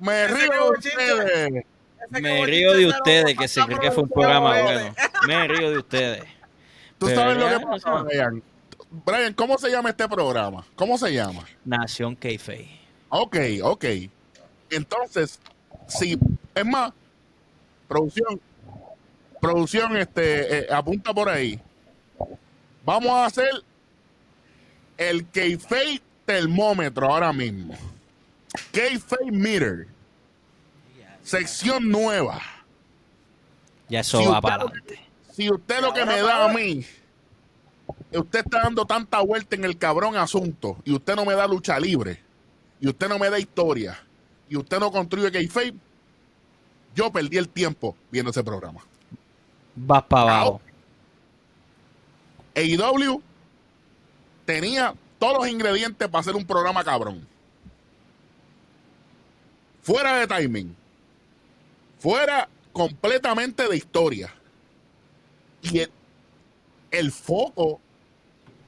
Me 0.00 0.28
río 0.28 0.52
de 0.52 0.70
ustedes. 0.70 1.64
Me 2.10 2.46
río 2.46 2.72
de 2.74 2.86
ustedes 2.86 3.36
que 3.36 3.48
se 3.48 3.62
cree 3.62 3.78
que 3.80 3.90
fue 3.90 4.04
un 4.04 4.08
programa 4.08 4.62
bueno. 4.62 4.94
Me 5.26 5.48
río 5.48 5.70
de 5.70 5.78
ustedes. 5.78 6.24
Tú 6.98 7.08
sabes 7.08 7.36
lo 7.36 7.48
que 7.48 7.66
pasa, 7.66 8.02
Brian. 8.02 8.42
Brian, 9.04 9.34
¿cómo 9.34 9.58
se 9.58 9.70
llama 9.70 9.90
este 9.90 10.08
programa? 10.08 10.64
¿Cómo 10.76 10.96
se 10.96 11.12
llama? 11.12 11.44
Nación 11.64 12.16
k 12.16 12.28
Ok, 13.08 13.36
ok. 13.62 13.84
Entonces, 14.70 15.40
si, 15.86 16.18
es 16.54 16.66
más, 16.66 16.92
producción, 17.88 18.40
producción, 19.40 19.96
este, 19.96 20.58
eh, 20.58 20.66
apunta 20.70 21.12
por 21.14 21.28
ahí. 21.28 21.60
Vamos 22.84 23.10
a 23.10 23.26
hacer 23.26 23.50
el 24.96 25.28
Kayfabe 25.30 26.00
termómetro 26.24 27.12
ahora 27.12 27.32
mismo. 27.32 27.74
Kayfabe 28.72 29.30
meter. 29.30 29.88
Sección 31.22 31.88
nueva. 31.88 32.40
Ya 33.88 34.00
eso 34.00 34.30
va 34.30 34.40
para 34.40 34.62
adelante. 34.62 35.00
Si 35.32 35.50
usted 35.50 35.80
lo 35.80 35.92
que 35.92 36.04
me 36.04 36.20
da 36.22 36.46
a 36.46 36.52
mí, 36.52 36.84
usted 38.12 38.38
está 38.38 38.62
dando 38.62 38.86
tanta 38.86 39.20
vuelta 39.20 39.56
en 39.56 39.64
el 39.64 39.76
cabrón 39.76 40.16
asunto 40.16 40.78
y 40.84 40.92
usted 40.92 41.14
no 41.14 41.24
me 41.24 41.34
da 41.34 41.46
lucha 41.46 41.78
libre 41.78 42.22
y 42.80 42.88
usted 42.88 43.08
no 43.08 43.18
me 43.18 43.28
da 43.28 43.38
historia 43.38 44.05
y 44.48 44.56
usted 44.56 44.78
no 44.78 44.90
construye 44.90 45.30
kayfabe, 45.30 45.74
yo 46.94 47.10
perdí 47.10 47.36
el 47.36 47.48
tiempo 47.48 47.96
viendo 48.10 48.30
ese 48.30 48.42
programa. 48.42 48.80
Vas 49.74 50.04
para 50.04 50.40
abajo. 50.40 50.60
AEW 52.54 53.22
tenía 54.46 54.94
todos 55.18 55.38
los 55.38 55.48
ingredientes 55.48 56.08
para 56.08 56.20
hacer 56.20 56.34
un 56.34 56.46
programa 56.46 56.82
cabrón. 56.82 57.26
Fuera 59.82 60.16
de 60.16 60.26
timing. 60.26 60.74
Fuera 61.98 62.48
completamente 62.72 63.68
de 63.68 63.76
historia. 63.76 64.32
Y 65.62 65.82
el, 66.90 67.12
foco 67.12 67.80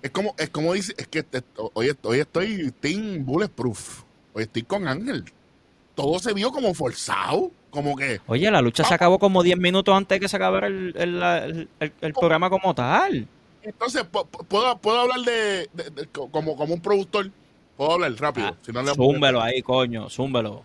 es 0.03 0.11
como, 0.11 0.35
es 0.37 0.51
como 0.51 0.75
dice, 0.75 0.95
es 0.99 1.07
que 1.07 1.25
hoy, 1.73 1.97
hoy 2.03 2.19
estoy 2.19 2.73
Team 2.73 3.25
Bulletproof. 3.25 4.03
Hoy 4.35 4.43
estoy 4.43 4.63
con 4.65 4.87
Ángel 4.87 5.25
todo 5.99 6.21
se 6.21 6.33
vio 6.33 6.53
como 6.53 6.75
forzado, 6.75 7.51
como 7.71 7.97
que... 7.97 8.21
Oye, 8.29 8.49
la 8.53 8.63
lucha 8.63 8.85
se 8.85 8.95
acabó 8.95 9.19
como 9.19 9.43
10 9.43 9.59
minutos 9.59 9.93
antes 9.93 10.15
de 10.15 10.21
que 10.21 10.29
se 10.29 10.37
acabara 10.37 10.69
el, 10.69 11.69
programa 12.15 12.49
como 12.49 12.73
tal. 12.73 13.27
Entonces, 13.65 14.05
¿puedo, 14.05 14.79
puedo 14.79 15.01
hablar 15.01 15.21
de, 15.23 15.69
como, 16.31 16.57
como 16.57 16.75
un 16.75 16.81
productor? 16.81 17.33
Puedo 17.77 17.95
hablar 17.95 18.13
rápido. 18.13 18.47
Ah, 18.47 18.55
si 18.63 18.73
zúmbelo 18.95 19.43
ahí, 19.43 19.61
coño, 19.61 20.09
zúmbelo. 20.09 20.63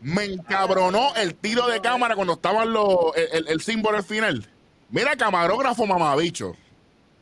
Me 0.00 0.24
encabronó 0.24 1.14
el 1.16 1.34
tiro 1.34 1.66
de 1.66 1.82
cámara 1.82 2.14
cuando 2.16 2.32
estaban 2.32 2.72
los, 2.72 2.96
el, 3.16 3.60
símbolo 3.60 3.98
al 3.98 4.04
final. 4.04 4.48
Mira, 4.88 5.14
camarógrafo 5.14 5.84
mamabicho. 5.84 6.56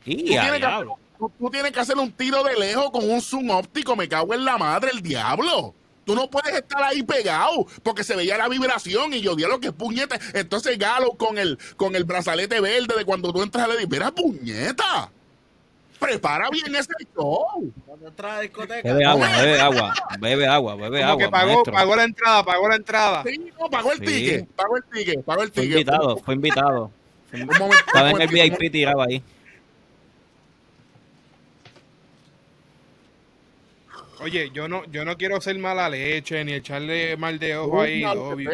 Y 0.05 0.15
tú, 0.15 0.23
tienes 0.23 0.61
que, 0.61 0.85
tú 1.37 1.49
tienes 1.51 1.71
que 1.73 1.79
hacer 1.81 1.97
un 1.97 2.13
tiro 2.13 2.41
de 2.45 2.55
lejos 2.55 2.89
con 2.89 3.09
un 3.09 3.21
zoom 3.21 3.49
óptico. 3.49 3.97
Me 3.97 4.07
cago 4.07 4.33
en 4.33 4.45
la 4.45 4.57
madre, 4.57 4.91
el 4.93 5.01
diablo. 5.01 5.75
Tú 6.05 6.15
no 6.15 6.29
puedes 6.29 6.53
estar 6.53 6.83
ahí 6.83 7.03
pegado 7.03 7.65
porque 7.81 8.03
se 8.03 8.15
veía 8.15 8.37
la 8.37 8.49
vibración 8.49 9.13
y 9.13 9.21
yo 9.21 9.35
di 9.35 9.43
lo 9.43 9.59
que 9.59 9.67
es 9.67 9.73
puñeta. 9.73 10.19
Entonces 10.33 10.77
Galo 10.77 11.11
con 11.13 11.37
el, 11.37 11.57
con 11.77 11.95
el 11.95 12.03
brazalete 12.03 12.59
verde 12.59 12.95
de 12.97 13.05
cuando 13.05 13.31
tú 13.31 13.41
entras 13.41 13.65
a 13.65 13.67
la 13.67 13.75
mira 13.89 14.11
puñeta. 14.11 15.09
Prepara 15.99 16.49
bien 16.49 16.75
ese 16.75 16.91
show. 17.15 17.71
Bebe 18.83 19.05
agua, 19.05 19.29
bebe 19.37 19.59
agua, 19.59 19.93
bebe 20.19 20.47
agua, 20.47 20.75
bebe 20.75 21.03
agua. 21.03 21.17
Que 21.23 21.29
pagó, 21.29 21.63
pagó 21.63 21.95
la 21.95 22.03
entrada, 22.03 22.43
pagó 22.43 22.67
la 22.67 22.75
entrada. 22.75 23.23
Sí, 23.25 23.51
no, 23.57 23.69
pagó 23.69 23.93
el 23.93 24.01
ticket, 24.01 24.47
pagó 24.49 24.75
el 24.75 24.83
ticket, 24.83 25.23
pagó 25.23 25.43
el 25.43 25.51
ticket. 25.51 25.71
Fue 25.71 25.81
invitado, 25.81 26.17
fue 26.17 26.33
invitado. 26.35 26.91
Estaba 27.31 28.11
en 28.11 28.21
el 28.21 28.27
VIP 28.27 28.71
tirado 28.71 29.01
ahí. 29.01 29.23
Oye, 34.23 34.51
yo 34.53 34.69
no, 34.69 34.85
yo 34.85 35.03
no 35.03 35.17
quiero 35.17 35.41
ser 35.41 35.57
mala 35.59 35.89
leche 35.89 36.45
ni 36.45 36.53
echarle 36.53 37.17
mal 37.17 37.39
de 37.39 37.57
ojo 37.57 37.81
ahí, 37.81 38.05
obvio. 38.05 38.49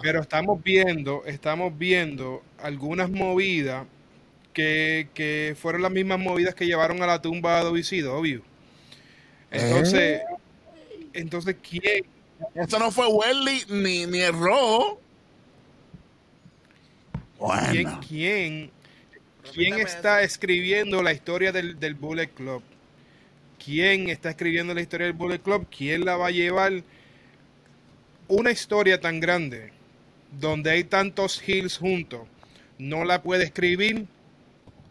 Pero 0.00 0.22
estamos 0.22 0.62
viendo, 0.62 1.22
estamos 1.26 1.76
viendo 1.76 2.42
algunas 2.58 3.10
movidas 3.10 3.86
que, 4.54 5.54
fueron 5.60 5.82
las 5.82 5.90
mismas 5.90 6.18
movidas 6.18 6.54
que 6.54 6.66
llevaron 6.66 7.02
a 7.02 7.06
la 7.06 7.20
tumba 7.20 7.58
de 7.58 7.64
Dovicido, 7.64 8.16
obvio. 8.16 8.42
Entonces, 9.50 10.20
¿Eh? 10.20 11.06
entonces, 11.12 11.56
¿quién? 11.62 12.06
Eso 12.54 12.78
no 12.78 12.90
fue 12.90 13.06
Welly 13.06 13.64
ni, 13.68 14.06
ni 14.06 14.20
el 14.20 14.32
rojo. 14.32 14.98
¿Quién, 17.70 18.00
quién, 18.08 18.70
quién 19.52 19.74
está 19.74 20.22
escribiendo 20.22 21.02
la 21.02 21.12
historia 21.12 21.52
del, 21.52 21.78
del 21.78 21.94
Bullet 21.94 22.28
Club? 22.28 22.62
Quién 23.64 24.08
está 24.08 24.30
escribiendo 24.30 24.74
la 24.74 24.80
historia 24.80 25.06
del 25.06 25.16
Bullet 25.16 25.38
Club, 25.38 25.66
quién 25.74 26.04
la 26.04 26.16
va 26.16 26.28
a 26.28 26.30
llevar. 26.30 26.82
Una 28.26 28.50
historia 28.50 29.00
tan 29.00 29.20
grande, 29.20 29.70
donde 30.40 30.70
hay 30.70 30.84
tantos 30.84 31.42
hills 31.46 31.78
juntos, 31.78 32.22
no 32.78 33.04
la 33.04 33.22
puede 33.22 33.44
escribir 33.44 34.06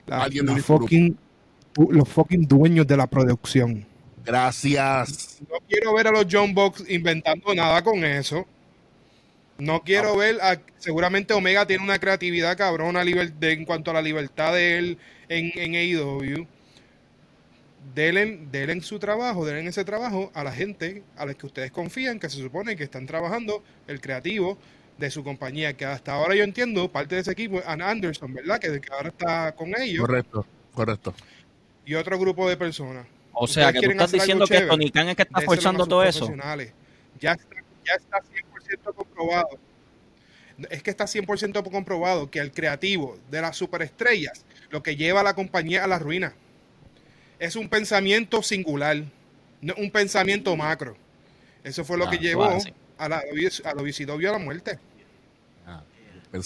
los 0.06 2.10
fucking 2.10 2.48
dueños 2.48 2.86
de 2.86 2.98
la 2.98 3.08
producción. 3.08 3.86
Gracias. 4.24 5.40
No 5.50 5.58
quiero 5.68 5.94
ver 5.94 6.08
a 6.08 6.12
los 6.12 6.28
John 6.32 6.54
Box 6.54 6.84
inventando 6.88 7.54
nada 7.56 7.84
con 7.84 8.06
eso. 8.06 8.46
No 9.58 9.82
quiero 9.82 10.16
ver 10.16 10.40
a, 10.42 10.60
seguramente 10.78 11.34
Omega 11.34 11.66
tiene 11.66 11.84
una 11.84 12.00
creatividad 12.00 12.58
cabrona 12.58 13.02
en 13.02 13.66
cuanto 13.66 13.92
a 13.92 13.96
la 13.96 14.02
libertad 14.02 14.54
de 14.54 14.78
él 14.78 14.98
en, 15.28 15.52
en 15.56 15.76
AEW 15.76 16.48
denle, 17.94 18.82
su 18.82 19.00
trabajo, 19.00 19.46
denle 19.46 19.70
ese 19.70 19.86
trabajo 19.86 20.32
a 20.34 20.44
la 20.44 20.52
gente 20.52 21.04
a 21.18 21.26
la 21.26 21.34
que 21.34 21.46
ustedes 21.46 21.72
confían, 21.72 22.20
que 22.20 22.30
se 22.30 22.38
supone 22.38 22.76
que 22.76 22.84
están 22.84 23.06
trabajando 23.06 23.64
el 23.88 24.00
creativo 24.02 24.58
de 24.98 25.10
su 25.12 25.24
compañía, 25.24 25.74
que 25.74 25.86
hasta 25.86 26.14
ahora 26.14 26.36
yo 26.36 26.44
entiendo, 26.44 26.92
parte 26.92 27.16
de 27.16 27.22
ese 27.22 27.32
equipo, 27.32 27.62
Ann 27.66 27.82
Anderson, 27.82 28.34
¿verdad? 28.34 28.60
Que, 28.60 28.80
que 28.80 28.94
ahora 28.94 29.10
está 29.10 29.52
con 29.54 29.74
ellos. 29.80 30.02
Correcto, 30.02 30.46
correcto. 30.74 31.14
Y 31.86 31.96
otro 31.96 32.18
grupo 32.18 32.48
de 32.48 32.58
personas. 32.58 33.06
O 33.34 33.48
sea, 33.48 33.74
que 33.74 33.82
tú 33.82 33.92
estás 33.92 34.12
diciendo 34.12 34.46
que 34.46 34.62
Tony 34.62 34.92
Khan 34.92 35.10
es 35.10 35.16
que 35.16 35.24
está 35.24 35.42
forzando 35.42 35.86
todo 35.86 36.04
eso. 36.04 36.32
Ya 37.20 37.32
está, 37.32 37.56
ya 37.86 37.94
está 37.96 38.20
100% 38.20 38.94
comprobado. 38.94 39.50
Es 40.70 40.84
que 40.84 40.92
está 40.92 41.06
100% 41.06 41.70
comprobado 41.72 42.30
que 42.30 42.40
el 42.40 42.52
creativo 42.52 43.18
de 43.32 43.42
las 43.42 43.58
superestrellas 43.58 44.46
lo 44.70 44.84
que 44.84 44.96
lleva 44.96 45.22
a 45.22 45.24
la 45.24 45.34
compañía 45.34 45.84
a 45.84 45.88
la 45.88 45.98
ruina 45.98 46.36
es 47.46 47.56
un 47.56 47.68
pensamiento 47.70 48.42
singular, 48.42 49.04
no 49.62 49.74
un 49.78 49.92
pensamiento 49.92 50.56
macro. 50.56 50.96
Eso 51.64 51.84
fue 51.84 51.98
lo 51.98 52.08
Ah, 52.08 52.10
que 52.10 52.18
llevó 52.18 52.46
a 52.98 53.10
la, 53.10 53.18
a 53.18 53.70
a 53.70 54.32
la 54.32 54.38
muerte. 54.40 54.80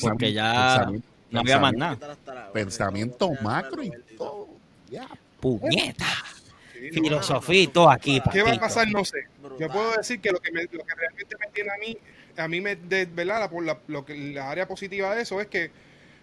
Porque 0.02 0.34
ya 0.34 0.92
No 1.32 1.40
había 1.40 1.60
más 1.60 1.74
nada. 1.74 1.98
Pensamiento 2.54 3.32
macro 3.42 3.84
y 3.84 3.92
todo. 4.18 4.48
Ya. 4.90 5.08
Puñeta. 5.40 6.06
Sí, 6.74 6.90
no. 6.92 7.04
Filosofía 7.04 7.62
y 7.62 7.68
todo 7.68 7.90
aquí, 7.90 8.22
¿Qué 8.32 8.44
va 8.44 8.52
a 8.52 8.60
pasar? 8.60 8.88
No 8.90 9.04
sé. 9.04 9.28
Yo 9.60 9.70
puedo 9.70 9.96
decir 9.96 10.20
que 10.20 10.32
lo 10.32 10.40
que, 10.40 10.52
me- 10.52 10.64
lo 10.64 10.84
que 10.84 10.96
realmente 10.96 11.36
me 11.40 11.48
tiene 11.48 11.70
a 11.72 11.78
mí, 11.78 11.98
a 12.38 12.48
mí 12.48 12.62
me, 12.62 12.76
de, 12.76 13.06
¿verdad? 13.06 13.40
La, 13.40 13.50
por 13.50 13.64
la, 13.66 13.80
lo 13.88 14.06
que, 14.06 14.16
la 14.16 14.52
área 14.52 14.68
positiva 14.68 15.16
de 15.16 15.24
eso 15.24 15.42
es 15.42 15.48
que 15.48 15.72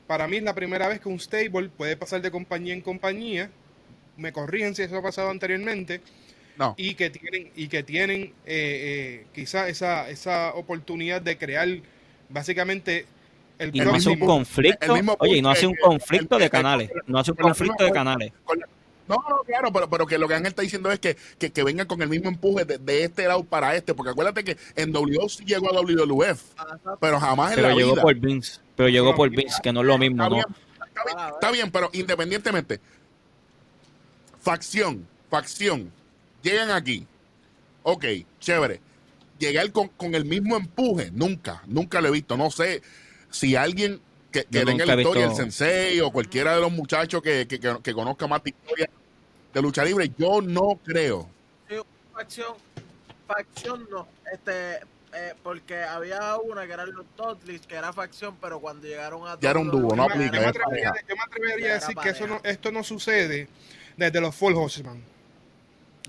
para 0.07 0.29
mí 0.29 0.37
es 0.37 0.43
la 0.45 0.55
primera 0.55 0.87
vez 0.89 1.01
que 1.01 1.09
un 1.09 1.19
stable 1.19 1.69
puede 1.71 1.97
pasar 1.97 2.23
de 2.23 2.31
compañía 2.31 2.73
en 2.75 2.81
compañía. 2.83 3.51
Me 4.17 4.33
corrigen 4.33 4.75
si 4.75 4.83
eso 4.83 4.97
ha 4.99 5.03
pasado 5.03 5.31
anteriormente. 5.31 6.01
No. 6.57 6.75
Y 6.77 6.95
que 6.95 7.11
tienen, 7.11 7.51
y 7.57 7.67
que 7.69 7.83
tienen 7.83 8.23
eh, 8.23 8.33
eh, 8.47 9.27
quizá 9.35 9.69
esa, 9.69 10.09
esa 10.09 10.55
oportunidad 10.55 11.21
de 11.21 11.37
crear 11.37 11.69
básicamente 12.29 13.07
el 13.59 13.75
Y 13.75 13.81
no 13.81 13.95
hace 13.95 14.11
un 14.11 14.19
conflicto. 14.21 14.87
el 14.87 14.93
mismo 14.93 15.17
Oye, 15.21 15.37
y 15.39 15.43
no 15.43 15.51
hace 15.51 15.67
un 15.67 15.75
conflicto 15.75 16.37
el- 16.37 16.41
de 16.41 16.45
el- 16.47 16.51
canales. 16.51 16.91
No 17.07 17.19
hace 17.19 17.31
un 17.33 17.37
conflicto 17.37 17.75
misma- 17.75 17.87
de 17.87 17.93
canales. 17.93 18.33
con 18.45 18.59
la- 18.59 18.67
No, 19.07 19.17
no, 19.29 19.41
claro, 19.45 19.71
pero, 19.73 19.91
pero 19.91 20.07
que 20.07 20.17
lo 20.17 20.27
que 20.27 20.35
Ángel 20.35 20.49
está 20.49 20.63
diciendo 20.63 20.91
es 20.91 20.99
que, 20.99 21.17
que, 21.39 21.51
que 21.51 21.63
vengan 21.63 21.87
con 21.87 22.01
el 22.01 22.09
mismo 22.09 22.29
empuje 22.31 22.65
de, 22.65 22.79
de 22.79 23.05
este 23.05 23.27
lado 23.29 23.45
para 23.45 23.77
este, 23.77 23.93
porque 23.93 24.11
acuérdate 24.13 24.45
que 24.45 24.57
en 24.77 24.93
WWE 24.97 25.29
sí 25.29 25.45
llegó 25.45 25.69
a 25.71 25.73
WWF, 25.81 26.41
pero 27.01 27.21
jamás 27.21 27.51
en 27.51 27.57
Pero 27.57 27.69
la 27.69 27.75
llegó 27.75 27.93
vida. 27.93 28.03
por 28.03 28.15
Vince. 28.15 28.61
Pero 28.77 28.89
llegó 28.89 29.15
por 29.15 29.29
Vince, 29.29 29.61
que 29.63 29.73
no 29.75 29.81
es 29.83 29.87
lo 29.87 29.99
mismo, 29.99 30.23
Está 30.25 30.29
¿no? 30.31 30.35
bien, 30.37 30.47
está 30.87 31.05
bien, 31.05 31.29
está 31.35 31.51
bien, 31.51 31.71
pero 31.71 31.91
independientemente, 31.93 32.81
facción, 34.45 35.09
facción, 35.31 35.91
llegan 36.43 36.71
aquí, 36.71 37.07
ok, 37.83 38.05
chévere, 38.39 38.81
llegar 39.39 39.73
con, 39.73 39.89
con 39.89 40.15
el 40.15 40.27
mismo 40.27 40.57
empuje, 40.57 41.11
nunca, 41.13 41.63
nunca 41.67 42.01
lo 42.03 42.09
he 42.09 42.13
visto, 42.13 42.37
no 42.37 42.51
sé 42.51 42.83
si 43.31 43.57
alguien 43.57 44.01
que, 44.31 44.45
que 44.45 44.65
tenga 44.65 44.85
la 44.85 45.01
historia, 45.01 45.27
el 45.27 45.35
sensei 45.35 46.01
o 46.01 46.11
cualquiera 46.13 46.55
de 46.55 46.61
los 46.61 46.71
muchachos 46.71 47.23
que, 47.23 47.47
que, 47.49 47.59
que- 47.59 47.79
que 47.83 47.95
conozca 47.95 48.27
más 48.27 48.43
de 48.43 48.51
historia 48.51 48.91
de 49.55 49.63
lucha 49.63 49.83
libre, 49.85 50.11
yo 50.19 50.43
no 50.43 50.79
creo. 50.85 51.29
Sí, 51.69 51.77
facción, 52.13 52.55
facción 53.27 53.89
no, 53.91 54.07
este, 54.33 54.81
eh, 55.15 55.35
porque 55.43 55.77
había 55.83 56.37
una 56.39 56.67
que 56.67 56.73
eran 56.73 56.93
los 56.93 57.07
Dudleys, 57.17 57.63
que 57.63 57.77
era 57.77 57.93
facción, 57.93 58.37
pero 58.43 58.61
cuando 58.61 58.87
llegaron 58.87 59.27
a 59.27 59.39
Ya 59.41 59.51
era 59.51 59.61
un 59.61 59.71
dúo, 59.71 59.95
no 59.97 60.03
aplica, 60.03 60.37
yo 60.37 60.43
me 60.43 60.49
atrevería, 61.23 61.71
a 61.71 61.75
decir 61.75 61.97
que 61.97 62.09
eso 62.11 62.27
no, 62.27 62.41
esto 62.45 62.73
no 62.73 62.83
sucede 62.85 63.49
desde 63.97 64.21
los 64.21 64.35
Full 64.35 64.55
Horseman. 64.55 65.14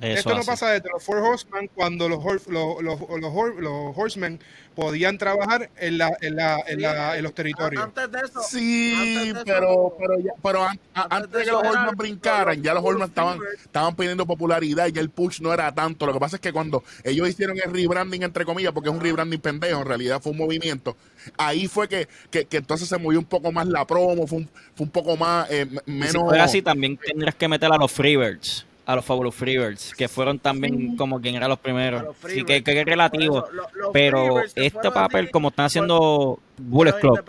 Eso 0.02 0.18
Esto 0.20 0.30
no 0.32 0.40
así. 0.42 0.48
pasa 0.48 0.72
desde 0.72 0.90
los 0.90 1.02
Four 1.02 1.20
Horsemen 1.20 1.70
cuando 1.74 2.10
los, 2.10 2.22
los, 2.22 2.48
los, 2.48 2.82
los, 2.84 3.00
hor- 3.34 3.56
los 3.60 3.98
Horsemen 3.98 4.42
podían 4.76 5.18
trabajar 5.18 5.70
en, 5.78 5.98
la, 5.98 6.12
en, 6.20 6.36
la, 6.36 6.60
en, 6.68 6.82
la, 6.82 7.18
en 7.18 7.24
los 7.24 7.34
territorios. 7.34 7.82
Antes 7.82 8.12
de 8.12 8.20
eso, 8.20 8.42
Sí, 8.44 8.94
antes 8.94 9.24
de 9.24 9.30
eso, 9.32 9.44
pero, 9.46 9.96
pero, 9.98 10.20
ya- 10.20 10.34
pero 10.44 10.64
an- 10.66 10.80
a- 10.94 11.02
antes 11.04 11.18
antes 11.18 11.32
de 11.40 11.46
que 11.46 11.52
los 11.52 11.64
Horsemen 11.64 11.96
brincaran, 11.96 12.62
ya 12.62 12.74
los 12.74 12.84
Horsemen 12.84 13.08
estaban, 13.08 13.40
estaban 13.64 13.96
pidiendo 13.96 14.26
popularidad 14.26 14.88
y 14.88 14.92
ya 14.92 15.00
el 15.00 15.10
push 15.10 15.40
no 15.40 15.54
era 15.54 15.74
tanto. 15.74 16.06
Lo 16.06 16.12
que 16.12 16.20
pasa 16.20 16.36
es 16.36 16.42
que 16.42 16.52
cuando 16.52 16.84
ellos 17.06 17.30
hicieron 17.30 17.58
el 17.64 17.72
rebranding, 17.74 18.24
entre 18.24 18.44
comillas, 18.44 18.74
porque 18.74 18.90
es 18.90 18.96
un 18.96 19.00
rebranding 19.02 19.40
pendejo, 19.40 19.80
en 19.80 19.88
realidad 19.88 20.20
fue 20.22 20.34
un 20.34 20.40
movimiento, 20.40 20.98
ahí 21.38 21.68
fue 21.70 21.88
que, 21.88 22.10
que, 22.30 22.44
que 22.44 22.58
entonces 22.58 22.90
se 22.90 22.98
movió 22.98 23.18
un 23.18 23.26
poco 23.26 23.54
más 23.54 23.66
la 23.66 23.88
promo, 23.88 24.28
fue 24.28 24.40
un, 24.40 24.50
fue 24.76 24.84
un 24.88 24.90
poco 24.92 25.16
más, 25.16 25.50
eh, 25.50 25.66
menos... 25.86 26.12
Si 26.12 26.18
fuera 26.20 26.44
así, 26.44 26.62
también 26.62 26.98
tendrías 26.98 27.36
que 27.36 27.48
meter 27.48 27.72
a 27.72 27.78
los 27.78 27.90
Freebirds. 27.94 28.66
A 28.88 28.96
los 28.96 29.04
Fabulous 29.04 29.34
Freebirds, 29.34 29.94
que 29.96 30.08
fueron 30.08 30.38
también 30.38 30.96
como 30.96 31.20
quien 31.20 31.34
eran 31.36 31.50
los 31.50 31.58
primeros. 31.58 32.04
los 32.04 32.16
Sí, 32.32 32.44
que, 32.44 32.64
que 32.64 32.80
es 32.82 32.86
relativo. 32.86 33.40
eso, 33.40 33.52
lo- 33.52 33.68
los 33.74 33.90
Pero 33.92 34.40
este 34.56 34.92
papel, 34.92 35.24
así, 35.26 35.32
como 35.32 35.48
están 35.48 35.66
haciendo 35.66 36.40
Bullet 36.58 36.94
Club, 37.00 37.20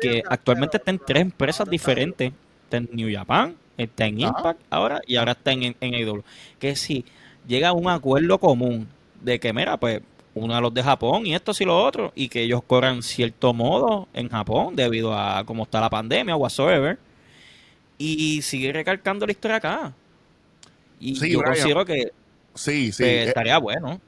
que 0.00 0.22
actualmente 0.28 0.76
está 0.76 0.90
en 0.92 1.00
tres 1.00 1.22
empresas 1.22 1.68
diferentes. 1.68 2.32
Está 2.64 2.76
en 2.76 2.88
New 2.92 3.12
Japan, 3.12 3.56
está 3.76 4.06
en. 4.06 4.20
Impact 4.20 4.60
ahora 4.70 5.00
y 5.06 5.16
ahora 5.16 5.32
está 5.32 5.50
en, 5.52 5.74
en 5.80 5.94
AEW. 5.94 6.22
Que 6.60 6.76
si 6.76 7.04
llega 7.46 7.70
a 7.70 7.72
un 7.72 7.88
acuerdo 7.88 8.38
común 8.38 8.86
de 9.20 9.40
que, 9.40 9.52
mira, 9.52 9.76
pues 9.78 10.00
uno 10.34 10.54
de 10.54 10.60
los 10.60 10.72
de 10.72 10.82
Japón 10.84 11.26
y 11.26 11.34
esto 11.34 11.50
y 11.58 11.64
lo 11.64 11.82
otro, 11.82 12.12
y 12.14 12.28
que 12.28 12.42
ellos 12.42 12.62
corran 12.64 13.02
cierto 13.02 13.52
modo 13.52 14.06
en 14.14 14.28
Japón 14.28 14.76
debido 14.76 15.12
a 15.18 15.42
cómo 15.44 15.64
está 15.64 15.80
la 15.80 15.90
pandemia 15.90 16.36
o 16.36 16.38
whatsoever, 16.38 16.98
y 17.96 18.42
sigue 18.42 18.72
recalcando 18.72 19.26
la 19.26 19.32
historia 19.32 19.56
acá. 19.56 19.92
Y 21.00 21.16
Sí, 21.16 21.30
yo 21.32 21.38
Brian. 21.40 21.54
considero 21.54 21.84
que 21.84 22.12
Sí, 22.54 22.92
sí. 22.92 23.02
pues, 23.02 23.10
eh, 23.10 23.24
estaría 23.28 23.58
bueno. 23.58 24.00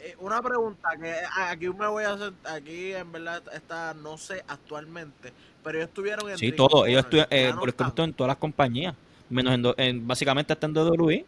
Eh, 0.00 0.14
una 0.20 0.40
pregunta 0.40 0.88
que 1.00 1.12
a- 1.12 1.50
aquí 1.50 1.68
me 1.68 1.86
voy 1.88 2.04
a 2.04 2.12
hacer, 2.12 2.32
aquí 2.44 2.92
en 2.92 3.10
verdad 3.12 3.42
está, 3.52 3.94
no 3.94 4.16
sé 4.16 4.42
actualmente, 4.46 5.32
pero 5.62 5.78
ellos 5.78 5.88
estuvieron 5.88 6.30
en 6.30 6.38
Sí, 6.38 6.52
todo. 6.52 6.86
Ellos 6.86 7.00
estuvieron, 7.04 7.28
eh, 7.32 7.50
no 7.52 7.60
por 7.60 7.68
están, 7.68 7.86
ejemplo, 7.88 8.04
en 8.04 8.12
todas 8.14 8.28
las 8.28 8.36
compañías. 8.38 8.94
Menos 9.28 9.54
en, 9.54 9.66
en- 9.84 10.06
básicamente 10.06 10.52
está 10.52 10.66
en 10.66 10.72
WWE. 10.74 11.24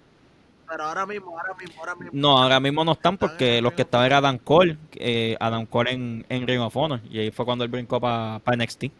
pero 0.68 0.84
ahora 0.84 1.05
mismo, 1.05 1.36
ahora 1.36 1.53
mismo, 1.55 1.74
ahora 1.80 1.95
mismo. 1.97 2.11
No, 2.14 2.38
ahora 2.41 2.61
mismo 2.61 2.84
no 2.84 2.93
están 2.93 3.14
Están 3.14 3.28
porque 3.28 3.59
en 3.59 3.64
los 3.64 3.72
que 3.72 3.82
estaban 3.82 4.07
era 4.07 4.18
Adam 4.18 4.38
Cole, 4.38 4.78
eh, 4.95 5.36
Adam 5.41 5.66
Cole 5.66 5.91
en, 5.91 6.24
en 6.28 6.47
Ring 6.47 6.61
of 6.61 6.76
Honor, 6.76 7.01
y 7.11 7.18
ahí 7.18 7.30
fue 7.32 7.45
cuando 7.45 7.64
él 7.64 7.70
brincó 7.70 8.01
para 8.01 8.41
NXT. 8.57 8.84
Y, 8.84 8.91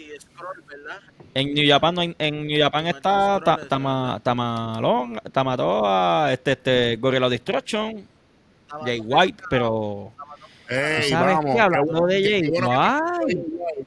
y 0.00 0.20
Scroll, 0.20 0.62
¿verdad? 0.68 1.00
En 1.34 1.54
New 1.54 1.68
Japan, 1.68 1.94
no 1.94 2.00
hay- 2.00 2.16
en 2.18 2.46
New 2.46 2.60
Japan 2.60 2.86
está 2.88 3.40
Ta- 3.44 3.68
Tama- 3.68 4.20
Tamalón, 4.22 5.18
Tamatoa, 5.32 6.32
este, 6.32 6.52
este, 6.52 6.96
Gorilla 6.96 7.28
Destruction, 7.28 8.04
Jay 8.84 9.00
White, 9.00 9.44
pero 9.48 10.12
ey, 10.68 11.08
¿sabes 11.10 11.34
vamos, 11.36 11.44
qué? 11.46 11.52
qué 11.54 11.60
Hablando 11.60 11.92
bueno- 11.92 12.06
de 12.06 12.22
Jay 12.22 12.48
White, 12.50 13.84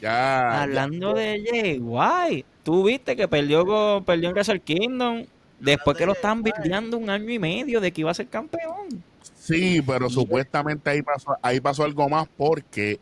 Ya, 0.00 0.62
hablando 0.62 1.14
de 1.14 1.44
Jay 1.48 1.78
White, 1.78 2.44
tú 2.64 2.84
viste 2.84 3.14
que 3.14 3.28
perdió, 3.28 3.64
con- 3.64 4.04
perdió 4.04 4.28
en 4.30 4.34
Wrestle 4.34 4.60
Kingdom, 4.60 5.24
después 5.60 5.96
que 5.96 6.06
lo 6.06 6.12
White. 6.12 6.52
bildeando 6.60 6.98
un 6.98 7.08
año 7.08 7.30
y 7.30 7.38
medio 7.38 7.80
de 7.80 7.92
que 7.92 8.00
iba 8.00 8.10
a 8.10 8.14
ser 8.14 8.26
campeón. 8.26 9.02
Sí, 9.36 9.80
pero 9.86 10.10
supuestamente 10.10 10.90
ahí 10.90 11.02
pasó, 11.02 11.36
ahí 11.40 11.60
pasó 11.60 11.84
algo 11.84 12.08
más 12.08 12.26
porque 12.36 12.98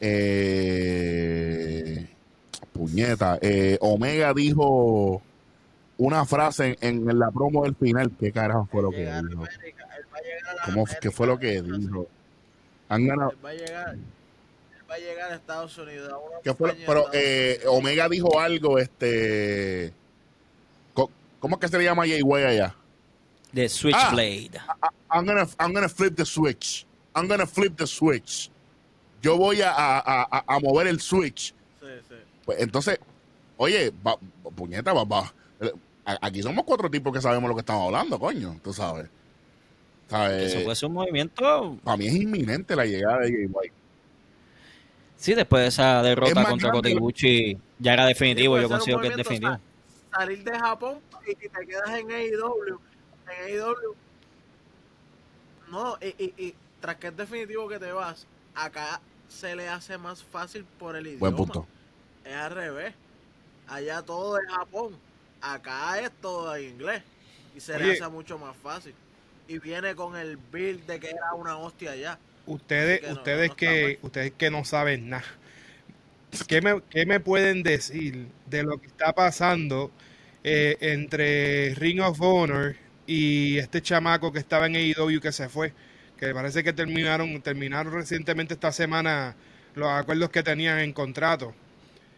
eh, 0.00 2.06
puñeta, 2.72 3.38
eh, 3.40 3.78
Omega 3.80 4.32
dijo 4.34 5.22
una 5.98 6.24
frase 6.24 6.76
en, 6.80 7.08
en 7.10 7.18
la 7.18 7.30
promo 7.30 7.64
del 7.64 7.74
final. 7.74 8.10
¿Qué 8.18 8.32
carajo 8.32 8.68
fue 8.70 8.82
lo 8.82 8.90
que 8.90 8.98
dijo? 9.04 9.44
América, 9.44 9.88
él 9.96 10.04
va 10.12 10.18
a 10.18 10.22
llegar 10.22 10.56
a 10.60 10.64
¿Cómo, 10.64 10.84
¿Qué 11.00 11.10
fue 11.10 11.26
lo 11.26 11.38
que 11.38 11.62
dijo? 11.62 12.06
Han 12.88 13.06
ganado. 13.06 13.32
va 13.44 13.50
a 13.50 13.54
llegar, 13.54 13.94
él 13.94 14.00
va 14.90 14.94
a 14.94 14.98
llegar 14.98 15.32
a 15.32 15.34
Estados 15.34 15.76
Unidos. 15.78 16.12
a 16.12 16.42
¿Qué 16.42 16.54
fue? 16.54 16.74
Pero 16.86 16.98
Estados 17.00 17.10
eh, 17.14 17.60
Omega 17.66 18.08
dijo 18.08 18.38
algo, 18.40 18.78
este. 18.78 19.92
co- 20.94 21.10
¿Cómo 21.40 21.56
es 21.56 21.60
que 21.60 21.68
se 21.68 21.78
le 21.78 21.84
llama 21.84 22.06
Jay 22.06 22.22
White 22.22 22.46
allá? 22.46 22.74
De 23.52 23.68
Switchblade. 23.68 24.50
I'm 25.10 25.24
gonna, 25.26 25.46
I'm 25.58 25.72
gonna 25.72 25.88
flip 25.88 26.14
the 26.16 26.24
switch. 26.26 26.86
I'm 27.14 27.26
gonna 27.28 27.46
flip 27.46 27.76
the 27.76 27.86
switch. 27.86 28.50
Yo 29.22 29.36
voy 29.36 29.60
a, 29.62 29.70
a, 29.72 29.98
a- 30.22 30.44
a 30.46 30.60
mover 30.60 30.86
el 30.86 31.00
switch. 31.00 31.52
Sí, 31.80 31.86
sí. 32.08 32.14
Pues 32.44 32.60
entonces, 32.60 32.98
oye, 33.56 33.92
va- 34.06 34.14
va- 34.46 34.50
puñeta, 34.54 34.92
va, 34.92 35.04
va. 35.04 35.32
Aquí 36.22 36.42
somos 36.42 36.64
cuatro 36.64 36.90
tipos 36.90 37.12
que 37.12 37.20
sabemos 37.20 37.48
lo 37.48 37.54
que 37.54 37.60
estamos 37.60 37.86
hablando, 37.86 38.18
coño. 38.18 38.58
Tú 38.62 38.72
sabes. 38.72 39.08
¿Sabes? 40.08 40.52
Eso 40.54 40.64
puede 40.64 40.76
ser 40.76 40.88
un 40.88 40.94
movimiento. 40.94 41.76
Para 41.84 41.96
mí 41.98 42.06
es 42.06 42.14
inminente 42.14 42.74
la 42.74 42.86
llegada 42.86 43.18
de 43.18 43.30
Jay 43.32 43.46
White. 43.46 43.74
Sí, 45.16 45.34
después 45.34 45.62
de 45.62 45.68
esa 45.68 45.98
Es 45.98 46.04
derrota 46.04 46.34
más 46.34 46.46
contra 46.48 46.88
Ibushi, 46.90 47.58
ya 47.80 47.92
era 47.94 48.06
definitivo. 48.06 48.56
Sí, 48.56 48.62
Yo 48.62 48.68
considero 48.68 49.00
que 49.00 49.08
es 49.08 49.16
definitivo. 49.16 49.52
sa- 49.52 49.60
Salir 50.20 50.42
de 50.44 50.58
Japón 50.58 50.98
y 51.26 51.34
te 51.34 51.66
quedas 51.66 51.90
en 51.98 52.10
AEW. 52.10 52.78
En 53.26 53.44
AEW. 53.60 53.94
No, 55.70 55.98
y, 56.00 56.06
y, 56.24 56.34
y 56.46 56.54
tras 56.80 56.96
que 56.96 57.08
es 57.08 57.16
definitivo 57.16 57.68
que 57.68 57.78
te 57.78 57.92
vas, 57.92 58.26
acá 58.64 59.00
se 59.28 59.54
le 59.56 59.68
hace 59.68 59.98
más 59.98 60.22
fácil 60.24 60.64
por 60.78 60.96
el 60.96 61.06
idioma. 61.06 61.20
Buen 61.20 61.36
punto. 61.36 61.66
Es 62.24 62.34
al 62.34 62.50
revés. 62.52 62.94
Allá 63.68 64.02
todo 64.02 64.38
es 64.38 64.44
Japón. 64.50 64.96
Acá 65.40 66.00
es 66.00 66.10
todo 66.20 66.54
en 66.56 66.70
inglés. 66.70 67.02
Y 67.56 67.60
se 67.60 67.78
le 67.78 67.92
hace 67.92 68.08
mucho 68.08 68.38
más 68.38 68.56
fácil. 68.56 68.94
y 69.50 69.58
viene 69.58 69.94
con 69.94 70.14
el 70.16 70.36
build 70.36 70.84
de 70.86 71.00
que 71.00 71.08
era 71.08 71.32
una 71.34 71.56
hostia 71.56 71.96
ya. 71.96 72.18
Ustedes, 72.46 73.00
que 73.00 73.06
no- 73.06 73.12
ustedes 73.14 73.48
no 73.50 73.56
que, 73.56 73.98
ustedes 74.02 74.32
que 74.32 74.50
no 74.50 74.64
saben 74.64 75.08
nada. 75.08 75.24
¿Qué 76.46 76.60
me, 76.60 76.82
qué 76.90 77.06
me 77.06 77.20
pueden 77.20 77.62
decir 77.62 78.26
de 78.46 78.62
lo 78.62 78.78
que 78.78 78.86
está 78.88 79.12
pasando 79.14 79.90
eh, 80.44 80.76
entre 80.80 81.74
Ring 81.74 82.00
of 82.00 82.20
Honor 82.20 82.76
y 83.06 83.56
este 83.58 83.80
chamaco 83.80 84.32
que 84.32 84.38
estaba 84.38 84.66
en 84.66 84.76
AEW 84.76 85.20
que 85.20 85.32
se 85.32 85.48
fue? 85.48 85.72
Que 86.18 86.34
parece 86.34 86.64
que 86.64 86.72
terminaron, 86.72 87.40
terminaron 87.42 87.92
recientemente 87.94 88.54
esta 88.54 88.72
semana 88.72 89.36
los 89.74 89.88
acuerdos 89.88 90.30
que 90.30 90.42
tenían 90.42 90.78
en 90.80 90.92
contrato. 90.92 91.54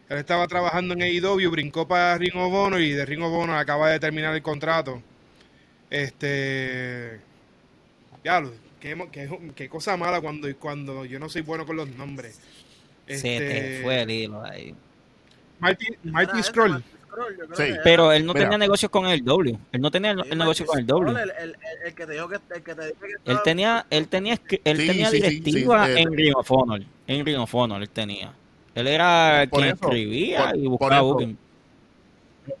Él 0.09 0.17
estaba 0.17 0.47
trabajando 0.47 0.93
en 0.93 1.03
AEW, 1.03 1.49
brincó 1.51 1.87
para 1.87 2.17
Ring 2.17 2.35
of 2.35 2.53
Honor 2.53 2.81
y 2.81 2.91
de 2.91 3.05
Ring 3.05 3.21
of 3.23 3.33
Honor 3.33 3.57
acaba 3.57 3.89
de 3.89 3.99
terminar 3.99 4.35
el 4.35 4.41
contrato. 4.41 5.01
Este. 5.89 7.21
Ya, 8.23 8.43
qué, 8.79 8.97
qué, 9.11 9.51
qué 9.55 9.69
cosa 9.69 9.97
mala 9.97 10.21
cuando, 10.21 10.47
cuando 10.57 11.05
yo 11.05 11.19
no 11.19 11.29
soy 11.29 11.41
bueno 11.41 11.65
con 11.65 11.75
los 11.77 11.89
nombres. 11.89 12.39
Se 13.07 13.37
Este, 13.37 13.39
te 13.39 13.83
fue 13.83 14.01
el 14.01 14.11
hilo 14.11 14.43
ahí. 14.43 14.75
Marty 15.59 16.39
ese, 16.39 16.43
Scroll. 16.43 16.83
Yo 17.11 17.45
creo 17.47 17.55
Sí. 17.57 17.73
que. 17.73 17.79
Pero 17.83 18.11
él 18.11 18.25
no 18.25 18.33
Mira. 18.33 18.45
tenía 18.45 18.57
negocios 18.57 18.89
con 18.89 19.05
el 19.07 19.23
W. 19.23 19.57
Él 19.71 19.81
no 19.81 19.91
tenía 19.91 20.11
el, 20.11 20.23
Sí, 20.23 20.29
el 20.31 20.37
negocio 20.37 20.65
con 20.65 20.79
el 20.79 20.85
W. 20.87 21.11
El, 21.11 21.17
el- 21.17 21.31
el- 21.49 21.55
el 21.87 21.93
que 21.93 22.05
te 22.05 22.13
dijo 22.13 22.27
que, 22.29 22.35
el 22.35 22.63
que 22.63 22.75
te 22.75 22.81
que 22.93 23.31
Él 23.31 23.37
tenía, 23.43 23.85
él 23.89 24.07
tenía, 24.07 24.33
él 24.63 24.77
Sí, 24.77 24.87
tenía 24.87 25.09
sí, 25.09 25.17
sí, 25.17 25.21
directiva 25.21 25.85
sí, 25.87 25.91
eh, 25.91 25.99
en 26.01 26.13
Ring 26.13 26.33
of 26.35 26.51
Honor. 26.51 26.81
En 27.07 27.25
Ring 27.25 27.39
of 27.39 27.53
Honor 27.55 27.81
él 27.81 27.89
tenía. 27.89 28.33
Él 28.75 28.87
era 28.87 29.45
Por 29.49 29.59
quien 29.61 29.75
eso, 29.75 29.85
escribía 29.85 30.49
por- 30.51 30.57
y 30.57 30.67
buscaba 30.67 31.01
booking. 31.01 31.37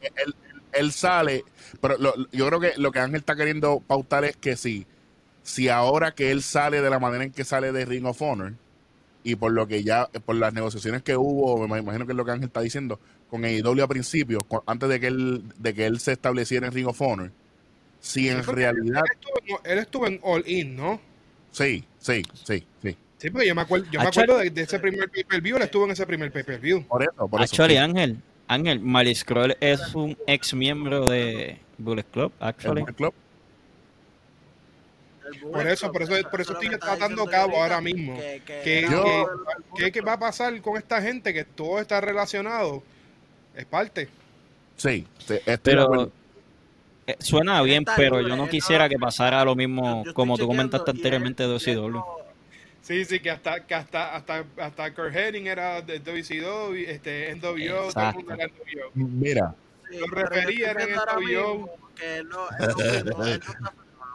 él, 0.01 0.35
él 0.73 0.91
sale, 0.91 1.43
pero 1.79 1.97
lo- 1.97 2.13
yo 2.31 2.47
creo 2.47 2.59
que 2.59 2.73
lo 2.77 2.91
que 2.91 2.99
Ángel 2.99 3.19
está 3.19 3.35
queriendo 3.35 3.81
pautar 3.85 4.25
es 4.25 4.35
que 4.35 4.55
si, 4.55 4.85
si 5.43 5.69
ahora 5.69 6.11
que 6.11 6.31
él 6.31 6.41
sale 6.43 6.81
de 6.81 6.89
la 6.89 6.99
manera 6.99 7.23
en 7.23 7.31
que 7.31 7.43
sale 7.43 7.71
de 7.71 7.85
Ring 7.85 8.05
of 8.05 8.21
Honor 8.21 8.53
y 9.23 9.35
por 9.35 9.51
lo 9.51 9.67
que 9.67 9.83
ya, 9.83 10.07
por 10.25 10.35
las 10.35 10.53
negociaciones 10.53 11.01
que 11.03 11.15
hubo, 11.15 11.67
me 11.67 11.79
imagino 11.79 12.05
que 12.05 12.11
es 12.13 12.17
lo 12.17 12.25
que 12.25 12.31
Ángel 12.31 12.47
está 12.47 12.61
diciendo, 12.61 12.99
con 13.31 13.45
AEW 13.45 13.81
a 13.81 13.87
principios, 13.87 14.43
antes 14.65 14.89
de 14.89 14.99
que 14.99 15.07
él, 15.07 15.41
de 15.57 15.73
que 15.73 15.85
él 15.85 16.01
se 16.01 16.11
estableciera 16.11 16.67
en 16.67 16.73
Ring 16.73 16.87
of 16.87 17.01
Honor, 17.01 17.31
si 18.01 18.27
en 18.27 18.43
realidad, 18.43 19.03
Él 19.05 19.11
estuvo, 19.13 19.57
en, 19.63 19.71
él 19.71 19.79
estuvo 19.79 20.07
en 20.07 20.19
All 20.21 20.43
In, 20.45 20.75
¿no? 20.75 20.99
sí, 21.51 21.83
sí, 21.97 22.21
sí, 22.43 22.65
sí, 22.83 22.97
Sí, 23.19 23.29
porque 23.29 23.47
yo 23.47 23.55
me 23.55 23.61
acuerdo, 23.61 23.85
yo 23.91 23.99
me 24.01 24.07
acuerdo 24.07 24.37
de, 24.39 24.49
de 24.49 24.61
ese 24.63 24.79
primer 24.79 25.07
pay-per-view, 25.09 25.55
él 25.55 25.61
estuvo 25.63 25.85
en 25.85 25.91
ese 25.91 26.05
primer 26.05 26.29
pay-per-view. 26.31 26.83
por 26.87 27.03
eso, 27.03 27.27
por 27.29 27.41
eso. 27.41 27.53
Actually, 27.53 27.75
sí. 27.75 27.77
Ángel, 27.77 28.17
Ángel, 28.47 28.79
Mali 28.81 29.15
Scroll 29.15 29.55
es 29.61 29.95
un 29.95 30.17
ex 30.27 30.53
miembro 30.53 31.07
de 31.07 31.57
Bullet 31.77 32.03
Club, 32.11 32.33
actually. 32.41 32.81
Bullet 32.81 32.95
Club. 32.95 33.13
Por 35.53 35.67
eso, 35.67 35.91
por 35.91 36.01
eso, 36.01 36.29
por 36.29 36.41
eso 36.41 36.51
estoy 36.53 36.67
que 36.69 36.77
tratando 36.77 37.25
cabo 37.27 37.61
ahora 37.61 37.79
mismo. 37.79 38.15
que- 38.17 38.41
que 38.45 38.61
¿Qué, 38.63 38.85
qué- 39.77 39.83
qué 39.85 39.91
Club. 39.99 40.07
va 40.09 40.13
a 40.13 40.19
pasar 40.19 40.59
con 40.61 40.75
esta 40.77 41.01
gente 41.01 41.33
que 41.33 41.45
todo 41.45 41.79
está 41.79 42.01
relacionado? 42.01 42.83
Es 43.55 43.65
parte. 43.65 44.09
Sí, 44.77 45.05
acuerdo. 45.25 45.61
Pero 45.63 46.11
eh, 47.07 47.15
suena 47.19 47.61
bien, 47.61 47.83
pero 47.95 48.17
libre, 48.17 48.29
yo 48.31 48.35
no 48.37 48.43
él 48.45 48.49
quisiera 48.49 48.85
no- 48.85 48.89
que 48.89 48.97
pasara 48.99 49.43
lo 49.45 49.55
mismo 49.55 50.03
como 50.13 50.37
tú 50.37 50.47
comentaste 50.47 50.91
anteriormente 50.91 51.43
de 51.47 51.53
OCW. 51.55 51.89
no- 51.89 52.05
Sí, 52.81 53.05
sí, 53.05 53.19
que 53.19 53.29
hasta, 53.29 53.63
que 53.65 53.75
hasta, 53.75 54.15
hasta, 54.15 54.43
hasta 54.57 54.93
Kurt 54.93 55.15
Hennig 55.15 55.45
era 55.47 55.81
de 55.81 55.99
WCW, 55.99 56.73
este, 56.89 57.29
NWO, 57.35 57.91
todo 57.93 58.09
el 58.09 58.15
mundo 58.15 58.33
era 58.33 58.45
NWO. 58.45 58.91
Mira, 58.95 59.55
sí, 59.89 59.97
Los 59.99 60.09
pero 60.09 60.21
yo 60.21 60.29
referí 60.29 60.63
estoy 60.63 60.69
eran 60.83 60.89
NWO. 60.89 61.19
mismo 61.19 61.69
que 61.95 62.23
no- 62.23 62.47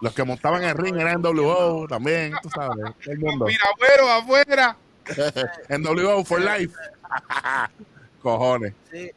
los 0.03 0.13
que 0.13 0.25
montaban 0.25 0.65
en 0.65 0.77
ring 0.77 0.97
eran 0.97 1.15
en 1.15 1.23
WO 1.23 1.87
también, 1.89 2.35
tú 2.43 2.51
sabes, 2.51 2.77
todo 3.03 3.13
el 3.13 3.19
mundo. 3.19 3.47
Mira, 3.47 3.65
güero, 3.79 4.11
afuera. 4.11 4.77
En 5.69 5.83
WO 5.85 6.25
for 6.25 6.41
life. 6.41 6.75
Cojones. 8.23 8.73
Sí. 8.93 9.11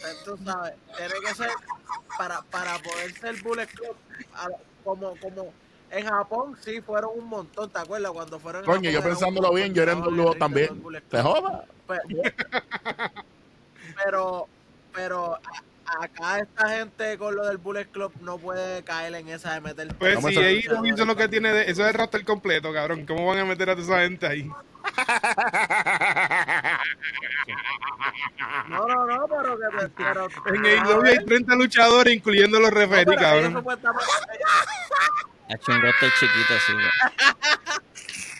Pues 0.00 0.24
Tú 0.24 0.38
sabes, 0.44 0.74
tiene 0.96 1.14
que 1.26 1.34
ser 1.34 1.50
para, 2.18 2.42
para 2.42 2.78
poder 2.78 3.12
ser 3.14 3.42
Bullet 3.42 3.66
Club, 3.68 3.96
como, 4.84 5.16
como 5.18 5.52
en 5.90 6.06
Japón 6.06 6.56
sí 6.62 6.80
fueron 6.80 7.10
un 7.18 7.26
montón, 7.28 7.70
¿te 7.70 7.78
acuerdas? 7.78 8.10
Cuando 8.12 8.38
fueron 8.38 8.64
Coño, 8.64 8.90
yo 8.90 9.02
pensándolo 9.02 9.52
bien, 9.54 9.72
yo 9.74 9.82
era 9.82 9.92
en 9.92 10.32
de 10.32 10.38
también. 10.38 10.82
Te 11.08 11.18
Club. 11.18 11.22
joda. 11.22 11.64
Pe- 11.86 12.00
Pero, 14.02 14.48
pero 14.92 15.38
acá 16.00 16.38
esta 16.38 16.68
gente 16.68 17.18
con 17.18 17.34
lo 17.34 17.46
del 17.46 17.58
Bullet 17.58 17.86
Club 17.86 18.12
no 18.20 18.38
puede 18.38 18.82
caer 18.84 19.14
en 19.14 19.28
esa 19.28 19.54
de 19.54 19.60
meter. 19.60 19.94
Pues 19.96 20.14
No 20.14 20.22
me 20.22 20.32
si 20.32 20.38
ahí 20.38 20.64
no 20.68 20.84
hizo 20.86 21.04
lo 21.04 21.16
que 21.16 21.28
tiene, 21.28 21.52
de, 21.52 21.70
eso 21.70 21.82
es 21.82 21.88
el 21.88 21.94
roster 21.94 22.24
completo, 22.24 22.72
cabrón. 22.72 23.06
¿Cómo 23.06 23.26
van 23.26 23.38
a 23.38 23.44
meter 23.44 23.70
a 23.70 23.76
toda 23.76 23.86
esa 23.86 24.00
gente 24.00 24.26
ahí? 24.26 24.50
No, 28.68 28.86
no, 28.86 29.06
no, 29.06 29.26
pero 29.28 29.58
que 29.58 29.88
pero, 29.96 30.28
En 30.46 30.66
AEW 30.66 31.02
hay 31.04 31.24
30 31.24 31.54
luchadores, 31.56 32.14
incluyendo 32.14 32.60
los 32.60 32.70
referees, 32.70 33.20
cabrón. 33.20 33.64
Ha 35.48 35.54
hecho 35.54 35.72
un 35.72 35.82
roster 35.82 36.10
chiquito 36.18 36.54
así. 36.54 36.72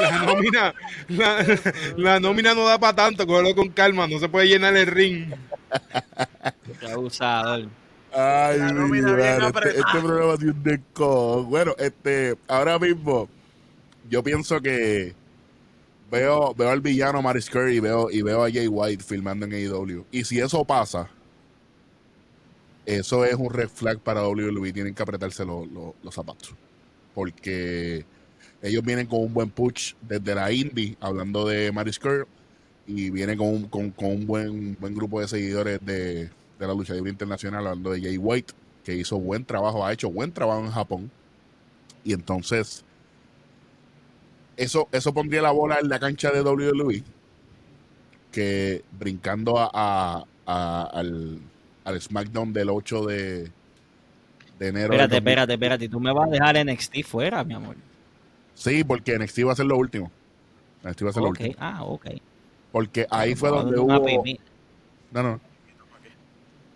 La 0.00 0.10
nómina, 0.26 0.74
la, 1.08 1.58
la 1.96 2.20
nómina 2.20 2.54
no 2.54 2.66
da 2.66 2.78
para 2.78 2.96
tanto, 2.96 3.26
cógelo 3.26 3.54
con 3.54 3.68
calma, 3.70 4.06
no 4.06 4.18
se 4.18 4.28
puede 4.28 4.48
llenar 4.48 4.76
el 4.76 4.86
ring. 4.86 5.32
Qué 6.80 6.86
abusador. 6.90 7.68
Ay, 8.12 8.58
La 8.58 8.72
mi 8.72 8.80
nómina 8.80 9.12
bien 9.14 9.38
madre, 9.38 9.70
este, 9.70 9.80
este 9.80 10.00
programa 10.00 10.36
tiene 10.36 10.52
un 10.52 10.62
desco. 10.62 11.44
Bueno, 11.44 11.74
este, 11.78 12.36
ahora 12.48 12.78
mismo, 12.78 13.28
yo 14.08 14.22
pienso 14.22 14.60
que 14.60 15.14
veo, 16.10 16.54
veo 16.54 16.70
al 16.70 16.80
villano 16.80 17.22
Maris 17.22 17.48
Curry 17.50 17.76
y 17.76 17.80
veo, 17.80 18.10
y 18.10 18.22
veo 18.22 18.44
a 18.44 18.50
Jay 18.50 18.68
White 18.68 19.02
filmando 19.04 19.46
en 19.46 19.52
AEW. 19.54 20.04
Y 20.12 20.24
si 20.24 20.40
eso 20.40 20.64
pasa, 20.64 21.08
eso 22.86 23.24
es 23.24 23.34
un 23.34 23.52
red 23.52 23.68
flag 23.68 23.98
para 24.00 24.26
WWE. 24.28 24.72
Tienen 24.72 24.94
que 24.94 25.02
apretarse 25.02 25.44
los- 25.44 25.66
los 26.02 26.14
zapatos. 26.14 26.52
Porque 27.14 28.04
ellos 28.64 28.82
vienen 28.82 29.06
con 29.06 29.20
un 29.20 29.32
buen 29.34 29.50
push 29.50 29.92
desde 30.00 30.34
la 30.34 30.50
indie, 30.50 30.96
hablando 31.00 31.46
de 31.46 31.70
Maris 31.70 31.98
Curry, 31.98 32.24
y 32.86 33.10
vienen 33.10 33.36
con 33.38 33.48
un, 33.48 33.68
con, 33.68 33.90
con 33.90 34.06
un 34.08 34.26
buen, 34.26 34.76
buen 34.80 34.94
grupo 34.94 35.20
de 35.20 35.28
seguidores 35.28 35.78
de, 35.84 36.24
de 36.58 36.66
la 36.66 36.72
lucha 36.74 36.94
libre 36.94 37.10
internacional, 37.10 37.66
hablando 37.66 37.90
de 37.90 38.00
Jay 38.00 38.16
White, 38.18 38.52
que 38.84 38.94
hizo 38.96 39.18
buen 39.18 39.44
trabajo, 39.44 39.84
ha 39.84 39.92
hecho 39.92 40.10
buen 40.10 40.32
trabajo 40.32 40.64
en 40.64 40.70
Japón. 40.70 41.10
Y 42.04 42.12
entonces, 42.14 42.84
eso, 44.56 44.88
eso 44.92 45.12
pondría 45.12 45.42
la 45.42 45.50
bola 45.50 45.78
en 45.80 45.88
la 45.88 45.98
cancha 45.98 46.30
de 46.30 46.40
WWE, 46.42 47.02
que 48.32 48.82
brincando 48.98 49.58
a, 49.58 49.70
a- 49.72 50.24
a- 50.46 50.82
al, 50.92 51.38
al 51.84 52.00
SmackDown 52.00 52.52
del 52.52 52.68
8 52.70 53.06
de, 53.06 53.50
de 54.58 54.68
enero. 54.68 54.92
Espérate, 54.92 55.14
2000. 55.16 55.16
espérate, 55.16 55.52
espérate. 55.54 55.88
Tú 55.88 56.00
me 56.00 56.12
vas 56.12 56.28
a 56.28 56.30
dejar 56.32 56.64
NXT 56.66 57.02
fuera, 57.04 57.42
mi 57.44 57.54
amor. 57.54 57.76
Sí, 58.54 58.84
porque 58.84 59.18
NXT 59.18 59.40
va 59.46 59.52
a 59.52 59.56
ser 59.56 59.66
lo 59.66 59.76
último. 59.76 60.10
NXT 60.84 61.02
va 61.04 61.10
a 61.10 61.12
ser 61.12 61.22
lo 61.22 61.28
Ok, 61.30 61.40
último. 61.40 61.54
ah, 61.58 61.84
ok. 61.84 62.06
Porque 62.72 63.06
ahí 63.10 63.34
fue 63.34 63.50
donde 63.50 63.78
hubo... 63.78 64.06
pimi- 64.06 64.38
No, 65.12 65.22
no. 65.22 65.40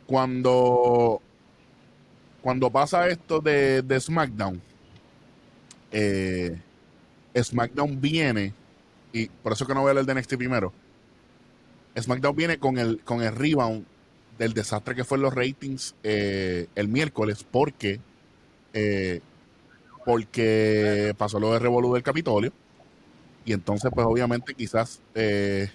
Cuando 0.07 1.21
cuando 2.41 2.71
pasa 2.71 3.09
esto 3.09 3.41
de, 3.41 3.83
de 3.83 4.01
SmackDown, 4.01 4.61
eh, 5.91 6.57
SmackDown 7.37 8.01
viene, 8.01 8.55
y 9.13 9.27
por 9.27 9.53
eso 9.53 9.67
que 9.67 9.75
no 9.75 9.81
voy 9.81 9.89
a 9.89 9.91
hablar 9.91 10.07
de 10.07 10.15
NXT 10.15 10.37
primero, 10.37 10.73
SmackDown 11.99 12.37
viene 12.37 12.59
con 12.59 12.79
el, 12.79 13.01
con 13.05 13.23
el 13.23 13.35
rebound 13.35 13.85
del 14.39 14.55
desastre 14.55 14.95
que 14.95 15.05
fue 15.05 15.19
en 15.19 15.23
los 15.23 15.35
ratings 15.35 15.95
eh, 16.05 16.69
el 16.75 16.89
miércoles, 16.89 17.45
porque 17.51 18.01
eh, 18.73 19.21
porque 20.09 21.15
pasó 21.19 21.39
lo 21.39 21.53
de 21.53 21.59
Revolu 21.59 21.93
del 21.93 22.03
Capitolio, 22.03 22.51
y 23.45 23.53
entonces 23.53 23.91
pues 23.95 24.07
obviamente 24.07 24.55
quizás 24.55 25.03
eh, 25.15 25.71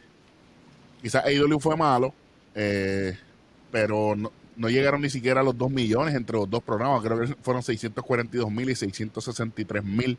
quizás 1.04 1.24
AEW 1.24 1.60
fue 1.60 1.78
malo, 1.78 2.16
eh, 2.56 3.16
pero 3.70 4.16
no, 4.16 4.32
no 4.56 4.70
llegaron 4.72 5.02
ni 5.02 5.12
siquiera 5.12 5.42
a 5.42 5.44
los 5.44 5.56
2 5.56 5.70
millones 5.70 6.16
entre 6.16 6.36
los 6.36 6.50
dos 6.50 6.64
programas. 6.64 7.04
Creo 7.04 7.20
que 7.20 7.28
fueron 7.44 7.62
642 7.62 8.50
mil 8.50 8.72
y 8.72 8.76
663 8.76 9.84
mil. 9.84 10.18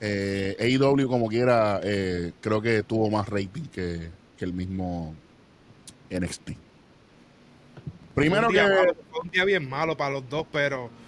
Eh, 0.00 0.56
AEW, 0.58 1.06
como 1.06 1.28
quiera, 1.28 1.78
eh, 1.84 2.32
creo 2.40 2.62
que 2.62 2.82
tuvo 2.82 3.10
más 3.10 3.28
rating 3.28 3.64
que, 3.70 4.08
que 4.38 4.44
el 4.46 4.54
mismo 4.54 5.14
NXT. 6.08 6.52
Primero 8.14 8.44
Fue 8.44 8.48
un 8.48 8.52
día 8.54 8.64
que. 8.66 8.74
malo, 8.74 8.96
fue 9.10 9.20
un 9.20 9.30
día 9.30 9.44
bien 9.44 9.68
malo 9.68 9.94
para 9.94 10.12
los 10.12 10.26
dos, 10.30 10.46
pero 10.50 11.01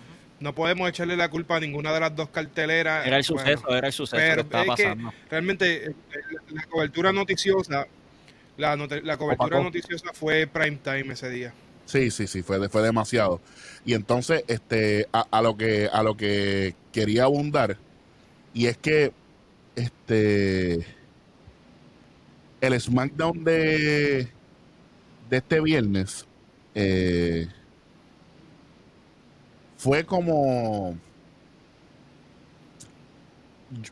no 0.44 0.54
podemos 0.54 0.88
echarle 0.88 1.16
la 1.16 1.30
culpa 1.30 1.56
a 1.56 1.60
ninguna 1.60 1.92
de 1.92 2.00
las 2.00 2.14
dos 2.14 2.28
carteleras. 2.28 3.06
Era 3.06 3.18
el 3.18 3.24
Bueno, 3.28 3.56
suceso, 3.56 3.68
era 3.76 3.86
el 3.88 3.92
suceso 3.92 4.16
pero 4.16 4.36
que 4.36 4.40
estaba 4.42 4.64
es 4.64 4.74
que 4.74 4.82
pasando. 4.84 5.14
realmente 5.30 5.86
eh, 5.86 5.94
la 6.50 6.62
cobertura 6.66 7.12
noticiosa, 7.12 7.86
la, 8.56 8.76
note- 8.76 9.02
la 9.02 9.16
cobertura 9.16 9.60
noticiosa 9.60 10.12
fue 10.12 10.46
prime 10.46 10.78
time 10.82 11.12
ese 11.14 11.30
día. 11.30 11.54
Sí, 11.86 12.10
sí, 12.10 12.26
sí, 12.26 12.42
fue, 12.42 12.68
fue 12.68 12.82
demasiado. 12.82 13.40
Y 13.84 13.94
entonces, 13.94 14.44
este, 14.48 15.08
a, 15.12 15.26
a 15.30 15.42
lo 15.42 15.56
que, 15.56 15.88
a 15.92 16.02
lo 16.02 16.16
que 16.16 16.74
quería 16.92 17.24
abundar, 17.24 17.76
y 18.54 18.66
es 18.66 18.78
que 18.78 19.12
este 19.76 20.86
el 22.60 22.80
SmackDown 22.80 23.44
de, 23.44 24.28
de 25.30 25.36
este 25.36 25.60
viernes 25.60 26.26
eh, 26.74 27.48
fue 29.84 30.02
como 30.02 30.96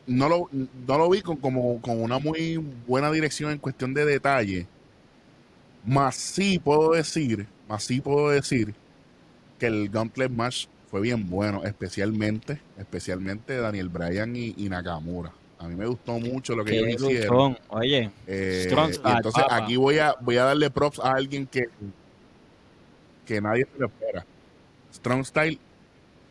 no 0.07 0.27
lo, 0.27 0.49
no 0.51 0.97
lo 0.97 1.07
vi 1.07 1.21
con, 1.21 1.37
como, 1.37 1.79
con 1.81 2.01
una 2.01 2.17
muy 2.17 2.57
buena 2.87 3.11
dirección 3.11 3.51
en 3.51 3.59
cuestión 3.59 3.93
de 3.93 4.03
detalle. 4.03 4.65
Más 5.85 6.15
sí 6.15 6.57
puedo 6.57 6.93
decir, 6.93 7.45
más 7.69 7.83
sí 7.83 8.01
puedo 8.01 8.31
decir 8.31 8.73
que 9.59 9.67
el 9.67 9.89
Gauntlet 9.89 10.31
Match 10.31 10.65
fue 10.89 10.99
bien 10.99 11.29
bueno, 11.29 11.63
especialmente, 11.63 12.59
especialmente 12.79 13.55
Daniel 13.57 13.89
Bryan 13.89 14.35
y, 14.35 14.55
y 14.57 14.69
Nakamura. 14.69 15.31
A 15.59 15.67
mí 15.67 15.75
me 15.75 15.85
gustó 15.85 16.17
mucho 16.17 16.55
lo 16.55 16.65
que 16.65 16.79
ellos 16.79 17.03
hicieron. 17.03 17.55
Oye, 17.67 18.09
Eh, 18.25 18.67
entonces 19.05 19.43
aquí 19.51 19.75
voy 19.75 19.99
a 19.99 20.15
voy 20.21 20.37
a 20.37 20.45
darle 20.45 20.71
props 20.71 20.97
a 20.99 21.11
alguien 21.11 21.45
que 21.45 21.65
que 23.27 23.39
nadie 23.41 23.67
se 23.71 23.79
lo 23.79 23.85
espera. 23.85 24.25
Strong 24.91 25.25
Style 25.25 25.59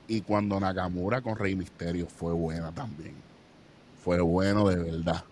y 0.09 0.21
cuando 0.23 0.59
Nakamura 0.61 1.21
con 1.23 1.37
Rey 1.37 1.55
Misterio 1.55 2.07
fue 2.07 2.33
buena 2.33 2.73
también. 2.73 3.15
Fue 4.03 4.21
bueno 4.21 4.69
de 4.69 4.77
verdad. 4.77 5.25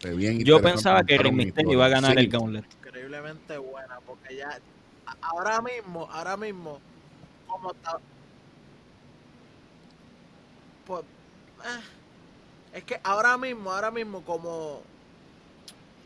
Fue 0.00 0.14
bien 0.14 0.38
yo 0.44 0.60
pensaba 0.62 1.02
que 1.04 1.18
Rey 1.18 1.32
historia. 1.48 1.72
iba 1.72 1.86
a 1.86 1.88
ganar 1.88 2.12
Sí, 2.12 2.18
el 2.18 2.28
Gauntlet. 2.28 2.64
increíblemente 2.78 3.58
buena, 3.58 3.98
porque 4.06 4.36
ya 4.36 4.58
ahora 5.22 5.60
mismo, 5.62 6.08
ahora 6.10 6.36
mismo, 6.36 6.78
como 7.46 7.72
está. 7.72 7.98
Pues, 10.86 11.02
eh, 11.02 12.76
es 12.78 12.84
que 12.84 13.00
ahora 13.02 13.36
mismo, 13.36 13.72
ahora 13.72 13.90
mismo, 13.90 14.22
como 14.22 14.82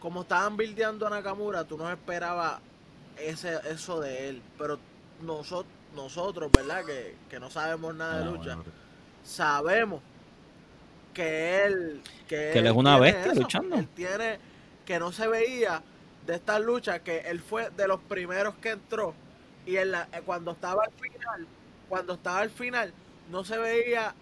como 0.00 0.22
estaban 0.22 0.56
bildeando 0.56 1.06
a 1.06 1.10
Nakamura, 1.10 1.62
tú 1.64 1.76
no 1.78 1.88
esperabas 1.88 2.60
ese, 3.16 3.56
eso 3.70 4.00
de 4.00 4.30
él, 4.30 4.42
pero 4.58 4.80
nosotros, 5.20 5.72
nosotros, 5.95 6.51
¿verdad? 6.53 6.84
Que, 6.84 7.16
que 7.30 7.38
no 7.40 7.51
sabemos 7.51 7.95
nada 7.95 8.18
de 8.18 8.22
Ah, 8.22 8.26
lucha, 8.26 8.55
bueno. 8.57 8.64
sabemos 9.24 10.01
que 11.14 11.64
él 11.64 12.03
que, 12.28 12.51
Que 12.53 12.59
él 12.61 12.66
es 12.66 12.72
una 12.72 12.99
bestia 12.99 13.34
luchando. 13.34 13.76
él 13.76 13.88
tiene 13.88 14.38
que 14.86 14.99
no 14.99 15.12
se 15.12 15.28
veía 15.28 15.82
de 16.26 16.34
estas 16.34 16.61
luchas 16.61 17.01
que 17.01 17.18
él 17.20 17.40
fue 17.40 17.70
de 17.70 17.86
los 17.88 18.01
primeros 18.01 18.55
que 18.57 18.70
entró 18.70 19.14
y 19.66 19.76
en 19.76 19.90
la, 19.93 20.09
eh, 20.12 20.22
cuando 20.24 20.53
estaba 20.53 20.84
al 20.84 20.93
final 20.93 21.47
cuando 21.88 22.14
estaba 22.14 22.38
al 22.40 22.51
final 22.51 22.93
no 23.30 23.45
se 23.45 23.59
veía 23.59 24.14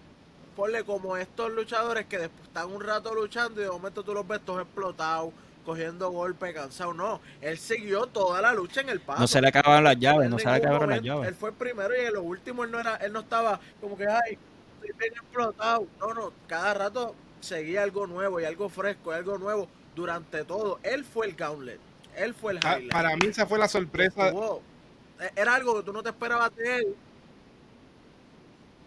ponle 0.57 0.83
como 0.85 1.17
estos 1.17 1.53
luchadores 1.53 2.07
que 2.07 2.19
después 2.19 2.43
están 2.49 2.71
un 2.71 2.83
rato 2.83 3.15
luchando 3.15 3.61
y 3.61 3.65
de 3.65 3.71
momento 3.71 4.03
tú 4.03 4.13
los 4.13 4.27
ves 4.27 4.41
todos 4.45 4.63
explotados 4.63 5.33
cogiendo 5.71 6.11
golpes 6.11 6.53
cansados 6.55 6.97
no 6.97 7.21
él 7.41 7.57
siguió 7.59 8.07
toda 8.07 8.41
la 8.43 8.53
lucha 8.53 8.81
en 8.81 8.89
el 8.89 9.01
paso 9.01 9.21
No 9.21 9.27
se 9.29 9.41
le 9.41 9.49
acabaron 9.49 9.85
las 9.85 9.97
llaves, 9.99 10.29
no 10.29 10.39
se 10.39 10.47
le 10.47 10.53
acabaron 10.53 10.91
las 10.91 11.03
llaves. 11.03 11.29
Él 11.29 11.35
fue 11.35 11.51
el 11.51 11.57
primero 11.57 11.95
y 11.97 12.05
en 12.07 12.15
lo 12.15 12.23
último 12.23 12.65
él 12.65 12.71
no 12.71 12.81
era, 12.81 12.97
él 12.97 13.13
no 13.13 13.21
estaba 13.21 13.61
como 13.81 13.97
que 13.97 14.07
ay, 14.07 14.37
estoy 14.83 14.99
bien 14.99 15.13
explotado. 15.13 15.87
No, 16.01 16.15
no, 16.15 16.33
cada 16.47 16.75
rato 16.75 17.15
seguía 17.41 17.83
algo 17.83 18.07
nuevo 18.07 18.41
y 18.41 18.45
algo 18.45 18.69
fresco, 18.69 19.13
y 19.13 19.15
algo 19.17 19.39
nuevo 19.39 19.69
durante 19.95 20.45
todo. 20.45 20.79
Él 20.83 21.05
fue 21.05 21.27
el 21.27 21.35
gauntlet. 21.35 21.79
Él 22.17 22.35
fue 22.35 22.53
el 22.53 22.59
Ah, 22.65 22.75
highlight. 22.79 22.93
para 22.93 23.17
mí 23.17 23.27
esa 23.29 23.47
fue 23.47 23.59
la 23.59 23.69
sorpresa. 23.69 24.29
E- 24.29 25.31
era 25.37 25.55
algo 25.55 25.77
que 25.77 25.83
tú 25.85 25.93
no 25.93 26.03
te 26.03 26.09
esperabas 26.11 26.55
de 26.57 26.77
él. 26.79 26.97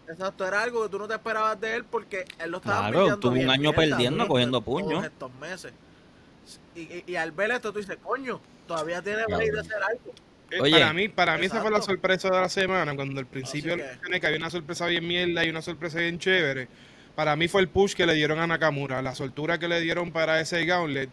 Exacto, 0.08 0.46
era 0.46 0.62
algo 0.62 0.82
que 0.82 0.88
tú 0.90 0.98
no 0.98 1.08
te 1.08 1.14
esperabas 1.14 1.58
de 1.60 1.76
él 1.76 1.84
porque 1.84 2.26
él 2.38 2.50
lo 2.50 2.58
estaba 2.58 2.88
Claro, 2.90 3.16
tuvo 3.18 3.32
un 3.32 3.48
año 3.48 3.72
perdiendo, 3.72 4.28
cogiendo 4.28 4.60
puños. 4.60 5.02
estos 5.04 5.32
meses. 5.40 5.72
Y, 6.74 6.80
y, 6.80 7.04
y 7.06 7.16
al 7.16 7.32
ver 7.32 7.50
esto 7.52 7.72
tú 7.72 7.78
dices, 7.78 7.96
coño, 8.02 8.40
todavía 8.66 9.02
tiene 9.02 9.24
Claro. 9.24 9.36
break 9.38 9.52
de 9.52 9.60
hacer 9.60 9.82
algo. 9.82 10.12
Eh, 10.50 10.60
Oye. 10.60 10.72
para 10.72 10.92
mí, 10.92 11.08
para 11.08 11.38
mí 11.38 11.46
esa 11.46 11.60
fue 11.62 11.70
la 11.70 11.80
sorpresa 11.82 12.28
de 12.30 12.40
la 12.40 12.48
semana, 12.48 12.94
cuando 12.94 13.18
al 13.18 13.26
principio 13.26 13.76
que- 13.76 14.20
que 14.20 14.26
había 14.26 14.38
una 14.38 14.50
sorpresa 14.50 14.86
bien 14.86 15.06
mierda 15.06 15.44
y 15.44 15.48
una 15.50 15.62
sorpresa 15.62 15.98
bien 15.98 16.18
chévere. 16.18 16.68
Para 17.16 17.34
mí 17.36 17.48
fue 17.48 17.60
el 17.62 17.68
push 17.68 17.94
que 17.94 18.06
le 18.06 18.14
dieron 18.14 18.38
a 18.40 18.46
Nakamura, 18.46 19.00
la 19.02 19.14
soltura 19.14 19.58
que 19.58 19.68
le 19.68 19.80
dieron 19.80 20.10
para 20.12 20.40
ese 20.40 20.64
gauntlet. 20.66 21.08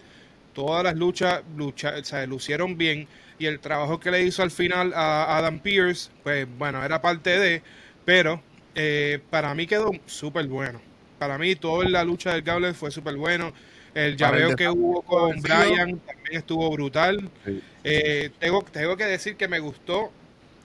Todas 0.54 0.84
las 0.84 0.96
luchas 0.96 1.42
lucha, 1.56 1.94
o 2.00 2.04
sea, 2.04 2.26
lucieron 2.28 2.78
bien 2.78 3.08
y 3.40 3.46
el 3.46 3.60
trabajo 3.60 4.00
que 4.00 4.12
le 4.12 4.22
hizo 4.24 4.44
al 4.44 4.52
final 4.52 4.94
a 4.94 5.38
Adam 5.38 5.60
Pierce, 5.60 6.12
pues 6.24 6.46
bueno, 6.58 6.84
era 6.84 7.02
parte 7.02 7.40
de, 7.40 7.62
pero 8.04 8.42
eh, 8.76 9.20
para 9.30 9.56
mí 9.56 9.66
quedó 9.66 9.92
súper 10.06 10.48
bueno. 10.48 10.82
Para 11.20 11.38
mí 11.38 11.56
toda 11.56 11.88
la 11.88 12.04
lucha 12.04 12.34
del 12.34 12.42
gauntlet 12.42 12.76
fue 12.76 12.92
súper 12.92 13.16
bueno. 13.16 13.54
El 13.94 14.16
llaveo 14.18 14.56
que 14.56 14.70
hubo 14.70 15.02
con. 15.02 15.42
Brian 15.42 16.00
también 16.00 16.32
estuvo 16.38 16.70
brutal. 16.72 17.30
Sí. 17.46 17.62
Eh, 17.84 18.30
tengo, 18.39 18.64
tengo 18.64 18.96
que 18.98 19.06
decir 19.06 19.36
que 19.36 19.48
me 19.48 19.60
gustó 19.60 20.12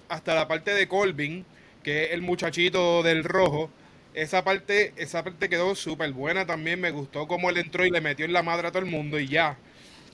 hasta 0.08 0.34
la 0.34 0.46
parte 0.46 0.72
de 0.74 0.86
Colvin, 0.86 1.44
que 1.82 2.04
es 2.04 2.12
el 2.12 2.22
muchachito 2.22 3.02
del 3.02 3.24
rojo. 3.24 3.70
Esa 4.14 4.44
parte, 4.44 4.92
esa 4.96 5.24
parte 5.24 5.48
quedó 5.48 5.74
súper 5.74 6.12
buena 6.12 6.46
también. 6.46 6.80
Me 6.80 6.90
gustó 6.90 7.26
cómo 7.26 7.50
él 7.50 7.58
entró 7.58 7.84
y 7.84 7.90
le 7.90 8.00
metió 8.00 8.24
en 8.24 8.32
la 8.32 8.42
madre 8.42 8.68
a 8.68 8.70
todo 8.72 8.82
el 8.82 8.90
mundo 8.90 9.18
y 9.18 9.26
ya. 9.28 9.58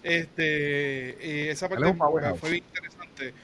Este, 0.03 1.11
eh, 1.21 1.51
esa 1.51 1.67
es 1.67 1.71
parte 1.73 1.95
fue 2.41 2.51
bien 2.51 2.65
interesante. 2.67 3.35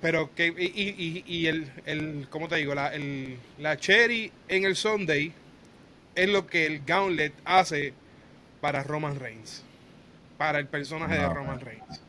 Pero 0.00 0.34
que, 0.34 0.46
y, 0.48 0.64
y- 0.64 1.24
y- 1.26 1.34
y 1.38 1.46
el, 1.46 1.70
el, 1.86 2.26
¿cómo 2.30 2.48
te 2.48 2.56
digo? 2.56 2.74
La, 2.74 2.94
el- 2.94 3.36
la 3.58 3.76
cherry 3.76 4.32
en 4.48 4.64
el 4.64 4.74
Sunday 4.76 5.32
es 6.14 6.28
lo 6.28 6.46
que 6.46 6.66
el 6.66 6.82
Gauntlet 6.84 7.32
hace 7.44 7.92
para 8.60 8.82
Roman 8.82 9.18
Reigns. 9.18 9.62
Para 10.38 10.58
el 10.58 10.66
personaje 10.68 11.18
de 11.18 11.28
Roman 11.28 11.60
Reigns. 11.60 12.00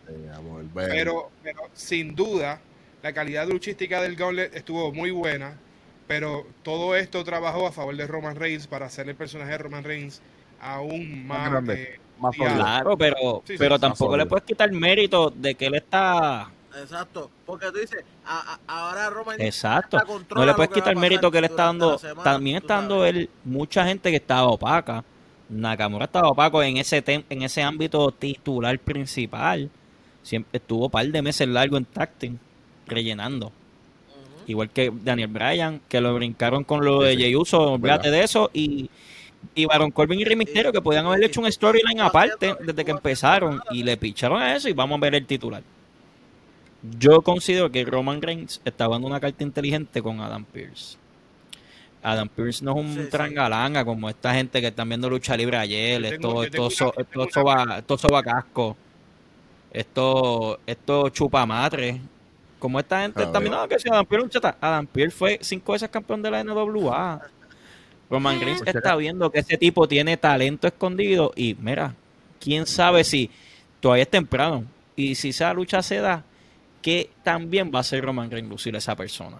Pero, 0.73 1.31
pero 1.43 1.61
sin 1.73 2.15
duda, 2.15 2.59
la 3.03 3.13
calidad 3.13 3.47
luchística 3.47 4.01
del 4.01 4.15
Gauntlet 4.15 4.55
estuvo 4.55 4.91
muy 4.93 5.11
buena. 5.11 5.57
Pero 6.07 6.45
todo 6.63 6.95
esto 6.95 7.23
trabajó 7.23 7.67
a 7.67 7.71
favor 7.71 7.95
de 7.95 8.05
Roman 8.07 8.35
Reigns 8.35 8.67
para 8.67 8.85
hacer 8.87 9.07
el 9.07 9.15
personaje 9.15 9.51
de 9.51 9.57
Roman 9.57 9.83
Reigns 9.83 10.21
aún 10.59 11.25
Más 11.25 11.39
más, 11.39 11.51
grande, 11.51 11.83
eh, 11.83 11.99
más. 12.19 12.35
Claro, 12.35 12.97
pero, 12.97 13.41
Sí, 13.45 13.53
sí, 13.53 13.57
pero 13.57 13.75
sí, 13.75 13.81
tampoco 13.81 14.17
le 14.17 14.25
puedes 14.25 14.43
quitar 14.45 14.71
mérito 14.71 15.29
de 15.29 15.55
que 15.55 15.67
él 15.67 15.75
está. 15.75 16.49
Exacto, 16.81 17.29
porque 17.45 17.67
tú 17.71 17.79
dices, 17.79 18.03
a- 18.25 18.57
a- 18.65 18.87
ahora 18.87 19.09
Roman 19.09 19.41
Exacto. 19.41 19.97
No 20.35 20.45
le 20.45 20.53
puedes 20.53 20.71
quitar 20.71 20.95
mérito 20.95 21.29
que 21.31 21.37
él 21.39 21.45
está 21.45 21.65
dando. 21.65 21.97
semana, 21.97 22.23
También 22.23 22.57
está 22.57 22.75
dando 22.75 23.05
él 23.05 23.29
mucha 23.43 23.85
gente 23.85 24.09
que 24.09 24.17
estaba 24.17 24.47
opaca. 24.47 25.03
Nakamura 25.51 26.05
estaba 26.05 26.29
opaco 26.29 26.63
en 26.63 26.77
ese 26.77 27.03
tem- 27.03 27.25
en 27.29 27.41
ese 27.43 27.61
ámbito 27.61 28.11
titular 28.11 28.77
principal. 28.79 29.69
Siempre 30.23 30.57
estuvo 30.57 30.85
un 30.85 30.91
par 30.91 31.05
de 31.07 31.21
meses 31.21 31.47
largo 31.47 31.77
en 31.77 31.85
tacting, 31.85 32.39
rellenando. 32.87 33.51
Igual 34.47 34.69
que 34.69 34.91
Daniel 35.03 35.27
Bryan, 35.29 35.81
que 35.87 36.01
lo 36.01 36.13
brincaron 36.15 36.63
con 36.63 36.83
lo 36.83 37.01
de 37.03 37.15
Sí. 37.15 37.21
Jey 37.21 37.35
Uso, 37.35 37.73
olvídate 37.73 38.09
de 38.11 38.23
eso. 38.23 38.49
Y, 38.53 38.89
y 39.55 39.65
Baron 39.65 39.91
Corbin 39.91 40.19
y 40.19 40.25
Rey 40.25 40.35
Mysterio, 40.35 40.71
que 40.71 40.81
podían 40.81 41.05
haberle 41.05 41.27
hecho 41.27 41.41
un 41.41 41.51
storyline 41.51 42.01
aparte 42.01 42.55
desde 42.59 42.85
que 42.85 42.91
empezaron. 42.91 43.61
Y 43.71 43.83
le 43.83 43.97
picharon 43.97 44.41
a 44.41 44.55
eso 44.55 44.67
y 44.69 44.73
vamos 44.73 44.97
a 44.97 45.01
ver 45.01 45.15
el 45.15 45.25
titular. 45.25 45.63
Yo 46.99 47.21
considero 47.21 47.71
que 47.71 47.85
Roman 47.85 48.21
Reigns 48.21 48.59
está 48.65 48.85
jugando 48.85 49.07
una 49.07 49.19
carta 49.19 49.43
inteligente 49.43 50.01
con 50.01 50.19
Adam 50.19 50.43
Pearce. 50.45 50.97
Adam 52.03 52.27
Pearce 52.29 52.63
no 52.65 52.71
es 52.71 52.77
un 52.85 52.93
Sí, 52.95 53.03
sí. 53.03 53.09
trangalanga 53.09 53.85
como 53.85 54.09
esta 54.09 54.33
gente 54.33 54.59
que 54.59 54.67
están 54.67 54.89
viendo 54.89 55.09
lucha 55.09 55.37
libre 55.37 55.57
ayer, 55.57 56.01
tengo- 56.09 56.43
esto, 56.43 56.67
esto, 56.67 56.93
esto, 56.97 57.27
soba- 57.31 57.77
esto 57.79 57.97
sobacasco, 57.97 58.75
esto, 59.71 60.59
esto 60.65 61.09
chupamatre. 61.09 62.01
Como 62.59 62.79
esta 62.79 63.01
gente 63.01 63.23
está 63.23 63.39
viendo 63.39 63.67
que 63.67 63.79
si 63.79 63.89
Adam 63.89 64.05
Pearce, 64.05 64.29
chata, 64.29 64.57
Adam 64.61 64.85
Pearce 64.85 65.15
fue 65.15 65.39
cinco 65.41 65.71
veces 65.73 65.89
campeón 65.89 66.21
de 66.21 66.31
la 66.31 66.43
NWA. 66.43 67.21
Roman 68.09 68.39
Reigns 68.41 68.61
Pues, 68.61 68.75
está 68.75 68.95
viendo 68.95 69.31
que 69.31 69.39
ese 69.39 69.57
tipo 69.57 69.87
tiene 69.87 70.17
talento 70.17 70.67
escondido 70.67 71.31
y 71.35 71.55
mira, 71.59 71.95
quién 72.39 72.65
sabe 72.65 73.03
si 73.03 73.29
todavía 73.79 74.03
es 74.03 74.09
temprano 74.09 74.65
y 74.95 75.15
si 75.15 75.29
esa 75.29 75.53
lucha 75.53 75.81
se 75.81 75.97
da, 76.01 76.23
que 76.81 77.09
también 77.23 77.71
va 77.73 77.79
a 77.79 77.83
ser 77.83 78.03
Roman 78.03 78.29
Reigns 78.29 78.49
lucir 78.49 78.75
a 78.75 78.79
esa 78.79 78.95
persona 78.95 79.37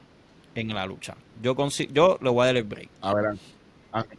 en 0.56 0.74
la 0.74 0.86
lucha. 0.86 1.16
Yo 1.42 1.56
consi- 1.56 1.90
yo 1.92 2.18
le 2.22 2.30
voy 2.30 2.44
a 2.44 2.46
dar 2.48 2.58
el 2.58 2.64
break. 2.64 2.90
A 3.02 3.14
ver, 3.14 3.26
aunque 3.92 4.18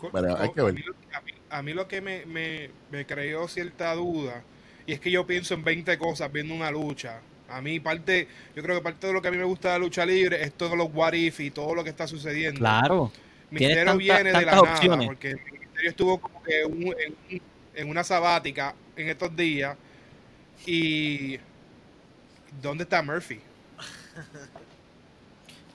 Co- 0.00 0.10
Pero 0.12 0.36
hay 0.36 0.48
co- 0.48 0.54
que 0.54 0.62
ver. 0.62 0.70
A 0.70 0.74
mí, 0.74 0.82
lo- 0.84 0.94
a 1.16 1.20
mí- 1.20 1.32
a 1.50 1.62
mí 1.62 1.72
lo 1.74 1.88
que 1.88 2.00
me, 2.00 2.26
me, 2.26 2.70
me 2.90 3.06
creó 3.06 3.46
cierta 3.48 3.94
duda, 3.94 4.42
y 4.86 4.92
es 4.92 5.00
que 5.00 5.10
yo 5.10 5.26
pienso 5.26 5.54
en 5.54 5.62
20 5.64 5.96
cosas 5.98 6.32
viendo 6.32 6.54
una 6.54 6.70
lucha 6.70 7.20
A 7.48 7.60
mí 7.60 7.78
parte, 7.80 8.26
yo 8.56 8.62
creo 8.62 8.76
que 8.78 8.82
parte 8.82 9.06
de 9.06 9.12
lo 9.12 9.20
que 9.20 9.28
a 9.28 9.30
mí 9.30 9.36
me 9.36 9.44
gusta 9.44 9.68
de 9.68 9.78
la 9.78 9.84
lucha 9.84 10.06
libre 10.06 10.42
es 10.42 10.54
todos 10.54 10.74
los 10.76 10.88
what 10.92 11.12
if 11.12 11.38
y 11.40 11.50
todo 11.50 11.74
lo 11.74 11.84
que 11.84 11.90
está 11.90 12.06
sucediendo. 12.06 12.58
Claro. 12.58 13.12
Misterio 13.50 13.84
tanta- 13.84 13.98
viene 13.98 14.24
de 14.24 14.32
la 14.32 14.40
tantas 14.40 14.54
nada, 14.62 14.72
opciones. 14.74 15.06
porque 15.06 15.30
el 15.32 15.40
Misterio 15.60 15.90
estuvo 15.90 16.18
como 16.18 16.42
que 16.42 16.64
un- 16.64 16.94
en, 17.28 17.42
en 17.74 17.88
una 17.90 18.02
sabática 18.04 18.74
en 18.96 19.10
estos 19.10 19.36
días 19.36 19.76
y 20.66 21.38
¿dónde 22.62 22.84
está 22.84 23.02
Murphy? 23.02 23.38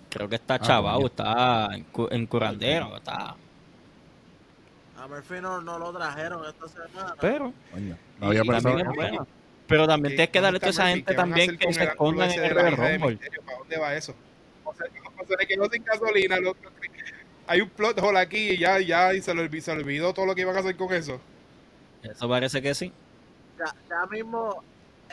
Creo 0.09 0.29
que 0.29 0.35
está 0.35 0.55
Ah, 0.55 0.59
chavado, 0.59 1.05
está 1.07 1.67
en, 1.75 1.83
cu- 1.85 2.07
en 2.09 2.25
curandero, 2.27 2.95
está. 2.97 3.35
A 4.97 5.07
Murphy 5.07 5.35
no, 5.41 5.61
no 5.61 5.77
lo 5.77 5.91
trajeron 5.93 6.43
esta 6.47 6.67
semana. 6.67 7.15
Pero, 7.21 7.53
Coño, 7.71 7.97
no 8.19 8.27
había 8.27 8.41
y 8.43 8.47
también 8.47 8.63
pensado. 8.77 8.91
es 8.91 8.95
bueno. 8.95 9.27
Pero 9.67 9.85
también 9.87 10.15
tienes 10.15 10.29
que 10.29 10.41
darle 10.41 10.57
a 10.57 10.59
toda 10.61 10.69
esa 10.71 10.83
¿Dónde 10.83 10.95
gente 10.95 11.13
también 11.13 11.57
que 11.57 11.73
se 11.73 11.83
escondan 11.83 12.31
en 12.31 12.43
el 12.43 12.77
Rumble. 12.77 13.19
¿Para 13.45 13.57
dónde 13.59 13.77
va 13.77 13.95
eso? 13.95 14.15
O 14.63 14.73
sea, 14.73 14.87
se 15.39 15.47
quedó 15.47 15.69
sin 15.69 15.83
gasolina. 15.83 16.39
lo- 16.39 16.55
hay 17.47 17.61
un 17.61 17.69
plot 17.69 17.99
hole 17.99 18.19
aquí 18.19 18.51
y 18.51 18.57
ya, 18.57 18.79
ya 18.79 19.13
y 19.13 19.21
se, 19.21 19.33
le 19.35 19.41
olvidó, 19.41 19.63
se 19.63 19.71
olvidó 19.71 20.13
todo 20.13 20.25
lo 20.25 20.35
que 20.35 20.41
iban 20.41 20.55
a 20.55 20.59
hacer 20.59 20.75
con 20.77 20.93
eso. 20.93 21.19
Eso 22.01 22.27
parece 22.29 22.61
que 22.61 22.73
sí. 22.73 22.91
Ya, 23.59 23.73
ya 23.89 24.05
mismo, 24.07 24.63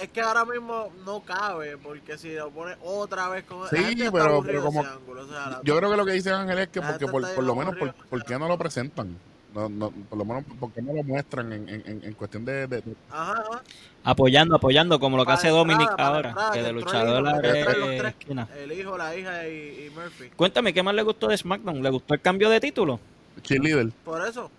es 0.01 0.09
que 0.11 0.21
ahora 0.21 0.45
mismo 0.45 0.93
no 1.05 1.21
cabe, 1.23 1.77
porque 1.79 2.17
si 2.19 2.35
lo 2.35 2.51
pone 2.51 2.75
otra 2.83 3.29
vez 3.29 3.45
con 3.45 3.69
Sí, 3.69 3.77
la 3.77 3.83
gente 3.89 4.05
está 4.07 4.13
pero- 4.13 4.43
pero 4.43 4.63
como- 4.65 4.81
ese 4.83 4.91
ángulo, 4.91 5.23
o 5.23 5.27
sea, 5.29 5.51
la- 5.51 5.61
Yo 5.63 5.77
creo 5.77 5.91
que 5.91 5.97
lo 5.97 6.05
que 6.07 6.13
dice 6.13 6.31
Ángel 6.31 6.59
es 6.59 6.69
que 6.69 6.81
porque 6.83 7.07
por, 7.07 7.35
por 7.35 7.45
lo 7.45 7.55
menos, 7.55 7.77
por. 7.77 7.95
¿por 7.95 8.25
qué 8.25 8.39
no 8.39 8.49
lo 8.49 8.59
presentan? 8.59 9.17
No, 9.55 9.69
no, 9.69 9.91
por 9.93 10.19
lo 10.19 10.25
menos, 10.25 10.43
¿por 10.59 10.73
qué 10.73 10.83
no 10.83 10.93
lo 10.93 11.05
muestran 11.05 11.53
en, 11.53 11.69
en, 11.69 12.03
en- 12.03 12.13
cuestión 12.15 12.45
de, 12.45 12.67
de- 12.67 12.81
de- 12.81 12.97
Ajá, 13.11 13.33
ajá. 13.33 13.63
Apoyando, 14.03 14.57
apoyando, 14.57 14.99
como 14.99 15.17
lo 15.17 15.23
que 15.23 15.27
Para 15.27 15.39
hace 15.39 15.49
Dominic 15.49 15.89
entrada, 15.91 16.17
ahora, 16.17 16.29
entrada, 16.31 16.53
que 16.53 16.63
de 16.63 16.73
luchador. 16.73 18.15
El 18.59 18.73
hijo, 18.73 18.99
la 18.99 19.17
hija 19.17 19.47
y, 19.49 19.87
y 19.87 19.91
Murphy. 19.95 20.31
Cuéntame, 20.35 20.75
¿qué 20.75 20.83
más 20.83 20.95
le 20.95 21.03
gustó 21.03 21.29
de 21.29 21.39
SmackDown? 21.39 21.83
¿Le 21.83 21.91
gustó 21.91 22.15
el 22.15 22.21
cambio 22.21 22.51
de 22.51 22.61
título? 22.61 22.99
cheerleader? 23.43 23.91
Por 24.05 24.27
eso. 24.27 24.51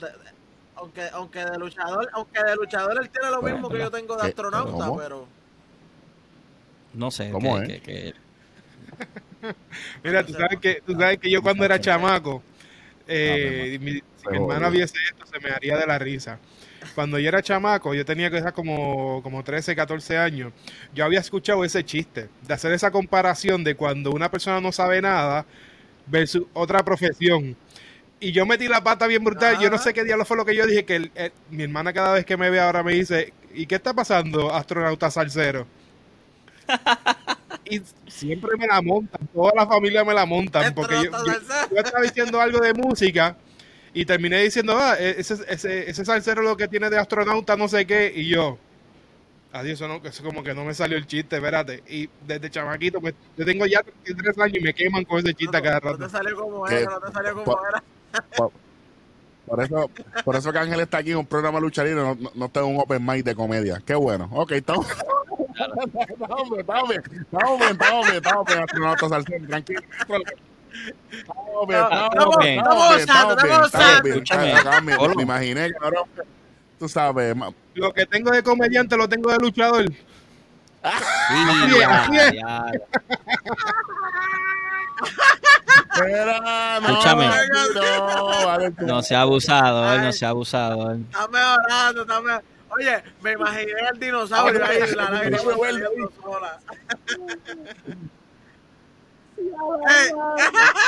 De- 0.00 0.06
de- 0.06 0.33
aunque, 0.84 1.02
aunque 1.12 1.38
de 1.44 1.58
luchador, 1.58 2.08
aunque 2.12 2.42
de 2.42 2.56
luchador 2.56 2.98
él 3.02 3.08
tiene 3.08 3.30
lo 3.30 3.40
Pues, 3.40 3.52
mismo 3.54 3.70
que 3.70 3.78
yo 3.78 3.90
tengo 3.90 4.16
de 4.16 4.22
astronauta, 4.28 4.70
¿Cómo? 4.72 4.96
pero 4.98 5.26
No 6.92 7.10
sé. 7.10 7.30
¿Cómo 7.30 7.56
que- 7.56 7.62
es? 7.62 7.68
que- 7.68 7.80
que- 7.80 8.14
Mira, 10.04 10.24
tú 10.24 10.32
sabes 10.34 10.58
que, 10.60 10.82
tú 10.86 10.92
sabes 10.92 11.18
que 11.18 11.30
yo 11.30 11.42
cuando 11.42 11.64
era 11.64 11.80
chamaco, 11.80 12.42
eh, 13.08 13.78
mi, 13.80 13.92
si 13.92 14.02
mi 14.30 14.36
hermana 14.36 14.66
jodió. 14.66 14.70
viese 14.78 14.96
esto, 15.10 15.26
se 15.26 15.40
me 15.40 15.50
haría 15.50 15.76
de 15.78 15.86
la 15.86 15.98
risa. 15.98 16.38
Cuando 16.94 17.18
yo 17.18 17.28
era 17.28 17.42
chamaco, 17.42 17.94
yo 17.94 18.04
tenía 18.04 18.30
que 18.30 18.36
estar 18.36 18.52
como, 18.52 19.22
como 19.22 19.42
13, 19.42 19.74
14 19.74 20.18
años, 20.18 20.52
yo 20.94 21.04
había 21.04 21.20
escuchado 21.20 21.64
ese 21.64 21.82
chiste, 21.84 22.28
de 22.46 22.54
hacer 22.54 22.72
esa 22.72 22.90
comparación 22.90 23.64
de 23.64 23.74
cuando 23.74 24.10
una 24.10 24.30
persona 24.30 24.60
no 24.60 24.70
sabe 24.70 25.00
nada 25.00 25.46
versus 26.06 26.44
otra 26.52 26.82
profesión. 26.84 27.56
Y 28.24 28.32
yo 28.32 28.46
metí 28.46 28.68
la 28.68 28.82
pata 28.82 29.06
bien 29.06 29.22
brutal, 29.22 29.58
yo 29.60 29.68
no 29.68 29.76
sé 29.76 29.92
qué 29.92 30.02
diablo 30.02 30.24
fue 30.24 30.38
lo 30.38 30.46
que 30.46 30.56
yo 30.56 30.66
dije, 30.66 30.86
que 30.86 30.96
el- 30.96 31.10
el- 31.14 31.32
mi 31.50 31.62
hermana 31.64 31.92
cada 31.92 32.14
vez 32.14 32.24
que 32.24 32.38
me 32.38 32.48
ve 32.48 32.58
ahora 32.58 32.82
me 32.82 32.94
dice, 32.94 33.34
¿y 33.52 33.66
qué 33.66 33.74
está 33.74 33.92
pasando, 33.92 34.50
astronauta 34.50 35.10
salsero? 35.10 35.66
y 37.68 37.82
siempre 38.08 38.56
me 38.58 38.66
la 38.66 38.80
montan, 38.80 39.26
toda 39.32 39.52
la 39.54 39.66
familia 39.66 40.04
me 40.04 40.14
la 40.14 40.24
montan, 40.24 40.74
porque 40.74 40.94
yo, 40.94 41.10
yo- 41.10 41.32
yo 41.70 41.76
estaba 41.76 42.02
diciendo 42.02 42.40
algo 42.40 42.60
de 42.60 42.72
música 42.72 43.36
y 43.92 44.06
terminé 44.06 44.42
diciendo, 44.42 44.74
ah, 44.78 44.96
e- 44.98 45.16
ese, 45.18 45.34
ese, 45.46 45.90
ese 45.90 46.04
salsero 46.06 46.40
lo 46.42 46.56
que 46.56 46.66
tiene 46.68 46.88
de 46.88 46.98
astronauta, 46.98 47.56
no 47.56 47.68
sé 47.68 47.86
qué, 47.86 48.10
y 48.14 48.26
yo, 48.28 48.58
adiós, 49.54 49.80
eso, 49.80 49.88
no, 49.88 50.00
eso 50.02 50.24
como 50.24 50.42
que 50.42 50.52
no 50.52 50.64
me 50.64 50.74
salió 50.74 50.98
el 50.98 51.06
chiste, 51.06 51.36
espérate, 51.36 51.82
y 51.88 52.08
desde 52.26 52.50
chamaquito, 52.50 53.00
pues, 53.00 53.14
yo 53.36 53.44
tengo 53.44 53.66
ya 53.66 53.82
33 53.82 54.38
años 54.38 54.56
y 54.58 54.60
me 54.60 54.74
queman 54.74 55.04
con 55.04 55.20
ese 55.20 55.32
chiste 55.32 55.62
cada 55.62 55.80
no, 55.80 55.86
no 55.86 55.92
rato. 55.92 56.04
te 56.04 56.10
salió 56.10 56.36
como 56.36 56.68
era, 56.68 56.90
no 56.90 57.00
te 57.00 57.12
salió 57.12 57.34
como 57.34 57.58
era. 57.68 57.82
Por 59.46 59.62
eso, 59.62 59.90
por 60.24 60.36
eso 60.36 60.52
que 60.52 60.58
Ángel 60.58 60.80
está 60.80 60.98
aquí 60.98 61.12
en 61.12 61.18
un 61.18 61.26
programa 61.26 61.58
de 61.58 61.62
lucha 61.62 61.84
libre, 61.84 62.02
no, 62.02 62.16
no, 62.34 62.50
en 62.52 62.64
un 62.64 62.80
open 62.80 63.04
mic 63.04 63.24
de 63.24 63.34
comedia. 63.34 63.80
Qué 63.84 63.94
bueno. 63.94 64.28
Ok, 64.32 64.52
estamos. 64.52 64.86
estamos 66.18 66.50
bien, 66.50 66.60
estamos 66.60 66.88
bien, 66.88 67.02
estamos 67.02 67.58
bien, 67.60 67.70
estamos 67.70 68.06
bien, 68.06 68.16
estamos 68.16 68.46
bien, 68.46 68.60
astronauta 68.62 69.22
tranquilo. 69.46 69.80
Estamos 71.10 71.68
bien, 71.68 71.80
No, 71.80 71.86
estamos 71.86 72.08
estamos 72.08 72.38
bien, 72.38 72.54
bien, 72.54 72.64
estamos 72.64 72.96
estamos 72.96 74.02
bien, 74.02 74.16
estamos 74.16 74.46
bien, 74.82 75.58
estamos 75.58 76.08
bien. 76.16 76.43
Tú 76.84 76.88
sabes, 76.90 77.34
ma- 77.34 77.48
Lo 77.72 77.94
que 77.94 78.04
tengo 78.04 78.30
de 78.30 78.42
comediante 78.42 78.94
lo 78.94 79.08
tengo 79.08 79.30
de 79.32 79.38
luchador. 79.38 79.86
Sí, 79.90 81.78
ya, 81.80 82.02
así 82.04 82.16
es. 82.18 82.32
ya. 82.34 82.66
Espera, 85.94 86.80
no, 86.80 86.88
Escúchame. 86.88 87.26
no, 87.74 88.46
vale, 88.46 88.70
No 88.80 89.00
sea 89.02 89.22
abusador, 89.22 89.98
no 89.98 90.12
sea 90.12 90.28
abusador. 90.28 90.96
Está 91.10 91.26
mejorando, 91.28 92.02
está 92.02 92.20
mejorando. 92.20 92.44
Oye, 92.68 93.02
me 93.22 93.32
imaginé 93.32 93.72
el 93.90 93.98
dinosaurio 93.98 94.62
ahí, 94.66 94.80
la 94.94 95.08
lágrima 95.10 95.38
saliendo 95.38 96.12
sola. 96.22 96.58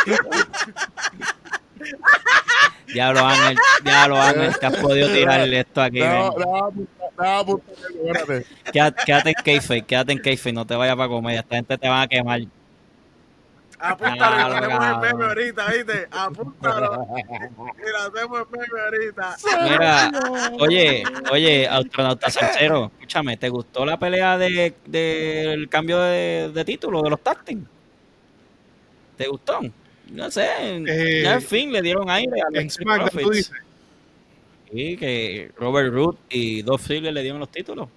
Diablo 2.87 3.27
Ángel, 3.27 3.57
diablo 3.83 4.20
Ángel, 4.20 4.55
que 4.59 4.66
has 4.66 4.77
podido 4.77 5.09
tirarle 5.09 5.61
esto 5.61 5.83
aquí. 5.83 5.99
No, 5.99 6.31
no, 6.31 6.70
no, 7.18 7.45
no, 7.45 7.61
espérate. 8.12 8.47
Quédate, 8.72 9.05
quédate 9.05 9.29
en 9.31 9.35
kayfabe, 9.45 9.83
quédate 9.83 10.12
en 10.12 10.18
kayfabe, 10.18 10.53
no 10.53 10.66
te 10.66 10.77
vayas 10.77 10.97
para 10.97 11.09
comer. 11.09 11.39
Esta 11.39 11.57
gente 11.57 11.79
te 11.79 11.89
van 11.89 12.03
a 12.03 12.09
quemar. 12.09 12.41
Apúntalo, 13.79 14.37
que 14.37 14.57
hacemos 14.57 14.87
el 14.87 14.99
meme 15.01 15.24
ahorita, 15.27 15.66
¿viste? 15.66 16.09
Apúntalo. 16.11 17.07
Lo 17.07 17.99
hacemos 17.99 18.41
el 18.41 18.59
meme 18.59 18.81
ahorita. 18.85 19.37
Mira, 19.64 20.12
oye, 20.61 21.05
oye, 21.31 21.68
astronauta 21.68 22.31
salsero, 22.31 22.91
escúchame, 22.95 23.37
¿te 23.37 23.49
gustó 23.49 23.85
la 23.85 23.99
pelea 23.99 24.39
de, 24.39 24.74
del 24.87 25.68
cambio 25.68 25.99
de, 26.01 26.51
de 26.55 26.64
título 26.64 27.03
de 27.03 27.11
los 27.11 27.20
team? 27.45 27.66
¿Te 29.18 29.29
gustó? 29.29 29.61
No 30.11 30.30
sé, 30.30 30.46
Eh, 30.86 31.22
ya 31.24 31.34
al 31.34 31.42
fin 31.42 31.72
le 31.72 31.82
dieron 31.82 32.09
aire 32.11 32.32
a 32.40 32.50
los 32.50 32.76
Profits. 33.12 33.50
Sí, 34.72 34.96
que 34.96 35.50
Robert 35.57 35.92
Root 35.92 36.18
y 36.30 36.62
Dolph 36.62 36.82
Ziggler 36.86 37.12
le 37.12 37.22
dieron 37.22 37.40
los 37.40 37.50
títulos. 37.50 37.88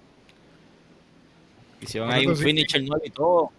Hicieron 1.81 2.11
ahí 2.11 2.25
un 2.27 2.35
sí. 2.35 2.43
finisher 2.43 2.83
nuevo 2.83 3.01
y 3.05 3.09
todo. 3.09 3.51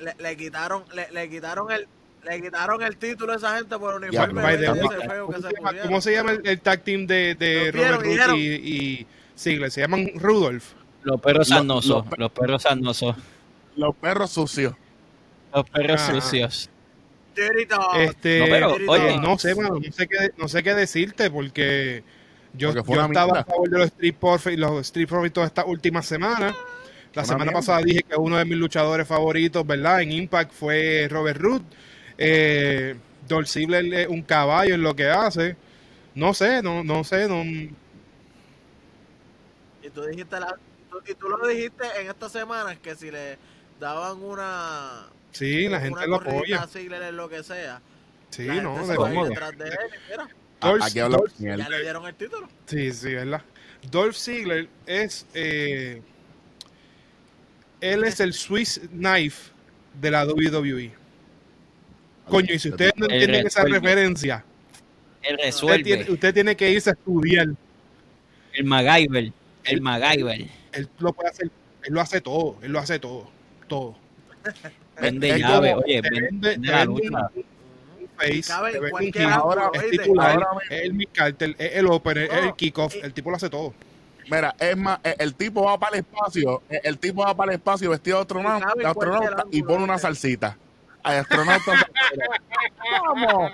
Le, 0.00 0.14
le 0.18 0.36
quitaron, 0.36 0.84
le, 0.94 1.10
le 1.12 1.28
quitaron 1.30 1.70
el, 1.70 1.86
le 2.24 2.40
quitaron 2.42 2.82
el 2.82 2.96
título 2.96 3.32
a 3.32 3.36
esa 3.36 3.56
gente 3.56 3.78
por 3.78 3.94
uniforme 3.94 4.56
de 4.56 4.66
feo 4.66 5.28
que 5.28 5.40
¿Cómo 5.40 5.72
se 5.72 5.82
cómo 5.82 6.00
se 6.00 6.12
llama 6.12 6.32
el, 6.32 6.46
el 6.46 6.60
tag 6.60 6.82
team 6.82 7.06
de, 7.06 7.34
de 7.34 7.72
Robert 7.72 8.04
y 8.06 8.16
Root 8.18 8.36
y, 8.38 8.42
y 8.42 9.06
Ziggler? 9.38 9.70
Se 9.70 9.80
llaman 9.82 10.10
Rudolph. 10.16 10.64
Los 11.02 11.20
perros 11.20 11.48
sanosos, 11.48 12.04
lo- 12.10 12.16
los 12.16 12.32
perros 12.32 12.62
sanosos, 12.62 13.16
Los 13.76 13.94
perros 13.96 14.30
sucios. 14.30 14.74
los 15.54 15.68
perros 15.70 16.00
Ah. 16.00 16.12
sucios. 16.20 16.70
Este, 17.98 18.38
No, 18.40 18.44
pero, 18.46 18.76
oye, 18.88 19.18
no 19.18 19.38
sé, 19.38 19.54
mano, 19.54 19.78
no 19.80 19.92
sé 19.92 20.06
qué, 20.08 20.30
no 20.36 20.48
sé 20.48 20.62
qué 20.62 20.74
decirte 20.74 21.30
porque 21.30 22.02
yo, 22.54 22.72
Porque 22.74 22.94
yo 22.94 23.04
estaba 23.06 23.40
a 23.40 23.44
favor 23.44 23.68
de 23.68 23.78
los 23.78 23.86
Street 23.88 24.14
Profits, 24.18 24.58
los 24.58 24.80
Street 24.86 25.08
Profits 25.08 25.34
todas 25.34 25.48
estas 25.48 25.66
últimas 25.66 26.06
semanas. 26.06 26.54
La 27.14 27.22
Una 27.22 27.24
semana 27.24 27.44
mierda. 27.44 27.58
pasada 27.60 27.80
dije 27.82 28.02
que 28.02 28.16
uno 28.16 28.36
de 28.38 28.44
mis 28.44 28.56
luchadores 28.58 29.06
favoritos, 29.08 29.66
¿verdad? 29.66 30.02
En 30.02 30.12
Impact 30.12 30.52
fue 30.52 31.06
Robert 31.10 31.40
Root. 31.40 31.62
Eh, 32.18 32.94
Dolph 33.28 33.48
Ziggler 33.48 33.84
es 33.94 34.08
un 34.08 34.22
caballo 34.22 34.74
en 34.74 34.82
lo 34.82 34.94
que 34.94 35.08
hace. 35.08 35.56
No 36.14 36.32
sé, 36.34 36.62
no, 36.62 36.82
no 36.84 37.04
sé, 37.04 37.28
no, 37.28 37.42
Y 39.82 39.90
tú 39.90 40.02
dijiste 40.04 40.40
la, 40.40 40.54
tú- 40.90 41.00
y 41.06 41.14
tú 41.14 41.28
lo 41.28 41.46
dijiste 41.46 41.84
en 42.00 42.08
estas 42.08 42.32
semanas 42.32 42.78
que 42.78 42.94
si 42.96 43.10
le 43.10 43.38
daban 43.78 44.22
una 44.22 45.06
sí, 45.38 45.68
la 45.68 45.80
gente 45.80 46.06
lo 46.06 46.16
apoya. 46.16 46.66
lo 47.12 47.28
que 47.28 47.42
sea. 47.42 47.80
Sí, 48.30 48.44
la 48.44 48.62
no, 48.62 48.86
de 48.86 49.28
detrás 49.28 49.56
de 49.58 49.68
él. 49.68 49.74
Mira, 50.10 50.28
Dolph- 50.60 50.84
Aquí 50.84 50.98
habla 51.00 51.18
Dolph- 51.18 51.32
ya 51.38 51.56
le 51.68 51.80
dieron 51.82 52.06
el 52.06 52.14
título. 52.14 52.48
Sí, 52.66 52.92
sí, 52.92 53.14
¿verdad? 53.14 53.42
Dolph 53.90 54.16
Ziggler 54.16 54.68
es. 54.86 55.26
eh, 55.34 56.02
él 57.80 58.04
es 58.04 58.20
el 58.20 58.32
Swiss 58.32 58.80
Knife 58.90 59.52
de 60.00 60.10
la 60.10 60.24
WWE. 60.26 60.92
Coño, 62.28 62.52
y 62.52 62.58
si 62.58 62.70
ustedes 62.70 62.92
no 62.96 63.06
Él 63.06 63.12
entienden 63.12 63.46
esa 63.46 63.62
resuelve. 63.62 63.78
referencia, 63.88 64.44
Él 65.22 65.34
usted 65.34 65.46
resuelve. 65.46 65.84
tiene, 65.84 66.10
usted 66.10 66.34
tiene 66.34 66.56
que 66.56 66.70
irse 66.70 66.90
a 66.90 66.92
estudiar. 66.94 67.46
El 68.54 68.64
MacGyver. 68.64 69.32
El 69.64 69.80
MacGyver. 69.82 70.46
Él 70.72 70.88
lo 70.98 71.12
puede 71.12 71.28
hacer, 71.30 71.50
él 71.84 71.92
lo 71.94 72.00
hace 72.00 72.20
todo, 72.20 72.58
él 72.62 72.72
lo 72.72 72.78
hace 72.80 72.98
todo, 72.98 73.30
todo. 73.68 73.96
Vende 75.00 75.30
Es 75.30 75.38
llave. 75.40 75.70
como- 75.72 75.82
Oye, 75.84 76.00
vende, 76.00 76.50
vende- 76.54 76.68
la 76.70 76.84
lucha. 76.84 77.30
face, 78.16 78.52
ángulo, 78.52 79.70
es 80.70 80.82
el 80.84 80.94
mid 80.94 81.08
cartel, 81.12 81.54
es 81.58 81.74
el 81.76 81.86
opener, 81.86 82.24
es 82.32 82.44
el 82.44 82.54
kickoff, 82.54 82.94
y- 82.96 83.00
el 83.00 83.12
tipo 83.12 83.28
lo 83.30 83.36
hace 83.36 83.50
todo. 83.50 83.74
Mira, 84.30 84.54
es 84.58 84.76
más, 84.76 84.98
el, 85.04 85.14
el 85.18 85.34
tipo 85.34 85.62
va 85.64 85.78
para 85.78 85.96
el 85.98 86.00
espacio, 86.00 86.62
el, 86.70 86.80
el 86.82 86.98
tipo 86.98 87.22
va 87.22 87.34
para 87.36 87.52
el 87.52 87.58
espacio 87.58 87.90
vestido 87.90 88.16
de 88.16 88.22
astronauta, 88.22 88.72
de 88.74 88.80
el 88.80 88.86
astronauta 88.86 89.44
y 89.50 89.62
pone 89.62 89.84
una 89.84 89.98
salsita. 89.98 90.56
Al 91.02 91.18
astronauta. 91.18 91.72
Vamos 93.06 93.52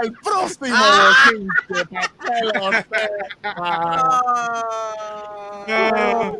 al 0.00 0.12
próximo 0.12 0.76
Ah. 0.78 1.14
sepa. 1.68 2.84
Ah. 5.66 6.32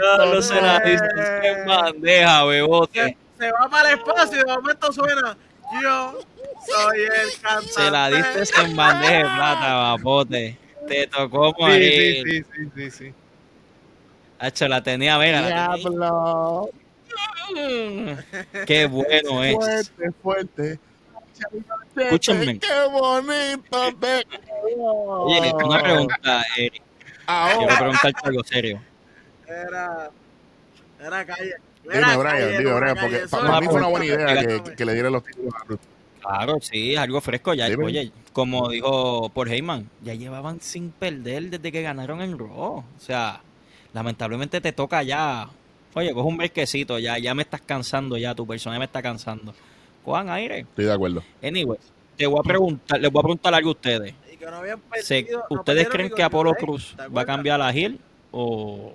Ya 0.00 0.24
lo 0.24 0.42
se 0.42 0.60
la 0.60 0.80
diste 0.80 1.06
en 1.48 1.66
bandeja, 1.66 2.44
bebote. 2.44 3.16
Se, 3.38 3.52
va 3.52 3.68
para 3.70 3.92
el 3.92 3.98
espacio 3.98 4.36
y 4.40 4.44
de 4.44 4.52
momento 4.56 4.92
suena. 4.92 5.36
Yo 5.82 6.20
soy 6.66 7.00
el 7.00 7.40
cantante. 7.40 7.68
Se 7.72 7.90
la 7.90 8.10
diste 8.10 8.60
en 8.62 8.76
bandeja 8.76 9.12
de 9.16 9.22
plata, 9.22 9.74
babote. 9.74 10.58
Te 10.88 11.06
tocó 11.06 11.48
Sí, 11.50 11.54
sí, 11.56 11.62
morir. 11.62 12.24
sí, 12.24 12.42
sí, 12.42 12.70
sí, 12.74 12.90
sí. 12.90 13.14
Hacho, 14.38 14.68
la 14.68 14.82
tenía, 14.82 15.18
tenía. 15.18 15.46
Diablo. 15.46 16.70
Qué 18.66 18.86
bueno 18.86 19.44
es. 19.44 19.54
Fuerte, 19.56 20.12
fuerte. 20.22 20.80
Escúchenme. 21.96 22.58
Qué 22.58 22.88
bonito. 22.90 23.92
Oye, 25.24 25.52
una 25.54 25.82
pregunta, 25.82 26.44
Eric. 26.56 26.72
Quiero 26.72 26.82
Ahora, 27.26 27.78
preguntarte 27.78 28.20
algo 28.24 28.44
serio. 28.44 28.82
Era. 29.46 30.10
Era 31.00 31.26
calle. 31.26 31.54
Dime, 31.92 32.16
Brian, 32.16 32.58
dime, 32.58 32.72
Brian, 32.74 32.96
porque 33.00 33.20
para 33.30 33.60
mí 33.60 33.66
fue 33.66 33.76
una 33.76 33.86
buena 33.88 34.06
idea 34.06 34.62
que, 34.76 34.84
le 34.84 34.92
diera 34.94 35.10
los 35.10 35.24
títulos 35.24 35.54
a 35.54 35.64
Ruth. 35.64 35.80
Claro, 36.20 36.58
sí, 36.60 36.92
es 36.94 36.98
algo 36.98 37.20
fresco 37.20 37.54
ya. 37.54 37.68
Dime. 37.68 37.84
Oye, 37.84 38.12
como 38.32 38.68
dijo 38.68 39.28
por 39.30 39.48
Heyman, 39.48 39.88
ya 40.02 40.14
llevaban 40.14 40.60
sin 40.60 40.90
perder 40.90 41.50
desde 41.50 41.72
que 41.72 41.82
ganaron 41.82 42.20
en 42.20 42.38
Raw. 42.38 42.48
O 42.50 42.84
sea, 42.98 43.40
lamentablemente 43.92 44.60
te 44.60 44.72
toca 44.72 45.02
ya. 45.02 45.48
Oye, 45.94 46.12
coge 46.12 46.28
un 46.28 46.36
brequecito, 46.36 46.98
ya, 46.98 47.18
ya 47.18 47.34
me 47.34 47.42
estás 47.42 47.60
cansando 47.62 48.16
ya, 48.16 48.34
tu 48.34 48.46
personaje 48.46 48.78
me 48.78 48.84
está 48.84 49.00
cansando. 49.02 49.54
Cojan 50.04 50.28
aire. 50.30 50.60
Estoy 50.60 50.84
de 50.84 50.92
acuerdo. 50.92 51.22
Anyway, 51.42 51.78
te 52.16 52.26
voy 52.26 52.40
a 52.40 52.42
preguntar, 52.42 53.00
les 53.00 53.10
voy 53.10 53.20
a 53.20 53.22
preguntar 53.22 53.54
algo 53.54 53.70
a 53.70 53.72
ustedes. 53.72 54.14
Y 54.32 54.36
que 54.36 54.44
no 54.46 54.56
habían 54.56 54.80
Se- 55.00 55.22
perdido- 55.22 55.44
no 55.50 55.56
¿Ustedes 55.60 55.88
creen 55.88 56.10
que 56.10 56.22
Apolo 56.22 56.54
Cruz 56.54 56.94
¿te 56.96 57.08
va 57.08 57.22
a 57.22 57.26
cambiar 57.26 57.60
a 57.62 57.74
Hill 57.74 57.98
o, 58.32 58.92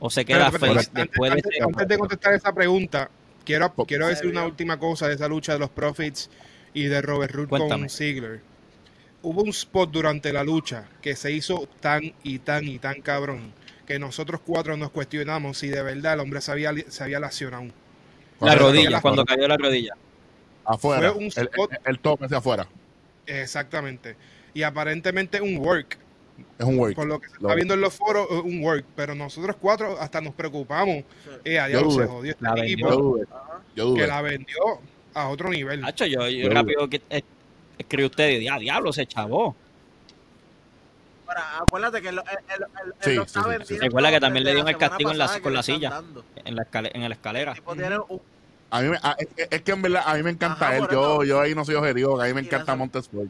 o 0.00 0.10
se 0.10 0.24
queda 0.24 0.46
espérate, 0.46 0.58
face 0.58 0.72
antes, 0.88 0.94
después 0.94 1.30
de 1.30 1.36
antes- 1.38 1.52
ese- 1.54 1.64
antes 1.64 1.88
de 1.88 1.98
contestar 1.98 2.34
esa 2.34 2.52
pregunta, 2.52 3.10
quiero, 3.44 3.72
decir 4.08 4.26
una 4.28 4.44
última 4.44 4.78
cosa 4.78 5.08
de 5.08 5.14
esa 5.14 5.28
lucha 5.28 5.52
de 5.54 5.58
los 5.58 5.70
Profits 5.70 6.30
y 6.74 6.84
de 6.84 7.00
Robert 7.02 7.34
Root 7.34 7.48
con 7.48 7.58
Cuéntame. 7.60 7.88
Ziggler. 7.88 8.40
Hubo 9.22 9.42
un 9.42 9.48
spot 9.48 9.90
durante 9.90 10.32
la 10.32 10.44
lucha 10.44 10.84
que 11.02 11.16
se 11.16 11.32
hizo 11.32 11.68
tan 11.80 12.14
y 12.22 12.38
tan 12.38 12.68
y 12.68 12.78
tan 12.78 13.00
cabrón 13.02 13.52
que 13.86 13.98
nosotros 13.98 14.40
cuatro 14.44 14.76
nos 14.76 14.90
cuestionamos 14.90 15.58
si 15.58 15.68
de 15.68 15.82
verdad 15.82 16.14
el 16.14 16.20
hombre 16.20 16.40
se 16.40 16.52
había, 16.52 16.72
se 16.88 17.02
había 17.02 17.18
lesionado. 17.18 17.66
la 18.40 18.54
rodilla, 18.54 19.00
cuando 19.00 19.24
cayó 19.24 19.48
la 19.48 19.56
rodilla. 19.56 19.94
Afuera. 20.64 21.10
Fue 21.12 21.18
un 21.18 21.24
el, 21.24 21.48
spot- 21.48 21.72
el, 21.72 21.78
el 21.86 21.98
tope 21.98 22.26
hacia 22.26 22.36
afuera. 22.38 22.68
Exactamente. 23.26 24.16
Y 24.54 24.62
aparentemente 24.62 25.40
un 25.40 25.56
work. 25.58 25.98
Es 26.58 26.64
un 26.66 26.78
work. 26.78 26.94
Por 26.96 27.06
lo 27.06 27.20
que 27.20 27.28
se 27.28 27.34
está 27.36 27.54
viendo 27.54 27.74
en 27.74 27.80
los 27.80 27.94
foros, 27.94 28.26
eh, 28.30 28.34
un 28.44 28.62
work. 28.62 28.84
Pero 28.96 29.14
nosotros 29.14 29.56
cuatro 29.60 29.98
hasta 30.00 30.20
nos 30.20 30.34
preocupamos. 30.34 31.04
Eh, 31.44 31.58
a 31.58 31.66
diablo, 31.68 31.90
dudé. 31.90 32.04
se 32.04 32.10
jodió 32.10 32.30
este 32.32 32.44
La 32.44 32.56
Yo 32.56 32.62
equipo 32.62 32.88
vendió. 32.88 33.04
dudé. 33.04 33.26
Yo 33.76 33.94
que 33.94 34.06
la 34.06 34.22
vendió 34.22 34.56
a 35.14 35.28
otro 35.28 35.50
nivel. 35.50 35.84
Hacho, 35.84 36.06
yo, 36.06 36.28
yo 36.28 36.48
Yo- 36.48 36.50
rápido 36.50 36.88
que 36.88 37.00
eh, 37.10 37.22
escribí 37.78 38.04
usted 38.06 38.30
y 38.30 38.38
dije, 38.38 38.50
ah, 38.50 38.58
diablo, 38.58 38.92
se 38.92 39.06
chavó. 39.06 39.54
Acuérdate 41.60 42.00
que 42.00 42.08
Sí, 42.08 42.14
lo 42.14 42.22
sí, 42.22 43.10
está 43.10 43.24
sí, 43.24 43.26
sí. 43.44 43.48
vendiendo 43.48 43.84
Recuerda 43.84 44.10
que 44.10 44.20
también 44.20 44.44
le 44.44 44.50
dieron 44.52 44.68
el 44.68 44.76
castigo 44.78 45.10
en 45.12 45.18
la- 45.18 45.40
con 45.40 45.52
la 45.52 45.62
silla. 45.62 45.90
dando. 45.90 46.24
En 46.44 46.56
la, 46.56 46.62
escale- 46.62 46.90
en 46.94 47.02
la 47.08 47.14
escalera. 47.14 47.54
tipo 47.54 47.74
tiene 47.76 47.98
un- 47.98 48.20
A 48.70 48.80
mí 48.82 48.88
me, 48.88 48.96
a- 49.02 49.16
es, 49.18 49.28
es 49.50 49.62
que 49.62 49.72
en 49.72 49.82
verdad 49.82 50.02
a 50.06 50.14
mí 50.14 50.22
me 50.22 50.30
encanta 50.30 50.66
Ajá, 50.68 50.76
él. 50.78 50.88
Yo, 50.90 51.24
yo 51.24 51.40
ahí 51.40 51.54
no 51.54 51.64
soy 51.64 51.74
objetivo. 51.74 52.20
A 52.20 52.26
mí 52.26 52.34
me 52.34 52.40
encanta 52.40 52.74
Montesport. 52.76 53.28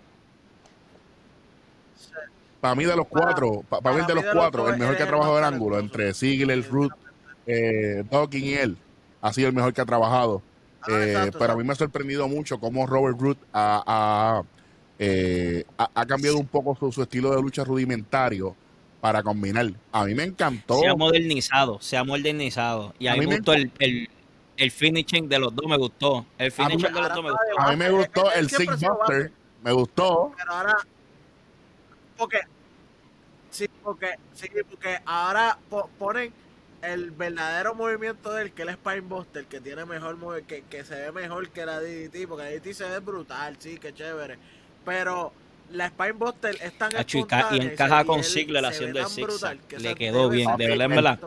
Para 2.61 2.75
mí 2.75 2.85
de 2.85 2.97
los 2.97 3.07
Para- 3.07 3.27
cuatro, 3.27 3.63
pa- 3.69 3.81
para, 3.81 3.97
mí 3.97 4.05
de 4.07 4.15
los 4.15 4.25
cuatro, 4.33 4.69
el 4.69 4.79
mejor 4.79 4.97
que 4.97 5.03
ha 5.05 5.07
trabajado 5.07 5.39
el 5.39 5.45
ángulo 5.45 5.79
entre 5.79 6.13
Ziggler, 6.13 6.69
Root, 6.69 6.93
eh, 7.47 8.03
Dawkins 8.11 8.45
y 8.45 8.55
él, 8.55 8.77
ha 9.23 9.33
sido 9.33 9.49
el 9.49 9.55
mejor 9.55 9.73
que 9.73 9.81
ha 9.81 9.85
trabajado. 9.87 10.43
Ah, 10.83 10.87
Eh, 10.91 11.11
exacto, 11.13 11.39
pero 11.39 11.53
a 11.53 11.57
mí 11.57 11.65
me 11.65 11.73
ha 11.73 11.77
sorprendido 11.77 12.27
mucho 12.29 12.59
cómo 12.59 12.87
Robert 12.87 13.19
Root 13.21 13.39
ha, 13.53 13.83
ha, 13.87 14.43
eh, 14.99 15.65
ha- 15.77 15.91
ha 15.95 16.07
cambiado 16.07 16.39
un 16.39 16.47
poco 16.47 16.77
su, 16.79 16.91
su 16.93 17.03
estilo 17.03 17.35
de 17.35 17.41
lucha 17.43 17.63
rudimentario 17.65 18.57
para 19.01 19.23
combinar. 19.23 19.71
A 19.93 20.05
mí 20.05 20.15
me 20.15 20.25
encantó. 20.25 20.81
Se 20.81 20.89
ha 20.89 20.95
modernizado, 20.97 21.81
se 21.81 21.97
ha 21.97 22.03
modernizado. 22.05 22.93
Y 22.99 23.07
a, 23.07 23.13
A 23.13 23.15
mí 23.15 23.21
mí 23.21 23.27
me 23.29 23.37
gustó 23.37 23.53
el, 23.53 23.71
el, 23.79 24.09
el 24.57 24.71
finishing 24.73 25.29
de 25.29 25.39
los 25.39 25.55
dos, 25.55 25.67
me 25.69 25.77
gustó. 25.77 26.27
El 26.39 26.53
A 26.57 26.59
mí 26.59 26.65
me- 26.65 26.71
finishing 26.71 26.95
de 26.95 27.01
los 27.01 27.15
dos 27.15 27.23
me 27.25 27.31
gustó. 27.31 27.61
A 27.61 27.71
mí 27.71 27.77
me 27.77 27.91
gustó 27.91 28.33
Él 28.33 28.39
el 28.41 28.51
sido 28.51 28.77
Buster, 28.97 29.33
me 29.63 29.73
gustó. 29.73 30.33
Pero 30.37 30.53
ahora. 30.53 30.77
Porque. 32.19 32.41
Sí, 33.51 33.69
porque. 33.83 34.15
Sí, 34.35 34.49
porque 34.69 34.99
ahora 35.07 35.59
po- 35.71 35.89
ponen 35.99 36.33
el 36.83 37.11
verdadero 37.11 37.75
movimiento 37.75 38.33
del 38.35 38.53
que 38.53 38.63
el 38.63 38.73
Spinebuster, 38.75 39.47
que 39.47 39.61
tiene 39.61 39.85
mejor 39.85 40.17
que, 40.45 40.63
que 40.63 40.85
se 40.85 40.95
ve 40.95 41.13
mejor 41.13 41.49
que 41.51 41.65
la 41.67 41.81
DDT, 41.81 42.29
porque 42.29 42.45
la 42.45 42.51
DDT 42.51 42.73
se 42.75 42.89
ve 42.89 42.99
brutal, 43.01 43.57
sí, 43.59 43.79
que 43.79 43.93
chévere. 43.95 44.39
Pero 44.85 45.33
la 45.71 45.89
Spinebuster 45.89 46.57
es 46.63 46.77
tan 46.79 46.93
y 46.93 46.97
y 46.97 46.99
espontánea 47.01 47.63
se- 47.63 47.73
encaja 47.73 48.05
con 48.05 48.23
Ziggler 48.23 48.65
haciendo 48.65 49.01
el 49.01 49.07
zigzag. 49.07 49.59
que 49.67 49.79
Le 49.79 49.95
quedó 49.95 50.29
bien, 50.29 50.57
de 50.57 50.69
verdad, 50.69 50.85
en 50.85 50.91
verdad. 50.91 51.19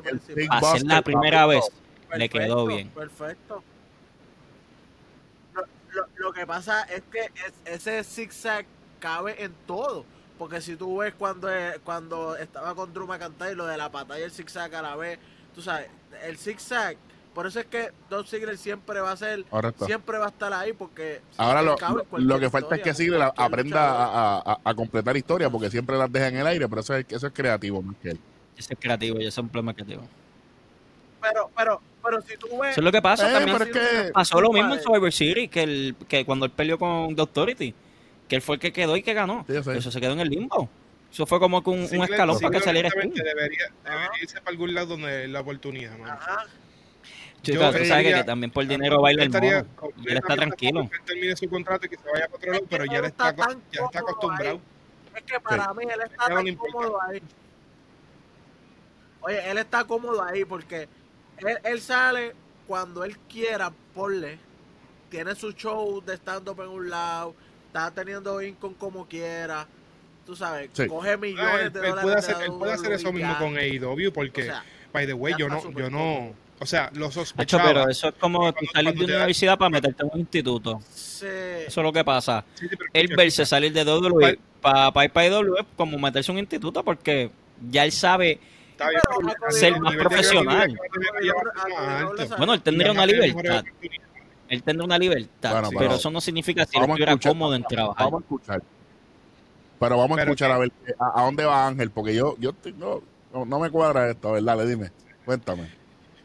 ser 0.74 0.84
la 0.84 1.02
primera 1.02 1.46
papito. 1.46 1.66
vez, 2.10 2.20
le 2.20 2.30
quedó 2.30 2.66
bien. 2.68 2.90
Perfecto. 2.90 3.64
Lo, 5.54 5.62
lo- 5.92 6.08
lo 6.16 6.34
que 6.34 6.46
pasa 6.48 6.84
es 6.84 7.04
que 7.12 7.20
es- 7.26 7.54
ese 7.66 8.04
zigzag 8.04 8.66
cabe 9.00 9.44
en 9.44 9.54
todo. 9.68 10.06
Porque 10.42 10.60
si 10.60 10.76
tú 10.76 10.98
ves 10.98 11.14
cuando, 11.14 11.54
eh, 11.54 11.74
cuando 11.84 12.36
estaba 12.36 12.74
con 12.74 12.92
Drew 12.92 13.06
McIntyre, 13.06 13.54
lo 13.54 13.68
de 13.68 13.78
la 13.78 13.92
patada 13.92 14.20
y 14.20 14.24
el 14.24 14.32
zigzag 14.32 14.74
a 14.74 14.82
la 14.82 14.96
vez, 14.96 15.20
tú 15.54 15.62
sabes, 15.62 15.86
el 16.26 16.36
zigzag, 16.36 16.98
por 17.32 17.46
eso 17.46 17.60
es 17.60 17.68
que 17.68 17.92
Dolph 18.10 18.28
Ziggler 18.28 18.58
siempre 18.58 19.00
va 19.02 19.12
a 19.12 19.18
ser, 19.18 19.44
Correcto. 19.44 19.86
siempre 19.86 20.18
va 20.18 20.26
a 20.26 20.30
estar 20.30 20.52
ahí 20.52 20.74
porque 20.74 21.22
Ahora 21.38 21.62
lo, 21.62 21.76
lo- 22.18 22.40
que 22.40 22.50
falta 22.50 22.76
es 22.76 22.82
que 22.82 22.92
Ziggler 22.96 23.22
aprenda 23.38 23.88
a, 23.92 24.38
a- 24.40 24.60
a- 24.64 24.74
completar 24.74 25.16
historia 25.16 25.48
porque 25.52 25.70
siempre 25.70 25.96
las 25.96 26.12
deja 26.12 26.30
en 26.30 26.38
el 26.38 26.48
aire, 26.48 26.68
pero 26.68 26.82
eso 26.82 26.96
es, 26.96 27.06
eso 27.10 27.28
es 27.28 27.34
creativo 27.34 27.80
más 27.84 27.96
que 28.02 28.10
él. 28.10 28.20
Ese 28.58 28.74
es 28.74 28.80
creativo 28.80 29.18
y 29.18 29.28
ese 29.28 29.28
es 29.28 29.38
un 29.38 29.48
problema 29.50 29.76
creativo. 29.76 30.02
Pero, 31.22 31.52
pero, 31.56 31.82
pero 32.04 32.20
si 32.24 32.36
tú 32.36 32.48
ves, 32.60 32.72
Eso 32.72 32.82
es 32.82 32.84
lo 32.86 32.92
que 32.92 33.02
pasa 33.04 33.30
Eh, 33.30 33.34
también. 33.34 33.60
pero 33.60 33.70
es 33.72 33.78
que 34.08 34.12
Pasó 34.12 34.42
lo 34.42 34.52
mismo 34.52 34.74
en. 34.74 34.82
Survivor 34.82 35.12
City, 35.14 35.48
que, 35.48 35.62
el, 35.62 35.96
que 36.08 36.26
cuando 36.26 36.46
él 36.48 36.52
peleó 36.52 36.80
con 36.80 37.16
The 37.16 37.22
Authority, 37.22 37.76
que 38.32 38.38
él 38.38 38.42
fue 38.42 38.56
el 38.56 38.62
que 38.62 38.72
quedó 38.72 38.96
y 38.96 39.04
que 39.04 39.14
ganó. 39.14 39.44
Sí. 39.46 39.58
Eso 39.58 39.92
se 39.92 40.00
quedó 40.00 40.14
en 40.14 40.22
el 40.22 40.30
limbo. 40.30 40.70
Eso 41.12 41.26
fue 41.26 41.38
como 41.38 41.62
que 41.62 41.70
un, 41.70 41.80
un 41.82 42.04
escalón 42.06 42.40
para 42.40 42.58
que 42.58 42.64
saliera 42.64 42.90
debería, 42.90 43.66
debería 43.84 44.10
irse 44.22 44.40
para 44.40 44.52
algún 44.52 44.74
lado 44.74 44.88
donde 44.96 45.28
la 45.28 45.42
oportunidad, 45.42 45.98
mano. 45.98 46.14
ajá, 46.14 46.46
Chico, 47.42 47.60
Yo 47.60 47.72
tú 47.72 47.74
sabes 47.80 47.90
que, 47.90 47.98
diría- 47.98 48.18
que 48.20 48.24
también 48.24 48.50
por 48.52 48.66
dinero 48.66 49.02
baila 49.02 49.24
el 49.24 49.30
mono. 49.32 49.46
Y 49.98 50.12
él 50.12 50.18
está 50.18 50.36
tranquilo. 50.38 50.90
que 50.90 51.00
termine 51.06 51.36
su 51.36 51.50
contrato 51.50 51.86
y 51.88 51.90
que 51.90 51.98
se 51.98 52.10
vaya 52.10 52.28
para 52.30 52.38
otro 52.38 52.52
lado, 52.54 52.64
Es 52.64 52.70
que 52.70 52.78
pero 52.78 52.86
ya 52.86 52.92
no 52.94 52.98
él 53.00 53.06
está, 53.08 53.36
ya 53.36 53.82
está 53.86 54.00
acostumbrado. 54.00 54.52
ahí. 54.56 54.62
Es 55.18 55.24
que 55.24 55.40
para 55.42 55.74
mí 55.74 55.84
él 55.84 56.02
está 56.06 56.30
no 56.30 56.36
tan 56.36 56.56
cómodo 56.56 57.02
ahí. 57.02 57.22
Oye, 59.22 59.52
él 59.52 59.58
está 59.58 59.84
cómodo 59.84 60.24
ahí 60.24 60.46
porque 60.46 60.88
él, 61.40 61.58
él 61.66 61.82
sale 61.82 62.34
cuando 62.66 63.04
él 63.04 63.18
quiera, 63.28 63.74
porle. 63.94 64.40
Tiene 65.10 65.36
su 65.36 65.52
show 65.52 66.02
de 66.02 66.14
stand-up 66.16 66.62
en 66.62 66.70
un 66.70 66.90
lado, 66.90 67.36
está 67.72 67.90
teniendo 67.92 68.42
income 68.42 68.76
como 68.78 69.06
quiera. 69.08 69.66
Tú 70.26 70.36
sabes, 70.36 70.70
Sí. 70.74 70.88
coge 70.88 71.12
Ah, 71.14 71.18
millones 71.18 71.62
él, 71.68 71.74
de 71.74 71.80
él 71.80 71.86
dólares. 71.86 72.02
puede 72.04 72.16
de 72.16 72.20
hacer, 72.20 72.36
él 72.44 72.52
puede 72.60 72.74
hacer 72.74 72.92
eso 72.94 73.12
mismo 73.14 73.32
ya. 73.34 73.40
con 73.40 73.58
AEW 73.58 74.12
porque, 74.14 74.42
O 74.44 74.46
sea, 74.46 74.64
by 74.94 75.06
the 75.08 75.14
way, 75.14 75.34
yo 75.38 75.48
no, 75.50 75.72
yo 75.72 75.90
no, 75.90 76.34
o 76.60 76.66
sea, 76.66 76.92
lo 76.94 77.10
sospechaba. 77.12 77.64
pero 77.66 77.90
eso 77.90 78.10
es 78.10 78.14
como 78.20 78.54
tú 78.54 78.66
salir 78.72 78.94
de 78.94 79.08
da- 79.08 79.16
universidad 79.18 79.58
para 79.58 79.70
meterte 79.70 80.04
en 80.04 80.10
un 80.14 80.20
instituto. 80.20 80.80
se- 80.94 81.66
Eso 81.68 81.82
es 81.82 81.84
lo 81.86 81.92
que 81.94 82.04
pasa. 82.04 82.44
Sí, 82.56 82.68
sí, 82.70 82.76
Él 82.94 83.08
verse 83.16 83.46
salir 83.46 83.72
de 83.74 83.84
WWE 83.84 84.38
para 84.62 85.06
ir 85.06 85.12
para 85.12 85.28
IW 85.28 85.56
es 85.60 85.66
como 85.76 85.98
meterse 85.98 86.32
en 86.32 86.36
un 86.38 86.40
instituto 86.42 86.84
porque 86.84 87.32
ya 87.70 87.84
él 87.86 87.92
sabe. 87.92 88.40
Está 88.72 88.90
bien, 88.90 89.02
ser 89.50 89.80
más 89.80 89.96
profesional. 89.96 90.76
Bueno, 92.38 92.54
él 92.54 92.62
tendría 92.62 92.92
una 92.92 93.06
libertad. 93.06 93.64
Él 94.52 94.62
tendrá 94.64 94.86
una 94.86 95.00
libertad. 95.00 95.52
Bueno, 95.54 95.70
pero, 95.70 95.80
pero 95.80 95.96
eso 95.96 96.12
no 96.12 96.22
significa 96.22 96.66
que 96.66 96.78
él 96.78 96.82
vamos 96.82 96.90
a 96.90 96.94
estuviera 96.96 97.12
escuchar- 97.14 97.32
cómodo 97.32 97.56
en 97.56 97.64
trabajar. 97.64 98.06
Vamos 98.06 98.22
a 98.22 98.24
escuchar. 98.26 98.64
Pero 99.80 99.98
vamos 99.98 100.12
a 100.18 100.22
Pero 100.22 100.32
escuchar 100.32 100.52
a 100.52 100.58
ver 100.60 100.72
a, 101.00 101.22
a 101.22 101.26
dónde 101.26 101.46
va 101.46 101.68
Ángel, 101.68 101.90
porque 101.90 102.14
yo, 102.14 102.36
yo 102.40 102.54
no, 102.78 103.02
no, 103.34 103.46
no 103.46 103.60
me 103.60 103.70
cuadra 103.72 104.12
esto, 104.12 104.32
¿verdad? 104.34 104.58
Le 104.58 104.68
dime, 104.68 104.92
cuéntame. 105.26 105.70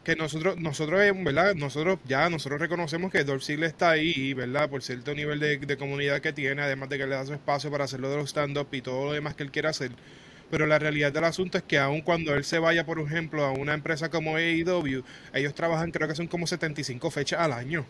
que 0.03 0.15
nosotros, 0.15 0.57
nosotros, 0.57 0.99
¿verdad? 1.23 1.55
Nosotros 1.55 1.97
ya, 2.05 2.29
nosotros 2.29 2.61
reconocemos 2.61 3.11
que 3.11 3.23
Dolph 3.23 3.41
Ziggler 3.43 3.69
está 3.69 3.89
ahí, 3.91 4.33
¿verdad? 4.35 4.69
Por 4.69 4.83
cierto 4.83 5.13
nivel 5.15 5.39
de, 5.39 5.57
de 5.57 5.77
comunidad 5.77 6.21
que 6.21 6.33
tiene, 6.33 6.61
además 6.61 6.89
de 6.89 6.97
que 6.99 7.07
le 7.07 7.15
da 7.15 7.25
su 7.25 7.33
espacio 7.33 7.71
para 7.71 7.85
hacerlo 7.85 8.09
de 8.11 8.17
los 8.17 8.29
stand-up 8.29 8.67
y 8.73 8.81
todo 8.81 9.05
lo 9.05 9.13
demás 9.13 9.33
que 9.35 9.43
él 9.43 9.51
quiera 9.51 9.71
hacer. 9.71 9.91
Pero 10.51 10.65
la 10.67 10.77
realidad 10.79 11.11
del 11.11 11.23
asunto 11.25 11.57
es 11.57 11.63
que 11.63 11.77
aun 11.79 12.01
cuando 12.01 12.33
él 12.35 12.43
se 12.45 12.59
vaya, 12.59 12.85
por 12.85 12.99
ejemplo, 12.99 13.43
a 13.43 13.51
una 13.51 13.73
empresa 13.73 14.09
como 14.09 14.35
AEW, 14.37 15.03
ellos 15.33 15.53
trabajan, 15.55 15.91
creo 15.91 16.07
que 16.07 16.15
son 16.15 16.27
como 16.27 16.45
75 16.47 17.09
fechas 17.11 17.39
al 17.41 17.51
año. 17.53 17.85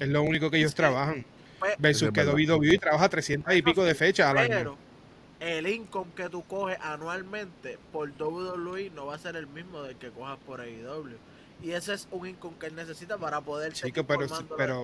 Es 0.00 0.08
lo 0.08 0.22
único 0.22 0.50
que 0.50 0.56
ellos 0.58 0.72
Sí. 0.72 0.76
trabajan. 0.76 1.24
Pues, 1.60 1.74
Versus 1.78 2.10
que. 2.12 2.24
WWE 2.24 2.78
trabaja 2.78 3.08
300 3.08 3.54
y 3.54 3.62
pico 3.62 3.84
de 3.84 3.94
fechas 3.94 4.26
al 4.28 4.38
año. 4.38 4.48
pero 4.56 4.76
el 5.40 5.66
income 5.68 6.10
que 6.16 6.28
tú 6.28 6.42
coges 6.44 6.78
anualmente 6.82 7.78
por 7.92 8.10
WWE 8.18 8.90
no 8.90 9.06
va 9.06 9.14
a 9.14 9.18
ser 9.18 9.36
el 9.36 9.46
mismo 9.46 9.82
del 9.82 9.96
que 9.96 10.10
cojas 10.10 10.38
por 10.46 10.60
AEW. 10.60 11.16
Y 11.62 11.72
ese 11.72 11.92
es 11.94 12.08
un 12.10 12.26
income 12.26 12.56
que 12.58 12.66
él 12.66 12.74
necesita 12.74 13.18
para 13.18 13.40
poder 13.42 13.72
Sí, 13.72 13.80
seguir 13.80 13.94
que 13.94 14.04
pero- 14.04 14.20
formando 14.26 14.56
pero-. 14.56 14.82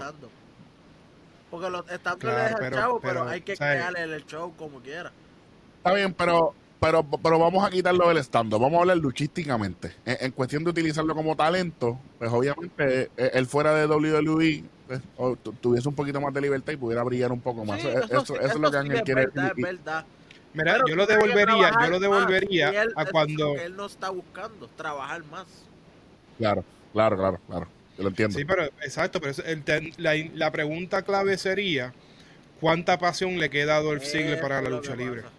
Porque 1.51 1.71
los 1.71 1.89
stand 1.89 2.19
Claro, 2.21 2.37
le 2.37 2.43
dejan 2.45 2.59
pero- 2.59 2.77
chavo, 2.77 3.01
pero, 3.01 3.13
pero, 3.21 3.29
hay 3.29 3.41
que 3.41 3.57
crearle 3.57 4.03
el 4.03 4.27
show 4.27 4.53
como 4.57 4.81
quiera. 4.81 5.13
Está 5.79 5.93
bien, 5.95 6.13
pero, 6.13 6.55
pero, 6.81 7.03
pero 7.03 7.39
vamos 7.39 7.65
a 7.65 7.71
quitarlo 7.71 8.09
del 8.09 8.19
stand 8.19 8.53
Vamos 8.53 8.75
a 8.75 8.81
hablar 8.81 8.97
luchísticamente. 8.99 9.93
En, 10.05 10.17
en 10.21 10.33
cuestión 10.33 10.65
de 10.65 10.71
utilizarlo 10.71 11.15
como 11.15 11.35
talento, 11.37 11.99
pues 12.19 12.31
obviamente 12.31 13.11
eh, 13.17 13.31
él 13.35 13.47
fuera 13.47 13.75
de 13.75 13.87
WWE 13.87 14.65
pues, 14.87 15.01
o 15.17 15.37
tuviese 15.37 15.89
un 15.89 15.95
poquito 15.95 16.21
más 16.21 16.33
de 16.33 16.41
libertad 16.41 16.73
y 16.73 16.77
pudiera 16.77 17.03
brillar 17.03 17.33
un 17.33 17.41
poco 17.41 17.65
más. 17.65 17.81
Sí, 17.81 17.89
eso, 17.89 17.99
eso- 18.05 18.25
sí, 18.27 18.35
eso 18.41 18.47
es 18.55 18.61
lo 18.61 18.71
que 18.71 18.77
Ángel 18.77 19.03
quiere 19.03 19.27
verdad, 19.27 19.53
y- 19.57 19.61
es 19.61 19.67
verdad. 19.77 20.05
Mira, 20.53 20.73
Pero 20.75 20.87
yo 20.89 20.97
lo 20.97 21.07
devolvería, 21.07 21.71
yo 21.83 21.91
lo 21.91 22.01
devolvería 22.01 22.83
él- 22.83 22.93
a 22.97 23.05
cuando... 23.07 23.49
lo 23.49 23.55
que 23.55 23.65
él 23.65 23.77
no 23.77 23.87
está 23.87 24.11
buscando, 24.11 24.69
trabajar 24.69 25.23
más. 25.25 25.47
Claro, 26.39 26.65
claro, 26.93 27.17
claro, 27.17 27.41
claro. 27.47 27.69
Yo 27.97 28.03
lo 28.03 28.09
entiendo. 28.11 28.39
Sí, 28.39 28.45
pero 28.45 28.65
exacto, 28.65 29.21
pero 29.21 29.35
la, 29.99 30.15
la 30.35 30.51
pregunta 30.51 31.03
clave 31.03 31.37
sería 31.39 31.93
¿cuánta 32.61 32.99
pasión 32.99 33.39
le 33.39 33.51
queda 33.51 33.77
a 33.77 33.81
Dolph 33.81 34.03
Ziggler 34.05 34.41
para 34.41 34.61
la 34.63 34.71
lucha 34.71 34.95
libre? 34.95 35.23
pasa. 35.23 35.35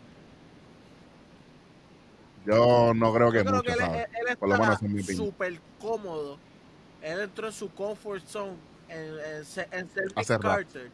Yo 2.47 2.93
no 2.93 3.13
creo 3.13 3.31
que 3.31 3.37
Yo 3.39 3.43
creo 3.43 3.55
mucho, 3.57 3.63
que 3.67 3.71
él, 3.73 3.79
¿sabes? 3.79 4.07
él- 4.19 4.25
él 4.29 4.37
Por 4.37 4.49
lo 4.49 4.57
menos 4.57 4.73
está 4.75 4.85
en 4.85 4.93
mi 4.93 5.01
opinión. 5.01 5.25
súper 5.25 5.59
cómodo. 5.79 6.37
Él 7.01 7.19
entró 7.19 7.47
en 7.47 7.53
su 7.53 7.69
comfort 7.73 8.25
zone 8.25 8.53
en, 8.89 8.97
en, 8.97 9.37
en 9.71 9.89
ser 9.93 10.09
rato. 10.15 10.39
Carter. 10.41 10.89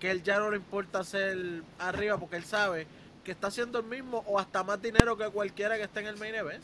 Que 0.00 0.10
él 0.10 0.22
ya 0.22 0.38
no 0.38 0.50
le 0.50 0.56
importa 0.58 1.02
ser 1.04 1.62
arriba 1.78 2.18
porque 2.18 2.36
él 2.36 2.44
sabe 2.44 2.86
que 3.24 3.30
está 3.32 3.46
haciendo 3.48 3.78
el 3.80 3.86
mismo 3.86 4.22
o 4.26 4.38
hasta 4.38 4.62
más 4.62 4.80
dinero 4.82 5.16
que 5.16 5.28
cualquiera 5.30 5.76
que 5.76 5.84
esté 5.84 6.00
en 6.00 6.06
el 6.08 6.16
main 6.18 6.34
event. 6.34 6.62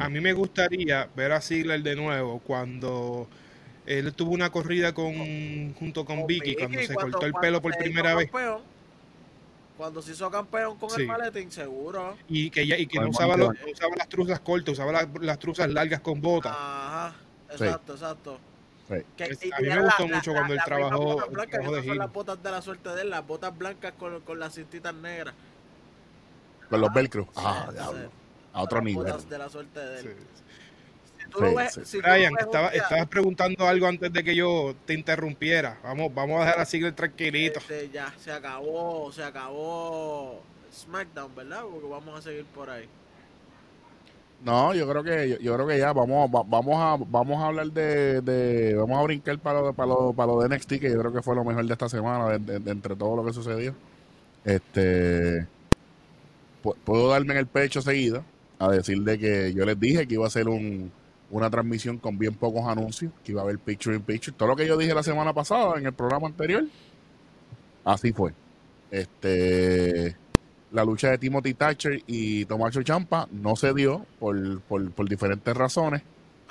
A 0.00 0.08
mí 0.08 0.20
me 0.20 0.32
gustaría 0.32 1.08
ver 1.14 1.30
a 1.32 1.40
Ziggler 1.40 1.80
de 1.82 1.94
nuevo 1.94 2.40
cuando 2.40 3.28
él 3.86 4.12
tuvo 4.12 4.32
una 4.32 4.50
corrida 4.50 4.92
con 4.92 5.72
junto 5.74 6.04
con 6.04 6.18
Con 6.18 6.26
Vicky, 6.26 6.56
cuando 6.56 6.80
se 6.80 6.94
cuando- 6.94 7.12
cortó 7.18 7.26
el 7.26 7.32
pelo 7.34 7.62
por 7.62 7.76
primera 7.76 8.14
vez 8.16 8.30
campeón, 8.30 8.62
Cuando 9.82 10.00
se 10.00 10.12
hizo 10.12 10.30
campeón 10.30 10.78
con 10.78 10.90
Sí. 10.90 11.00
el 11.00 11.08
maletín, 11.08 11.50
seguro. 11.50 12.16
y 12.28 12.50
que, 12.50 12.60
ella, 12.62 12.78
y 12.78 12.86
que 12.86 13.00
no 13.00 13.08
usaba, 13.08 13.36
los- 13.36 13.48
usaba 13.68 13.96
las 13.96 14.08
truzas 14.08 14.38
cortas, 14.38 14.74
usaba 14.74 14.92
las, 14.92 15.08
las 15.20 15.40
truzas 15.40 15.68
largas 15.72 15.98
con 16.00 16.20
botas. 16.20 16.52
Ajá, 16.56 17.16
Sí. 17.48 17.64
exacto, 17.64 17.92
exacto. 17.94 18.38
Sí. 18.88 18.94
Que- 19.16 19.24
a 19.24 19.60
mí 19.60 19.68
me 19.68 19.82
gustó 19.82 20.06
mucho 20.06 20.32
cuando 20.34 20.54
él 20.54 20.60
trabajó- 20.64 21.16
de 21.16 21.58
no 21.58 21.72
son 21.74 21.82
Gil. 21.82 21.98
las 21.98 22.12
botas 22.12 22.40
de 22.40 22.50
la 22.52 22.62
suerte 22.62 22.90
de 22.90 23.02
él, 23.02 23.10
las 23.10 23.26
botas 23.26 23.58
blancas 23.58 23.92
con, 23.98 24.20
con 24.20 24.38
las 24.38 24.54
cintitas 24.54 24.94
negras. 24.94 25.34
Con 26.70 26.80
los 26.80 26.94
velcro. 26.94 27.24
Sí, 27.24 27.42
Ah, 27.44 27.68
diablo. 27.72 27.98
sí. 28.02 28.06
A 28.52 28.62
otro 28.62 28.78
Las 28.78 28.84
nivel. 28.84 29.02
botas 29.04 29.28
de 29.28 29.38
la 29.38 29.48
suerte 29.48 29.80
de 29.80 29.98
él. 29.98 30.16
Tú 31.32 31.38
Sí, 31.46 31.54
ves- 31.56 31.72
sí. 31.74 31.80
si 31.84 31.96
tú 31.98 32.02
Brian, 32.08 32.34
estaba, 32.38 32.70
día, 32.70 32.82
estabas 32.82 33.06
preguntando 33.08 33.66
algo 33.66 33.86
antes 33.86 34.12
de 34.12 34.22
que 34.22 34.34
yo 34.36 34.74
te 34.86 34.94
interrumpiera. 34.94 35.78
Vamos, 35.82 36.14
vamos 36.14 36.40
a 36.42 36.44
dejar 36.44 36.60
a 36.60 36.66
Ziggler 36.66 36.92
tranquilito. 36.94 37.58
este, 37.60 37.88
ya 37.90 38.12
se 38.18 38.30
acabó, 38.32 39.10
se 39.12 39.22
acabó 39.24 40.42
SmackDown, 40.72 41.34
¿verdad? 41.34 41.62
Porque 41.70 41.88
vamos 41.88 42.18
a 42.18 42.22
seguir 42.22 42.44
por 42.46 42.68
ahí. 42.70 42.86
No, 44.44 44.74
yo 44.74 44.88
creo 44.88 45.04
que 45.04 45.28
yo, 45.28 45.38
yo 45.38 45.54
creo 45.54 45.66
que 45.68 45.78
ya 45.78 45.92
vamos 45.92 46.28
va- 46.28 46.42
vamos 46.44 46.74
a 46.76 46.96
vamos 47.08 47.40
a 47.40 47.46
hablar 47.46 47.68
de, 47.68 48.20
de- 48.22 48.74
vamos 48.74 48.98
a 48.98 49.02
brincar 49.04 49.38
para 49.38 49.60
lo, 49.60 49.72
para 49.72 49.86
lo, 49.88 50.12
para 50.12 50.32
lo 50.32 50.40
de 50.42 50.48
NXT 50.48 50.80
que 50.80 50.90
yo 50.90 50.98
creo 50.98 51.12
que 51.12 51.22
fue 51.22 51.36
lo 51.36 51.44
mejor 51.44 51.64
de 51.64 51.72
esta 51.72 51.88
semana 51.88 52.28
de, 52.30 52.38
de- 52.40 52.58
de 52.58 52.70
entre 52.72 52.96
todo 52.96 53.14
lo 53.16 53.24
que 53.24 53.32
sucedió. 53.32 53.72
Este 54.44 55.46
pu- 56.64 56.74
puedo 56.84 57.08
darme 57.10 57.34
en 57.34 57.38
el 57.38 57.46
pecho 57.46 57.80
seguida 57.82 58.24
a 58.58 58.68
decir 58.70 59.00
de 59.02 59.16
que 59.18 59.52
yo 59.54 59.64
les 59.64 59.78
dije 59.78 60.08
que 60.08 60.14
iba 60.14 60.26
a 60.26 60.30
ser 60.30 60.48
un, 60.48 60.90
una 61.32 61.50
transmisión 61.50 61.98
con 61.98 62.16
bien 62.18 62.34
pocos 62.34 62.64
anuncios, 62.68 63.10
que 63.24 63.32
iba 63.32 63.40
a 63.40 63.44
haber 63.44 63.58
picture 63.58 63.96
in 63.96 64.02
picture, 64.02 64.36
todo 64.36 64.48
lo 64.50 64.56
que 64.56 64.66
yo 64.66 64.76
dije 64.76 64.94
la 64.94 65.02
semana 65.02 65.32
pasada 65.32 65.78
en 65.78 65.86
el 65.86 65.92
programa 65.92 66.28
anterior. 66.28 66.64
Así 67.84 68.12
fue. 68.12 68.32
Este 68.90 70.16
la 70.70 70.84
lucha 70.84 71.10
de 71.10 71.18
Timothy 71.18 71.52
Thatcher 71.54 72.02
y 72.06 72.44
Tomaso 72.46 72.82
Champa 72.82 73.28
no 73.30 73.56
se 73.56 73.74
dio 73.74 74.06
por, 74.18 74.60
por, 74.62 74.90
por 74.92 75.08
diferentes 75.08 75.54
razones. 75.56 76.02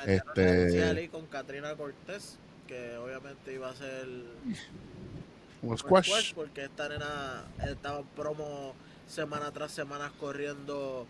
Este- 0.05 1.09
con 1.11 1.25
Katrina 1.27 1.75
Cortés, 1.75 2.37
que 2.67 2.97
obviamente 2.97 3.53
iba 3.53 3.69
a 3.69 3.75
ser 3.75 4.07
Un 5.61 5.69
un 5.71 5.77
squash. 5.77 6.07
squash, 6.07 6.33
porque 6.33 6.65
esta 6.65 6.89
nena 6.89 7.45
estaba 7.67 7.99
en 7.99 8.05
promo 8.15 8.73
semana 9.07 9.51
tras 9.51 9.71
semana 9.71 10.11
corriendo 10.19 11.05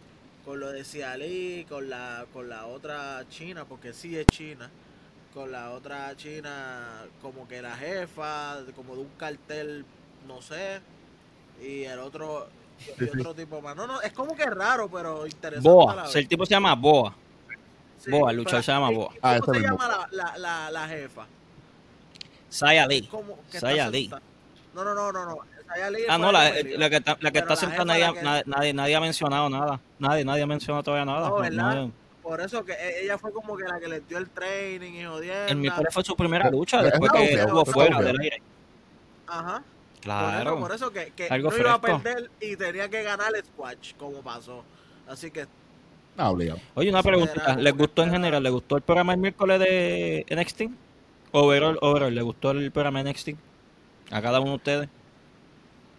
con 0.46 0.60
lo 0.60 0.72
de 0.72 0.84
Cialí, 0.84 1.66
con 1.70 1.90
la 1.90 2.26
con 2.34 2.50
la 2.50 2.66
otra 2.68 3.24
china, 3.30 3.66
porque 3.66 3.94
sí 3.94 4.18
es 4.18 4.26
china, 4.28 4.70
con 5.34 5.52
la 5.52 5.72
otra 5.72 6.16
china 6.18 7.06
como 7.22 7.48
que 7.48 7.62
la 7.62 7.76
jefa, 7.76 8.60
como 8.76 8.96
de 8.96 9.02
un 9.02 9.10
cartel, 9.18 9.86
no 10.28 10.42
sé, 10.42 10.82
y 11.62 11.84
el 11.84 12.00
otro 12.00 12.48
y 13.00 13.04
otro 13.04 13.34
tipo 13.36 13.62
más. 13.62 13.76
No, 13.76 13.86
no, 13.88 14.02
es 14.02 14.12
como 14.14 14.36
que 14.36 14.46
raro, 14.46 14.90
pero 14.90 15.26
interesante. 15.26 15.70
Boa. 15.70 16.06
El 16.14 16.28
tipo 16.28 16.46
se 16.46 16.52
llama 16.52 16.74
Boa. 16.76 17.16
Sí, 18.00 18.10
Boa, 18.10 18.32
el 18.32 18.38
luchador 18.38 18.64
se 18.64 18.72
llama 18.72 18.92
¿y- 18.92 18.96
Boa. 18.96 19.14
Ah, 19.22 19.40
¿Cómo 19.40 19.54
ese 19.54 19.62
se 19.62 19.68
llama 19.68 19.88
la, 19.88 20.08
la, 20.12 20.38
la, 20.38 20.72
la 20.72 20.88
jefa? 20.88 21.28
Saya 22.50 22.88
Lee. 22.88 23.08
No, 24.74 24.84
no, 24.84 24.94
no, 24.96 25.12
no. 25.12 25.38
Ah, 26.10 26.18
no, 26.18 26.32
la, 26.32 26.44
de 26.52 26.64
Pelio. 26.64 26.78
la 26.80 26.90
que 26.90 26.96
está, 26.98 27.18
la 27.20 27.32
que 27.32 27.38
está 27.40 27.50
la 27.52 27.56
sentada, 27.56 27.86
nadie, 27.86 28.02
la 28.02 28.14
que- 28.14 28.50
nadie, 28.50 28.74
nadie, 28.74 28.96
ha 28.96 29.00
mencionado 29.02 29.50
nada. 29.50 29.80
Nadie, 30.00 30.26
nadie 30.26 30.44
ha 30.44 30.48
mencionado 30.48 30.84
todavía 30.84 31.06
nada. 31.06 31.30
No, 31.30 31.36
¿verdad? 31.40 31.76
No, 31.76 31.92
Por 32.22 32.42
eso 32.42 32.64
que 32.66 32.74
e- 32.74 33.04
ella 33.04 33.18
fue 33.18 33.32
como 33.32 33.56
que 33.58 33.64
la 33.64 33.80
que 33.80 33.88
le 33.88 34.00
dio 34.02 34.18
el 34.18 34.30
training 34.30 34.94
y 34.94 35.04
jodiendo. 35.06 35.48
el 35.48 35.56
miércoles 35.58 35.94
fue 35.94 36.04
su 36.04 36.16
primera 36.16 36.50
lucha 36.50 36.82
después 36.84 37.12
está 37.14 37.26
que 37.26 37.34
estuvo 37.34 37.66
fuera 37.66 38.00
del 38.02 38.20
aire. 38.20 38.42
Ajá. 39.28 39.64
Claro. 40.02 40.58
Por 40.60 40.72
eso, 40.72 40.90
por 40.90 40.98
eso 41.00 41.08
que, 41.08 41.14
que 41.16 41.28
Algo 41.34 41.52
no 41.52 41.58
iba 41.58 41.74
a 41.74 41.80
fresco. 41.80 42.02
perder 42.02 42.32
y 42.42 42.56
tenía 42.56 42.90
que 42.90 43.04
ganar 43.04 43.36
el 43.36 43.44
squash, 43.46 43.94
como 43.98 44.22
pasó. 44.22 44.64
Así 45.08 45.30
que 45.32 45.46
Ah, 46.18 46.30
obligado. 46.30 46.60
Oye, 46.76 46.90
una 46.90 47.00
Eso 47.00 47.08
era 47.10 47.18
preguntita. 47.18 47.46
como 47.46 47.60
¿Les 47.62 47.74
gustó 47.78 48.04
en 48.04 48.12
general? 48.12 48.44
¿Les 48.44 48.52
gustó 48.52 48.76
el 48.76 48.82
programa 48.82 49.14
el 49.14 49.20
miércoles 49.20 49.60
de 49.60 50.26
NXT? 50.30 50.64
Overall, 51.32 51.78
overall, 51.82 52.14
¿les 52.14 52.24
gustó 52.24 52.52
el 52.52 52.72
programa 52.72 53.02
de 53.04 53.10
NXT? 53.12 53.30
A 54.12 54.22
cada 54.22 54.40
uno 54.42 54.50
de 54.52 54.56
ustedes. 54.58 54.90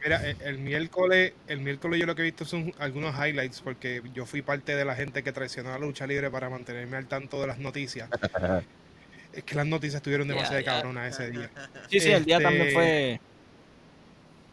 Mira, 0.03 0.28
el, 0.28 0.36
el 0.42 0.59
miércoles, 0.59 1.32
el 1.46 1.61
miércoles 1.61 2.00
yo 2.00 2.07
lo 2.07 2.14
que 2.14 2.22
he 2.22 2.24
visto 2.24 2.45
son 2.45 2.72
algunos 2.79 3.14
highlights 3.14 3.61
porque 3.61 4.03
yo 4.14 4.26
fui 4.26 4.42
parte 4.42 4.74
de 4.74 4.84
la 4.84 4.95
gente 4.96 5.22
que 5.22 5.33
traicionó 5.33 5.70
a 5.70 5.79
la 5.79 5.87
lucha 5.87 6.07
libre 6.07 6.30
para 6.30 6.50
mantenerme 6.50 6.96
al 6.96 7.07
tanto 7.07 7.41
de 7.41 7.46
las 7.46 7.58
noticias. 7.58 8.08
es 9.33 9.45
que 9.45 9.54
las 9.54 9.66
noticias 9.66 9.96
estuvieron 9.96 10.29
demasiado 10.29 10.61
Ya, 10.61 10.66
ya. 10.66 10.72
cabronas 10.72 11.18
ese 11.20 11.30
día. 11.30 11.50
Sí, 11.88 12.00
sí, 12.00 12.11
el 12.11 12.24
día 12.24 12.37
Este, 12.38 12.45
también 12.49 12.72
fue... 12.72 13.20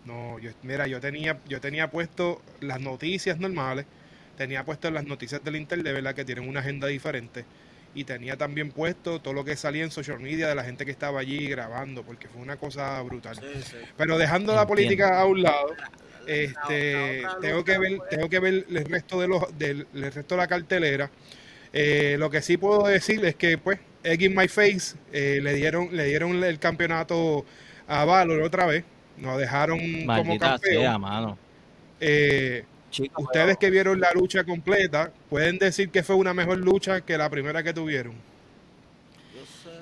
No, 0.05 0.39
yo, 0.39 0.51
mira, 0.63 0.87
yo 0.87 0.99
tenía, 0.99 1.37
yo 1.47 1.59
tenía 1.59 1.91
puesto 1.91 2.41
las 2.61 2.79
noticias 2.79 3.37
normales, 3.39 3.85
tenía 4.37 4.63
puesto 4.63 4.89
las 4.91 5.05
noticias 5.05 5.43
del 5.43 5.55
Inter 5.55 5.83
de 5.83 5.93
verdad 5.93 6.15
que 6.15 6.25
tienen 6.25 6.47
una 6.47 6.61
agenda 6.61 6.87
diferente. 6.87 7.45
Y 7.95 8.03
tenía 8.03 8.37
también 8.37 8.71
puesto 8.71 9.19
todo 9.19 9.33
lo 9.33 9.43
que 9.43 9.55
salía 9.55 9.83
en 9.83 9.91
social 9.91 10.19
media 10.19 10.47
de 10.47 10.55
la 10.55 10.63
gente 10.63 10.85
que 10.85 10.91
estaba 10.91 11.19
allí 11.19 11.47
grabando, 11.47 12.03
porque 12.03 12.27
fue 12.27 12.41
una 12.41 12.55
cosa 12.57 13.01
brutal. 13.01 13.35
sí, 13.35 13.61
sí. 13.63 13.77
Pero 13.97 14.17
dejando 14.17 14.53
la 14.55 14.67
política 14.67 15.19
a 15.19 15.25
un 15.25 15.41
lado, 15.41 15.75
La- 15.75 15.91
este, 16.27 17.21
la 17.23 17.39
tengo 17.39 17.63
que 17.63 17.77
ver, 17.79 17.97
tengo 18.09 18.29
que 18.29 18.39
ver 18.39 18.65
el 18.69 18.85
resto 18.85 19.19
de 19.19 19.27
los, 19.27 19.57
del, 19.57 19.87
el 19.93 20.11
resto 20.11 20.35
de 20.35 20.41
la 20.41 20.47
cartelera. 20.47 21.09
Eh, 21.73 22.15
lo 22.19 22.29
que 22.29 22.41
sí 22.41 22.57
puedo 22.57 22.85
decir 22.87 23.23
es 23.25 23.35
que, 23.35 23.57
pues, 23.57 23.79
Egg 24.03 24.21
in 24.23 24.35
My 24.35 24.47
Face 24.47 24.95
eh, 25.11 25.39
le 25.41 25.53
dieron, 25.55 25.89
le 25.95 26.05
dieron 26.05 26.43
el 26.43 26.59
campeonato 26.59 27.45
a 27.87 28.05
Valor 28.05 28.41
otra 28.41 28.65
vez. 28.67 28.83
Nos 29.17 29.37
dejaron 29.39 29.79
como 30.19 30.37
campeón. 30.39 30.81
sea, 30.83 30.97
mano. 30.99 31.37
Eh, 31.99 32.63
Ustedes 33.17 33.57
que 33.57 33.69
vieron 33.69 33.99
la 33.99 34.11
lucha 34.13 34.43
completa, 34.43 35.11
pueden 35.29 35.57
decir 35.57 35.89
que 35.89 36.03
fue 36.03 36.15
una 36.15 36.33
mejor 36.33 36.57
lucha 36.57 37.01
que 37.01 37.17
la 37.17 37.29
primera 37.29 37.63
que 37.63 37.73
tuvieron. 37.73 38.13
Yo 39.33 39.45
sé. 39.63 39.77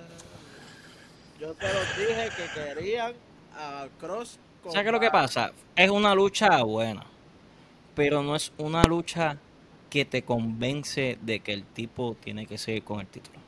Yo 1.39 1.53
te 1.53 1.67
lo 1.67 1.79
dije 1.79 2.29
que 2.35 2.61
querían 2.61 3.13
a 3.55 3.87
Cross. 3.99 4.39
con 4.61 4.71
¿Sabes 4.71 4.85
qué 4.85 4.91
lo 4.91 4.99
que 4.99 5.09
pasa? 5.09 5.51
Es 5.75 5.89
una 5.89 6.13
lucha 6.13 6.61
buena, 6.63 7.05
pero 7.95 8.23
no 8.23 8.35
es 8.35 8.51
una 8.57 8.83
lucha 8.83 9.37
que 9.89 10.05
te 10.05 10.23
convence 10.23 11.17
de 11.21 11.39
que 11.39 11.53
el 11.53 11.63
tipo 11.63 12.15
tiene 12.21 12.45
que 12.45 12.57
seguir 12.57 12.83
con 12.83 12.99
el 12.99 13.07
título. 13.07 13.39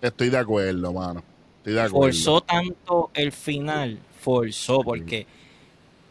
Estoy 0.00 0.30
de 0.30 0.38
acuerdo, 0.38 0.92
mano. 0.92 1.22
Estoy 1.58 1.74
de 1.74 1.82
acuerdo. 1.82 2.12
Forzó 2.12 2.40
tanto 2.42 3.10
el 3.14 3.32
final, 3.32 3.98
forzó, 4.20 4.80
porque 4.82 5.26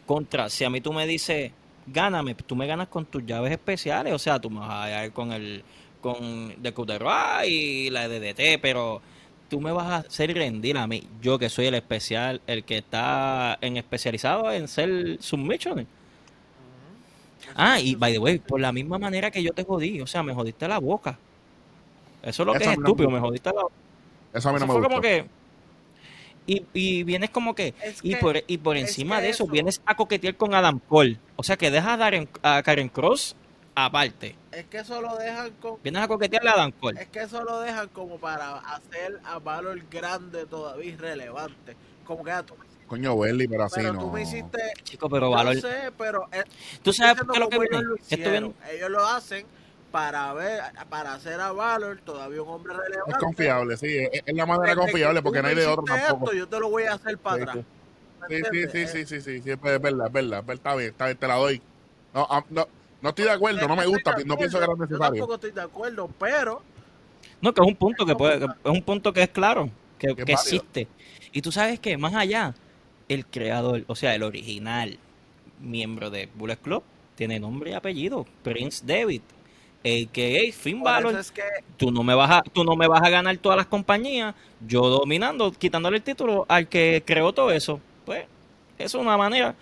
contra, 0.06 0.50
si 0.50 0.64
a 0.66 0.70
mí 0.70 0.82
tú 0.82 0.92
me 0.92 1.08
dices, 1.08 1.52
gáname, 1.88 2.36
tú 2.36 2.56
me 2.56 2.68
ganas 2.68 2.88
con 2.88 3.06
tus 3.06 3.26
llaves 3.26 3.52
especiales, 3.52 4.14
o 4.14 4.20
sea, 4.20 4.40
tú 4.40 4.50
me 4.50 4.60
vas 4.60 4.70
a 4.86 4.90
dar 4.90 5.12
con 5.12 5.32
el 5.32 5.64
con 6.02 6.62
de 6.62 6.74
Cuterra 6.74 7.46
y 7.46 7.90
la 7.90 8.08
de 8.08 8.20
DDT, 8.20 8.62
pero 8.62 9.02
tú 9.50 9.60
me 9.62 9.72
vas 9.72 9.88
a 9.88 9.96
hacer 10.08 10.34
rendir 10.34 10.78
a 10.78 10.88
mí, 10.88 11.08
yo 11.22 11.40
que 11.40 11.50
soy 11.50 11.68
el 11.68 11.76
especial, 11.76 12.42
el 12.48 12.64
que 12.64 12.78
está 12.78 13.58
en 13.62 13.78
especializado 13.78 14.52
en 14.52 14.68
ser 14.68 15.18
submission. 15.22 15.88
Ah, 17.56 17.80
y 17.80 17.96
by 17.96 18.14
the 18.14 18.20
way, 18.20 18.40
por 18.40 18.60
la 18.60 18.72
misma 18.72 18.98
manera 19.00 19.32
que 19.32 19.42
yo 19.42 19.52
te 19.54 19.64
jodí, 19.64 20.02
o 20.02 20.08
sea, 20.08 20.24
me 20.24 20.34
jodiste 20.34 20.68
la 20.68 20.80
boca. 20.80 21.18
Eso 22.22 22.44
es 22.44 22.48
lo 22.48 22.54
que 22.54 22.64
es 22.64 22.72
estúpido, 22.72 23.10
me 23.10 23.20
jodiste 23.20 23.50
la 23.54 23.62
boca. 23.64 23.74
Eso 24.34 24.50
a 24.50 24.54
mí 24.54 24.60
no 24.60 24.66
Eso 24.66 24.68
me 24.68 24.74
fue 24.74 24.82
gusta. 24.82 24.90
como 24.90 25.02
que. 25.02 25.30
Y, 26.48 26.66
y 26.74 27.04
vienes 27.04 27.30
como 27.30 27.54
que. 27.54 27.76
Es 27.84 28.00
y, 28.02 28.16
por, 28.16 28.42
y 28.48 28.58
por 28.58 28.78
es 28.78 28.84
encima 28.90 29.18
que 29.18 29.24
de 29.24 29.30
eso, 29.30 29.44
eso- 29.44 29.52
vienes 29.52 29.82
a 29.86 29.96
coquetear 29.96 30.36
con 30.36 30.56
Adam 30.56 30.80
Cole. 30.80 31.20
O 31.36 31.44
sea 31.44 31.58
que 31.58 31.70
dejas 31.70 32.00
a, 32.00 32.04
Darren- 32.10 32.30
a 32.42 32.64
Karen 32.64 32.90
Cross 32.90 33.36
aparte. 33.76 34.36
Es 34.52 34.66
que 34.66 34.78
eso 34.80 35.02
lo 35.02 35.16
dejan 35.18 35.52
con. 35.62 35.76
Vienes 35.84 36.02
a 36.02 36.08
coquetearle 36.08 36.50
a 36.50 36.54
Adam 36.54 36.72
Cole. 36.72 37.02
Es 37.02 37.08
que 37.10 37.20
eso 37.20 37.44
lo 37.44 37.60
dejan 37.60 37.90
como 37.90 38.18
para 38.18 38.56
hacer 38.60 39.20
a 39.26 39.38
Valor 39.40 39.80
grande 39.92 40.46
todavía 40.46 40.92
irrelevante. 40.94 41.76
Como 42.06 42.24
que 42.24 42.32
ah, 42.32 42.44
tú, 42.44 42.56
Coño, 42.88 43.14
Welly, 43.16 43.50
pero 43.50 43.66
así 43.66 43.76
pero 43.76 43.92
no. 43.94 44.00
tú 44.00 44.12
me 44.12 44.22
hiciste. 44.22 44.58
Chico, 44.84 45.10
pero 45.10 45.30
Valor. 45.30 45.60
sé, 45.60 45.92
pero. 45.98 46.30
eh, 46.32 46.44
¿Tú 46.82 46.94
sabes 46.94 47.22
por 47.22 47.34
qué 47.34 47.40
lo 47.40 47.50
que 47.50 47.60
viene? 47.60 47.82
lo 47.84 47.96
Esto. 47.98 48.54
Ellos 48.72 48.90
lo 48.90 49.06
hacen 49.06 49.46
para 49.92 50.34
ver, 50.34 50.62
para 50.90 51.14
hacer 51.14 51.40
a 51.40 51.52
Valor 51.52 52.00
todavía 52.04 52.42
un 52.42 52.50
hombre 52.50 52.74
relevante. 52.74 53.12
Es 53.12 53.18
confiable, 53.18 53.78
sí. 53.78 53.88
Es, 53.98 54.22
es 54.26 54.36
la 54.36 54.46
manera 54.46 54.76
Desde 54.76 54.82
confiable 54.82 55.22
porque 55.22 55.42
no 55.42 55.48
hay 55.48 55.56
de 55.56 55.66
otro 55.66 55.86
tampoco. 55.86 56.26
esto, 56.26 56.38
yo 56.38 56.48
te 56.48 56.60
lo 56.60 56.70
voy 56.70 56.84
a 56.84 56.94
hacer 56.94 57.18
para 57.18 57.36
Sí, 57.38 57.42
atrás. 57.52 57.66
¿Me 58.30 58.36
Sí, 58.36 58.44
sí, 58.44 58.46
entiendes? 58.46 58.76
sí, 58.76 59.00
Eh, 59.00 59.06
sí, 59.06 59.06
sí, 59.06 59.22
sí, 59.22 59.42
sí, 59.42 59.50
es 59.52 59.62
verdad, 59.62 59.76
es 59.76 59.82
verdad, 59.82 60.08
es 60.08 60.14
verdad, 60.46 60.54
está 60.56 60.76
bien, 60.76 60.90
está 60.90 61.06
bien, 61.06 61.18
te 61.18 61.28
la 61.28 61.36
doy. 61.36 61.62
No, 62.14 62.28
ah, 62.30 62.44
no, 62.50 62.68
no 63.02 63.10
estoy 63.10 63.26
de 63.26 63.32
acuerdo, 63.32 63.68
no 63.68 63.76
me 63.76 63.86
gusta, 63.86 64.16
no 64.26 64.38
pienso 64.38 64.58
que 64.58 64.64
era 64.66 64.74
Yo 64.74 64.80
necesario. 64.80 65.00
tampoco 65.00 65.36
estoy 65.36 65.52
de 65.52 65.62
acuerdo, 65.62 66.10
pero 66.20 66.62
No, 67.42 67.54
que 67.54 67.62
es 67.62 67.68
un 67.68 67.76
punto 67.76 68.06
que 68.06 68.16
puede, 68.16 68.44
es 68.46 68.72
un 68.72 68.82
punto 68.84 69.14
que 69.14 69.24
es 69.24 69.30
claro, 69.30 69.70
que, 69.98 70.16
Que 70.16 70.34
existe. 70.34 70.88
Y 71.32 71.42
tú 71.42 71.52
sabes 71.52 71.80
que 71.80 71.98
más 71.98 72.16
allá, 72.16 72.56
el 73.08 73.26
creador, 73.26 73.84
o 73.88 73.96
sea, 73.96 74.16
el 74.16 74.24
original 74.24 75.00
miembro 75.60 76.10
de 76.10 76.28
Bullet 76.34 76.58
Club, 76.58 76.84
tiene 77.16 77.40
nombre 77.40 77.72
y 77.72 77.74
apellido, 77.74 78.26
Prince 78.44 78.84
David, 78.86 79.22
a.k.a. 79.88 80.52
Finn 80.54 80.82
Balor. 80.82 81.16
es 81.18 81.32
que 81.32 81.44
Tú 81.78 81.92
no 81.92 82.04
me 82.04 82.16
vas 82.16 82.30
a, 82.30 82.42
tú 82.42 82.64
no 82.64 82.76
me 82.76 82.88
vas 82.88 83.02
a 83.02 83.10
ganar 83.10 83.36
todas 83.38 83.58
las 83.58 83.68
compañías, 83.68 84.36
yo 84.66 84.82
dominando, 84.90 85.52
quitándole 85.52 85.98
el 85.98 86.04
título 86.04 86.46
al 86.50 86.68
que 86.68 87.04
creó 87.06 87.34
todo 87.34 87.52
eso. 87.52 87.80
Pues, 88.06 88.26
eso 88.78 88.98
es 88.98 89.02
una 89.04 89.18
manera 89.18 89.56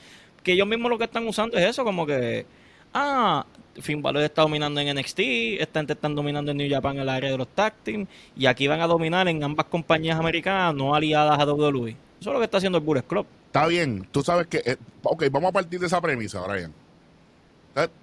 que 0.43 0.53
ellos 0.53 0.67
mismos 0.67 0.89
lo 0.89 0.97
que 0.97 1.05
están 1.05 1.27
usando 1.27 1.57
es 1.57 1.65
eso, 1.65 1.83
como 1.83 2.05
que, 2.05 2.45
ah, 2.93 3.45
Finn 3.81 4.01
Balor 4.01 4.23
está 4.23 4.43
dominando 4.43 4.79
en 4.79 4.97
NXT, 4.97 5.19
esta 5.59 5.79
gente 5.79 5.93
están 5.93 6.15
dominando 6.15 6.51
en 6.51 6.57
New 6.57 6.69
Japan 6.69 6.95
en 6.95 7.01
el 7.01 7.09
área 7.09 7.31
de 7.31 7.37
los 7.37 7.47
tag 7.47 7.73
team, 7.83 8.05
y 8.35 8.45
aquí 8.45 8.67
van 8.67 8.81
a 8.81 8.87
dominar 8.87 9.27
en 9.27 9.43
ambas 9.43 9.65
compañías 9.65 10.17
americanas 10.19 10.73
no 10.75 10.95
aliadas 10.95 11.39
a 11.39 11.45
WWE. 11.45 11.97
Eso 12.19 12.29
es 12.29 12.33
lo 12.33 12.39
que 12.39 12.45
está 12.45 12.57
haciendo 12.57 12.77
el 12.77 12.83
Bullet 12.83 13.03
Club. 13.03 13.25
Está 13.47 13.67
bien, 13.67 14.07
tú 14.11 14.21
sabes 14.21 14.47
que, 14.47 14.61
eh, 14.65 14.77
ok, 15.03 15.25
vamos 15.31 15.49
a 15.49 15.53
partir 15.53 15.79
de 15.79 15.87
esa 15.87 15.99
premisa, 15.99 16.45
Brian. 16.47 16.73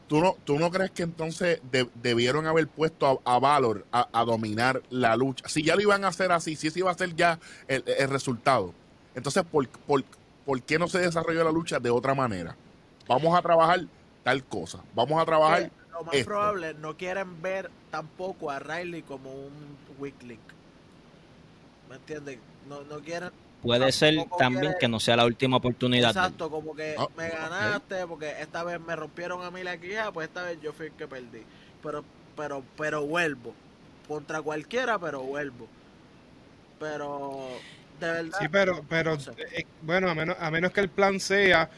¿Tú 0.07 0.21
no, 0.21 0.37
¿Tú 0.45 0.59
no 0.59 0.71
crees 0.71 0.91
que 0.91 1.03
entonces 1.03 1.61
de- 1.71 1.89
debieron 1.95 2.47
haber 2.47 2.69
puesto 2.69 3.23
a, 3.25 3.35
a 3.35 3.39
Valor 3.39 3.87
a, 3.91 4.09
a 4.13 4.25
dominar 4.27 4.83
la 4.91 5.17
lucha? 5.17 5.49
Si 5.49 5.63
ya 5.63 5.75
lo 5.75 5.81
iban 5.81 6.05
a 6.05 6.09
hacer 6.09 6.31
así, 6.33 6.55
si 6.57 6.67
ese 6.67 6.81
iba 6.81 6.91
a 6.91 6.95
ser 6.95 7.17
ya 7.17 7.39
el, 7.69 7.83
el 7.87 8.11
resultado, 8.11 8.75
entonces 9.15 9.43
¿por, 9.45 9.67
por, 9.69 10.05
por 10.45 10.61
qué 10.63 10.79
no 10.79 10.89
se 10.89 10.99
desarrolló 10.99 11.43
la 11.45 11.51
lucha 11.53 11.81
de 11.81 11.89
otra 11.89 12.15
manera? 12.15 12.55
Vamos 13.09 13.35
a 13.35 13.41
trabajar 13.41 13.81
tal 14.23 14.45
cosa, 14.45 14.85
vamos 14.95 15.21
a 15.21 15.25
trabajar... 15.25 15.71
lo 15.91 16.05
más 16.05 16.15
esto. 16.15 16.29
probable 16.29 16.75
no 16.75 16.97
quieren 16.99 17.41
ver 17.41 17.71
tampoco 17.91 18.51
a 18.51 18.59
Riley 18.59 19.03
como 19.03 19.33
un 19.33 19.79
weak 19.99 20.23
link. 20.23 20.41
¿Me 21.89 21.97
entiendes? 21.97 22.39
No, 22.69 22.83
no 22.85 23.01
quieren 23.01 23.31
Puede 23.63 23.93
ser 23.93 24.15
también 24.39 24.75
que 24.79 24.89
no 24.89 24.99
sea 25.01 25.17
la 25.17 25.25
última 25.25 25.59
oportunidad. 25.59 26.11
Exacto, 26.11 26.51
como 26.51 26.75
que 26.75 26.97
Ah, 26.99 27.09
me 27.17 27.29
ganaste 27.31 28.07
porque 28.09 28.35
esta 28.41 28.65
vez 28.65 28.81
me 28.81 28.97
rompieron 28.97 29.45
a 29.45 29.51
mí 29.51 29.63
la 29.63 29.79
quija, 29.79 30.13
pues 30.13 30.29
esta 30.29 30.43
vez 30.43 30.61
yo 30.61 30.73
fui 30.73 30.87
el 30.87 30.93
que 30.93 31.07
perdí. 31.09 31.47
Pero, 31.83 32.05
pero, 32.37 32.65
pero 32.77 33.07
vuelvo. 33.07 33.55
Contra 34.09 34.43
cualquiera, 34.43 34.99
pero 34.99 35.23
vuelvo. 35.23 35.69
Pero, 36.79 37.63
de 38.01 38.07
verdad. 38.11 38.39
Sí, 38.41 38.49
pero, 38.49 38.85
pero 38.89 39.15
no 39.15 39.21
sé. 39.21 39.33
eh, 39.53 39.67
bueno, 39.83 40.11
a 40.11 40.15
menos, 40.15 40.37
a 40.39 40.51
menos 40.51 40.73
que 40.73 40.81
el 40.81 40.91
plan 40.91 41.21
sea 41.21 41.71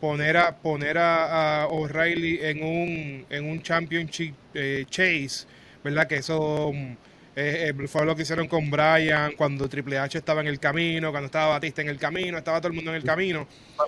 poner 0.00 0.36
a 0.36 0.56
poner 0.56 0.98
a, 0.98 1.62
a 1.62 1.66
O'Reilly 1.68 2.38
en 2.42 2.62
un 2.62 3.26
en 3.30 3.48
un 3.50 3.62
championship 3.62 4.34
eh, 4.54 4.84
chase, 4.88 5.46
¿verdad? 5.82 6.06
Que 6.06 6.16
eso 6.16 6.72
mm, 6.72 6.96
eh, 7.34 7.72
eh, 7.78 7.88
fue 7.88 8.04
lo 8.04 8.14
que 8.14 8.22
hicieron 8.22 8.46
con 8.46 8.70
Bryan 8.70 9.32
cuando 9.36 9.68
Triple 9.68 9.98
H 9.98 10.18
estaba 10.18 10.42
en 10.42 10.48
el 10.48 10.58
camino, 10.60 11.10
cuando 11.10 11.26
estaba 11.26 11.48
Batista 11.54 11.80
en 11.82 11.88
el 11.88 11.98
camino, 11.98 12.36
estaba 12.38 12.60
todo 12.60 12.68
el 12.68 12.74
mundo 12.74 12.90
en 12.90 12.96
el 12.98 13.04
camino. 13.04 13.46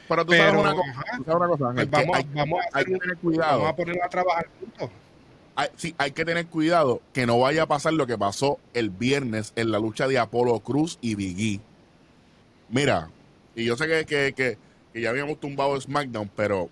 Pero 0.09 0.25
tú 0.25 0.33
sabes 0.33 0.55
una 0.55 0.75
cosa, 0.75 0.91
ajá, 0.91 1.05
tú 1.19 1.25
sabes 1.25 1.37
una 1.37 1.49
cosa, 1.49 1.71
Ángel, 1.71 1.89
pues 1.89 2.07
vamos, 2.07 2.17
hay, 2.17 2.25
vamos 2.33 2.61
a 2.61 2.79
hay 2.79 2.85
hacer 2.85 3.01
que 3.01 3.39
vamos 3.39 3.69
a 3.69 3.77
ponerlo 3.77 4.05
a 4.05 4.09
trabajar 4.09 4.49
juntos. 4.59 4.91
hay, 5.57 5.69
sí, 5.77 5.95
hay 5.99 6.11
que 6.13 6.25
tener 6.25 6.47
cuidado 6.47 7.03
que 7.13 7.27
no 7.27 7.39
vaya 7.39 7.65
a 7.65 7.67
pasar 7.67 7.93
lo 7.93 8.07
que 8.07 8.17
pasó 8.19 8.59
el 8.73 8.91
viernes 8.91 9.53
en 9.57 9.71
la 9.71 9.79
lucha 9.79 10.09
de 10.09 10.19
Apolo 10.19 10.59
Cruz 10.61 10.99
y 11.03 11.15
Biggie. 11.15 11.61
Mira, 12.71 13.11
y 13.55 13.65
yo 13.65 13.77
sé 13.77 13.87
que, 13.87 14.07
que, 14.07 14.33
que, 14.33 14.59
que 14.93 15.01
ya 15.01 15.11
habíamos 15.11 15.39
tumbado 15.39 15.79
SmackDown, 15.81 16.31
pero 16.35 16.71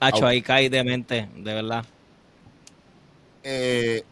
Hacho, 0.00 0.26
ahí 0.26 0.42
cae 0.42 0.68
de 0.68 0.84
mente, 0.84 1.28
de 1.36 1.54
verdad. 1.54 1.84
eh, 3.42 4.02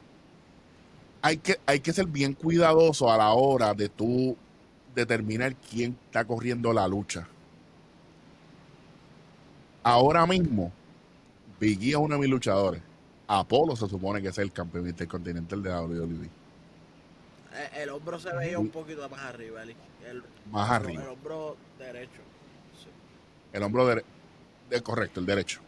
hay, 1.23 1.37
que, 1.39 1.59
hay 1.67 1.81
que 1.81 1.93
ser 1.93 2.07
bien 2.07 2.35
cuidadoso 2.35 3.11
a 3.11 3.17
la 3.17 3.31
hora 3.33 3.73
de 3.75 3.89
tú 3.89 4.37
determinar 4.95 5.55
quién 5.57 5.97
está 6.07 6.25
corriendo 6.25 6.73
la 6.73 6.87
lucha. 6.89 7.27
Ahora 9.83 10.27
mismo, 10.27 10.73
Biggie 11.59 11.91
es 11.91 11.97
uno 11.97 12.15
de 12.15 12.21
mis 12.21 12.31
luchadores. 12.31 12.83
Apolo 13.27 13.75
se 13.77 13.89
supone 13.89 14.21
que 14.21 14.29
es 14.29 14.39
el 14.39 14.53
campeón 14.53 14.89
intercontinental 14.89 15.63
de 15.63 15.71
WWE. 15.71 16.25
Eh, 17.55 17.71
El 17.83 17.91
hombro 17.91 18.19
se 18.19 18.33
veía 18.35 18.59
un 18.59 18.69
poquito 18.69 19.09
más 19.09 19.21
arriba, 19.21 19.63
Eli. 19.63 19.75
El, 20.09 20.23
Más 20.51 20.71
arriba. 20.71 21.03
el 21.03 21.09
hombro 21.09 21.57
derecho. 21.79 22.21
Sí. 22.83 22.89
El 23.53 23.63
hombro 23.63 23.89
dere- 23.89 24.05
de, 24.71 24.83
correcto, 24.83 25.21
el 25.21 25.27
derecho. 25.27 25.61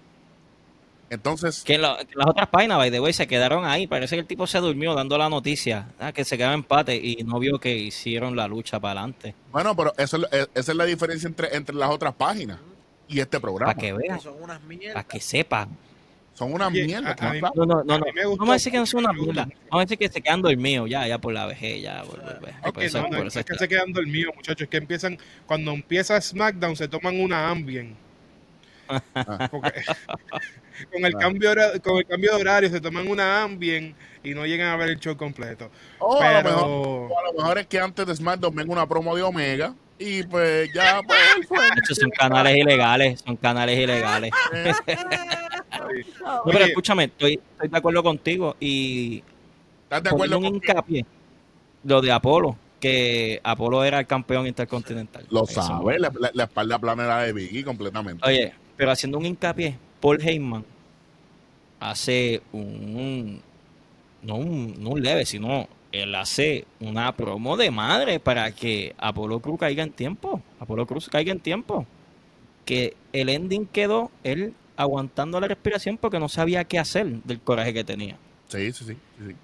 Entonces, 1.15 1.62
Que, 1.65 1.78
la- 1.78 1.99
que 1.99 2.15
las 2.16 2.27
otras 2.28 2.49
páginas, 2.49 2.78
by 2.78 2.91
the 2.91 3.01
way, 3.01 3.12
se 3.12 3.27
quedaron 3.27 3.65
ahí. 3.65 3.86
Parece 3.86 4.16
que 4.16 4.20
el 4.20 4.27
tipo 4.27 4.47
se 4.47 4.59
durmió 4.59 4.95
dando 4.95 5.16
la 5.19 5.28
noticia. 5.28 5.89
ah, 5.99 6.12
que 6.12 6.24
se 6.24 6.36
quedaba 6.36 6.55
empate 6.55 6.97
y 6.97 7.16
no 7.24 7.39
vio 7.39 7.59
que 7.59 7.74
hicieron 7.77 8.36
la 8.36 8.47
lucha 8.49 8.78
para 8.81 9.01
adelante. 9.01 9.35
bueno, 9.53 9.74
pero 9.77 9.93
eso 9.97 10.16
es, 10.19 10.24
es- 10.32 10.49
esa 10.55 10.73
es 10.73 10.77
la 10.78 10.85
diferencia 10.85 11.27
entre, 11.27 11.57
entre 11.57 11.74
las 11.74 11.91
otras 11.91 12.15
páginas 12.15 12.59
y 13.09 13.20
este 13.20 13.39
programa. 13.41 13.73
Para 13.74 13.81
que 13.86 13.93
vean, 13.93 14.20
son 14.20 14.35
unas 14.43 14.61
mierdas. 14.62 14.95
para 14.95 15.09
que 15.09 15.20
sepan. 15.20 15.69
Son 16.35 16.53
una 16.53 16.66
Oye, 16.66 16.85
mierda. 16.85 17.15
a- 17.16 17.28
a 17.28 17.32
mí- 17.32 17.41
No, 17.41 17.65
no, 17.65 17.85
no. 17.85 17.95
A 17.95 17.99
no. 17.99 18.05
mí 18.07 18.11
me 18.12 18.24
gustó 18.24 18.39
Vamos 18.41 18.51
a 18.51 18.55
decir 18.55 18.73
que 18.73 18.78
no 18.78 18.86
son 18.86 19.05
una 19.05 19.12
mierda. 19.12 19.43
Vamos 19.70 19.82
a 19.82 19.85
decir 19.85 19.99
que 19.99 20.09
se 20.09 20.20
quedan 20.20 20.43
dormidos 20.43 20.91
ya, 20.91 21.07
ya 21.07 21.19
por 21.19 21.32
la 21.32 21.47
vejez, 21.47 21.81
ya. 21.81 22.03
Por, 22.03 22.20
por- 22.20 22.41
por- 22.41 22.49
Ok, 22.65 22.74
por 22.74 22.82
eso- 22.82 23.03
no, 23.03 23.09
no, 23.09 23.28
es 23.28 23.45
que 23.45 23.55
se 23.55 23.69
quedan 23.69 23.93
dormidos, 23.93 24.35
muchachos. 24.35 24.62
Es 24.62 24.69
que 24.69 24.78
empiezan, 24.78 25.16
cuando 25.47 25.70
empieza 25.70 26.20
SmackDown, 26.20 26.74
se 26.74 26.89
toman 26.89 27.20
una 27.20 27.51
Ambien. 27.51 27.95
Porque 29.51 29.82
con, 30.93 31.05
el 31.05 31.15
Ah. 31.15 31.19
cambio, 31.19 31.51
con 31.82 31.98
el 31.98 32.06
cambio 32.06 32.35
de 32.35 32.40
horario 32.40 32.69
se 32.70 32.81
toman 32.81 33.09
una 33.09 33.43
Ambien 33.43 33.94
y 34.23 34.35
no 34.35 34.44
llegan 34.47 34.69
a 34.69 34.77
ver 34.77 34.90
el 34.90 34.98
show 35.01 35.16
completo. 35.16 35.70
O 35.98 36.20
a, 36.20 36.43
lo 36.43 36.43
Pero 36.43 36.56
mejor, 36.56 37.12
a 37.19 37.32
lo 37.32 37.39
mejor 37.39 37.59
es 37.59 37.66
que 37.66 37.78
antes 37.81 38.06
de 38.06 38.15
SmackDown 38.16 38.55
venga 38.55 38.73
una 38.73 38.86
promo 38.89 39.15
de 39.15 39.23
Omega 39.23 39.74
y 39.98 40.23
pues 40.24 40.70
ya 40.74 41.01
pues, 41.06 41.19
fue. 41.48 41.59
Estos 41.77 41.98
son 41.98 42.11
canales 42.11 42.56
ilegales, 42.56 43.20
son 43.24 43.36
canales 43.36 43.78
ilegales. 43.78 44.31
Eh, 45.86 46.05
No, 46.24 46.43
pero 46.47 46.65
escúchame, 46.65 47.05
estoy, 47.05 47.35
estoy 47.52 47.69
de 47.69 47.77
acuerdo 47.77 48.02
contigo 48.02 48.56
y 48.61 49.23
¿Estás 49.85 50.02
de 50.05 50.11
acuerdo 50.11 50.36
con 50.40 50.55
hincapié 50.55 51.05
lo 51.82 52.01
de 52.01 52.12
Apolo, 52.12 52.56
que 52.81 53.40
Apolo 53.43 53.85
era 53.85 53.98
el 53.98 54.06
campeón 54.06 54.47
intercontinental. 54.47 55.27
Lo 55.31 55.44
sabe, 55.47 55.98
la, 55.98 56.11
la- 56.19 56.31
la 56.32 56.44
espalda 56.44 56.78
plana 56.78 57.05
era 57.05 57.19
de 57.23 57.32
Biggie 57.32 57.65
completamente. 57.65 58.27
Oye, 58.27 58.55
pero 58.76 58.90
haciendo 58.90 59.18
un 59.18 59.26
hincapié, 59.26 59.76
Paul 60.01 60.20
Heyman 60.20 60.64
hace 61.80 62.42
un, 62.52 63.40
no 64.22 64.36
un, 64.36 64.74
no 64.82 64.90
un 64.90 65.02
leve, 65.02 65.24
sino 65.26 65.68
él 65.92 66.14
hace 66.14 66.64
una 66.80 67.14
promo 67.16 67.56
de 67.56 67.70
madre 67.70 68.18
para 68.20 68.51
que 68.52 68.94
Apolo 68.98 69.40
Cruz 69.40 69.60
caiga 69.60 69.82
en 69.82 69.92
tiempo. 69.92 70.42
Apolo 70.59 70.86
Cruz 70.86 71.09
caiga 71.09 71.32
en 71.32 71.40
tiempo. 71.40 71.86
Que 72.64 72.96
el 73.12 73.28
ending 73.28 73.66
quedó 73.66 74.10
él 74.24 74.55
aguantando 74.76 75.38
la 75.40 75.46
respiración 75.48 75.98
porque 75.98 76.18
no 76.18 76.28
sabía 76.28 76.64
qué 76.64 76.78
hacer 76.78 77.06
del 77.22 77.40
coraje 77.40 77.72
que 77.74 77.84
tenía. 77.84 78.16
Sí, 78.48 78.72
sí, 78.72 78.84
sí. 78.86 78.96
sí. 79.18 79.36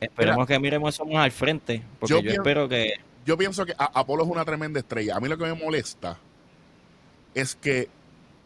Esperemos 0.00 0.46
que 0.48 0.58
miremos 0.58 0.94
eso 0.94 1.04
más 1.06 1.24
al 1.24 1.30
frente, 1.30 1.82
porque 2.00 2.10
Yo 2.10 2.16
yo, 2.18 2.22
pienso- 2.22 2.40
espero 2.42 2.68
que 2.68 2.94
Yo 3.24 3.38
pienso 3.38 3.64
que 3.64 3.74
Apolo 3.78 4.24
es 4.24 4.30
una 4.30 4.44
tremenda 4.44 4.80
estrella. 4.80 5.16
A 5.16 5.20
mí 5.20 5.28
lo 5.28 5.38
que 5.38 5.44
me 5.44 5.54
molesta 5.54 6.18
es 7.34 7.54
que 7.54 7.88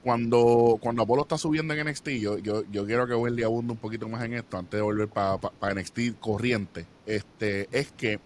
cuando, 0.06 0.78
cuando 0.80 1.02
Apolo 1.02 1.22
está 1.22 1.36
subiendo 1.36 1.74
en 1.74 1.84
NXT, 1.84 2.10
yo, 2.10 2.38
yo, 2.38 2.86
quiero 2.86 3.08
que 3.08 3.14
Welly 3.16 3.42
abunde 3.42 3.72
un 3.72 3.78
poquito 3.78 4.08
más 4.08 4.22
en 4.22 4.34
esto 4.34 4.56
antes 4.56 4.78
de 4.78 4.80
volver 4.80 5.08
para 5.08 5.74
NXT 5.74 6.20
corriente. 6.20 6.86
Este, 7.06 7.68
es 7.72 7.90
que 7.90 8.20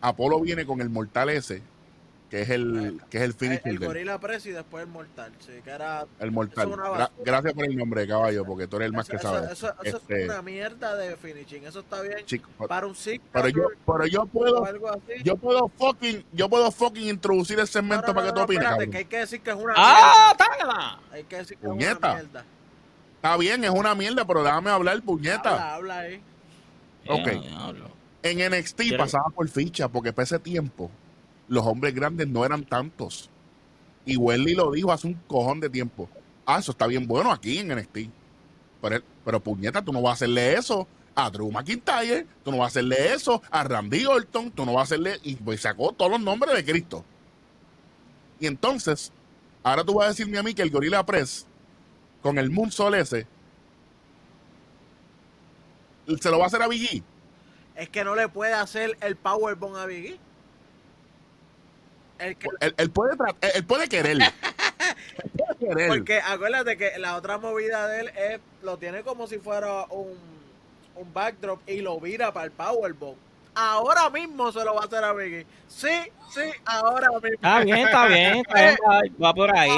Apolo 0.00 0.40
viene 0.40 0.66
con 0.66 0.80
el 0.80 0.90
mortal 0.90 1.30
ese, 1.30 1.62
que 2.30 2.42
es 2.42 2.50
el, 2.50 3.00
que 3.08 3.18
es 3.18 3.24
el 3.24 3.32
finisher. 3.32 3.62
El, 3.68 3.82
el 3.82 3.86
Gorilla 3.86 4.18
Press 4.18 4.44
y 4.46 4.50
después 4.50 4.84
el 4.84 4.90
Mortal. 4.90 5.32
Sí, 5.38 5.52
que 5.64 5.70
era, 5.70 6.06
el 6.20 6.30
Mortal. 6.30 6.70
Gra 6.70 7.10
gracias 7.24 7.54
por 7.54 7.64
el 7.64 7.76
nombre, 7.76 8.06
caballo, 8.06 8.44
porque 8.44 8.66
tú 8.66 8.76
eres 8.76 8.86
el 8.86 8.92
más 8.92 9.08
eso, 9.08 9.16
que 9.16 9.22
sabe. 9.22 9.52
Eso, 9.52 9.74
eso, 9.82 9.96
este, 9.96 10.24
es 10.24 10.28
una 10.28 10.42
mierda 10.42 10.94
de 10.96 11.16
finishing. 11.16 11.64
Eso 11.64 11.80
está 11.80 12.02
bien 12.02 12.24
chico, 12.26 12.50
para 12.68 12.86
un 12.86 12.94
six. 12.94 13.22
Pero 13.32 13.48
yo, 13.48 13.62
pero 13.86 14.06
yo 14.06 14.26
puedo, 14.26 14.62
yo 15.24 15.36
puedo 15.36 15.68
fucking, 15.68 16.24
yo 16.32 16.48
puedo 16.50 16.70
fucking 16.70 17.08
introducir 17.08 17.58
el 17.60 17.68
segmento 17.68 18.08
no, 18.08 18.12
no, 18.12 18.14
para 18.14 18.26
que 18.26 18.32
tú 18.34 18.40
opines. 18.42 18.64
Espérate, 18.64 18.90
que 18.90 18.98
hay 18.98 19.04
que 19.06 19.18
decir 19.18 19.40
que 19.40 19.50
es 19.50 19.56
una 19.56 19.74
¡Ah, 19.76 20.36
mierda. 20.36 21.00
Hay 21.12 21.24
que 21.24 21.36
decir 21.36 21.56
que 21.56 21.66
puñeta. 21.66 21.92
es 21.92 21.98
una 21.98 22.14
mierda. 22.14 22.44
Está 23.16 23.36
bien, 23.36 23.64
es 23.64 23.70
una 23.70 23.94
mierda, 23.94 24.24
pero 24.26 24.44
déjame 24.44 24.70
hablar, 24.70 25.00
puñeta. 25.02 25.50
Habla, 25.50 25.74
habla 25.74 25.98
ahí. 26.00 26.22
Ok. 27.08 27.28
En 28.22 28.52
NXT 28.52 28.96
pasaba 28.98 29.30
por 29.34 29.48
ficha, 29.48 29.88
porque 29.88 30.12
para 30.12 30.24
ese 30.24 30.38
tiempo 30.38 30.90
los 31.48 31.66
hombres 31.66 31.94
grandes 31.94 32.28
no 32.28 32.44
eran 32.44 32.64
tantos. 32.64 33.30
Y 34.04 34.16
Welly 34.16 34.54
lo 34.54 34.70
dijo 34.70 34.92
hace 34.92 35.06
un 35.06 35.14
cojón 35.26 35.60
de 35.60 35.68
tiempo. 35.68 36.08
Ah, 36.46 36.58
eso 36.58 36.72
está 36.72 36.86
bien 36.86 37.06
bueno 37.06 37.30
aquí 37.30 37.58
en 37.58 37.68
NXT. 37.68 38.10
Pero, 38.80 39.02
pero 39.24 39.40
puñeta, 39.40 39.82
tú 39.82 39.92
no 39.92 40.00
vas 40.00 40.12
a 40.12 40.14
hacerle 40.14 40.54
eso 40.54 40.86
a 41.14 41.30
Drew 41.30 41.50
McIntyre, 41.50 42.26
tú 42.44 42.52
no 42.52 42.58
vas 42.58 42.66
a 42.66 42.68
hacerle 42.68 43.12
eso 43.12 43.42
a 43.50 43.64
Randy 43.64 44.06
Orton, 44.06 44.52
tú 44.52 44.64
no 44.64 44.74
vas 44.74 44.82
a 44.82 44.94
hacerle. 44.94 45.18
Y 45.24 45.34
pues 45.34 45.62
sacó 45.62 45.92
todos 45.92 46.12
los 46.12 46.20
nombres 46.20 46.54
de 46.54 46.64
Cristo. 46.64 47.04
Y 48.40 48.46
entonces, 48.46 49.12
ahora 49.62 49.84
tú 49.84 49.94
vas 49.94 50.06
a 50.06 50.08
decirme 50.10 50.38
a 50.38 50.42
mí 50.42 50.54
que 50.54 50.62
el 50.62 50.70
Gorilla 50.70 51.04
Press, 51.04 51.46
con 52.22 52.38
el 52.38 52.50
Moonsault 52.50 52.94
ese, 52.94 53.26
se 56.20 56.30
lo 56.30 56.38
va 56.38 56.44
a 56.44 56.46
hacer 56.46 56.62
a 56.62 56.68
Biggie. 56.68 57.02
Es 57.74 57.88
que 57.88 58.04
no 58.04 58.14
le 58.14 58.28
puede 58.28 58.54
hacer 58.54 58.96
el 59.00 59.16
Powerbomb 59.16 59.76
a 59.76 59.86
Biggie. 59.86 60.18
Él, 62.18 62.36
él, 62.76 62.90
puede, 62.90 63.16
él 63.54 63.64
puede 63.64 63.88
querer. 63.88 64.18
Porque 65.88 66.20
acuérdate 66.20 66.76
que 66.76 66.98
la 66.98 67.16
otra 67.16 67.38
movida 67.38 67.88
de 67.88 68.00
él 68.00 68.08
es, 68.08 68.40
lo 68.62 68.76
tiene 68.78 69.02
como 69.02 69.26
si 69.26 69.38
fuera 69.38 69.84
un, 69.90 70.14
un 70.96 71.14
backdrop 71.14 71.60
y 71.68 71.80
lo 71.80 71.98
vira 72.00 72.32
para 72.32 72.46
el 72.46 72.52
Powerbomb. 72.52 73.16
Ahora 73.54 74.08
mismo 74.10 74.52
se 74.52 74.64
lo 74.64 74.74
va 74.74 74.82
a 74.82 74.84
hacer 74.84 75.02
a 75.02 75.12
Biggie. 75.12 75.46
Sí, 75.66 75.88
sí, 76.32 76.42
ahora 76.64 77.08
mismo. 77.10 77.28
Está 77.34 77.60
bien, 77.60 77.78
está 77.78 78.06
bien, 78.06 78.36
está 78.46 79.00
bien 79.00 79.14
va, 79.22 79.34
por 79.34 79.56
ahí. 79.56 79.70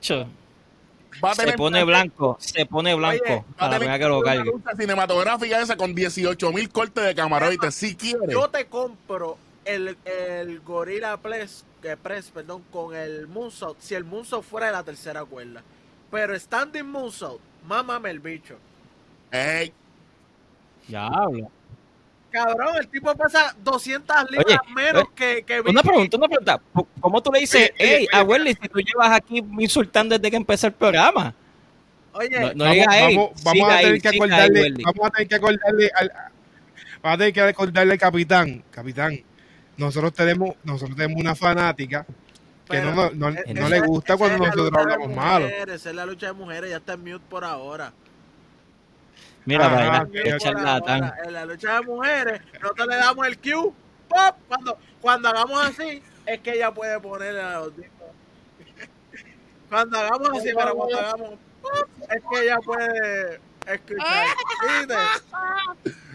se 0.00 1.52
pone 1.52 1.84
blanco, 1.84 2.36
se 2.40 2.64
pone 2.64 2.94
blanco. 2.94 3.24
Oye, 3.24 3.44
va 3.60 3.66
a 3.66 3.78
tener 3.78 4.00
que 4.00 4.08
lo 4.08 4.22
cargue. 4.22 4.50
cinematográfica 4.78 5.60
esa 5.60 5.76
con 5.76 5.94
18 5.94 6.52
mil 6.52 6.70
cortes 6.70 7.04
de 7.04 7.14
camaroides, 7.14 7.74
si 7.74 7.94
quieres. 7.94 8.30
Yo 8.30 8.48
te 8.48 8.66
compro 8.66 9.36
el, 9.74 9.96
el 10.04 10.60
Gorilla 10.60 11.16
Press, 11.16 11.64
que 11.80 11.96
Press, 11.96 12.30
perdón, 12.30 12.62
con 12.72 12.94
el 12.94 13.26
Moonsault, 13.26 13.80
si 13.80 13.94
el 13.94 14.04
Moonsault 14.04 14.44
fuera 14.44 14.66
de 14.66 14.72
la 14.72 14.82
tercera 14.82 15.24
cuerda. 15.24 15.62
Pero 16.10 16.38
Standing 16.38 16.86
Moonsault, 16.86 17.40
mámame 17.66 18.10
el 18.10 18.20
bicho. 18.20 18.56
¡Ey! 19.30 19.72
Ya 20.88 21.06
habla. 21.06 21.48
Cabrón, 22.30 22.76
el 22.78 22.88
tipo 22.88 23.14
pesa 23.16 23.54
200 23.62 24.30
libras 24.30 24.58
Oye, 24.62 24.74
menos 24.74 25.04
que, 25.14 25.42
que 25.42 25.60
Una 25.60 25.82
pregunta, 25.82 26.16
una 26.16 26.28
pregunta. 26.28 26.60
¿Cómo 27.00 27.22
tú 27.22 27.32
le 27.32 27.40
dices, 27.40 27.72
hey, 27.76 28.06
a 28.12 28.22
Welly, 28.22 28.54
si 28.54 28.68
tú 28.68 28.78
llevas 28.78 29.10
aquí 29.10 29.44
insultando 29.58 30.16
desde 30.16 30.30
que 30.30 30.36
empezó 30.36 30.68
el 30.68 30.72
programa? 30.72 31.34
Oye, 32.12 32.40
no, 32.40 32.52
no 32.54 32.64
vamos, 32.64 32.74
diga, 32.74 32.86
hey, 32.90 33.16
vamos, 33.16 33.44
vamos, 33.44 33.72
a 33.72 33.78
tener 33.78 34.02
que 34.02 34.08
acordarle, 34.08 34.62
ahí, 34.62 34.72
vamos 34.82 35.06
a 35.06 35.10
tener 35.10 35.28
que 35.28 35.34
acordarle 35.34 35.90
al, 35.94 36.12
vamos 37.02 37.14
a 37.14 37.18
tener 37.18 37.32
que 37.32 37.40
acordarle 37.40 37.92
al 37.92 37.98
capitán, 37.98 38.64
capitán, 38.70 39.20
nosotros 39.80 40.12
tenemos, 40.12 40.54
nosotros 40.62 40.94
tenemos 40.94 41.18
una 41.20 41.34
fanática 41.34 42.04
que 42.68 42.80
no, 42.82 43.10
no, 43.10 43.30
no, 43.30 43.68
le 43.68 43.80
gusta 43.80 44.16
cuando 44.16 44.46
nosotros 44.46 44.70
hablamos 44.74 45.16
malo. 45.16 45.48
Esa 45.48 45.90
es 45.90 45.96
la 45.96 46.06
lucha 46.06 46.26
de 46.26 46.32
mujeres, 46.34 46.70
ya 46.70 46.76
está 46.76 46.92
en 46.92 47.00
mute 47.00 47.24
por 47.28 47.44
ahora. 47.44 47.92
Mira, 49.46 49.66
ah, 49.66 50.06
vaya, 50.06 51.14
en 51.24 51.32
la 51.32 51.46
lucha 51.46 51.80
de 51.80 51.86
mujeres, 51.86 52.42
nosotros 52.60 52.88
le 52.88 52.96
damos 52.96 53.26
el 53.26 53.38
cue, 53.38 53.72
pop, 54.06 54.36
cuando, 54.46 54.78
cuando 55.00 55.28
hagamos 55.30 55.64
así, 55.64 56.02
es 56.26 56.40
que 56.40 56.52
ella 56.52 56.72
puede 56.72 57.00
poner 57.00 57.34
los 57.34 57.72
Cuando 59.70 59.98
hagamos 59.98 60.28
así, 60.38 60.50
pero 60.54 60.76
cuando 60.76 60.98
hagamos 60.98 61.38
pop, 61.62 61.88
es 62.02 62.22
que 62.30 62.44
ella 62.44 62.58
puede 62.58 63.40
escuchar. 63.66 64.26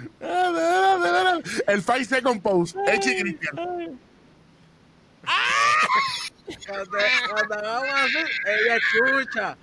El 1.67 1.81
Five 1.81 2.05
Second 2.05 2.41
Pose, 2.41 2.77
Echi 2.87 3.19
Cristian. 3.21 3.55
Cuando, 6.67 6.97
cuando 7.33 7.55
hagamos 7.55 7.89
así, 7.89 8.17
ella 8.45 8.77
escucha. 8.77 9.57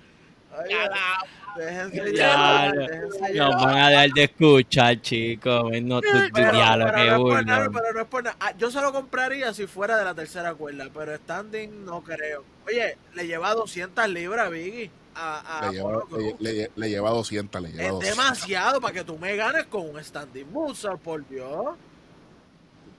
Déjense 1.55 2.15
ya, 2.15 2.71
déjense 2.71 3.33
Nos 3.35 3.55
van 3.55 3.77
a 3.77 3.89
dejar 3.89 4.09
de 4.09 4.23
escuchar, 4.23 5.01
chicos. 5.01 5.71
No, 5.83 6.01
tu, 6.01 6.07
tu 6.07 6.33
pero, 6.33 6.51
diálogo, 6.51 6.91
pero, 6.93 7.25
que 7.25 7.31
no 7.31 7.39
es 7.39 7.45
nada, 7.45 7.69
pero 7.71 7.93
no 7.93 8.01
es 8.01 8.07
por 8.07 8.23
nada. 8.23 8.37
Ah, 8.39 8.53
yo 8.57 8.71
se 8.71 8.81
lo 8.81 8.91
compraría 8.91 9.53
si 9.53 9.67
fuera 9.67 9.97
de 9.97 10.03
la 10.03 10.15
tercera 10.15 10.53
cuerda, 10.55 10.87
pero 10.93 11.15
standing 11.15 11.85
no 11.85 12.03
creo. 12.03 12.43
Oye, 12.67 12.97
le 13.13 13.27
lleva 13.27 13.53
200 13.53 14.09
libras, 14.09 14.49
Biggie. 14.49 14.89
A, 15.15 15.59
a 15.59 15.71
le, 15.71 15.77
lleva, 15.77 16.03
le, 16.17 16.35
le, 16.39 16.71
le, 16.75 16.89
lleva 16.89 17.09
200, 17.11 17.61
le 17.61 17.71
lleva 17.71 17.83
es 17.83 17.91
200. 17.91 18.17
demasiado 18.17 18.81
para 18.81 18.93
que 18.93 19.03
tú 19.03 19.17
me 19.17 19.35
ganes 19.35 19.65
con 19.65 19.89
un 19.89 20.03
standing 20.03 20.51
moonsault, 20.51 21.01
por 21.01 21.27
Dios. 21.27 21.75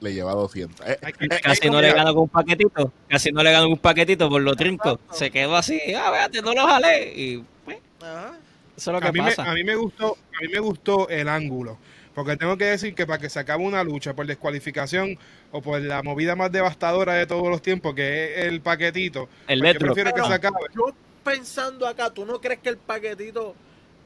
Le 0.01 0.13
lleva 0.13 0.33
200. 0.33 0.87
Eh, 0.87 0.99
eh, 1.01 1.29
casi 1.43 1.67
eh, 1.67 1.71
no 1.71 1.81
le 1.81 1.93
gano 1.93 2.13
con 2.15 2.25
un 2.25 2.29
paquetito. 2.29 2.93
Casi 3.09 3.33
no 3.33 3.43
le 3.43 3.53
gano 3.53 3.65
con 3.65 3.73
un 3.73 3.79
paquetito 3.79 4.29
por 4.29 4.43
lo 4.43 4.55
trinco. 4.55 5.01
Se 5.11 5.31
quedó 5.31 5.57
así. 5.57 5.81
Ah, 5.97 6.11
véate, 6.11 6.43
no 6.43 6.53
lo 6.53 6.67
jalé. 6.67 7.13
Y 7.17 7.45
pues, 7.65 7.79
Ajá. 8.03 8.39
eso 8.77 8.91
es 8.91 8.95
lo 8.95 9.01
que 9.01 9.09
a 9.09 9.13
mí 9.13 9.19
pasa. 9.21 9.45
Me, 9.45 9.51
a 9.51 9.55
mí 9.55 9.65
me 9.65 9.77
gustó, 9.77 10.17
a 10.37 10.43
mí 10.43 10.49
me 10.53 10.59
gustó 10.59 11.09
el 11.09 11.29
ángulo. 11.29 11.79
Porque 12.15 12.37
tengo 12.37 12.57
que 12.57 12.67
decir 12.67 12.95
que 12.95 13.07
para 13.07 13.19
que 13.19 13.29
se 13.29 13.41
acabe 13.41 13.65
una 13.65 13.83
lucha 13.83 14.15
por 14.15 14.27
descualificación 14.27 15.19
o 15.51 15.61
por 15.61 15.81
la 15.81 16.03
movida 16.03 16.37
más 16.37 16.53
devastadora 16.53 17.15
de 17.15 17.27
todos 17.27 17.49
los 17.49 17.61
tiempos, 17.61 17.95
que 17.95 18.41
es 18.41 18.47
el 18.47 18.61
paquetito, 18.61 19.29
el 19.49 19.61
pues 19.61 19.73
yo 19.75 19.79
prefiero 19.81 20.13
que 20.13 20.23
se 20.23 20.33
acabe. 20.33 20.57
Yo 20.75 20.95
pensando 21.25 21.87
acá, 21.89 22.11
¿tú 22.11 22.25
no 22.25 22.41
crees 22.41 22.61
que 22.61 22.69
el 22.69 22.77
paquetito 22.77 23.55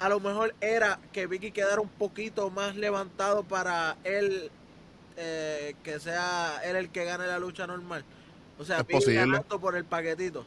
a 0.01 0.09
lo 0.09 0.21
mejor 0.21 0.55
era 0.61 0.99
que 1.13 1.27
Vicky 1.27 1.51
quedara 1.51 1.81
un 1.81 1.89
poquito 1.89 2.51
más 2.51 2.77
levantado 2.77 3.43
para 3.45 3.97
él 4.05 4.51
eh, 5.17 5.75
que 5.83 5.99
sea 5.99 6.61
él 6.65 6.77
el 6.77 6.91
que 6.91 7.05
gane 7.05 7.27
la 7.27 7.39
lucha 7.39 7.67
normal? 7.67 8.05
O 8.59 8.65
sea, 8.65 8.79
Es 8.79 8.87
Vicky 8.87 8.95
posible. 9.01 9.21
ganando 9.21 9.61
por 9.61 9.77
el 9.77 9.85
paquetito. 9.85 10.45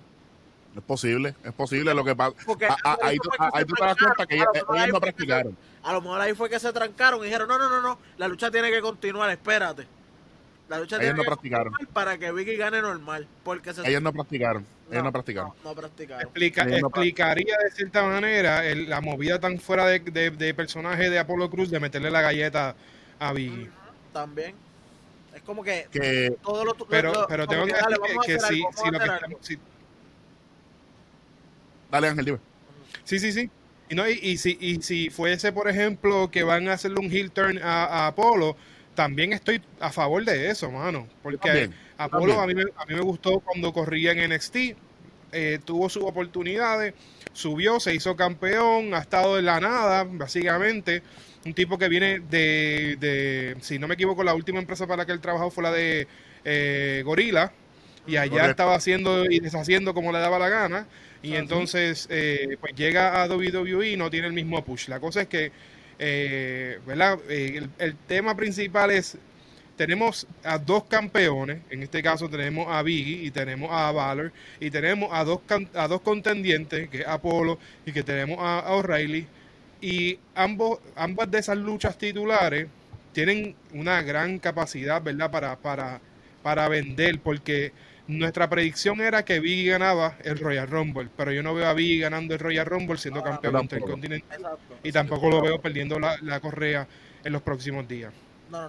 Es 0.75 0.81
posible, 0.83 1.35
es 1.43 1.51
posible 1.53 1.93
lo 1.93 2.03
que 2.05 2.15
pasa. 2.15 2.33
Porque 2.45 2.65
Ah, 2.65 2.77
ah, 2.85 2.97
ahí, 3.03 3.17
tú- 3.17 3.29
te 3.29 3.83
das 3.85 3.95
cuenta 3.97 4.25
que 4.25 4.35
ellos, 4.35 4.47
no 4.93 5.01
practicaron. 5.01 5.57
A 5.83 5.91
lo 5.93 6.01
mejor 6.01 6.21
ahí 6.21 6.33
fue 6.33 6.49
que 6.49 6.59
se 6.59 6.71
trancaron 6.71 7.19
y 7.21 7.25
dijeron, 7.25 7.47
no, 7.49 7.57
no, 7.59 7.69
no, 7.69 7.81
no, 7.81 7.99
la 8.17 8.27
lucha 8.29 8.49
tiene 8.49 8.71
que 8.71 8.79
continuar, 8.81 9.29
espérate. 9.31 9.85
La 10.71 10.79
lucha 10.79 10.95
Ellos 11.03 11.15
no 11.17 11.23
practicaron. 11.23 11.73
para 11.91 12.17
que 12.17 12.31
Vicky 12.31 12.55
gane 12.55 12.81
normal. 12.81 13.27
Porque 13.43 13.73
se 13.73 13.85
Ellos 13.89 14.01
no 14.01 14.13
practicaron. 14.13 14.65
Ellos 14.89 15.03
no 15.03 15.11
practicaron. 15.11 15.51
No, 15.65 15.69
no 15.71 15.75
practicaron. 15.75 16.21
Explica- 16.23 16.63
Ellos 16.63 16.81
no- 16.81 16.87
explicaría 16.87 17.57
de 17.57 17.71
cierta 17.71 18.03
manera 18.03 18.65
el- 18.65 18.89
la 18.89 19.01
movida 19.01 19.37
tan 19.37 19.59
fuera 19.59 19.85
de, 19.85 19.99
de- 19.99 20.31
de 20.31 20.53
personaje 20.53 21.09
de 21.09 21.19
Apolo 21.19 21.49
Cruz 21.49 21.69
de 21.69 21.79
meterle 21.81 22.09
la 22.09 22.21
galleta 22.21 22.73
a 23.19 23.33
Biggie. 23.33 23.69
También. 24.13 24.55
Es 25.35 25.41
como 25.41 25.61
que 25.61 25.87
Que 25.91 26.35
todo 26.41 26.63
lo 26.63 26.73
Pero, 26.89 27.11
lo- 27.13 27.27
pero 27.27 27.47
tengo 27.47 27.65
que 27.65 27.73
decir 27.73 27.97
que, 28.01 28.25
que 28.33 28.39
si, 28.39 28.55
algo, 28.55 28.69
si 28.73 28.91
lo 28.91 28.99
que 28.99 29.05
estamos- 29.05 29.37
si- 29.41 29.59
dale 31.91 32.07
Ángel, 32.07 32.25
dime. 32.25 32.39
Sí, 33.03 33.19
sí, 33.19 33.31
sí. 33.33 33.49
Y, 33.89 33.95
no, 33.95 34.07
y, 34.07 34.13
y 34.21 34.37
si, 34.37 34.57
y 34.61 34.81
si 34.81 35.09
fuese, 35.09 35.51
por 35.51 35.67
ejemplo, 35.67 36.31
que 36.31 36.43
van 36.43 36.69
a 36.69 36.73
hacerle 36.73 36.99
un 36.99 37.11
heel 37.11 37.31
turn 37.31 37.57
a, 37.61 37.83
a 37.85 38.07
Apolo, 38.07 38.55
también 39.03 39.33
estoy 39.33 39.61
a 39.79 39.91
favor 39.91 40.23
de 40.25 40.49
eso, 40.49 40.71
mano. 40.71 41.07
Porque 41.21 41.37
También, 41.37 41.73
Apolo 41.97 42.39
a 42.39 42.47
mí, 42.47 42.53
me, 42.55 42.63
a 42.75 42.85
mí 42.85 42.95
me 42.95 43.01
gustó 43.01 43.39
cuando 43.41 43.73
corría 43.73 44.11
en 44.11 44.29
NXT, 44.31 44.55
eh, 45.33 45.59
tuvo 45.63 45.89
sus 45.89 46.03
oportunidades, 46.03 46.93
subió, 47.33 47.79
se 47.79 47.93
hizo 47.95 48.15
campeón, 48.15 48.93
ha 48.93 48.99
estado 48.99 49.39
en 49.39 49.45
la 49.45 49.59
nada, 49.59 50.03
básicamente. 50.05 51.03
Un 51.45 51.53
tipo 51.53 51.77
que 51.77 51.89
viene 51.89 52.19
de, 52.19 52.97
de 52.99 53.57
si 53.61 53.79
no 53.79 53.87
me 53.87 53.95
equivoco, 53.95 54.23
la 54.23 54.35
última 54.35 54.59
empresa 54.59 54.85
para 54.87 54.97
la 55.03 55.05
que 55.05 55.11
él 55.13 55.21
trabajó 55.21 55.49
fue 55.51 55.63
la 55.63 55.71
de 55.71 56.07
eh, 56.43 57.01
Gorila. 57.05 57.53
Y 58.05 58.17
allá 58.17 58.29
Correcto. 58.29 58.49
estaba 58.49 58.75
haciendo 58.75 59.25
y 59.29 59.39
deshaciendo 59.39 59.93
como 59.93 60.11
le 60.11 60.19
daba 60.19 60.39
la 60.39 60.49
gana. 60.49 60.87
Y 61.21 61.35
Ah, 61.35 61.43
sí. 61.45 61.55
entonces, 61.55 62.07
eh, 62.09 62.57
pues 62.59 62.73
llega 62.75 63.21
a 63.21 63.27
WWE 63.27 63.89
y 63.91 63.97
no 63.97 64.09
tiene 64.09 64.27
el 64.27 64.33
mismo 64.33 64.63
push. 64.65 64.87
La 64.89 64.99
cosa 64.99 65.21
es 65.21 65.27
que, 65.27 65.51
eh, 66.03 66.79
¿verdad? 66.87 67.19
Eh, 67.29 67.67
el, 67.77 67.95
tema 68.07 68.35
principal 68.35 68.89
es 68.89 69.19
tenemos 69.77 70.25
a 70.43 70.57
dos 70.57 70.85
campeones, 70.85 71.59
en 71.69 71.83
este 71.83 72.01
caso 72.01 72.27
tenemos 72.27 72.67
a 72.69 72.81
Biggie 72.81 73.23
y 73.23 73.29
tenemos 73.29 73.69
a 73.71 73.91
Valor, 73.91 74.33
y 74.59 74.71
tenemos 74.71 75.09
a 75.13 75.23
dos, 75.23 75.41
a 75.75 75.87
dos 75.87 76.01
contendientes, 76.01 76.89
que 76.89 77.01
es 77.01 77.07
Apolo 77.07 77.59
y 77.85 77.91
que 77.91 78.01
tenemos 78.01 78.39
a, 78.39 78.73
O'Reilly, 78.73 79.27
y 79.79 80.17
ambos, 80.33 80.79
ambas 80.95 81.29
de 81.29 81.37
esas 81.37 81.57
luchas 81.57 81.95
titulares 81.99 82.67
tienen 83.13 83.55
una 83.73 84.01
gran 84.01 84.39
capacidad, 84.39 85.03
¿verdad?, 85.03 85.29
para, 85.29 85.55
para, 85.57 86.01
para 86.41 86.67
vender, 86.67 87.19
porque 87.19 87.73
nuestra 88.17 88.49
predicción 88.49 89.01
era 89.01 89.23
que 89.23 89.39
Biggie 89.39 89.71
ganaba 89.71 90.17
el 90.23 90.37
Royal 90.37 90.67
Rumble, 90.67 91.09
pero 91.15 91.31
yo 91.31 91.41
no 91.43 91.53
veo 91.53 91.67
a 91.67 91.73
Biggie 91.73 91.99
ganando 91.99 92.33
el 92.33 92.39
Royal 92.39 92.65
Rumble 92.65 92.97
siendo 92.97 93.23
campeón 93.23 93.61
intercontinental 93.61 94.57
y 94.83 94.91
tampoco 94.91 95.29
lo 95.29 95.41
veo 95.41 95.61
perdiendo 95.61 95.99
la, 95.99 96.39
correa 96.39 96.87
en 97.23 97.33
los 97.33 97.41
próximos 97.41 97.87
días. 97.87 98.13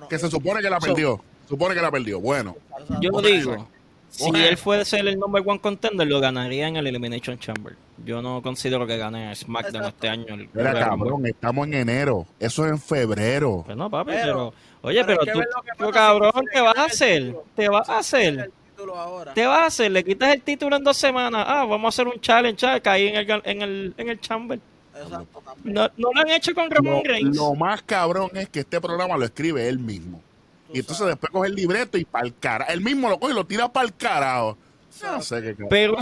que 0.08 0.18
se 0.18 0.30
supone 0.30 0.60
que 0.60 0.70
la 0.70 0.78
perdió. 0.78 1.22
supone 1.48 1.74
que 1.74 1.82
la 1.82 1.90
perdió. 1.90 2.20
Bueno. 2.20 2.56
Yo 3.00 3.20
digo, 3.20 3.68
si 4.12 4.30
él 4.30 4.56
fuese 4.58 5.00
el 5.00 5.18
number 5.18 5.42
one 5.44 5.58
contender, 5.58 6.06
lo 6.06 6.20
ganaría 6.20 6.68
en 6.68 6.76
el 6.76 6.86
Elimination 6.86 7.38
Chamber. 7.38 7.74
Yo 8.04 8.20
no 8.20 8.42
considero 8.42 8.86
que 8.86 8.98
gane 8.98 9.34
SmackDown 9.34 9.86
este 9.86 10.08
año. 10.08 10.36
Mira, 10.52 10.74
cabrón, 10.74 11.26
estamos 11.26 11.66
en 11.66 11.74
enero. 11.74 12.26
Eso 12.38 12.66
es 12.66 12.72
en 12.72 12.78
febrero. 12.78 13.62
Pues 13.64 13.76
no, 13.76 13.88
papi, 13.88 14.12
pero, 14.12 14.52
oye, 14.82 15.02
pero, 15.04 15.20
tú, 15.78 15.90
cabrón, 15.90 16.44
¿qué 16.52 16.60
vas 16.60 16.76
a 16.76 16.84
hacer? 16.84 17.34
¿Te 17.56 17.68
vas 17.68 17.88
a 17.88 17.98
hacer? 17.98 18.50
Te 19.34 19.46
vas 19.46 19.58
a 19.60 19.66
hacer, 19.66 19.90
le 19.90 20.04
quitas 20.04 20.34
el 20.34 20.42
título 20.42 20.76
en 20.76 20.84
dos 20.84 20.96
semanas. 20.96 21.44
Ah, 21.46 21.64
vamos 21.64 21.84
a 21.84 21.88
hacer 21.88 22.12
un 22.12 22.20
challenge, 22.20 22.66
ah, 22.66 22.80
caí 22.80 23.08
en 23.08 23.16
el, 23.16 23.42
en 23.44 23.62
el, 23.62 23.94
en 23.96 24.08
el 24.08 24.20
chamber. 24.20 24.60
no, 25.64 25.90
no, 25.96 26.10
lo 26.12 26.20
han 26.20 26.30
hecho 26.30 26.54
con 26.54 26.70
Ramón 26.70 27.02
Reigns. 27.04 27.36
Lo 27.36 27.54
más 27.54 27.82
cabrón 27.82 28.30
es 28.34 28.48
que 28.48 28.60
este 28.60 28.80
programa 28.80 29.16
lo 29.16 29.24
escribe 29.24 29.68
él 29.68 29.78
mismo. 29.78 30.20
y 30.72 30.80
entonces 30.80 31.06
después 31.06 31.32
coge 31.32 31.48
el 31.48 31.54
libreto 31.54 31.98
y 31.98 32.04
para 32.04 32.26
el 32.26 32.34
cara. 32.38 32.66
Él 32.66 32.80
mismo 32.80 33.08
lo 33.08 33.18
coge 33.18 33.32
y 33.32 33.36
lo 33.36 33.46
tira 33.46 33.72
para 33.72 33.86
el 33.86 33.94
carajo. 33.94 34.56
No 35.02 35.22
sé 35.22 35.42
qué 35.42 35.64
Pero. 35.68 35.96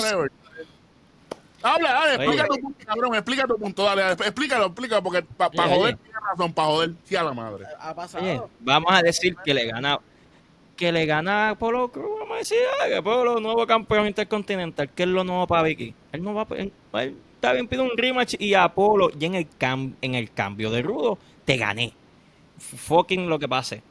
Habla, 1.63 1.93
dale, 1.93 2.15
explica 2.15 2.47
tu 2.47 2.59
punto, 2.59 2.87
cabrón, 2.87 3.15
explica 3.15 3.47
tu 3.47 3.59
punto, 3.59 3.85
dale, 3.85 4.13
explícalo, 4.13 4.67
explícalo, 4.67 5.03
porque 5.03 5.23
para 5.23 5.69
joder 5.69 5.97
tiene 5.99 6.19
razón, 6.19 6.55
para 6.55 6.69
joder, 6.69 6.91
sí 7.05 7.17
a 7.17 7.23
la 7.23 7.35
madre. 7.35 7.67
Ha 7.79 7.95
pasado. 7.95 8.49
vamos 8.61 8.91
a 8.91 9.03
decir 9.03 9.37
que 9.45 9.53
le 9.53 9.67
gana 9.67 10.01
que 10.81 10.91
le 10.93 11.05
gana 11.05 11.51
a 11.51 11.55
Polo 11.57 11.89
Cruz, 11.89 12.09
vamos 12.21 12.37
a 12.37 12.39
decir, 12.39 12.57
ah, 12.83 12.89
que 12.89 13.03
Polo 13.03 13.39
nuevo 13.39 13.67
campeón 13.67 14.07
intercontinental, 14.07 14.89
que 14.89 15.03
es 15.03 15.09
lo 15.11 15.23
nuevo 15.25 15.47
para 15.47 15.65
Vicky. 15.65 15.95
Él 16.11 16.23
no 16.23 16.33
va 16.33 16.47
a 16.49 17.03
está 17.05 17.53
bien, 17.53 17.69
pide 17.69 17.83
un 17.83 17.91
rematch 17.95 18.37
y 18.39 18.55
a 18.55 18.65
Apolo, 18.65 19.11
y 19.19 19.27
en 19.27 19.35
el, 19.35 19.47
en 20.01 20.15
el 20.15 20.33
cambio 20.33 20.71
de 20.71 20.81
rudo, 20.81 21.19
te 21.45 21.59
gané. 21.59 21.93
Fucking 22.59 23.29
lo 23.29 23.39
que 23.39 23.47
pase. 23.47 23.83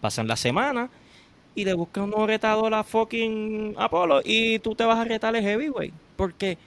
Pasan 0.00 0.28
la 0.28 0.36
semana 0.36 0.88
y 1.56 1.64
le 1.64 1.74
busca 1.74 2.00
un 2.00 2.10
nuevo 2.10 2.28
retador 2.28 2.74
a 2.74 2.84
fucking 2.84 3.74
Apolo 3.76 4.20
y 4.24 4.60
tú 4.60 4.76
te 4.76 4.84
vas 4.84 4.98
a 5.00 5.04
retar 5.04 5.34
el 5.34 5.42
heavyweight. 5.42 5.92
Porque 6.16 6.58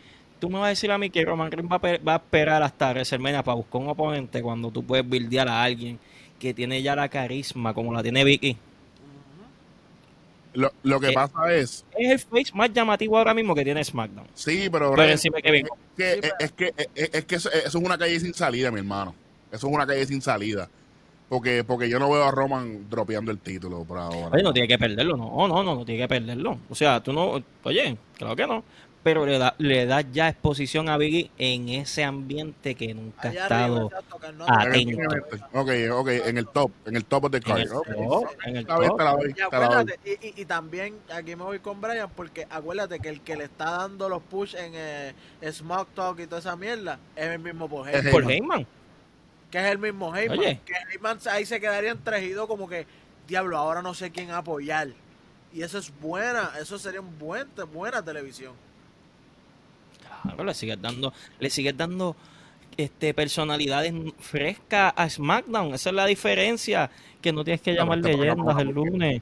tú 0.42 0.50
me 0.50 0.60
vas 0.60 0.66
a 0.66 0.70
decir 0.70 0.92
a 0.92 0.98
mí 0.98 1.10
que 1.10 1.24
Roman 1.24 1.50
Reigns 1.50 1.72
va, 1.72 2.14
a, 2.14 2.16
esperar 2.18 2.64
hasta 2.64 2.90
WrestleMania 2.90 3.44
para 3.44 3.56
buscar 3.56 3.80
un 3.80 3.88
oponente 3.88 4.42
cuando 4.42 4.72
tú 4.72 4.84
puedes 4.84 5.08
buildear 5.08 5.48
a 5.48 5.64
alguien 5.64 6.00
que 6.38 6.54
tiene 6.54 6.82
ya 6.82 6.98
la 6.98 7.08
carisma 7.08 7.74
como 7.74 7.94
la 7.94 8.04
tiene 8.04 8.26
Vicky. 8.26 8.58
Lo, 10.54 10.72
lo 10.84 11.00
que 11.00 11.12
pasa 11.12 11.54
es. 11.54 11.86
Es 11.98 12.12
el 12.12 12.20
face 12.20 12.52
más 12.54 12.72
llamativo 12.72 13.18
ahora 13.18 13.34
mismo 13.34 13.56
que 13.56 13.64
tiene 13.64 13.84
SmackDown. 13.84 14.28
Sí, 14.36 14.70
pero. 14.72 14.94
pero 14.96 15.12
encima 15.12 15.42
que 15.42 15.60
Es 15.60 15.66
que, 15.98 16.32
es, 16.40 16.52
que, 16.52 16.74
es, 16.96 17.26
que 17.26 17.36
eso, 17.36 17.52
es 17.52 17.74
una 17.76 17.98
calle 17.98 18.20
sin 18.20 18.34
salida, 18.34 18.72
mi 18.72 18.80
hermano. 18.80 19.16
Eso 19.52 19.68
es 19.68 19.74
una 19.74 19.86
calle 19.86 20.06
sin 20.06 20.22
salida. 20.22 20.70
Porque, 21.30 21.64
porque 21.64 21.90
yo 21.90 21.98
no 21.98 22.12
veo 22.12 22.24
a 22.24 22.32
Roman 22.32 22.88
dropeando 22.90 23.32
el 23.32 23.40
título 23.40 23.84
por 23.86 23.98
ahora. 23.98 24.30
Oye, 24.32 24.44
no 24.44 24.54
tiene 24.54 24.68
que 24.68 24.78
perderlo, 24.78 25.18
no, 25.18 25.48
no, 25.48 25.64
no, 25.64 25.76
no 25.76 25.86
tiene 25.86 26.02
que 26.02 26.08
perderlo. 26.08 26.60
O 26.70 26.76
sea, 26.76 27.02
tú 27.02 27.12
no. 27.12 27.44
Oye, 27.64 27.98
claro 28.18 28.36
que 28.36 28.46
no 28.46 28.64
pero 29.04 29.26
le 29.26 29.38
da, 29.38 29.54
le 29.58 29.86
da 29.86 30.00
ya 30.02 30.30
exposición 30.30 30.88
a 30.88 30.96
Biggie 30.98 31.30
en 31.38 31.68
ese 31.68 32.06
ambiente 32.06 32.74
que 32.74 32.94
nunca 32.94 33.28
ha 33.28 33.34
estado 33.34 33.92
atento. 34.48 35.02
Ok, 35.52 35.70
ok, 35.92 36.08
en 36.26 36.38
el 36.38 36.48
top, 36.48 36.72
en 36.86 36.96
el 36.96 37.04
top 37.04 37.30
de 37.30 37.42
card. 37.42 37.68
En 38.46 38.58
el 38.58 38.66
top, 38.66 40.00
Y, 40.22 40.46
también 40.46 40.98
aquí 41.14 41.36
me 41.36 41.44
voy 41.44 41.60
con 41.60 41.82
Brian 41.82 42.10
porque 42.16 42.48
acuérdate 42.50 43.02
que 43.02 43.10
el 43.10 43.22
que 43.22 43.36
le 43.36 43.44
está 43.44 43.72
dando 43.72 44.08
los 44.08 44.24
push 44.24 44.56
en 44.56 44.72
eh, 44.74 45.14
Smoke 45.52 45.94
Talk 45.94 46.20
y 46.22 46.28
toda 46.28 46.40
esa 46.40 46.56
mierda 46.56 46.98
es 47.16 47.28
el 47.28 47.40
mismo 47.40 47.68
Paul 47.68 47.90
Heyman. 47.90 48.66
Que 49.52 49.60
es 49.60 49.66
el 49.66 49.80
mismo 49.80 50.16
Heyman. 50.16 50.40
Que 50.40 50.74
Heyman 50.94 51.20
ahí 51.30 51.46
se 51.46 51.60
quedaría 51.60 51.92
entregido 51.92 52.48
como 52.48 52.70
que, 52.70 52.88
diablo, 53.28 53.58
ahora 53.58 53.82
no 53.82 53.94
sé 53.94 54.12
quién 54.12 54.32
apoyar. 54.32 54.88
Y 55.52 55.62
eso 55.62 55.78
es 55.78 55.92
buena, 56.00 56.54
eso 56.60 56.80
sería 56.80 57.02
un 57.02 57.20
buen, 57.20 57.48
buena 57.72 58.02
televisión 58.02 58.54
le 60.46 60.54
sigues 60.54 60.82
dando, 60.82 61.14
le 61.40 61.50
sigues 61.50 61.76
dando 61.76 62.16
este, 62.78 63.14
personalidades 63.14 63.94
frescas 64.20 64.94
a 64.96 65.10
SmackDown. 65.10 65.74
Esa 65.74 65.90
es 65.90 65.96
la 65.96 66.06
diferencia. 66.06 66.90
Que 67.22 67.32
no 67.32 67.44
tienes 67.44 67.62
que 67.62 67.74
llamar 67.74 68.00
leyendas 68.00 68.60
el 68.60 68.70
lunes. 68.70 69.22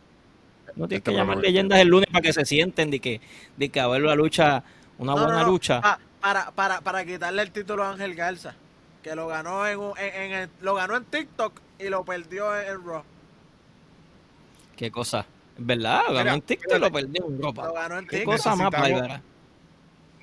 No 0.75 0.87
tienes 0.87 1.03
que 1.03 1.13
llamar 1.13 1.37
leyendas 1.37 1.79
el 1.79 1.87
lunes 1.89 2.07
para 2.11 2.21
que 2.21 2.33
se 2.33 2.45
sienten 2.45 2.91
de 2.91 2.99
que, 2.99 3.21
de 3.57 3.69
que 3.69 3.79
haber 3.79 4.01
la 4.01 4.15
lucha, 4.15 4.63
una 4.97 5.13
buena 5.13 5.43
lucha. 5.43 5.81
para, 6.19 6.51
para, 6.51 6.81
para 6.81 7.05
quitarle 7.05 7.41
el 7.41 7.51
título 7.51 7.83
a 7.83 7.91
Ángel 7.91 8.15
Garza, 8.15 8.55
que 9.03 9.15
lo 9.15 9.27
ganó 9.27 9.67
en, 9.67 9.79
en, 9.97 10.49
lo 10.61 10.75
ganó 10.75 10.95
en 10.95 11.05
TikTok 11.05 11.59
y 11.77 11.89
lo 11.89 12.05
perdió 12.05 12.59
en, 12.59 12.83
Raw. 12.85 13.03
Qué 14.75 14.89
cosa. 14.89 15.25
¿Verdad? 15.57 16.03
Lo 16.07 16.13
ganó 16.15 16.33
en 16.33 16.41
TikTok 16.41 16.77
y 16.77 16.79
lo 16.79 16.91
perdió 16.91 17.27
en 17.27 17.41
Raw. 17.41 17.53
Lo 17.53 17.73
ganó 17.73 17.97
en 17.99 18.07
Qué 18.07 18.23
cosa 18.23 18.55
más, 18.55 18.71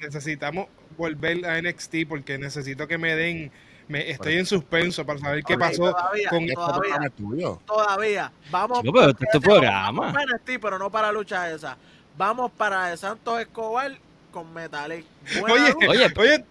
necesitamos 0.00 0.68
volver 0.96 1.44
a 1.46 1.60
NXT 1.60 2.08
porque 2.08 2.38
necesito 2.38 2.86
que 2.86 2.98
me 2.98 3.14
den 3.14 3.50
me, 3.88 4.10
estoy 4.10 4.34
en 4.34 4.44
suspenso 4.44 5.06
para 5.06 5.18
saber 5.18 5.42
qué 5.44 5.56
pasó 5.56 5.96
con 6.28 6.44
este 6.44 6.54
todavía, 6.54 7.58
todavía. 7.64 8.32
Vamos 8.50 8.80
pero 8.82 9.10
este 9.10 9.40
programa. 9.40 10.12
para 10.12 10.26
NXT, 10.26 10.60
pero 10.60 10.78
no 10.78 10.90
para 10.90 11.10
lucha 11.10 11.50
esa 11.50 11.76
vamos 12.18 12.50
para 12.50 12.94
Santos 12.96 13.40
Escobar 13.40 13.92
con 14.32 14.52
Metalik. 14.52 15.06
Oye, 15.42 15.74
oye, 15.88 16.12
oye 16.16 16.44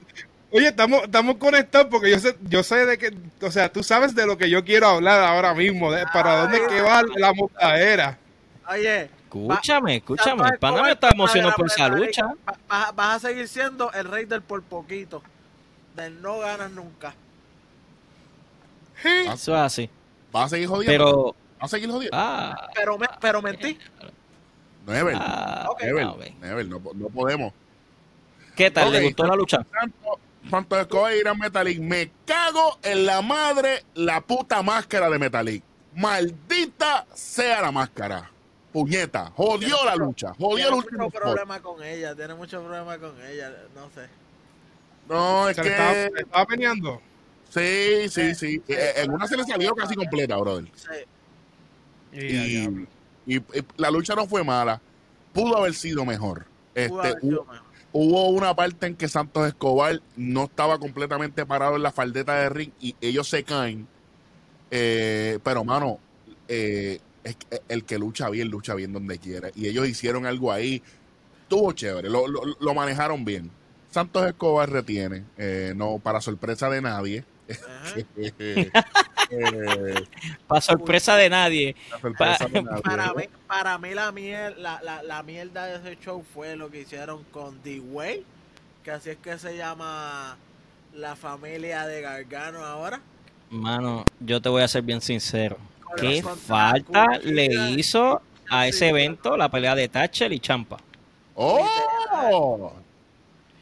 Oye, 0.50 0.70
estamos, 0.70 1.04
estamos 1.04 1.36
conectados 1.36 1.88
porque 1.92 2.10
yo 2.10 2.20
sé, 2.20 2.38
yo 2.44 2.64
sé 2.64 2.86
de 2.86 2.98
que, 2.98 3.14
o 3.42 3.52
sea, 3.52 3.70
tú 3.70 3.84
sabes 3.84 4.16
de 4.16 4.26
lo 4.26 4.38
que 4.38 4.50
yo 4.50 4.64
quiero 4.64 4.88
hablar 4.88 5.22
ahora 5.22 5.54
mismo, 5.54 5.92
de 5.92 6.06
para 6.14 6.40
dónde 6.42 6.66
que 6.68 6.80
va 6.80 7.04
la 7.18 7.34
montadera. 7.34 8.18
Oye, 8.70 9.10
Escúchame, 9.44 9.98
escúchame. 9.98 10.48
El 10.50 10.60
pana 10.60 10.84
me 10.84 10.92
está 10.92 11.12
emocionado 11.12 11.54
por 11.56 11.68
esa 11.68 11.88
lucha. 11.90 12.34
Vas, 12.68 13.16
a 13.16 13.20
seguir 13.20 13.48
siendo 13.48 13.92
el 13.92 14.06
rey 14.06 14.26
del 14.26 14.42
por 14.42 14.64
poquito. 14.64 15.22
Del 15.96 16.22
no 16.22 16.40
ganas 16.40 16.72
nunca. 16.72 17.14
Eso 19.04 19.56
es 19.56 19.62
así. 19.62 19.90
Vas 20.32 20.46
a 20.46 20.50
seguir 20.50 20.68
jodiendo. 20.68 20.92
Pero. 20.92 21.36
Vas 21.60 21.74
a 21.74 21.76
seguir 21.76 21.90
jodiendo. 21.90 22.18
Ah, 22.18 22.68
pero, 22.76 22.98
me, 22.98 23.08
pero 23.20 23.42
mentí. 23.42 23.78
Never. 24.86 25.16
Ah, 25.20 25.68
Never. 25.82 26.68
No, 26.68 26.80
no, 26.94 27.10
podemos. 27.10 27.54
¿Qué 28.56 28.72
tal? 28.72 28.92
¿Le 28.92 29.04
gustó 29.04 29.26
la 29.26 29.36
lucha? 29.36 29.66
Santo 30.50 30.80
Escobar 30.80 31.14
ir 31.14 31.28
a 31.28 31.34
Metalik. 31.34 31.80
Me 31.80 32.12
cago 32.26 32.80
en 32.84 33.06
la 33.06 33.22
madre 33.22 33.84
la 33.96 34.22
puta 34.22 34.62
máscara 34.62 35.10
de 35.10 35.20
Metalik. 35.20 35.64
Maldita 35.94 37.06
sea 37.14 37.62
la 37.62 37.72
máscara 37.72 38.32
puñeta, 38.78 39.32
jodió 39.36 39.84
la 39.86 39.96
lucha, 39.96 40.34
jodió 40.38 40.68
el 40.68 40.74
último. 40.76 41.10
Tiene 41.10 41.16
mucho 41.16 41.20
problema 41.20 41.60
con 41.62 41.84
ella, 41.84 42.16
tiene 42.16 42.36
mucho 42.36 42.62
problema 42.62 42.98
con 43.00 43.14
ella, 43.26 43.52
no 43.74 43.90
sé. 43.90 44.08
No, 45.10 45.50
es 45.50 45.60
que. 45.60 45.70
Estaba, 45.70 45.94
estaba 45.94 46.46
meneando. 46.50 47.02
Sí, 47.50 48.10
sí, 48.10 48.36
sí. 48.36 48.62
Eh, 48.68 48.94
en 48.98 49.12
una 49.12 49.28
se 49.28 49.38
le 49.38 49.44
salió 49.46 49.74
casi 49.74 49.96
completa, 49.96 50.36
brother. 50.38 50.66
Sí. 50.76 52.20
Y, 53.26 53.36
y, 53.36 53.44
la 53.78 53.90
lucha 53.90 54.16
no 54.16 54.28
fue 54.28 54.44
mala. 54.44 54.80
Pudo 55.34 55.58
haber 55.58 55.74
sido 55.74 56.06
mejor. 56.06 56.46
Este, 56.76 57.16
hubo, 57.92 58.30
una 58.30 58.56
parte 58.56 58.86
en 58.86 58.96
que 58.96 59.08
Santos 59.08 59.48
Escobar 59.48 60.02
no 60.16 60.44
estaba 60.44 60.78
completamente 60.78 61.46
parado 61.46 61.78
en 61.78 61.84
la 61.84 61.92
faldeta 61.92 62.36
de 62.36 62.50
ring 62.50 62.72
y 62.80 62.96
ellos 63.02 63.28
se 63.28 63.44
caen. 63.44 63.88
Eh, 64.70 65.40
pero, 65.44 65.64
mano, 65.64 66.00
eh, 66.48 67.00
es 67.28 67.62
el 67.68 67.84
que 67.84 68.00
lucha 68.00 68.30
bien, 68.30 68.50
lucha 68.50 68.74
bien 68.76 68.94
donde 68.94 69.20
quiera. 69.20 69.50
Y 69.56 69.68
ellos 69.68 69.88
hicieron 69.88 70.26
algo 70.26 70.52
ahí. 70.52 70.82
Estuvo 71.44 71.72
chévere, 71.74 72.10
lo, 72.10 72.28
lo, 72.28 72.74
manejaron 72.74 73.24
bien. 73.24 73.50
Santos 73.90 74.28
Escobar 74.28 74.70
retiene, 74.70 75.24
eh, 75.38 75.74
no 75.76 75.98
para 76.00 76.20
sorpresa 76.22 76.70
de 76.70 76.82
nadie. 76.82 77.24
Eh, 79.30 79.94
para 80.48 80.62
sorpresa 80.62 81.18
de 81.18 81.30
nadie. 81.30 81.76
Para, 82.18 83.14
mí, 83.14 83.24
para 83.46 83.78
mí 84.12 84.30
la, 84.32 84.80
la, 84.82 85.04
la, 85.04 85.24
mierda 85.24 85.66
de 85.66 85.76
ese 85.76 86.02
show 86.02 86.24
fue 86.34 86.56
lo 86.56 86.72
que 86.72 86.80
hicieron 86.80 87.26
con 87.26 87.62
D-Way, 87.62 88.24
que 88.86 88.92
así 88.92 89.10
es 89.10 89.18
que 89.18 89.38
se 89.38 89.58
llama 89.58 90.38
la 90.94 91.18
familia 91.18 91.86
de 91.88 92.00
Gargano 92.00 92.64
ahora. 92.64 93.02
Mano, 93.50 94.06
yo 94.22 94.42
te 94.42 94.48
voy 94.48 94.64
a 94.64 94.68
ser 94.70 94.84
bien 94.84 95.02
sincero 95.02 95.58
¿Qué 95.96 96.22
falta 96.22 97.08
le 97.24 97.46
hizo 97.72 98.22
a 98.50 98.68
ese 98.68 98.90
evento 98.90 99.38
la 99.38 99.50
pelea 99.50 99.74
de 99.76 99.88
Thatcher 99.88 100.32
y 100.34 100.40
Champa? 100.40 100.78
¡Oh! 101.36 102.74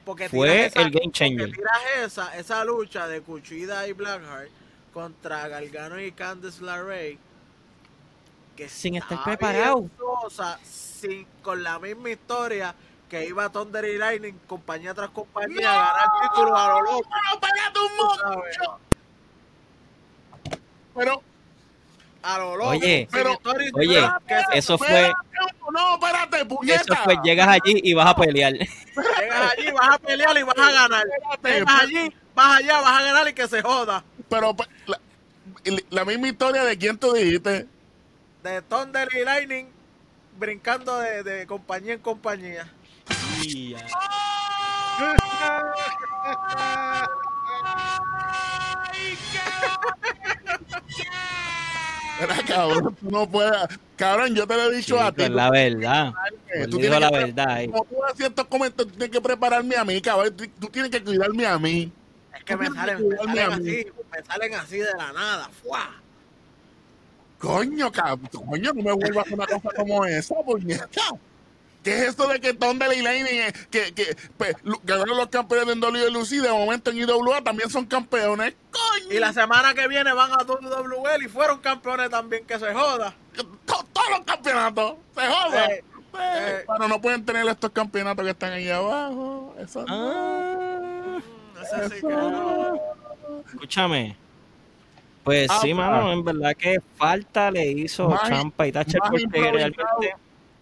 Porque 0.04 0.30
Fue 0.30 0.50
tiras 0.50 0.68
esa- 0.68 0.82
el 0.82 0.92
game 0.92 1.12
changer. 1.12 1.48
porque 1.48 1.58
tiras 1.62 1.82
esa, 2.06 2.38
esa 2.38 2.64
lucha 2.66 3.08
de 3.08 3.22
Cuchida 3.22 3.88
y 3.88 3.94
Blackheart 3.94 4.50
contra 4.94 5.48
Gargano 5.48 6.00
y 6.00 6.12
Candice 6.12 6.64
LeRae. 6.64 7.18
Que 8.56 8.70
Sin 8.70 8.96
estar 8.96 9.24
preparado. 9.24 9.90
sin, 10.64 11.26
con 11.42 11.62
la 11.64 11.78
misma 11.80 12.10
historia 12.12 12.74
que 13.10 13.26
iba 13.28 13.50
Thunder 13.50 13.84
y 13.86 13.98
Lightning, 13.98 14.34
compañía 14.48 14.94
tras 14.94 15.10
compañía, 15.10 15.70
a 15.72 15.88
ganar 15.94 16.30
títulos 16.30 16.60
a 16.60 16.68
lo 16.70 16.82
loco. 16.82 17.10
¡Pero 17.42 18.70
un! 18.72 18.80
Pero, 20.96 21.22
A 22.28 22.40
lo 22.40 22.56
loco. 22.58 22.70
Oye, 22.72 23.08
pero- 23.12 23.40
oye, 23.76 24.04
Eso 24.54 24.80
fue, 24.80 25.14
no, 25.72 25.94
espérate, 25.94 26.44
puñeta. 26.46 26.82
eso 26.82 26.96
fue, 27.04 27.16
llegas 27.24 27.48
allí 27.48 27.80
y 27.84 27.94
vas 27.94 28.08
a 28.08 28.16
pelear. 28.16 28.54
Llegas 28.54 29.52
allí, 29.56 29.72
vas 29.72 29.90
a 29.94 29.98
pelear 30.00 30.36
y 30.36 30.42
vas 30.44 30.58
a 30.58 30.72
ganar. 30.72 31.04
Espérate, 31.34 31.60
Llegas 31.60 31.82
allí, 31.84 32.16
vas 32.34 32.58
allá, 32.58 32.82
vas 32.82 33.00
a 33.00 33.04
ganar 33.04 33.28
y 33.30 33.34
que 33.34 33.48
se 33.48 33.62
joda. 33.62 34.04
Pero 34.28 34.56
pe- 34.56 34.66
la, 34.88 35.00
la 35.92 36.04
misma 36.06 36.28
historia 36.30 36.64
de 36.64 36.76
quién 36.80 36.98
tú 36.98 37.14
dijiste. 37.14 37.68
De 38.42 38.62
Thunder 38.64 39.08
y 39.14 39.24
Lightning 39.24 39.68
brincando 40.40 40.98
de, 40.98 41.22
de 41.22 41.46
compañía 41.46 41.94
en 41.94 42.00
compañía. 42.00 42.68
Era 52.22 52.36
cabrón, 52.48 52.96
tú 53.00 53.12
no 53.12 53.30
puedes. 53.30 53.52
Cabrón, 53.98 54.34
yo 54.36 54.48
te 54.48 54.56
lo 54.56 54.72
he 54.72 54.76
dicho 54.78 55.00
a 55.00 55.12
ti. 55.12 55.24
Es 55.24 55.30
la 55.30 55.50
verdad. 55.50 56.14
eh, 56.54 56.66
tú 56.70 56.78
tienes 56.78 57.00
la 57.00 57.10
que- 57.10 57.18
verdad 57.18 57.50
ahí. 57.50 57.68
Como 57.68 57.86
tú 57.86 58.04
haces 58.06 58.28
estos 58.28 58.46
comentarios, 58.46 58.88
tú 58.94 58.98
tienes 58.98 59.10
que 59.10 59.22
prepararme 59.22 59.76
a 59.76 59.84
mí, 59.86 60.02
cabrón. 60.02 60.36
Tú, 60.60 60.68
tienes 60.68 60.92
que 60.92 61.04
cuidarme 61.04 61.46
a 61.46 61.58
mí. 61.60 61.92
Es 62.38 62.44
que 62.44 62.56
me 62.56 62.68
salen, 62.70 62.98
que 62.98 63.28
me 63.34 63.42
así, 63.42 63.88
me 64.12 64.24
salen 64.26 64.54
así 64.56 64.78
de 64.78 64.94
la 64.98 65.12
nada. 65.14 65.50
¡Fua! 65.64 65.90
Coño, 67.40 67.92
cabrón, 67.92 68.30
coño, 68.32 68.72
no 68.74 68.82
me 68.84 68.92
vuelvas 68.94 69.18
a 69.18 69.22
hacer 69.22 69.34
una 69.34 69.48
cosa 69.48 69.70
como 69.76 70.06
esa, 70.06 70.36
puñeta. 70.36 70.88
¿Qué 71.86 71.92
es 71.96 72.02
esto 72.10 72.28
de 72.28 72.40
que 72.42 72.54
Thunder 72.56 72.92
y 72.98 73.02
Lightning, 73.04 73.42
eh, 73.42 73.54
que, 73.70 73.94
que 73.94 74.18
pues, 74.40 74.56
ganaron 74.84 75.16
los 75.18 75.28
campeones 75.28 75.76
en 75.76 75.82
WWE 75.84 76.26
y 76.32 76.38
de 76.40 76.50
momento 76.52 76.90
en 76.90 76.98
IWA 76.98 77.44
también 77.44 77.70
son 77.70 77.86
campeones? 77.86 78.56
Coño, 78.72 79.14
Y 79.14 79.20
la 79.20 79.32
semana 79.32 79.74
que 79.76 79.88
viene 79.88 80.12
van 80.12 80.32
a 80.32 80.44
WWL 80.44 81.24
y 81.24 81.28
fueron 81.30 81.60
campeones 81.60 82.10
también, 82.10 82.44
que 82.48 82.58
se 82.58 82.74
joda. 82.74 83.14
to- 83.36 83.46
todos 83.66 84.10
los 84.10 84.22
campeonatos, 84.22 84.96
se 85.16 85.28
joda. 85.28 85.66
Eh, 85.68 85.84
eh. 86.20 86.66
Pero 86.68 86.88
no 86.88 87.00
pueden 87.00 87.24
tener 87.24 87.48
estos 87.48 87.70
campeonatos 87.70 88.26
que 88.26 88.32
están 88.32 88.54
ahí 88.54 88.68
abajo. 88.70 89.56
Eso 89.60 89.86
no. 89.86 89.86
Ah, 89.90 91.20
Ese 91.62 91.90
sí 91.90 91.96
Eso 91.98 92.08
que 92.08 92.14
no. 92.16 92.80
escúchame. 93.48 94.18
Pues 95.24 95.50
Ah, 95.52 95.60
sí, 95.62 95.70
pa. 95.74 95.78
mano, 95.90 96.12
en 96.14 96.24
verdad 96.24 96.56
que 96.58 96.80
falta 96.98 97.52
le 97.52 97.66
hizo 97.68 98.12
Champa 98.28 98.66
y 98.68 98.72
Thatcher 98.72 99.02
porque 99.08 99.28
realmente 99.52 99.84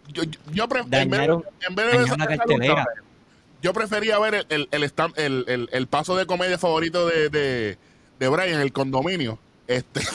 Yo, 0.09 0.23
yo, 0.51 0.63
en 0.63 0.69
vez 1.09 1.19
de- 1.21 1.25
en 1.67 1.75
vez 1.75 1.85
cartelera. 2.37 2.73
lucha, 2.73 2.85
yo 3.61 3.73
prefería 3.73 4.19
ver 4.19 4.35
el, 4.35 4.45
el, 4.49 4.67
el, 4.71 4.83
stand- 4.83 5.17
el, 5.17 5.45
el- 5.47 5.69
el 5.71 5.87
paso 5.87 6.15
de 6.15 6.25
comedia 6.25 6.57
favorito 6.57 7.07
de, 7.07 7.29
de, 7.29 7.77
de 8.19 8.27
Brian, 8.27 8.59
el 8.59 8.73
condominio. 8.73 9.39
Este, 9.67 10.01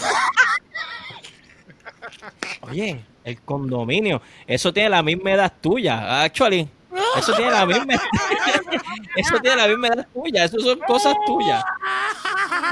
Oye, 2.63 3.05
el 3.25 3.41
condominio, 3.43 4.21
eso 4.47 4.73
tiene 4.73 4.91
la 4.91 5.03
misma 5.03 5.33
edad 5.33 5.53
tuya, 5.61 6.23
actually. 6.23 6.69
Eso 7.17 7.33
tiene 7.35 7.51
la 7.51 7.67
misma 7.67 7.95
Eso 9.17 9.39
tiene 9.41 9.57
la 9.57 9.69
misma 9.69 9.89
edad 9.89 10.07
tuya, 10.13 10.45
eso 10.45 10.59
son 10.61 10.79
cosas 10.81 11.15
tuyas. 11.27 11.63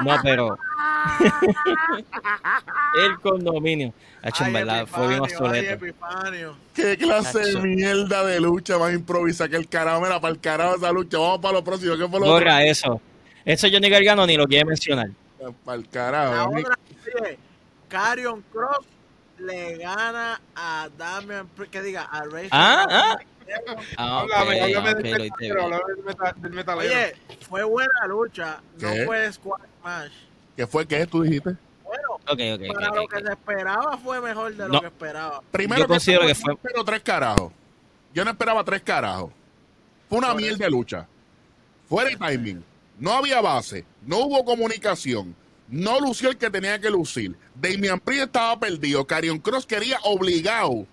No, 0.05 0.17
pero 0.23 0.59
el 3.05 3.21
condominio, 3.21 3.93
Hacho, 4.23 4.45
en 4.45 4.53
verdad 4.53 4.87
fue 4.87 5.09
bien 5.09 5.21
obsoleto. 5.21 5.87
¿Qué 6.75 6.97
clase 6.97 7.39
de 7.39 7.61
mierda 7.61 8.25
de 8.25 8.41
lucha 8.41 8.79
más 8.79 8.93
improvisa 8.93 9.49
que 9.49 9.57
el 9.57 9.69
carajo? 9.69 10.01
Mira, 10.01 10.21
para 10.21 10.33
el 10.33 10.41
carajo 10.41 10.77
esa 10.77 10.93
lucha. 10.93 11.19
Vamos 11.19 11.39
para 11.41 11.55
lo 11.55 11.65
próximo. 11.65 11.97
¿Qué 11.97 12.09
fue 12.09 12.21
lo 12.21 12.27
Borra 12.27 12.65
eso. 12.65 13.01
Eso 13.45 13.69
Johnny 13.71 13.89
Gargano 13.89 14.27
ni 14.27 14.37
lo 14.37 14.47
quiere 14.47 14.65
mencionar. 14.65 15.11
otro? 15.39 15.55
Para 15.65 15.77
el 15.77 15.83
La 15.85 15.91
carajo. 15.91 16.51
otra, 16.59 16.79
oye, 17.21 17.39
Carrion 17.89 18.43
Cross 18.53 18.87
le 19.39 19.77
gana 19.79 20.41
a 20.55 20.89
Damian, 20.97 21.49
que 21.71 21.83
diga, 21.83 22.03
a 22.05 22.25
Rey. 22.25 22.49
Ah, 22.51 22.87
ah. 22.91 23.17
Ah, 23.97 24.25
ok, 24.25 24.31
Háblame, 24.35 24.61
háblame 24.61 24.91
ok, 24.91 24.97
del 24.97 25.05
lo 25.05 25.19
metalero, 25.19 25.25
hice 25.25 25.35
bien. 25.41 25.53
háblame 25.61 25.83
del, 25.95 26.05
meta- 26.05 26.35
del 26.39 26.53
metalero. 26.53 26.95
Oye, 26.95 27.15
fue 27.49 27.65
buena 27.65 28.07
lucha, 28.09 28.61
no 28.81 28.89
fue 29.07 29.33
squash 29.33 29.63
match. 29.85 30.13
¿Qué 30.57 30.67
fue? 30.67 30.87
¿Qué 30.87 31.07
tú 31.07 31.23
dijiste? 31.23 31.57
Bueno, 31.85 32.19
para 32.75 32.95
lo 32.95 33.07
que 33.09 33.21
se 33.25 33.33
esperaba 33.33 33.97
fue 33.99 34.21
mejor 34.21 34.55
de 34.55 34.69
lo 34.69 34.81
que 34.81 34.87
esperaba. 34.89 35.43
Primero 35.53 35.83
Yo 35.83 35.89
considero 35.89 36.21
todo, 36.21 36.29
que 36.29 36.35
fue- 36.35 36.53
yo 36.55 36.59
espero 36.63 36.85
tres 36.85 37.01
carajos. 37.03 37.53
Yo 38.13 38.25
no 38.25 38.31
esperaba 38.31 38.65
tres 38.65 38.83
carajos. 38.83 39.31
Fue 40.09 40.19
una 40.19 40.35
mierda 40.35 40.65
de 40.65 40.71
lucha. 40.71 41.07
Fuera 41.89 42.11
de 42.11 42.17
timing. 42.17 42.65
No 42.99 43.13
había 43.13 43.41
base. 43.41 43.85
No 44.03 44.19
hubo 44.21 44.45
comunicación. 44.45 45.35
No 45.69 46.01
lució 46.01 46.31
el 46.31 46.37
que 46.39 46.51
tenía 46.51 46.79
que 46.81 46.89
lucir. 46.91 47.37
Damian 47.55 48.01
Priest 48.01 48.25
estaba 48.27 48.59
perdido. 48.59 49.05
Carion 49.07 49.39
Cross 49.39 49.67
quería 49.67 49.99
obligado 50.05 50.87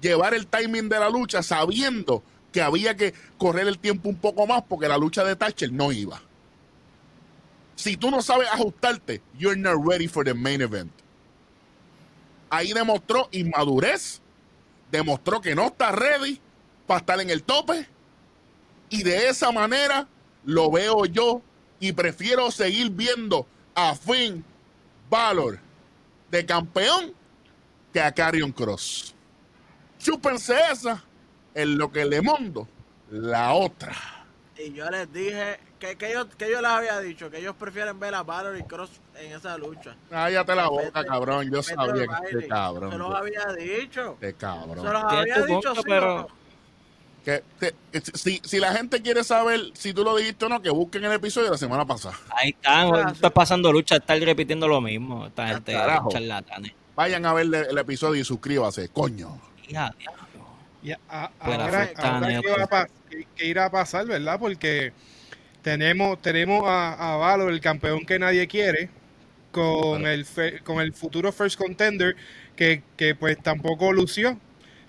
llevar 0.00 0.34
el 0.34 0.46
timing 0.46 0.88
de 0.88 0.98
la 0.98 1.10
lucha 1.10 1.42
sabiendo 1.42 2.22
que 2.52 2.62
había 2.62 2.96
que 2.96 3.14
correr 3.38 3.68
el 3.68 3.78
tiempo 3.78 4.08
un 4.08 4.16
poco 4.16 4.46
más 4.46 4.62
porque 4.68 4.88
la 4.88 4.98
lucha 4.98 5.24
de 5.24 5.36
Thatcher 5.36 5.72
no 5.72 5.92
iba. 5.92 6.20
Si 7.76 7.96
tú 7.96 8.10
no 8.10 8.20
sabes 8.20 8.48
ajustarte, 8.52 9.22
you're 9.38 9.58
not 9.58 9.82
ready 9.86 10.06
for 10.06 10.24
the 10.24 10.34
main 10.34 10.60
event. 10.60 10.92
Ahí 12.50 12.72
demostró 12.72 13.28
inmadurez, 13.30 14.20
demostró 14.90 15.40
que 15.40 15.54
no 15.54 15.66
está 15.66 15.92
ready 15.92 16.40
para 16.86 17.00
estar 17.00 17.20
en 17.20 17.30
el 17.30 17.42
tope 17.42 17.86
y 18.90 19.04
de 19.04 19.28
esa 19.28 19.52
manera 19.52 20.08
lo 20.44 20.70
veo 20.70 21.06
yo 21.06 21.42
y 21.78 21.92
prefiero 21.92 22.50
seguir 22.50 22.90
viendo 22.90 23.46
a 23.74 23.94
Finn 23.94 24.44
Balor 25.08 25.58
de 26.30 26.44
campeón 26.44 27.14
que 27.92 28.00
a 28.00 28.12
Carrion 28.12 28.52
Cross. 28.52 29.14
Chúpense 30.00 30.54
esa 30.72 31.02
en 31.54 31.78
lo 31.78 31.92
que 31.92 32.04
le 32.04 32.20
mondo 32.22 32.66
la 33.10 33.52
otra. 33.52 33.92
Y 34.58 34.72
yo 34.72 34.88
les 34.90 35.10
dije 35.12 35.58
que, 35.78 35.96
que, 35.96 36.12
yo, 36.12 36.28
que 36.28 36.50
yo 36.50 36.60
les 36.60 36.70
había 36.70 37.00
dicho 37.00 37.30
que 37.30 37.38
ellos 37.38 37.54
prefieren 37.58 37.98
ver 37.98 38.14
a 38.14 38.24
y 38.58 38.62
Cross 38.64 38.90
en 39.16 39.32
esa 39.32 39.56
lucha. 39.56 39.94
Cállate 40.10 40.54
la 40.54 40.68
boca, 40.68 41.00
Vete- 41.00 41.06
cabrón. 41.06 41.50
Yo 41.50 41.62
sabía 41.62 42.06
que 42.20 42.36
este 42.36 42.48
cabrón. 42.48 42.90
Se 42.92 42.98
los 42.98 43.14
había 43.14 43.46
dicho. 43.58 44.16
Este 44.20 44.34
Se 44.38 44.46
los 44.92 45.04
había 45.04 45.34
dicho, 45.36 45.46
punto, 45.46 45.74
sí, 45.76 45.82
pero- 45.86 46.16
no? 46.18 46.40
Que, 47.24 47.44
que- 47.60 47.74
si, 48.14 48.40
si 48.42 48.58
la 48.58 48.72
gente 48.72 49.02
quiere 49.02 49.22
saber 49.24 49.60
si 49.74 49.92
tú 49.92 50.04
lo 50.04 50.16
dijiste 50.16 50.46
o 50.46 50.48
no, 50.48 50.62
que 50.62 50.70
busquen 50.70 51.04
el 51.04 51.12
episodio 51.12 51.46
de 51.46 51.52
la 51.52 51.58
semana 51.58 51.84
pasada. 51.84 52.16
Ahí 52.30 52.50
están, 52.50 52.94
Ah, 52.94 53.08
sí. 53.10 53.14
estás 53.16 53.32
pasando 53.32 53.70
lucha, 53.70 53.96
estar 53.96 54.18
repitiendo 54.18 54.66
lo 54.66 54.80
mismo. 54.80 55.26
Esta 55.26 55.48
gente 55.48 55.72
charlatanes. 56.10 56.72
Vayan 56.96 57.24
a 57.26 57.34
ver 57.34 57.46
el, 57.46 57.54
el 57.54 57.78
episodio 57.78 58.20
y 58.20 58.24
suscríbase, 58.24 58.88
coño. 58.88 59.38
A- 61.08 61.30
ahora, 61.40 61.64
ahora 61.64 61.84
neta. 61.88 62.02
¿qué, 62.42 62.48
va 62.48 62.64
a 62.64 62.68
pas- 62.68 62.90
qué- 63.10 63.26
qué 63.36 63.46
irá 63.46 63.66
a 63.66 63.70
pasar, 63.70 64.06
¿verdad? 64.06 64.38
Porque 64.40 64.92
tenemos, 65.62 66.20
tenemos 66.22 66.62
a, 66.66 67.14
a 67.14 67.16
Valor, 67.16 67.52
el 67.52 67.60
campeón 67.60 68.04
que 68.06 68.18
nadie 68.18 68.46
quiere, 68.46 68.88
con 69.52 70.06
el 70.06 70.24
con 70.64 70.80
el 70.80 70.92
futuro 70.94 71.32
first 71.32 71.58
contender, 71.58 72.16
que, 72.56 72.82
que 72.96 73.14
pues 73.14 73.38
tampoco 73.42 73.92
lució. 73.92 74.38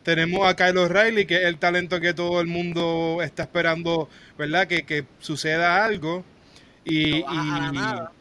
Tenemos 0.04 0.48
a 0.48 0.56
Kyle 0.56 0.78
O'Reilly, 0.78 1.26
que 1.26 1.36
es 1.36 1.46
el 1.46 1.58
talento 1.60 2.00
que 2.00 2.14
todo 2.14 2.42
el 2.42 2.48
mundo 2.48 3.20
está 3.22 3.44
esperando, 3.44 4.10
¿verdad? 4.38 4.68
Que, 4.68 4.84
que 4.84 5.06
suceda 5.20 5.84
algo. 5.86 6.24
Y, 6.86 7.22
No. 7.74 8.21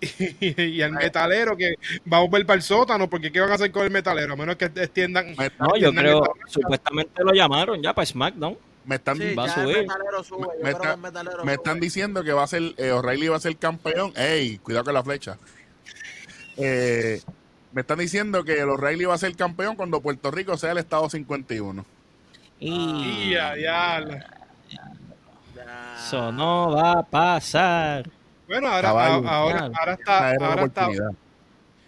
Y, 0.00 0.62
y 0.62 0.82
el 0.82 0.92
metalero 0.92 1.56
que 1.56 1.74
va 2.12 2.18
a 2.18 2.20
volver 2.20 2.44
para 2.46 2.56
el 2.56 2.62
sótano, 2.62 3.08
porque 3.08 3.32
¿qué 3.32 3.40
van 3.40 3.50
a 3.50 3.54
hacer 3.54 3.70
con 3.72 3.84
el 3.84 3.90
metalero? 3.90 4.34
A 4.34 4.36
menos 4.36 4.56
que 4.56 4.66
extiendan. 4.66 5.34
No, 5.58 5.76
yo 5.76 5.92
creo, 5.92 6.34
supuestamente 6.48 7.24
lo 7.24 7.32
llamaron 7.32 7.82
ya 7.82 7.94
para 7.94 8.06
SmackDown. 8.06 8.56
me 8.84 8.96
están, 8.96 9.16
Sí, 9.16 9.34
va 9.34 9.44
a 9.44 9.46
ya 9.48 9.54
subir. 9.54 9.76
el 9.78 9.86
metalero 9.86 10.22
sube. 10.22 10.46
Yo 10.58 10.64
Me 10.64 10.70
está- 10.70 11.52
están 11.52 11.80
diciendo 11.80 12.22
que 12.22 12.32
va 12.32 12.44
a 12.44 12.46
ser, 12.46 12.62
eh, 12.76 12.92
O'Reilly 12.92 13.28
va 13.28 13.36
a 13.36 13.40
ser 13.40 13.56
campeón. 13.56 14.12
Ey, 14.16 14.58
cuidado 14.58 14.84
con 14.84 14.94
la 14.94 15.02
flecha. 15.02 15.38
Eh, 16.58 17.20
me 17.72 17.82
están 17.82 17.98
diciendo 17.98 18.42
que 18.42 18.58
el 18.60 18.68
O'Reilly 18.70 19.04
va 19.04 19.14
a 19.14 19.18
ser 19.18 19.36
campeón 19.36 19.76
cuando 19.76 20.00
Puerto 20.00 20.30
Rico 20.30 20.56
sea 20.56 20.72
el 20.72 20.78
estado 20.78 21.10
51. 21.10 21.84
Y 22.58 23.32
Ya, 23.32 23.54
ya. 23.58 24.00
Ya. 24.70 25.96
eso 25.98 26.32
no 26.32 26.70
va 26.72 26.92
a 26.92 27.02
pasar. 27.02 28.08
Bueno, 28.48 28.68
ahora, 28.68 28.90
ahora, 28.90 29.24
ahora 29.26 29.92
Esa 29.92 29.92
está, 29.92 30.18
ahora 30.18 30.34
está, 30.34 30.54
oportunidad. 30.86 31.10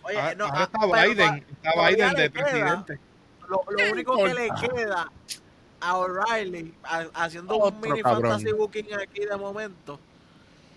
Oye, 0.02 0.18
Ah, 0.18 0.34
no, 0.36 0.44
ahora 0.46 0.58
ah, 0.60 0.62
está 0.64 1.04
Biden, 1.06 1.46
está 1.62 1.88
Biden 1.88 2.14
de 2.14 2.30
queda. 2.30 2.44
presidente. 2.44 2.98
Lo, 3.48 3.64
lo 3.70 3.92
único 3.92 4.16
que 4.16 4.34
le 4.34 4.48
queda 4.60 5.10
a 5.80 5.96
O'Reilly 5.96 6.74
haciendo 7.14 7.56
un 7.56 7.62
Otro 7.62 7.78
mini 7.80 8.02
cabrón. 8.02 8.32
fantasy 8.32 8.52
booking 8.52 8.86
aquí 8.94 9.20
de 9.24 9.36
momento 9.36 10.00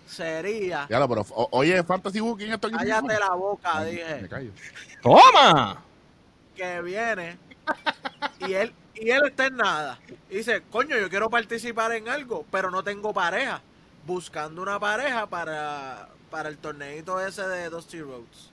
sería 0.06 0.86
Ya 0.88 0.98
lo, 0.98 1.08
pero 1.08 1.26
o- 1.30 1.48
oye, 1.52 1.82
Fantasy 1.82 2.20
Booking 2.20 2.52
esto 2.52 2.68
aquí. 2.68 2.76
cállate 2.76 3.18
la 3.18 3.30
boca, 3.34 3.80
Me 3.80 3.86
dije, 3.90 4.28
callo. 4.28 4.50
¡Toma! 5.02 5.82
que 6.54 6.82
viene 6.82 7.38
y 8.46 8.52
él 8.52 8.72
y 8.94 9.10
él 9.10 9.22
está 9.26 9.46
en 9.46 9.56
nada. 9.56 9.98
Y 10.30 10.36
dice, 10.36 10.62
coño, 10.70 10.96
yo 10.98 11.08
quiero 11.08 11.28
participar 11.30 11.92
en 11.92 12.08
algo, 12.08 12.44
pero 12.50 12.70
no 12.70 12.84
tengo 12.84 13.12
pareja. 13.12 13.60
Buscando 14.04 14.62
una 14.62 14.78
pareja 14.80 15.26
para, 15.26 16.08
para 16.30 16.48
el 16.48 16.58
torneito 16.58 17.20
ese 17.24 17.46
de 17.46 17.70
Dusty 17.70 18.00
Roads. 18.00 18.50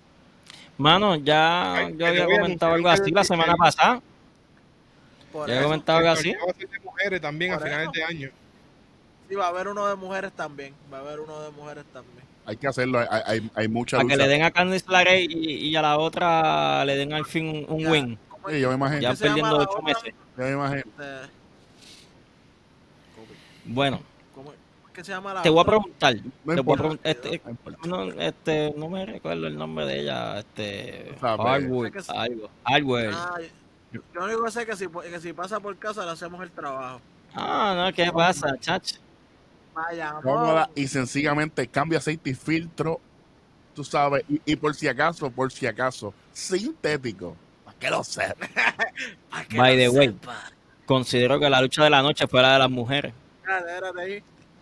Mano, 0.77 1.15
ya 1.15 1.87
Ay, 1.87 1.95
yo 1.97 2.07
había 2.07 2.23
a 2.23 2.27
comentado 2.27 2.73
algo 2.73 2.89
así 2.89 3.11
la 3.11 3.23
semana 3.23 3.55
pasada. 3.55 4.01
Por 5.31 5.47
Ya 5.47 5.55
he 5.55 5.57
eso, 5.57 5.65
comentado 5.65 5.99
algo 5.99 6.11
así. 6.11 6.33
va 6.33 6.51
a 6.51 6.53
ser 6.53 6.69
de 6.69 6.79
mujeres 6.79 7.21
también 7.21 7.53
a 7.53 7.59
finales 7.59 7.89
de 7.91 8.03
año. 8.03 8.29
sí, 9.27 9.35
va 9.35 9.45
a 9.45 9.49
haber 9.49 9.67
uno 9.67 9.87
de 9.87 9.95
mujeres 9.95 10.31
también. 10.33 10.73
Va 10.91 10.97
a 10.97 11.01
haber 11.01 11.19
uno 11.19 11.41
de 11.41 11.51
mujeres 11.51 11.85
también. 11.93 12.25
Hay 12.45 12.57
que 12.57 12.67
hacerlo, 12.67 12.99
hay, 12.99 13.07
hay, 13.25 13.51
hay 13.53 13.67
mucha 13.67 13.97
Para 13.97 14.09
que 14.09 14.17
le 14.17 14.27
den 14.27 14.43
a 14.43 14.51
Candice 14.51 14.85
LeRae 14.89 15.21
y, 15.29 15.67
y 15.69 15.75
a 15.75 15.81
la 15.81 15.97
otra 15.97 16.83
le 16.85 16.95
den 16.95 17.13
al 17.13 17.25
fin 17.25 17.47
un, 17.47 17.65
un 17.69 17.79
Ya. 17.83 17.91
win. 17.91 18.19
¿Cómo 18.29 18.49
Sí, 18.49 18.59
yo 18.59 18.69
me 18.69 18.75
imagino. 18.75 19.01
Ya 19.01 19.09
¿Qué 19.11 19.15
se 19.17 19.25
llama 19.25 19.49
perdiendo 19.49 19.57
ocho 19.59 19.81
meses. 19.83 20.13
Yo 20.37 20.43
me 20.45 20.51
imagino. 20.51 20.79
Este, 20.79 21.29
Bueno, 23.65 23.97
¿Cómo 23.97 24.05
es 24.05 24.08
que 24.93 25.03
se 25.03 25.11
llama 25.11 25.33
la 25.33 25.41
te 25.41 25.49
voy 25.49 25.61
a 25.61 25.65
preguntar. 25.65 26.15
No 26.15 26.21
te 26.21 26.29
voy 26.45 26.55
a 26.55 26.59
importa. 26.59 26.81
preguntar. 26.83 27.11
Este, 27.11 27.41
No 27.87 28.05
no, 28.05 28.21
este, 28.21 28.73
no 28.77 28.89
me 28.89 29.05
recuerdo 29.05 29.47
el 29.47 29.57
nombre 29.57 29.85
de 29.85 30.01
ella. 30.01 30.39
Este. 30.39 31.15
Sabe. 31.19 31.43
Harwood, 31.49 31.85
Sé 31.85 31.91
que 31.91 32.01
sí. 32.01 32.11
algo. 32.15 32.49
Ah, 32.65 33.39
yo 33.91 34.01
único 34.23 34.43
que 34.45 34.51
sé 34.51 34.65
que 34.65 34.75
si, 34.75 34.87
que 34.87 35.19
si 35.19 35.33
pasa 35.33 35.59
por 35.59 35.75
casa 35.77 36.05
le 36.05 36.11
hacemos 36.11 36.41
el 36.43 36.51
trabajo. 36.51 37.01
Ah, 37.33 37.73
no, 37.75 37.93
¿qué 37.93 38.11
pasa, 38.11 38.55
chach? 38.59 38.93
Vaya, 39.73 40.15
Cómoda 40.21 40.69
y 40.75 40.87
sencillamente 40.87 41.67
cambia 41.67 41.99
aceite 41.99 42.31
y 42.31 42.33
filtro, 42.33 42.99
tú 43.73 43.83
sabes, 43.83 44.23
y, 44.27 44.41
y 44.45 44.55
por 44.55 44.75
si 44.75 44.87
acaso, 44.87 45.29
por 45.31 45.51
si 45.51 45.67
acaso, 45.67 46.13
sintético. 46.33 47.35
¿Para 47.63 47.77
qué 47.77 47.89
lo 47.89 48.03
sé? 48.03 48.35
By 49.55 49.75
lo 49.77 49.81
the 49.83 49.89
way. 49.89 50.07
sepa. 50.09 50.35
Considero 50.85 51.39
que 51.39 51.49
la 51.49 51.61
lucha 51.61 51.83
de 51.83 51.89
la 51.91 52.01
noche 52.01 52.27
fue 52.27 52.41
la 52.41 52.53
de 52.53 52.59
las 52.59 52.69
mujeres. 52.69 53.13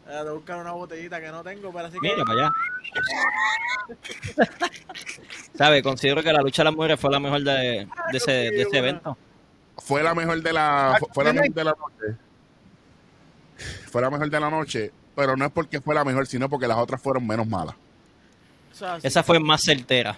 Ahí. 0.07 0.13
Espérate, 0.13 0.29
buscar 0.31 0.59
una 0.59 0.71
botellita 0.71 1.19
que 1.19 1.27
no 1.27 1.43
tengo, 1.43 1.71
pero 1.71 1.87
así 1.87 1.97
que. 1.99 2.09
Mira 2.09 2.23
para 2.25 2.39
allá. 2.39 2.51
¿Sabes? 5.57 5.83
Considero 5.83 6.23
que 6.23 6.33
la 6.33 6.41
lucha 6.41 6.61
de 6.61 6.65
las 6.65 6.75
mujeres 6.75 6.99
fue 6.99 7.11
la 7.11 7.19
mejor 7.19 7.41
de, 7.41 7.87
de 8.11 8.17
ese, 8.17 8.31
de 8.31 8.61
ese 8.61 8.77
evento. 8.77 9.17
Fue 9.77 10.03
la 10.03 10.13
mejor 10.15 10.41
de 10.41 10.53
la, 10.53 10.99
fue 11.13 11.23
la 11.23 11.33
mejor 11.33 11.53
de 11.53 11.63
la 11.63 11.71
noche. 11.71 12.17
Fue 13.89 14.01
la 14.01 14.09
mejor 14.09 14.29
de 14.29 14.39
la 14.39 14.49
noche, 14.49 14.91
pero 15.15 15.35
no 15.35 15.45
es 15.45 15.51
porque 15.51 15.81
fue 15.81 15.95
la 15.95 16.03
mejor, 16.03 16.27
sino 16.27 16.49
porque 16.49 16.67
las 16.67 16.77
otras 16.77 17.01
fueron 17.01 17.25
menos 17.25 17.47
malas. 17.47 17.75
Esa 19.01 19.23
fue 19.23 19.39
más 19.39 19.63
certera. 19.63 20.17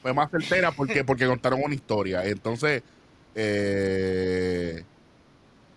Fue 0.00 0.14
más 0.14 0.30
certera 0.30 0.72
porque, 0.72 1.04
porque 1.04 1.26
contaron 1.26 1.60
una 1.62 1.74
historia. 1.74 2.24
Entonces, 2.24 2.82
eh... 3.34 4.84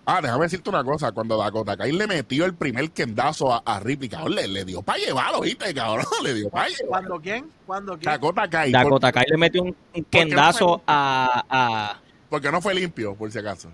ah, 0.06 0.20
déjame 0.22 0.44
decirte 0.44 0.70
una 0.70 0.84
cosa. 0.84 1.12
Cuando 1.12 1.38
Dakota 1.38 1.76
Kai 1.78 1.92
le 1.92 2.08
metió 2.08 2.46
el 2.46 2.54
primer 2.56 2.92
kendazo 2.92 3.52
a, 3.54 3.62
a 3.66 3.80
Ripley, 3.80 4.10
cabrón, 4.10 4.36
le, 4.36 4.48
le 4.48 4.66
dio 4.66 4.82
para 4.82 5.00
llevarlo, 5.00 5.42
¿viste, 5.42 5.74
cabrón? 5.74 6.06
Le 6.24 6.34
dio 6.34 6.50
para 6.50 6.68
llevarlo. 6.70 6.90
¿Cuándo 6.90 7.22
quién? 7.22 7.50
¿Cuándo 7.66 7.92
quién? 7.98 8.12
Dakota 8.12 8.48
Kai. 8.50 8.72
Dakota 8.72 9.12
Kai 9.12 9.26
le 9.30 9.38
metió 9.38 9.64
un, 9.64 9.76
un 9.96 10.04
kendazo 10.06 10.82
a, 10.88 11.44
a- 11.50 12.00
Porque 12.30 12.52
no 12.52 12.62
fue 12.62 12.74
limpio, 12.74 13.16
por 13.16 13.32
si 13.32 13.40
acaso. 13.40 13.70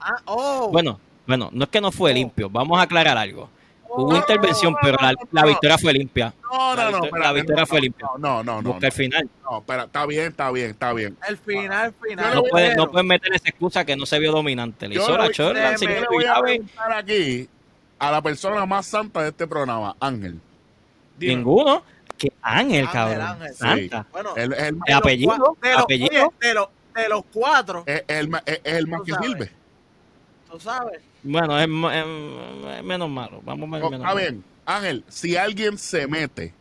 Ah, 0.00 0.16
oh. 0.26 0.68
Bueno, 0.72 0.98
bueno, 1.26 1.48
no 1.52 1.64
es 1.64 1.70
que 1.70 1.80
no 1.80 1.92
fue 1.92 2.10
Oh. 2.10 2.14
limpio. 2.14 2.50
Vamos 2.50 2.78
a 2.78 2.82
aclarar 2.82 3.16
algo. 3.16 3.48
Hubo 3.94 4.16
intervención, 4.16 4.74
pero 4.80 4.96
la, 5.30 5.44
victoria 5.44 5.76
fue 5.78 5.92
limpia. 5.92 6.32
No, 6.50 6.74
La 6.74 6.84
no, 6.84 6.90
no. 6.90 7.00
victoria- 7.02 7.04
espérate, 7.04 7.20
la 7.24 7.32
victoria 7.32 7.60
no, 7.62 7.66
fue 7.66 7.80
limpia. 7.80 8.06
No, 8.18 8.42
no, 8.42 8.62
no. 8.62 8.72
Busca 8.72 8.86
el 8.86 8.92
final. 8.92 9.30
No, 9.42 9.58
espera, 9.58 9.84
está 9.84 10.06
bien, 10.06 10.26
está 10.28 10.50
bien, 10.50 10.70
está 10.70 10.92
bien. 10.92 11.16
El 11.28 11.36
final, 11.38 11.94
final. 12.02 12.34
No 12.34 12.42
pueden 12.44 12.76
no 12.76 12.90
pueden 12.90 13.06
meter 13.06 13.34
esa 13.34 13.48
excusa 13.48 13.84
que 13.84 13.96
no 13.96 14.06
se 14.06 14.18
vio 14.18 14.32
dominante. 14.32 14.88
Le 14.88 14.94
hizo 14.94 15.16
la 15.16 15.30
chorra, 15.30 15.76
Yo 15.76 15.88
le 15.88 16.06
voy 16.10 16.24
a 16.24 16.40
preguntar 16.40 16.92
aquí 16.92 17.48
a 17.98 18.10
la 18.10 18.22
persona 18.22 18.64
más 18.66 18.86
santa 18.86 19.22
de 19.22 19.28
este 19.28 19.46
programa, 19.46 19.94
Ángel. 20.00 20.40
Dime. 21.18 21.36
Ninguno. 21.36 21.82
Que 22.16 22.32
Ángel, 22.40 22.88
cabrón. 22.90 23.20
Ángel. 23.20 23.54
Santa. 23.54 24.06
Bueno, 24.12 24.34
el, 24.36 24.52
apellido, 24.94 25.56
de 25.60 25.72
los, 25.72 25.82
apellido. 25.82 26.26
oye, 26.28 26.48
de, 26.48 26.54
los, 26.54 26.68
de 26.94 27.08
los 27.08 27.22
cuatro, 27.32 27.84
es 27.86 28.04
el, 28.08 28.30
el 28.64 28.86
más 28.86 29.02
que 29.02 29.12
sabes. 29.12 29.28
sirve. 29.28 29.50
tú 30.50 30.60
sabes. 30.60 31.00
Bueno, 31.22 31.58
es, 31.58 31.68
mo- 31.68 31.90
es- 31.90 32.04
es 32.78 32.84
menos 32.84 33.08
malo. 33.08 33.40
Vamos 33.44 33.68
a 33.68 33.72
ver 33.72 33.82
Oh, 33.84 33.90
menos 33.90 34.00
Está 34.00 34.14
malo. 34.14 34.18
bien, 34.20 34.44
Ángel, 34.66 35.04
si 35.08 35.36
alguien 35.36 35.78
se 35.78 36.06
mete 36.06 36.52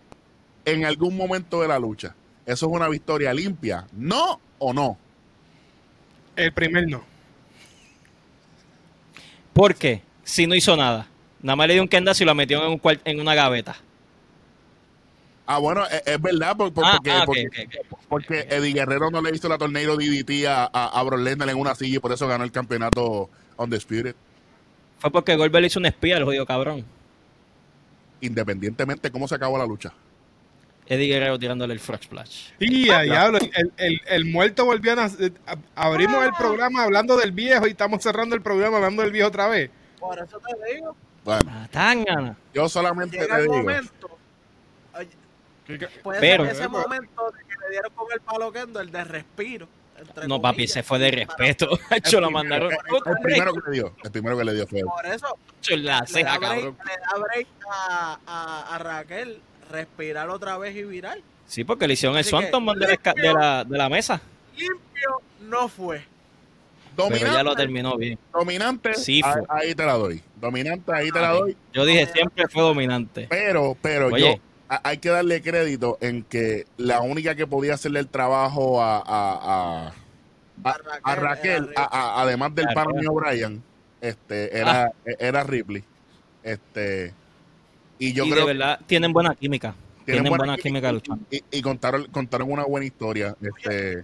en 0.65 0.85
algún 0.85 1.17
momento 1.17 1.61
de 1.61 1.67
la 1.67 1.79
lucha, 1.79 2.15
¿eso 2.45 2.65
es 2.67 2.71
una 2.71 2.87
victoria 2.87 3.33
limpia? 3.33 3.87
¿No 3.93 4.39
o 4.59 4.73
no? 4.73 4.97
El 6.35 6.53
primer 6.53 6.87
no. 6.87 7.03
¿Por 9.53 9.75
qué? 9.75 10.01
Si 10.23 10.47
no 10.47 10.55
hizo 10.55 10.75
nada. 10.77 11.07
Nada 11.41 11.55
más 11.55 11.67
le 11.67 11.73
dio 11.73 11.81
un 11.81 11.87
kendazo 11.89 12.23
y 12.23 12.25
lo 12.25 12.35
metió 12.35 12.63
en, 12.65 12.71
un 12.73 12.81
en 13.03 13.19
una 13.19 13.33
gaveta. 13.35 13.75
Ah, 15.47 15.57
bueno, 15.57 15.85
es, 15.87 16.03
es 16.05 16.21
verdad, 16.21 16.55
por- 16.55 16.71
por- 16.71 16.85
Ah, 16.85 16.93
porque, 16.97 17.11
ah, 17.11 17.23
porque, 17.25 17.49
porque 18.07 18.39
Eddie 18.49 18.73
Guerrero 18.73 19.09
no 19.09 19.21
le 19.21 19.35
hizo 19.35 19.49
la 19.49 19.57
tornado 19.57 19.97
DDT 19.97 20.45
a, 20.47 20.69
a, 20.71 20.99
a 20.99 21.03
Brock 21.03 21.19
Lesnar 21.19 21.49
en 21.49 21.57
una 21.57 21.75
silla 21.75 21.97
y 21.97 21.99
por 21.99 22.11
eso 22.13 22.27
ganó 22.27 22.43
el 22.43 22.51
campeonato 22.51 23.29
on 23.57 23.69
the 23.69 23.75
Spirit. 23.77 24.15
Fue 25.01 25.11
porque 25.11 25.35
Goldberg 25.35 25.61
le 25.61 25.67
hizo 25.67 25.79
un 25.79 25.87
espía 25.87 26.15
al 26.17 26.23
jodido 26.23 26.45
cabrón. 26.45 26.85
Independientemente 28.21 29.07
de 29.07 29.11
cómo 29.11 29.27
se 29.27 29.35
acabó 29.35 29.57
la 29.57 29.65
lucha. 29.65 29.91
Eddie 30.85 31.07
Guerrero 31.07 31.39
tirándole 31.39 31.73
el 31.73 31.79
frog 31.79 32.03
splash. 32.03 32.49
Y 32.59 32.89
a 32.89 33.01
diablo, 33.01 33.39
el, 33.39 33.71
el, 33.77 34.01
el 34.07 34.25
muerto 34.25 34.65
volvió 34.65 34.93
a. 34.99 35.05
A- 35.05 35.57
Abrimos 35.75 36.23
el 36.23 36.33
programa 36.33 36.83
hablando 36.83 37.17
del 37.17 37.31
viejo 37.31 37.65
y 37.67 37.71
estamos 37.71 38.03
cerrando 38.03 38.35
el 38.35 38.41
programa 38.41 38.77
hablando 38.77 39.01
del 39.01 39.11
viejo 39.11 39.27
otra 39.29 39.47
vez. 39.47 39.71
Por 39.99 40.19
eso 40.19 40.39
te 40.39 40.73
digo, 40.75 40.95
Bueno, 41.23 41.49
Ah, 41.53 41.67
Tangana. 41.71 42.35
yo 42.53 42.67
solamente 42.67 43.17
llega 43.17 43.35
te 43.35 43.41
el 43.43 43.47
digo. 43.47 43.57
momento. 43.57 44.17
oye, 44.95 45.09
Puede 46.03 46.19
Pero- 46.19 46.43
ser 46.45 46.53
ese 46.55 46.67
momento 46.67 47.31
de 47.31 47.39
que 47.45 47.55
le 47.63 47.69
dieron 47.71 47.91
con 47.93 48.07
el 48.11 48.19
palo 48.21 48.51
Kendo, 48.51 48.79
el 48.81 48.91
de 48.91 49.03
respiro. 49.03 49.67
Entre 50.01 50.27
No, 50.27 50.41
papi, 50.41 50.63
ese 50.63 50.83
fue 50.83 50.99
de 50.99 51.11
respeto. 51.11 51.69
Hecho, 51.89 52.19
lo 52.21 52.31
mandaron. 52.31 52.71
El, 52.71 52.77
el 53.05 53.17
primero 53.21 53.53
que 53.53 53.59
le 53.69 53.71
dio, 53.77 53.95
el 54.03 54.11
primero 54.11 54.37
que 54.37 54.43
le 54.43 54.53
dio 54.53 54.67
fue. 54.67 54.81
Por 54.81 55.05
eso, 55.05 55.37
la 55.69 55.75
le 55.77 55.83
da 55.83 56.05
ceja, 56.07 56.37
break, 56.37 56.51
cabrón. 56.51 56.77
le 56.85 56.91
da 56.97 57.23
break 57.23 57.47
a, 57.69 58.19
a, 58.27 58.75
a 58.75 58.77
Raquel 58.79 59.39
respirar 59.71 60.29
otra 60.29 60.57
vez 60.57 60.75
y 60.75 60.83
virar. 60.83 61.17
Sí, 61.47 61.63
porque 61.63 61.87
le 61.87 61.93
hicieron 61.93 62.17
el 62.17 62.23
Swanton 62.23 62.65
de 62.65 62.87
la, 62.87 63.13
de, 63.13 63.33
la, 63.33 63.63
de 63.63 63.77
la 63.77 63.89
mesa. 63.89 64.21
Limpio 64.57 65.21
no 65.41 65.67
fue. 65.67 66.03
Pero 66.95 67.09
ya 67.09 67.15
Dominante, 67.19 67.43
lo 67.43 67.55
terminó 67.55 67.97
bien. 67.97 68.19
dominante 68.33 68.93
Sí, 68.95 69.21
ahí, 69.23 69.31
fue. 69.33 69.41
ahí 69.49 69.75
te 69.75 69.85
la 69.85 69.93
doy. 69.93 70.21
Dominante, 70.35 70.91
ahí 70.93 71.09
te 71.11 71.19
la 71.19 71.31
doy. 71.31 71.55
Yo 71.73 71.85
dije, 71.85 72.05
siempre 72.07 72.47
fue 72.49 72.61
dominante. 72.63 73.27
Pero, 73.29 73.77
pero 73.81 74.07
Oye. 74.07 74.35
yo 74.35 74.41
hay 74.83 74.97
que 74.99 75.09
darle 75.09 75.41
crédito 75.41 75.97
en 76.01 76.23
que 76.23 76.65
la 76.77 77.01
única 77.01 77.35
que 77.35 77.45
podía 77.47 77.73
hacerle 77.73 77.99
el 77.99 78.07
trabajo 78.07 78.81
a, 78.81 78.97
a, 78.97 79.03
a, 79.05 79.87
a- 80.63 80.73
A 81.03 81.15
Raquel, 81.15 81.69
además 81.75 82.53
del 82.55 82.67
Raquel. 82.73 82.95
mío 83.01 83.13
Brian, 83.13 83.63
este, 83.99 84.57
era, 84.57 84.85
Ah. 84.85 84.91
era 85.19 85.43
Ripley. 85.43 85.83
Este, 86.43 87.13
y 87.99 88.13
yo 88.13 88.25
y 88.25 88.31
creo 88.31 88.45
de 88.47 88.53
verdad, 88.53 88.79
tienen 88.87 89.11
buena 89.13 89.35
química. 89.35 89.75
Tienen, 90.05 90.33
buena, 90.33 90.57
química 90.57 90.91
luchando. 90.91 91.23
y, 91.29 91.43
y 91.51 91.61
contaron, 91.61 92.05
contaron 92.05 92.51
una 92.51 92.63
buena 92.65 92.85
historia. 92.85 93.35
Este, 93.41 94.03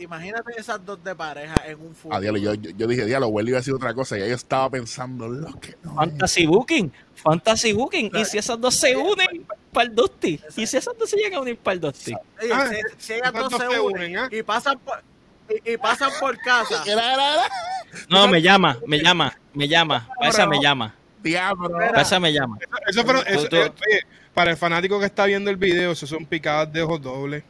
Imagínate 0.00 0.52
esas 0.58 0.84
dos 0.84 1.04
de 1.04 1.14
pareja 1.14 1.54
en 1.66 1.80
un 1.80 1.94
fútbol. 1.94 2.16
a 2.16 2.20
diablo, 2.20 2.40
yo, 2.40 2.54
yo, 2.54 2.70
yo 2.70 2.86
dije, 2.88 3.04
diablo, 3.04 3.28
Welly 3.28 3.50
iba 3.50 3.58
a 3.58 3.60
decir 3.60 3.74
otra 3.74 3.94
cosa. 3.94 4.16
Y 4.18 4.20
yo 4.20 4.34
estaba 4.34 4.68
pensando, 4.70 5.28
lo 5.28 5.52
que 5.60 5.76
no. 5.84 5.90
es". 5.92 5.96
Fantasy 5.96 6.46
Booking. 6.46 6.92
Fantasy 7.14 7.72
Booking. 7.72 8.10
Y 8.14 8.24
si 8.24 8.38
esas 8.38 8.58
dos 8.60 8.74
se 8.74 8.96
unen 8.96 9.46
el 9.82 9.94
Dusty. 9.94 10.40
Y 10.56 10.66
si 10.66 10.76
esas 10.76 10.96
dos 10.98 11.08
se 11.10 11.16
llegan 11.16 11.34
a 11.34 11.40
unir 11.40 11.58
el 11.64 11.80
Dusty. 11.80 12.12
Oye, 12.42 12.52
Ah, 12.52 12.68
si, 12.68 12.76
si 12.98 13.12
ellas 13.14 13.32
¿cuántos 13.32 13.52
dos 13.58 13.60
se 13.60 13.80
unen 13.80 13.96
unen, 13.96 14.16
ah? 14.18 14.28
y 14.30 14.42
pasan 14.42 14.78
por 14.78 15.02
y, 15.48 15.72
y 15.72 15.76
pasan 15.76 16.10
por 16.20 16.38
casa. 16.38 16.82
Era, 16.86 17.12
era, 17.14 17.34
era. 17.34 17.42
No, 18.08 18.26
me 18.28 18.40
llama, 18.42 18.78
me 18.86 18.98
llama, 18.98 19.36
me 19.52 19.68
llama. 19.68 20.08
Para 20.18 20.30
esa 20.30 20.46
me 20.46 20.58
llama. 20.60 20.94
Diablo. 21.22 21.70
Para 21.70 22.00
esa 22.02 22.18
me 22.20 22.32
llama. 22.32 22.58
Eso, 22.60 22.76
eso 22.88 23.04
fueron- 23.04 23.26
eso- 23.26 23.42
Tú- 23.44 23.48
tú- 23.50 23.56
eh, 23.56 23.72
oye, 23.88 24.06
para 24.32 24.50
el 24.50 24.56
fanático 24.56 24.98
que 24.98 25.06
está 25.06 25.26
viendo 25.26 25.50
el 25.50 25.56
video, 25.56 25.92
eso 25.92 26.06
son 26.06 26.24
picadas 26.26 26.72
de 26.72 26.82
ojos 26.82 27.00
dobles. 27.02 27.44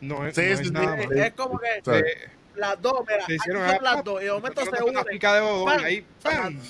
No 0.00 0.26
es, 0.26 0.34
Sí, 0.34 0.42
no 0.42 0.46
es 0.48 0.58
sí, 0.58 0.64
sí. 0.66 0.70
nada 0.72 0.96
Es, 1.00 1.10
es 1.10 1.32
como 1.34 1.58
que 1.58 1.82
Eh, 1.98 2.28
las 2.56 2.80
dos, 2.82 3.00
mira, 3.06 3.18
se 3.18 3.22
aquí 3.24 3.34
hicieron 3.34 3.66
son 3.66 3.76
ah, 3.76 3.78
las 3.94 4.04
dos 4.04 4.20
y 4.20 4.24
de 4.26 4.32
momento 4.32 4.62
se 4.64 4.82
unen. 4.84 5.04
pica 5.04 5.34
de 5.34 5.40
ojos 5.40 5.72
ahí. 5.82 6.06
¡pam! 6.22 6.60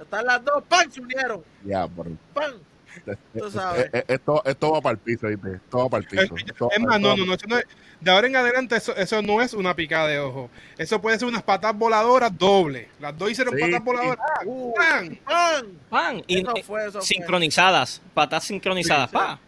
Están 0.00 0.26
las 0.26 0.44
dos, 0.44 0.62
¡pam! 0.68 0.90
Se 0.90 1.00
unieron, 1.00 1.42
ya, 1.64 1.86
por- 1.88 2.08
¡pam! 2.34 2.54
Tú 3.38 3.50
sabes. 3.50 3.86
Eh, 3.86 3.90
eh, 3.94 4.04
Esto, 4.08 4.42
esto 4.44 4.72
va 4.72 4.80
para 4.80 4.92
el 4.94 4.98
piso, 4.98 5.26
¿viste? 5.28 5.54
Esto 5.56 5.78
va 5.78 5.88
para 5.88 6.02
el 6.02 6.08
piso. 6.08 6.34
Esto- 6.36 6.70
Es 6.70 6.80
más, 6.80 7.00
no, 7.00 7.16
no, 7.16 7.24
no, 7.26 7.34
eso 7.34 7.46
no 7.46 7.58
es- 7.58 7.66
de 8.00 8.10
ahora 8.10 8.26
en 8.26 8.34
adelante 8.36 8.76
eso, 8.76 8.94
eso 8.96 9.22
no 9.22 9.40
es 9.40 9.54
una 9.54 9.74
picada 9.76 10.08
de 10.08 10.18
ojo. 10.18 10.50
Eso 10.76 11.00
puede 11.00 11.18
ser 11.18 11.28
unas 11.28 11.42
patas 11.44 11.76
voladoras 11.76 12.36
dobles. 12.36 12.88
Las 13.00 13.16
dos 13.16 13.30
hicieron 13.30 13.54
Sí, 13.54 13.60
patas 13.60 13.76
sí. 13.78 13.84
voladoras. 13.84 14.26
Uh, 14.44 14.74
¡Pam! 14.74 15.16
¡Pan! 15.24 15.66
Pan. 15.88 16.24
Y, 16.26 16.40
Eso 16.40 16.56
eh, 16.56 16.62
fue, 16.64 16.82
eso 16.82 16.92
fue. 16.98 17.02
sincronizadas. 17.02 18.02
Patas 18.12 18.44
sincronizadas. 18.44 19.08
Sí, 19.10 19.16
sí. 19.16 19.22
pa. 19.22 19.38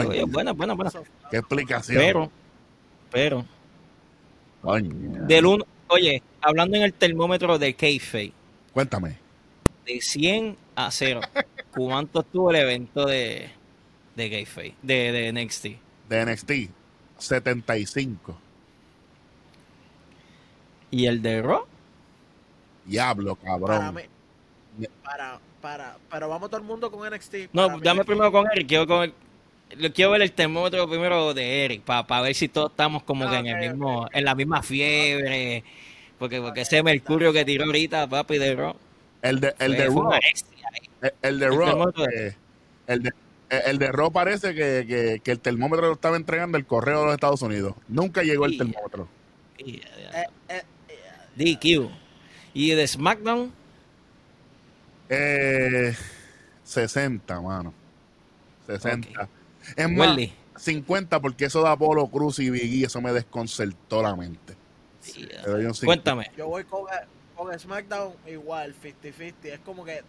Oye, 0.00 0.24
buena, 0.24 0.52
buena. 0.52 0.74
¿Qué 1.30 1.36
explicación? 1.36 1.98
Pero, 1.98 2.30
pero, 3.10 3.44
Coño. 4.62 5.26
del 5.26 5.46
uno, 5.46 5.64
oye, 5.88 6.22
hablando 6.40 6.76
en 6.78 6.82
el 6.84 6.92
termómetro 6.94 7.58
de 7.58 7.74
Keife, 7.74 8.32
Cuéntame. 8.72 9.18
de 9.84 10.00
100 10.00 10.56
a 10.74 10.90
0, 10.90 11.20
¿cuánto 11.76 12.20
estuvo 12.20 12.50
el 12.50 12.56
evento 12.56 13.06
de, 13.06 13.50
de 14.14 14.30
Keife, 14.30 14.74
de, 14.82 15.12
de 15.12 15.32
NXT? 15.32 15.66
De 16.08 16.24
NXT, 16.26 16.52
75. 17.18 18.38
¿Y 20.90 21.06
el 21.06 21.20
de 21.22 21.42
Raw? 21.42 21.64
Diablo, 22.84 23.34
Para 23.36 23.58
cabrón. 23.58 23.94
mí. 23.94 24.02
Para, 25.02 25.40
para, 25.60 25.96
pero 26.10 26.28
vamos 26.28 26.48
todo 26.50 26.60
el 26.60 26.66
mundo 26.66 26.90
con 26.90 27.08
NXT. 27.12 27.34
No, 27.52 27.66
Para 27.68 27.78
dame 27.80 28.04
primero 28.04 28.30
con 28.30 28.46
Eric, 28.52 28.68
quiero, 28.68 28.86
con 28.86 29.12
el- 29.70 29.92
quiero 29.92 30.12
ver 30.12 30.22
el 30.22 30.32
termómetro 30.32 30.88
primero 30.88 31.34
de 31.34 31.64
Eric, 31.64 31.82
para 31.82 32.20
ver 32.20 32.34
si 32.34 32.48
todos 32.48 32.70
estamos 32.70 33.02
como 33.02 33.24
Ah, 33.26 33.30
que 33.30 33.36
en, 33.38 33.46
el 33.48 33.70
mismo, 33.70 34.06
en 34.12 34.24
la 34.24 34.34
misma 34.34 34.62
fiebre, 34.62 35.64
porque, 36.18 36.40
porque 36.40 36.60
ese 36.60 36.82
Mercurio 36.82 37.32
que 37.32 37.44
tiró 37.44 37.64
ahorita, 37.64 38.06
papi, 38.06 38.38
de 38.38 38.54
Raw, 38.54 38.76
El 39.22 39.40
de, 39.40 39.54
el 39.58 39.72
de 39.72 39.86
Raw. 39.86 40.10
El, 41.02 41.12
el 41.22 41.38
de 41.40 41.46
El 41.46 41.56
Raw. 41.56 41.64
termómetro 41.66 42.04
de- 42.04 42.28
eh, 42.28 42.36
el 42.86 43.02
de 43.02 43.12
el 43.48 43.78
de 43.78 43.92
Raw 43.92 44.10
parece 44.10 44.54
que, 44.54 44.84
que, 44.88 45.20
que 45.22 45.30
el 45.30 45.38
termómetro 45.38 45.86
lo 45.86 45.92
estaba 45.92 46.16
entregando 46.16 46.58
el 46.58 46.66
correo 46.66 47.00
de 47.00 47.04
los 47.06 47.14
Estados 47.14 47.42
Unidos. 47.42 47.74
Nunca 47.86 48.22
llegó 48.24 48.44
el 48.46 48.58
termómetro. 48.58 49.08
Eh, 49.58 49.80
eh, 50.48 50.62
eh, 50.88 51.54
DQ. 51.54 51.88
Y 52.54 52.70
de 52.70 52.86
SmackDown, 52.88 53.52
Eh, 55.08 55.94
60, 56.64 57.40
mano. 57.40 57.72
60. 58.66 59.22
Ok. 59.22 59.28
Es 59.76 59.90
más, 59.90 60.08
Welly. 60.08 60.32
50 60.56 61.20
porque 61.20 61.44
eso 61.44 61.62
de 61.62 61.68
Apolo 61.68 62.06
Cruz 62.08 62.38
y 62.40 62.50
Biggie, 62.50 62.86
eso 62.86 63.00
me 63.00 63.12
desconcertó 63.12 64.02
la 64.02 64.16
mente. 64.16 64.54
Sí, 65.00 65.22
Le 65.26 65.42
doy 65.42 65.64
un 65.66 65.74
50. 65.74 65.84
Cuéntame. 66.14 66.30
yo 66.36 66.48
voy 66.48 66.64
con, 66.64 66.82
con 67.36 67.56
SmackDown 67.56 68.14
igual, 68.26 68.74
50-50. 68.74 69.34
Es 69.44 69.60
como 69.60 69.84
que 69.84 70.02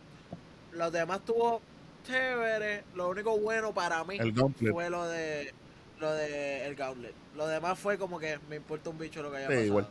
los 0.73 0.91
demás 0.91 1.21
tuvo 1.25 1.61
chévere. 2.05 2.83
Lo 2.95 3.09
único 3.09 3.37
bueno 3.39 3.73
para 3.73 4.03
mí 4.03 4.17
El 4.19 4.33
fue 4.71 4.89
lo 4.89 5.07
de 5.07 5.53
lo 5.99 6.13
de 6.13 6.65
el 6.67 6.75
Gauntlet. 6.75 7.13
Lo 7.35 7.47
demás 7.47 7.77
fue 7.79 7.97
como 7.97 8.19
que 8.19 8.39
me 8.49 8.55
importa 8.55 8.89
un 8.89 8.97
bicho 8.99 9.21
lo 9.23 9.31
que 9.31 9.37
haya 9.37 9.47
Sí, 9.47 9.53
pasado. 9.53 9.65
igual. 9.65 9.87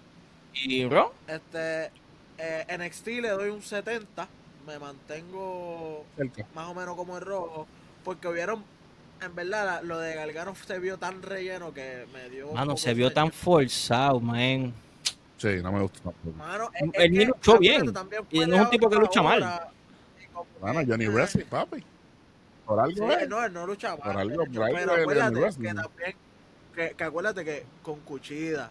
¿Y 0.54 0.88
Raw? 0.88 1.12
Este, 1.26 1.90
eh, 2.38 2.64
NXT 2.78 3.06
le 3.20 3.28
doy 3.30 3.50
un 3.50 3.60
70. 3.62 4.28
Me 4.66 4.78
mantengo 4.78 6.04
Cerca. 6.16 6.46
más 6.54 6.68
o 6.68 6.74
menos 6.74 6.96
como 6.96 7.16
el 7.16 7.22
rojo. 7.24 7.66
Porque 8.04 8.28
hubieron, 8.28 8.64
en 9.20 9.34
verdad, 9.34 9.82
lo 9.82 9.98
de 9.98 10.14
Gargano 10.14 10.54
se 10.54 10.78
vio 10.78 10.96
tan 10.98 11.22
relleno 11.22 11.74
que 11.74 12.06
me 12.12 12.28
dio. 12.30 12.48
un 12.48 12.54
Mano, 12.54 12.76
se 12.76 12.94
vio 12.94 13.12
tan 13.12 13.30
forzado, 13.32 14.20
man. 14.20 14.72
Sí, 15.38 15.48
no 15.62 15.70
me 15.72 15.82
gusta 15.82 16.00
tampoco. 16.02 16.36
Mano, 16.36 16.70
es- 16.74 16.82
Él 16.94 17.12
es 17.12 17.18
que, 17.18 17.24
luchó 17.26 17.58
bien. 17.58 17.92
Y 18.30 18.40
no 18.46 18.56
es 18.56 18.62
un 18.62 18.70
tipo 18.70 18.88
que 18.88 18.96
lucha 18.96 19.22
mal. 19.22 19.68
Bueno, 20.60 20.80
Johnny 20.86 21.04
eh, 21.04 21.08
Wrestling, 21.08 21.44
papi. 21.46 21.84
Por 22.66 22.78
Sí, 22.92 23.00
algo 23.00 23.12
es. 23.12 23.28
no, 23.28 23.44
él 23.44 23.52
no 23.52 23.66
lucha 23.66 23.96
Por 23.96 24.08
algo- 24.16 24.44
por 24.44 24.62
algo 24.64 24.76
pero 24.76 24.92
acuérdate 24.92 25.34
Johnny 25.40 25.68
que 25.68 25.74
también, 25.74 26.16
que, 26.74 26.90
que 26.96 27.04
acuérdate 27.04 27.44
que 27.44 27.64
con 27.82 28.00
Cuchida, 28.00 28.70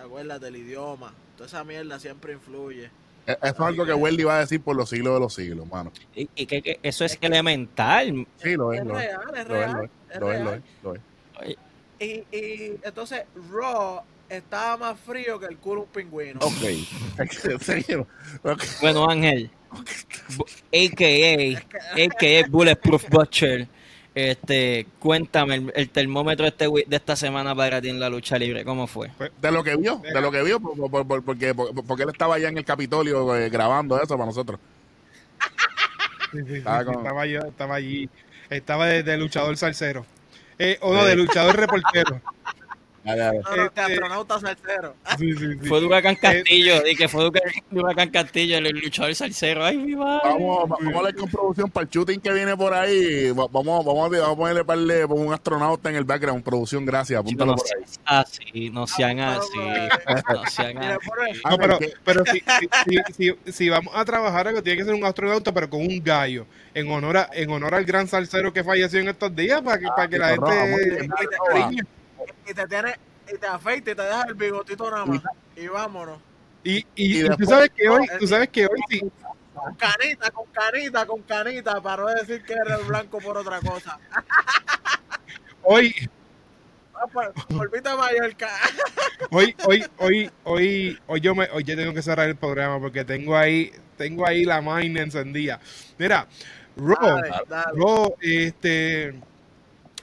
acuérdate 0.00 0.48
el 0.48 0.56
idioma, 0.56 1.12
toda 1.36 1.46
esa 1.48 1.64
mierda 1.64 1.98
siempre 1.98 2.32
influye. 2.34 2.84
Eh, 3.26 3.36
Eso 3.42 3.52
es 3.52 3.60
algo 3.60 3.84
que 3.86 3.94
Welly 3.94 4.24
va 4.24 4.36
a 4.36 4.40
decir 4.40 4.60
por 4.62 4.74
los 4.76 4.88
siglos 4.88 5.14
de 5.14 5.20
los 5.20 5.34
siglos, 5.34 5.66
mano. 5.66 5.92
Y, 6.14 6.28
y 6.34 6.46
que, 6.46 6.60
que 6.62 6.80
eso 6.82 7.04
es 7.04 7.16
elemental. 7.20 8.26
Sí, 8.38 8.54
lo 8.54 8.72
es, 8.72 8.80
Es 8.80 8.86
lo 8.86 8.98
es. 8.98 9.06
real, 9.06 9.20
es 9.20 9.28
Lo 9.34 9.40
es, 9.40 9.48
real, 9.48 9.72
lo 9.72 9.82
es. 9.82 9.90
Lo 10.20 10.32
es, 10.32 10.40
lo 10.44 10.52
es, 10.54 10.62
lo 10.82 10.94
es. 10.94 11.00
Oye, 11.40 11.58
Y, 12.00 12.36
y 12.36 12.80
entonces 12.82 13.22
Raw 13.50 14.02
estaba 14.28 14.76
más 14.76 14.98
frío 15.00 15.38
que 15.38 15.46
el 15.46 15.58
culo 15.58 15.82
de 15.82 15.86
un 15.86 15.92
pingüino. 15.92 16.40
Ok. 16.40 17.60
Seguimos. 17.60 18.06
Ok. 18.42 18.62
Bueno, 18.80 19.08
Ángel, 19.08 19.50
a.k.a. 20.72 21.58
a.k.a. 22.04 22.48
Bulletproof 22.48 23.08
Butcher, 23.08 23.66
este, 24.14 24.86
cuéntame 24.98 25.54
el, 25.56 25.72
el 25.74 25.88
termómetro 25.90 26.46
este 26.46 26.66
de 26.86 26.96
esta 26.96 27.16
semana 27.16 27.54
para 27.54 27.80
ti 27.80 27.88
en 27.88 27.98
la 28.00 28.08
lucha 28.08 28.38
libre, 28.38 28.64
¿cómo 28.64 28.86
fue? 28.86 29.10
De 29.40 29.50
lo 29.50 29.62
que 29.64 29.76
vio, 29.76 29.98
de 29.98 30.20
lo 30.20 30.30
que 30.30 30.42
vio, 30.42 30.60
por- 30.60 30.90
por- 30.90 31.06
por- 31.06 31.24
porque, 31.24 31.54
por- 31.54 31.84
porque 31.86 32.02
él 32.04 32.10
estaba 32.10 32.34
allá 32.36 32.48
en 32.48 32.58
el 32.58 32.64
Capitolio 32.64 33.34
eh, 33.36 33.48
grabando 33.48 33.96
eso 34.00 34.14
para 34.16 34.26
nosotros. 34.26 34.58
Sí, 36.32 36.38
sí, 36.38 36.44
sí, 36.48 36.54
Estaba 36.56 36.80
sí, 36.80 36.84
con- 36.86 36.96
estaba 36.96 37.26
yo, 37.26 37.40
estaba 37.40 37.74
allí. 37.74 38.08
Estaba 38.50 38.86
de, 38.86 39.02
de 39.02 39.16
luchador 39.16 39.56
salsero. 39.56 40.04
Eh, 40.58 40.78
o 40.82 40.92
no, 40.94 41.04
de 41.04 41.16
luchador 41.16 41.56
reportero. 41.56 42.20
De 43.04 43.42
Este- 43.66 43.80
astronauta 43.80 44.38
salsero. 44.38 44.94
Sí, 45.18 45.32
sí, 45.34 45.46
sí. 45.60 45.68
Fue 45.68 45.80
de 45.80 45.86
Huracán 45.86 46.14
Castillo, 46.14 46.86
y 46.86 46.94
que 46.94 47.08
fue 47.08 47.24
de 47.24 47.30
Huracán- 47.72 48.10
Castillo, 48.12 48.58
el 48.58 48.68
luchador 48.78 49.14
salsero. 49.14 49.64
Ay, 49.64 49.76
mi 49.76 49.96
madre. 49.96 50.20
Vamos, 50.24 50.58
va- 50.70 50.76
vamos 50.78 50.94
a 50.94 50.98
hablar 50.98 51.14
con 51.16 51.28
producción 51.30 51.70
para 51.70 51.84
el 51.84 51.90
shooting 51.90 52.20
que 52.20 52.32
viene 52.32 52.56
por 52.56 52.72
ahí. 52.74 53.30
Va- 53.32 53.48
Vamos, 53.50 53.84
vamos, 53.84 54.06
a, 54.06 54.20
vamos 54.20 54.32
a 54.32 54.36
ponerle 54.36 54.64
para 54.64 54.80
el- 54.80 55.08
por 55.08 55.18
un 55.18 55.32
astronauta 55.32 55.90
en 55.90 55.96
el 55.96 56.04
background. 56.04 56.44
Producción, 56.44 56.84
gracias. 56.86 57.18
Apúntalo 57.18 57.52
no 57.52 57.56
por 57.56 57.66
ahí. 57.76 57.84
así, 58.04 58.70
no 58.70 58.86
sean 58.86 59.18
Apúntalo 59.20 59.42
así, 59.42 59.58
no 60.34 60.46
sean 60.50 60.78
así. 60.78 61.40
Ah, 61.44 61.50
No, 61.50 61.58
pero, 61.58 61.78
pero 62.04 62.24
si, 62.26 62.42
si, 63.16 63.34
si, 63.52 63.68
vamos 63.68 63.92
a 63.96 64.04
trabajar 64.04 64.46
algo, 64.48 64.62
tiene 64.62 64.78
que 64.78 64.84
ser 64.84 64.94
un 64.94 65.04
astronauta, 65.04 65.52
pero 65.52 65.68
con 65.68 65.80
un 65.80 66.02
gallo, 66.02 66.46
en 66.74 66.88
honor 66.90 67.16
a, 67.16 67.28
en 67.32 67.50
honor 67.50 67.74
al 67.74 67.84
gran 67.84 68.06
salsero 68.06 68.52
que 68.52 68.62
falleció 68.64 69.00
en 69.00 69.08
estos 69.08 69.34
días, 69.34 69.60
para 69.60 69.78
que, 69.78 69.86
para 69.88 70.08
que 70.08 70.18
la 70.18 70.28
gente 70.28 71.08
Y 72.48 72.54
te 72.54 72.66
tiene, 72.66 72.94
y 73.32 73.38
te 73.38 73.46
afeita 73.46 73.90
y 73.90 73.94
te 73.94 74.02
deja 74.02 74.22
el 74.28 74.34
bigotito 74.34 74.90
nada 74.90 75.06
más. 75.06 75.22
Y 75.56 75.66
vámonos. 75.68 76.18
Y, 76.64 76.78
y, 76.78 76.84
Y 76.94 77.26
y 77.26 77.28
tú 77.36 77.44
sabes 77.44 77.70
que 77.70 77.88
hoy, 77.88 78.06
tú 78.18 78.26
sabes 78.26 78.48
que 78.48 78.66
hoy 78.66 78.80
sí, 78.88 79.00
Con 79.54 79.74
canita, 79.74 80.30
con 80.30 80.46
canita, 80.52 81.06
con 81.06 81.22
canita, 81.22 81.80
para 81.82 82.02
no 82.02 82.08
decir 82.08 82.42
que 82.44 82.52
eres 82.54 82.86
blanco 82.86 83.18
por 83.18 83.36
otra 83.36 83.60
cosa. 83.60 83.98
hoy, 85.62 85.94
Ah, 86.94 87.06
por, 87.12 87.32
por 87.32 87.70
Vita 87.70 87.96
Mallorca. 87.96 88.48
hoy, 89.30 89.56
hoy, 89.64 89.84
hoy, 89.98 90.30
hoy, 90.44 90.98
hoy 91.06 91.20
yo 91.20 91.34
me, 91.34 91.48
hoy 91.50 91.64
yo 91.64 91.74
tengo 91.76 91.92
que 91.92 92.02
cerrar 92.02 92.28
el 92.28 92.36
programa 92.36 92.78
porque 92.78 93.04
tengo 93.04 93.36
ahí, 93.36 93.72
tengo 93.96 94.26
ahí 94.26 94.44
la 94.44 94.60
máquina 94.60 95.02
encendida. 95.02 95.58
Mira, 95.98 96.28
Dale, 96.76 97.30
dale. 97.48 97.72
Raw, 97.74 98.14
este, 98.20 99.14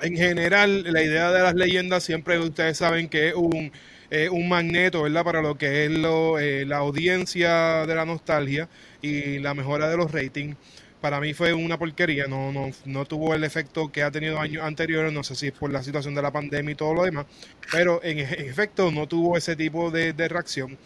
en 0.01 0.15
general, 0.15 0.83
la 0.91 1.01
idea 1.01 1.31
de 1.31 1.41
las 1.41 1.55
leyendas 1.55 2.03
siempre 2.03 2.39
ustedes 2.39 2.77
saben 2.77 3.09
que 3.09 3.29
es 3.29 3.35
un, 3.35 3.71
eh, 4.09 4.29
un 4.29 4.49
magneto, 4.49 5.03
¿verdad? 5.03 5.23
Para 5.23 5.41
lo 5.41 5.57
que 5.57 5.85
es 5.85 5.91
lo, 5.91 6.39
eh, 6.39 6.65
la 6.65 6.77
audiencia 6.77 7.85
de 7.85 7.95
la 7.95 8.05
nostalgia 8.05 8.69
y 9.01 9.39
la 9.39 9.53
mejora 9.53 9.89
de 9.89 9.97
los 9.97 10.11
ratings. 10.11 10.55
Para 11.01 11.21
mí 11.21 11.33
fue 11.33 11.53
una 11.53 11.77
porquería, 11.77 12.27
no, 12.27 12.51
no, 12.51 12.71
no 12.85 13.05
tuvo 13.05 13.33
el 13.33 13.45
efecto 13.45 13.89
que 13.89 14.03
ha 14.03 14.11
tenido 14.11 14.39
años 14.39 14.63
anteriores, 14.63 15.13
no 15.13 15.23
sé 15.23 15.35
si 15.35 15.47
es 15.47 15.53
por 15.53 15.71
la 15.71 15.81
situación 15.81 16.13
de 16.13 16.21
la 16.21 16.31
pandemia 16.31 16.73
y 16.73 16.75
todo 16.75 16.93
lo 16.93 17.03
demás, 17.03 17.25
pero 17.71 18.03
en, 18.03 18.19
en 18.19 18.49
efecto 18.49 18.91
no 18.91 19.07
tuvo 19.07 19.37
ese 19.37 19.55
tipo 19.55 19.91
de, 19.91 20.11
de 20.11 20.27
reacción. 20.27 20.77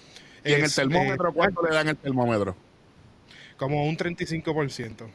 Y 0.45 0.53
en 0.53 0.65
el 0.65 0.73
termómetro, 0.73 1.29
eh, 1.29 1.33
¿cuánto 1.33 1.63
le 1.63 1.73
dan 1.73 1.87
el 1.87 1.97
termómetro? 1.97 2.55
como 3.57 3.85
un 3.85 3.95
35%. 3.97 5.07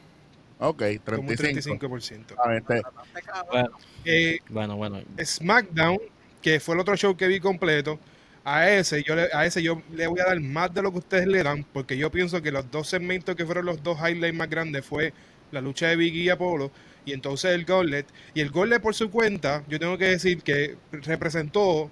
Ok, 0.59 0.83
Como 1.05 1.29
un 1.29 1.35
35. 1.35 1.87
35%. 1.87 2.35
A 2.37 2.49
ver, 2.49 2.57
este, 2.57 2.81
cabrón. 2.81 3.49
Bueno, 3.51 3.69
Eh, 4.05 4.39
bueno, 4.49 4.75
bueno. 4.75 5.01
SmackDown, 5.23 5.99
que 6.41 6.59
fue 6.59 6.75
el 6.75 6.81
otro 6.81 6.95
show 6.97 7.15
que 7.15 7.27
vi 7.27 7.39
completo, 7.39 7.99
a 8.43 8.69
ese 8.69 9.03
yo 9.03 9.15
le, 9.15 9.29
a 9.33 9.45
ese 9.45 9.61
yo 9.61 9.81
le 9.93 10.07
voy 10.07 10.19
a 10.19 10.25
dar 10.25 10.39
más 10.39 10.73
de 10.73 10.81
lo 10.81 10.91
que 10.91 10.99
ustedes 10.99 11.27
le 11.27 11.43
dan, 11.43 11.65
porque 11.71 11.97
yo 11.97 12.11
pienso 12.11 12.41
que 12.41 12.51
los 12.51 12.69
dos 12.71 12.87
segmentos 12.87 13.35
que 13.35 13.45
fueron 13.45 13.65
los 13.65 13.81
dos 13.83 13.97
highlights 13.99 14.35
más 14.37 14.49
grandes 14.49 14.85
fue 14.85 15.13
la 15.51 15.61
lucha 15.61 15.87
de 15.87 15.95
Biggie 15.95 16.23
y 16.23 16.29
Apolo 16.29 16.71
y 17.05 17.13
entonces 17.13 17.51
el 17.51 17.65
Gauntlet. 17.65 18.05
Y 18.33 18.41
el 18.41 18.51
Gauntlet 18.51 18.81
por 18.81 18.95
su 18.95 19.09
cuenta, 19.09 19.63
yo 19.67 19.79
tengo 19.79 19.97
que 19.97 20.05
decir 20.05 20.41
que 20.43 20.77
representó, 20.91 21.89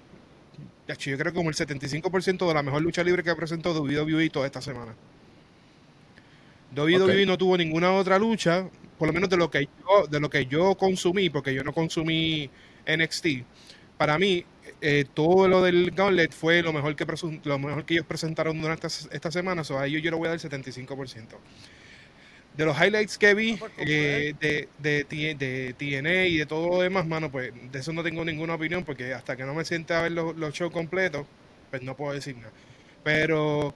yo 0.86 1.18
creo 1.18 1.34
como 1.34 1.50
el 1.50 1.56
75% 1.56 2.46
de 2.46 2.54
la 2.54 2.62
mejor 2.62 2.82
lucha 2.82 3.02
libre 3.02 3.22
que 3.22 3.34
presentó 3.34 3.72
WWE 3.72 4.30
toda 4.30 4.46
esta 4.46 4.60
semana. 4.60 4.94
WWE 6.76 7.22
Ok. 7.22 7.26
no 7.26 7.38
tuvo 7.38 7.56
ninguna 7.56 7.92
otra 7.92 8.18
lucha, 8.18 8.68
por 8.98 9.08
lo 9.08 9.12
menos 9.14 9.28
de 9.30 9.36
lo 9.36 9.50
que 9.50 9.66
yo, 9.66 10.06
de 10.08 10.20
lo 10.20 10.30
que 10.30 10.46
yo 10.46 10.74
consumí, 10.76 11.30
porque 11.30 11.54
yo 11.54 11.64
no 11.64 11.72
consumí 11.72 12.50
NXT. 12.86 13.26
Para 13.96 14.18
mí, 14.18 14.44
eh, 14.80 15.04
todo 15.14 15.48
lo 15.48 15.62
del 15.62 15.90
Gauntlet 15.92 16.32
fue 16.32 16.62
lo 16.62 16.72
mejor 16.72 16.94
que 16.96 17.06
lo 17.44 17.58
mejor 17.58 17.84
que 17.84 17.94
ellos 17.94 18.06
presentaron 18.06 18.60
durante 18.60 18.86
esta, 18.86 19.14
esta 19.14 19.30
semana, 19.30 19.64
so 19.64 19.78
a 19.78 19.86
ellos 19.86 20.02
yo 20.02 20.10
le 20.10 20.16
voy 20.16 20.26
a 20.28 20.30
dar 20.30 20.40
el 20.40 20.50
75%. 20.64 21.40
de 22.54 22.64
los 22.64 22.76
highlights 22.80 23.18
que 23.18 23.34
vi 23.34 23.52
Ah, 23.54 23.56
pues, 23.58 23.72
¿cómo 23.76 23.86
eh, 23.88 24.34
de, 24.40 24.68
de, 24.78 25.74
TNA 25.78 26.26
y 26.26 26.38
de 26.38 26.46
todo 26.46 26.68
lo 26.68 26.80
demás, 26.82 27.06
mano, 27.06 27.30
pues 27.30 27.52
de 27.70 27.78
eso 27.78 27.92
no 27.92 28.02
tengo 28.02 28.24
ninguna 28.24 28.54
opinión 28.54 28.84
porque 28.84 29.14
hasta 29.14 29.36
que 29.36 29.44
no 29.44 29.54
me 29.54 29.64
siente 29.64 29.94
a 29.94 30.02
ver 30.02 30.12
los, 30.12 30.36
los 30.36 30.52
shows 30.54 30.72
completos, 30.72 31.26
pues 31.70 31.82
no 31.82 31.96
puedo 31.96 32.14
decir 32.14 32.36
nada. 32.36 32.52
Pero 33.04 33.74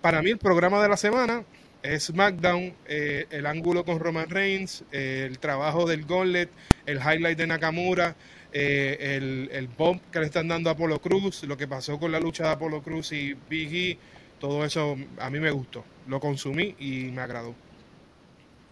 para 0.00 0.22
mí 0.22 0.30
el 0.30 0.38
programa 0.38 0.82
de 0.82 0.88
la 0.88 0.96
semana 0.96 1.44
SmackDown, 1.84 2.74
eh, 2.86 3.26
el 3.30 3.46
ángulo 3.46 3.84
con 3.84 3.98
Roman 3.98 4.28
Reigns, 4.28 4.84
eh, 4.92 5.26
el 5.28 5.38
trabajo 5.38 5.86
del 5.86 6.04
Gauntlet, 6.04 6.50
el 6.86 6.98
highlight 6.98 7.38
de 7.38 7.46
Nakamura, 7.46 8.16
eh, 8.52 9.16
el, 9.16 9.48
el 9.52 9.68
bump 9.68 10.02
que 10.10 10.20
le 10.20 10.26
están 10.26 10.48
dando 10.48 10.70
a 10.70 10.72
Apollo 10.72 11.00
Cruz, 11.00 11.44
lo 11.44 11.56
que 11.56 11.68
pasó 11.68 11.98
con 11.98 12.10
la 12.10 12.20
lucha 12.20 12.44
de 12.44 12.50
Apollo 12.50 12.82
Cruz 12.82 13.12
y 13.12 13.34
Big 13.48 13.74
E, 13.74 13.98
todo 14.40 14.64
eso 14.64 14.96
a 15.18 15.30
mí 15.30 15.38
me 15.38 15.50
gustó. 15.50 15.84
Lo 16.06 16.20
consumí 16.20 16.74
y 16.78 17.10
me 17.12 17.22
agradó. 17.22 17.54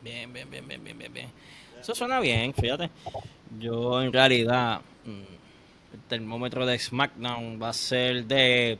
Bien, 0.03 0.33
bien, 0.33 0.51
bien, 0.51 0.67
bien, 0.67 0.83
bien, 0.83 0.99
bien, 0.99 1.13
bien. 1.13 1.29
Eso 1.81 1.95
suena 1.95 2.21
bien, 2.21 2.55
fíjate. 2.55 2.91
Yo 3.59 4.03
en 4.03 4.13
realidad 4.13 4.81
mm, 5.05 5.95
el 5.95 6.01
termómetro 6.09 6.65
de 6.67 6.79
SmackDown 6.79 7.61
va 7.63 7.69
a 7.71 7.73
ser 7.73 8.25
de 8.25 8.79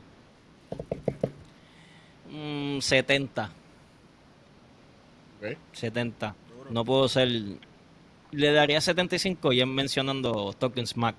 mm, 2.29 2.79
70. 2.79 3.51
Ok. 5.37 5.57
70. 5.73 6.35
Duro. 6.49 6.71
No 6.71 6.85
puedo 6.85 7.07
ser. 7.07 7.29
Le 8.31 8.51
daría 8.51 8.81
75 8.81 9.53
y 9.53 9.61
es 9.61 9.67
mencionando 9.67 10.53
Talking 10.53 10.87
Smack. 10.87 11.15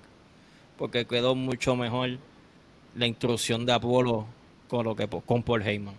Porque 0.77 1.05
quedó 1.05 1.35
mucho 1.35 1.75
mejor 1.75 2.17
la 2.95 3.07
intrusión 3.07 3.65
de 3.65 3.73
Apolo 3.73 4.27
con 4.67 4.85
lo 4.85 4.95
que 4.95 5.07
con 5.07 5.43
Paul 5.43 5.63
Heyman. 5.63 5.95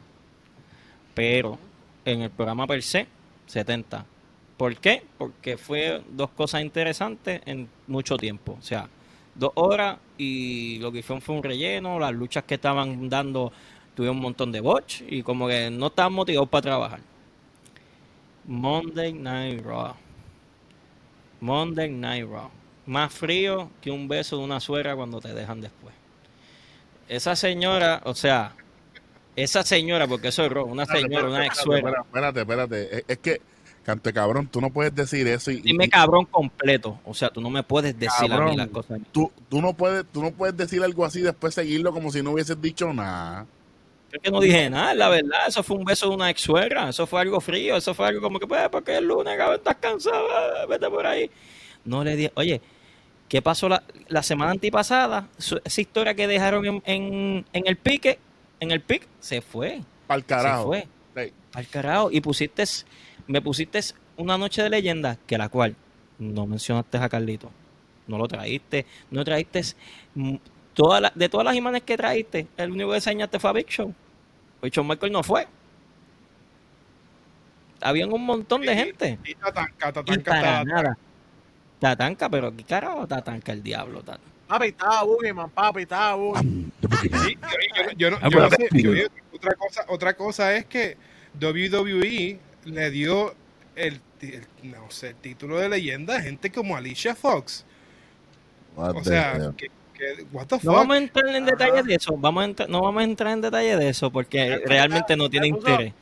Pero 1.14 1.58
en 2.04 2.22
el 2.22 2.30
programa 2.30 2.66
per 2.66 2.82
se, 2.82 3.06
70. 3.46 4.06
¿Por 4.56 4.76
qué? 4.76 5.02
Porque 5.18 5.56
fue 5.56 6.02
dos 6.10 6.30
cosas 6.30 6.62
interesantes 6.62 7.40
en 7.46 7.68
mucho 7.86 8.16
tiempo. 8.16 8.56
O 8.58 8.62
sea, 8.62 8.88
dos 9.34 9.52
horas 9.54 9.98
y 10.18 10.78
lo 10.78 10.92
que 10.92 10.98
hicieron 10.98 11.20
fue 11.20 11.34
un 11.34 11.42
relleno. 11.42 11.98
Las 11.98 12.12
luchas 12.12 12.44
que 12.44 12.54
estaban 12.54 13.08
dando 13.08 13.52
tuvieron 13.94 14.16
un 14.16 14.22
montón 14.22 14.52
de 14.52 14.60
botch 14.60 15.02
y 15.08 15.22
como 15.22 15.48
que 15.48 15.70
no 15.70 15.88
estaban 15.88 16.12
motivados 16.12 16.48
para 16.48 16.62
trabajar. 16.62 17.00
Monday 18.46 19.12
Night 19.12 19.62
Raw. 19.64 19.94
Monday 21.40 21.88
Night 21.88 22.26
Raw. 22.28 22.50
Más 22.86 23.12
frío 23.12 23.70
que 23.80 23.90
un 23.90 24.08
beso 24.08 24.38
de 24.38 24.44
una 24.44 24.60
suegra 24.60 24.96
cuando 24.96 25.20
te 25.20 25.32
dejan 25.34 25.60
después. 25.60 25.94
Esa 27.08 27.36
señora, 27.36 28.02
o 28.04 28.14
sea, 28.14 28.54
esa 29.36 29.62
señora, 29.62 30.06
porque 30.06 30.28
eso 30.28 30.44
es 30.44 30.52
Raw, 30.52 30.66
una 30.66 30.86
señora, 30.86 31.28
una 31.28 31.46
ex 31.46 31.58
suegra. 31.58 32.02
Espérate, 32.02 32.40
espérate. 32.40 32.96
Es, 32.98 33.04
es 33.08 33.18
que, 33.18 33.40
cante 33.84 34.12
cabrón, 34.12 34.48
tú 34.48 34.60
no 34.60 34.70
puedes 34.70 34.94
decir 34.94 35.26
eso 35.26 35.50
y, 35.50 35.60
Dime 35.60 35.88
cabrón 35.88 36.26
completo. 36.26 36.98
O 37.04 37.14
sea, 37.14 37.30
tú 37.30 37.40
no 37.40 37.50
me 37.50 37.62
puedes 37.62 37.98
decir 37.98 38.32
a 38.32 38.38
mí 38.38 38.38
Cabrón. 38.38 38.56
las 38.56 38.68
cosas. 38.68 39.00
tú, 39.12 39.30
tú 39.48 39.60
no 39.60 39.74
puedes, 39.74 40.04
tú 40.06 40.22
no 40.22 40.32
puedes 40.32 40.56
decir 40.56 40.82
algo 40.82 41.04
así 41.04 41.20
y 41.20 41.22
después 41.22 41.54
seguirlo 41.54 41.92
como 41.92 42.10
si 42.10 42.22
no 42.22 42.32
hubieses 42.32 42.60
dicho 42.60 42.92
nada. 42.92 43.46
Es 44.12 44.18
que 44.20 44.30
no 44.30 44.40
dije 44.40 44.68
nada, 44.70 44.94
la 44.94 45.08
verdad. 45.08 45.38
Eso 45.46 45.62
fue 45.62 45.76
un 45.76 45.84
beso 45.84 46.08
de 46.08 46.14
una 46.16 46.30
ex 46.30 46.40
suegra. 46.40 46.88
Eso 46.88 47.06
fue 47.06 47.20
algo 47.20 47.40
frío. 47.40 47.76
Eso 47.76 47.94
fue 47.94 48.08
algo 48.08 48.20
como 48.20 48.38
que, 48.40 48.46
pues, 48.46 48.68
porque 48.70 48.96
el 48.96 49.04
lunes, 49.06 49.36
cabrón, 49.36 49.56
estás 49.58 49.76
cansado. 49.76 50.26
ah, 50.30 50.66
Vete 50.68 50.88
por 50.90 51.06
ahí. 51.06 51.30
No 51.84 52.02
le 52.04 52.16
dije, 52.16 52.32
oye, 52.34 52.60
¿qué 53.28 53.40
pasó 53.40 53.68
la, 53.68 53.82
la 54.08 54.22
semana 54.22 54.50
antipasada? 54.50 55.28
Esa 55.38 55.80
historia 55.80 56.14
que 56.14 56.26
dejaron 56.26 56.64
en, 56.66 56.82
en, 56.86 57.46
en 57.52 57.66
el 57.66 57.76
pique, 57.76 58.18
en 58.58 58.70
el 58.72 58.80
pic, 58.80 59.06
se 59.20 59.40
fue. 59.40 59.80
Para 60.06 60.16
el 60.18 60.22
Se 60.22 60.26
carajo. 60.28 60.66
fue. 60.66 60.88
Sí. 61.16 61.32
Al 61.54 61.66
carajo. 61.68 62.10
Y 62.10 62.20
pusiste, 62.20 62.64
me 63.28 63.40
pusiste 63.40 63.80
una 64.16 64.36
noche 64.36 64.62
de 64.62 64.70
leyenda 64.70 65.16
que 65.26 65.38
la 65.38 65.48
cual 65.48 65.76
no 66.18 66.46
mencionaste 66.46 66.98
a 66.98 67.08
Carlito. 67.08 67.50
No 68.08 68.18
lo 68.18 68.26
traíste. 68.26 68.84
No 69.10 69.24
traíste 69.24 69.62
mm, 70.16 70.34
toda 70.74 71.00
la- 71.00 71.12
de 71.14 71.28
todas 71.28 71.44
las 71.44 71.54
imágenes 71.56 71.82
que 71.82 71.96
traíste. 71.96 72.46
El 72.56 72.70
único 72.72 72.90
que 72.90 72.96
enseñaste 72.96 73.38
fue 73.38 73.50
a 73.50 73.52
Big 73.54 73.66
Show. 73.68 73.94
Big 74.62 74.72
Show 74.72 74.84
Michael 74.84 75.12
no 75.12 75.22
fue. 75.22 75.46
Habían 77.80 78.12
un 78.12 78.24
montón 78.24 78.60
de 78.62 78.74
gente. 78.74 79.18
Y 79.24 79.30
Y 79.30 79.34
Tatanka 79.34 79.92
para 79.92 80.12
está- 80.14 80.64
nada. 80.64 80.98
Tatanka, 81.78 82.28
pero 82.28 82.54
¿qué 82.54 82.64
carajo 82.64 83.06
Tatanka 83.06 83.52
el 83.52 83.62
diablo? 83.62 84.02
Tat- 84.02 84.20
Papi, 84.46 84.66
estaba 84.66 85.04
Boogeyman, 85.04 85.48
papi, 85.50 85.82
estaba 85.82 86.14
Boogeyman. 86.16 86.72
Sí, 87.00 87.08
yo, 87.08 87.84
yo- 87.84 87.90
yo 87.96 88.10
no- 88.10 88.16
Ah, 88.20 88.28
yo 88.30 88.40
no 88.40 88.48
pero- 88.50 88.68
sé, 88.70 88.82
yo- 88.82 89.08
otra 89.32 89.54
cosa, 89.54 89.84
otra 89.88 90.14
cosa 90.14 90.54
es 90.56 90.66
que 90.66 90.96
WWE 91.38 92.38
le 92.64 92.90
dio 92.90 93.34
el, 93.76 94.00
no 94.64 94.90
sé, 94.90 95.10
el 95.10 95.14
título 95.16 95.56
de 95.58 95.68
leyenda 95.70 96.16
a 96.16 96.20
gente 96.20 96.50
como 96.50 96.76
Alicia 96.76 97.14
Fox. 97.14 97.64
What 98.76 98.96
O 98.96 99.04
sea, 99.04 99.52
que, 99.56 99.70
que- 100.00 100.22
what 100.32 100.46
the 100.46 100.56
No 100.56 100.60
fuck? 100.60 100.72
vamos 100.74 100.94
a 100.96 100.98
entrar 100.98 101.28
en 101.28 101.42
Ajá. 101.44 101.52
detalle 101.52 101.82
de 101.82 101.94
eso. 101.94 102.16
Vamos 102.16 102.42
a 102.42 102.44
entrar- 102.46 102.68
no 102.68 102.80
vamos 102.80 103.00
a 103.00 103.04
entrar 103.04 103.32
en 103.32 103.40
detalle 103.40 103.76
de 103.76 103.88
eso 103.88 104.10
porque 104.10 104.62
realmente 104.66 105.14
no 105.16 105.28
tiene 105.30 105.48
interés. 105.48 105.92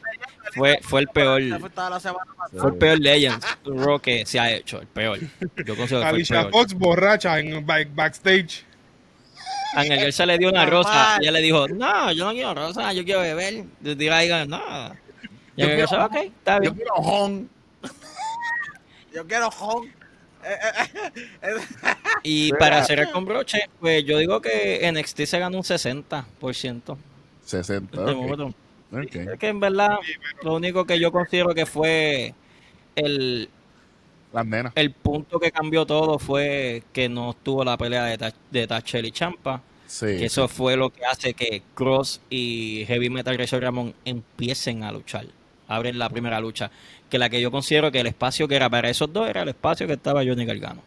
Fue, 0.54 0.78
fue 0.82 1.00
el 1.02 1.08
peor. 1.08 1.42
Fue 2.56 2.70
el 2.70 2.76
peor 2.78 2.98
Legends 3.00 3.46
Raw 3.66 4.00
que 4.00 4.24
se 4.24 4.40
ha 4.40 4.50
hecho, 4.50 4.80
el 4.80 4.86
peor. 4.86 5.18
Yo 5.20 5.76
considero 5.76 5.76
que 5.76 5.86
fue 5.86 5.98
el 5.98 6.04
Alicia 6.04 6.40
peor. 6.42 6.52
Fox 6.52 6.74
borracha 6.74 7.38
en 7.38 7.66
back- 7.66 7.94
backstage. 7.94 8.64
Ángel 9.74 10.00
Garza 10.00 10.24
le 10.24 10.38
dio 10.38 10.48
una 10.48 10.64
rosa 10.64 11.18
y 11.20 11.24
ella 11.24 11.32
le 11.32 11.42
dijo, 11.42 11.68
no, 11.68 12.10
yo 12.12 12.24
no 12.24 12.32
quiero 12.32 12.54
rosa, 12.54 12.90
yo 12.94 13.04
quiero 13.04 13.20
beber. 13.20 13.64
Digo 13.80 14.14
ahí, 14.14 14.28
no. 14.48 14.56
Y 15.56 15.60
Yo 15.60 15.64
Ángel 15.66 15.78
Garza, 15.80 15.96
quiero- 15.96 16.06
ok, 16.06 16.32
está 16.38 16.54
Yo 16.56 16.60
bien. 16.60 16.74
quiero 16.74 16.94
hon. 16.94 17.50
Yo 19.14 19.26
quiero 19.26 19.48
home. 19.48 19.92
Y 22.22 22.52
para 22.54 22.84
cerrar 22.84 23.10
con 23.12 23.24
broche, 23.24 23.68
pues 23.80 24.04
yo 24.04 24.18
digo 24.18 24.40
que 24.40 24.90
NXT 24.92 25.22
se 25.22 25.38
ganó 25.38 25.58
un 25.58 25.62
60%. 25.64 26.96
60. 27.44 27.96
Este 27.98 28.10
ok. 28.10 28.16
momento. 28.16 28.54
Ok. 28.92 29.16
Es 29.16 29.38
que 29.38 29.48
en 29.48 29.60
verdad, 29.60 29.98
lo 30.42 30.54
único 30.54 30.84
que 30.86 30.98
yo 30.98 31.12
considero 31.12 31.54
que 31.54 31.66
fue 31.66 32.34
el, 32.96 33.48
Las 34.32 34.46
nenas. 34.46 34.72
el 34.74 34.92
punto 34.92 35.38
que 35.38 35.50
cambió 35.52 35.86
todo 35.86 36.18
fue 36.18 36.82
que 36.92 37.08
no 37.08 37.30
estuvo 37.30 37.64
la 37.64 37.76
pelea 37.76 38.04
de 38.50 38.66
Tachel 38.66 39.06
y 39.06 39.12
Champa. 39.12 39.62
Sí. 39.86 40.06
Que 40.06 40.26
eso 40.26 40.48
fue 40.48 40.76
lo 40.76 40.90
que 40.90 41.04
hace 41.06 41.32
que 41.32 41.62
Cross 41.74 42.20
y 42.28 42.84
Heavy 42.86 43.08
Metal 43.08 43.38
Razor 43.38 43.62
Ramón 43.62 43.94
empiecen 44.04 44.82
a 44.84 44.92
luchar. 44.92 45.26
Abren 45.66 45.98
la 45.98 46.08
primera 46.10 46.40
lucha. 46.40 46.70
Que 47.08 47.18
la 47.18 47.30
que 47.30 47.40
yo 47.40 47.50
considero 47.50 47.90
que 47.90 48.00
el 48.00 48.06
espacio 48.06 48.46
que 48.48 48.56
era 48.56 48.68
para 48.68 48.90
esos 48.90 49.10
dos 49.12 49.28
era 49.28 49.42
el 49.42 49.48
espacio 49.48 49.86
que 49.86 49.94
estaba 49.94 50.22
Johnny 50.24 50.44
Gargano. 50.44 50.82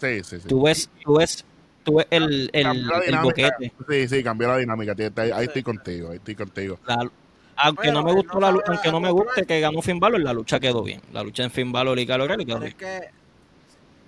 Sí, 0.00 0.22
sí, 0.24 0.40
sí. 0.40 0.48
Tú 0.48 0.62
ves, 0.62 0.88
tú 1.04 1.16
ves, 1.18 1.44
tú 1.84 1.96
ves 1.96 2.06
el, 2.10 2.50
el, 2.52 2.66
el 3.06 3.18
boquete. 3.18 3.72
Sí, 3.88 4.08
sí, 4.08 4.22
cambió 4.24 4.48
la 4.48 4.56
dinámica. 4.56 4.94
Ahí, 5.16 5.44
estoy 5.44 5.62
contigo, 5.62 6.10
ahí 6.10 6.16
estoy 6.16 6.34
contigo. 6.34 6.78
La- 6.86 7.10
aunque 7.54 7.82
Oye, 7.88 7.92
no 7.92 8.02
me 8.02 8.12
gustó 8.14 8.34
no 8.34 8.40
la 8.40 8.50
lucha, 8.50 8.72
aunque 8.72 8.90
no 8.90 8.98
me 9.00 9.10
guste 9.10 9.44
que 9.44 9.60
ganó 9.60 9.82
Finn 9.82 10.00
Balor, 10.00 10.20
la 10.22 10.32
lucha 10.32 10.58
quedó 10.58 10.82
bien. 10.82 11.02
La 11.12 11.22
lucha 11.22 11.44
en 11.44 11.50
Finn 11.50 11.70
Balor 11.70 11.98
y 11.98 12.10
O'Reilly 12.10 12.46
quedó 12.46 12.56
es 12.56 12.62
bien. 12.62 12.76
que, 12.78 13.10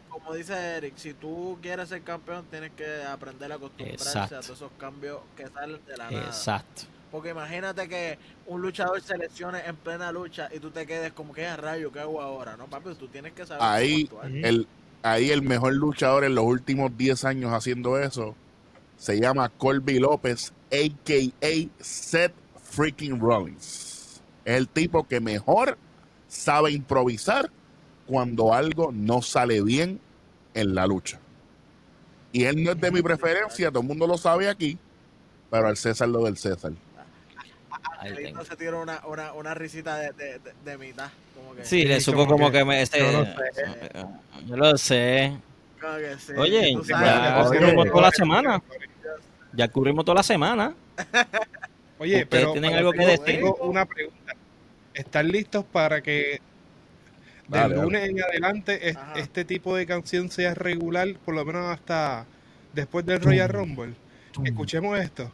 como 0.08 0.32
dice 0.34 0.54
Eric, 0.78 0.94
si 0.96 1.12
tú 1.12 1.58
quieres 1.60 1.90
ser 1.90 2.00
campeón, 2.02 2.46
tienes 2.50 2.72
que 2.72 3.02
aprender 3.04 3.52
a 3.52 3.56
acostumbrarse 3.56 4.08
Exacto. 4.08 4.36
a 4.36 4.40
todos 4.40 4.56
esos 4.56 4.70
cambios 4.78 5.18
que 5.36 5.46
salen 5.48 5.78
de 5.86 5.96
la 5.96 6.10
nada. 6.10 6.24
Exacto. 6.26 6.82
Porque 7.14 7.30
imagínate 7.30 7.88
que 7.88 8.18
un 8.48 8.60
luchador 8.60 9.00
se 9.00 9.16
lesione 9.16 9.60
en 9.64 9.76
plena 9.76 10.10
lucha 10.10 10.48
y 10.52 10.58
tú 10.58 10.72
te 10.72 10.84
quedes 10.84 11.12
como 11.12 11.32
que 11.32 11.46
a 11.46 11.56
rayo, 11.56 11.92
¿qué 11.92 12.00
hago 12.00 12.20
ahora? 12.20 12.56
No, 12.56 12.66
papi, 12.66 12.92
tú 12.96 13.06
tienes 13.06 13.32
que 13.34 13.46
saber 13.46 13.62
Ahí, 13.62 14.10
el, 14.42 14.66
ahí 15.04 15.30
el 15.30 15.42
mejor 15.42 15.74
luchador 15.74 16.24
en 16.24 16.34
los 16.34 16.44
últimos 16.44 16.90
10 16.98 17.24
años 17.24 17.52
haciendo 17.52 18.00
eso 18.00 18.34
se 18.96 19.20
llama 19.20 19.48
Colby 19.48 20.00
López, 20.00 20.52
a.k.a. 20.72 21.68
Seth 21.78 22.34
freaking 22.60 23.20
Rollins. 23.20 24.20
Es 24.44 24.56
el 24.56 24.66
tipo 24.66 25.06
que 25.06 25.20
mejor 25.20 25.78
sabe 26.26 26.72
improvisar 26.72 27.48
cuando 28.08 28.52
algo 28.52 28.90
no 28.92 29.22
sale 29.22 29.62
bien 29.62 30.00
en 30.52 30.74
la 30.74 30.88
lucha. 30.88 31.20
Y 32.32 32.42
él 32.42 32.64
no 32.64 32.72
es 32.72 32.80
de 32.80 32.90
mi 32.90 33.02
preferencia, 33.02 33.70
todo 33.70 33.82
el 33.82 33.86
mundo 33.86 34.04
lo 34.08 34.18
sabe 34.18 34.48
aquí, 34.48 34.76
pero 35.48 35.68
al 35.68 35.76
César 35.76 36.08
lo 36.08 36.24
del 36.24 36.36
César. 36.36 36.72
Ahí 37.98 38.10
Angelito 38.10 38.28
tengo. 38.40 38.44
se 38.44 38.56
tiró 38.56 38.82
una, 38.82 39.00
una, 39.06 39.32
una 39.32 39.54
risita 39.54 39.96
de, 39.96 40.12
de, 40.12 40.38
de, 40.38 40.52
de 40.64 40.78
mitad. 40.78 41.08
Como 41.34 41.54
que, 41.54 41.64
Sí, 41.64 41.84
le 41.84 42.00
supo 42.00 42.26
como 42.26 42.50
que- 42.50 42.58
que 42.58 42.64
me... 42.64 42.82
Ese, 42.82 42.98
yo 42.98 43.12
lo 43.12 43.26
yo 44.46 44.56
lo 44.56 44.76
sé. 44.78 45.36
como 45.80 45.96
que 45.96 46.16
sí, 46.18 46.32
Oye, 46.36 46.76
ya 46.88 47.44
oye, 47.46 47.58
cubrimos 47.58 47.86
toda 47.90 48.02
la 48.02 48.10
semana. 48.10 48.62
Ya 49.52 49.68
cubrimos 49.68 50.04
toda 50.04 50.16
la 50.16 50.22
semana. 50.22 50.74
Oye, 51.98 52.22
¿Ustedes 52.22 52.26
pero 52.28 52.52
tienen 52.52 52.70
pero 52.72 52.78
algo 52.80 52.92
que 52.92 52.98
tengo, 52.98 53.10
decir? 53.10 53.24
tengo 53.24 53.54
una 53.56 53.86
pregunta. 53.86 54.32
¿Están 54.94 55.28
listos 55.28 55.64
para 55.64 56.02
que 56.02 56.40
del 57.48 57.72
lunes 57.72 58.08
en 58.08 58.22
adelante 58.22 58.88
es- 58.88 58.98
este 59.16 59.44
tipo 59.44 59.76
de 59.76 59.86
canción 59.86 60.30
sea 60.30 60.54
regular, 60.54 61.08
por 61.24 61.34
lo 61.34 61.44
menos 61.44 61.66
hasta 61.66 62.26
después 62.72 63.06
del 63.06 63.20
Royal 63.20 63.48
Rumble? 63.48 63.94
Escuchemos 64.44 64.98
esto. 64.98 65.30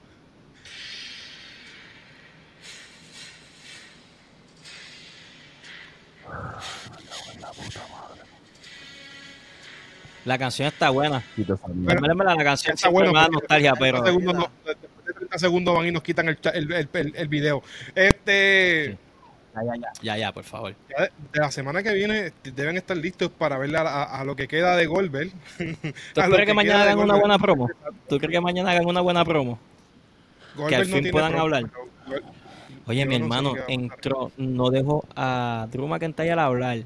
La 10.24 10.36
canción 10.38 10.68
está 10.68 10.90
buena. 10.90 11.22
Pero- 11.34 11.58
Realmente 11.86 12.24
la 12.24 12.44
canción 12.44 12.74
Está 12.74 12.90
porque 12.90 13.10
nostalgia, 13.10 13.70
después 13.70 13.92
de 13.92 13.92
pero 13.92 14.02
30 14.02 14.10
segundos 14.10 14.34
no- 14.34 14.50
después 14.66 15.04
de 15.06 15.12
30 15.14 15.38
segundos 15.38 15.74
van 15.76 15.86
y 15.86 15.92
nos 15.92 16.02
quitan 16.02 16.28
el, 16.28 16.38
el, 16.54 17.12
el, 17.16 17.28
video. 17.28 17.62
Este, 17.94 18.98
ya, 19.54 19.62
ya, 19.64 19.74
ya, 19.80 19.92
ya, 20.02 20.16
ya, 20.18 20.32
por 20.32 20.44
favor. 20.44 20.74
ya 20.90 21.04
de, 21.04 21.10
de 21.32 21.40
la 21.40 21.50
semana 21.50 21.82
que 21.82 21.94
viene 21.94 22.32
deben 22.44 22.76
estar 22.76 22.96
listos 22.96 23.30
para 23.30 23.56
ver 23.56 23.74
a, 23.76 23.80
a- 23.80 24.20
a 24.20 24.24
lo 24.24 24.36
que 24.36 24.46
queda 24.46 24.76
de 24.76 24.86
Goldberg. 24.86 25.30
¿Tú 25.58 26.20
crees 26.20 26.46
que 26.46 26.54
mañana 26.54 26.82
hagan 26.82 26.98
una 26.98 27.14
buena 27.16 27.38
promo? 27.38 27.70
¿Tú 28.08 28.18
crees 28.18 28.32
que 28.32 28.40
mañana 28.40 28.72
hagan 28.72 28.86
una 28.86 29.00
buena 29.00 29.24
promo? 29.24 29.58
Goldberg 30.54 30.80
al 30.82 30.86
fin 30.86 31.10
puedan 31.10 31.34
hablar. 31.34 31.64
pero 32.06 32.20
Oye, 32.90 33.02
Yo 33.02 33.06
mi 33.06 33.18
no 33.18 33.24
hermano 33.24 33.54
entró, 33.68 34.32
no 34.36 34.70
dejó 34.70 35.04
a 35.14 35.68
Drew 35.70 35.86
McIntyre 35.86 36.40
hablar 36.40 36.78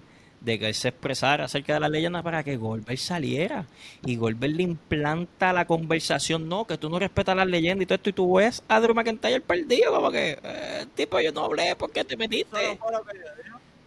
de 0.43 0.59
que 0.59 0.69
él 0.69 0.75
se 0.75 0.89
expresara 0.89 1.47
acerca 1.47 1.73
de 1.73 1.81
la 1.81 1.89
leyenda 1.89 2.23
para 2.23 2.45
que 2.45 2.59
Goldberg 2.59 2.99
saliera. 2.99 3.65
Y 4.05 4.17
Goldberg 4.17 4.53
le 4.55 4.65
implanta 4.65 5.55
la 5.55 5.67
conversación, 5.67 6.47
no, 6.47 6.67
que 6.67 6.77
tú 6.77 6.91
no 6.91 6.99
respetas 6.99 7.35
las 7.35 7.47
leyendas 7.47 7.85
y 7.85 7.87
todo 7.87 7.95
esto, 7.97 8.11
y 8.11 8.13
tú 8.13 8.35
ves 8.35 8.63
a 8.69 8.81
Drew 8.81 8.95
McIntyre 8.95 9.41
perdido, 9.41 9.95
como 9.95 10.11
que, 10.11 10.39
eh, 10.43 10.85
tipo, 10.95 11.19
yo 11.21 11.33
no 11.33 11.45
hablé, 11.47 11.75
¿por 11.75 11.91
qué 11.91 12.05
te 12.05 12.19
metiste? 12.19 12.79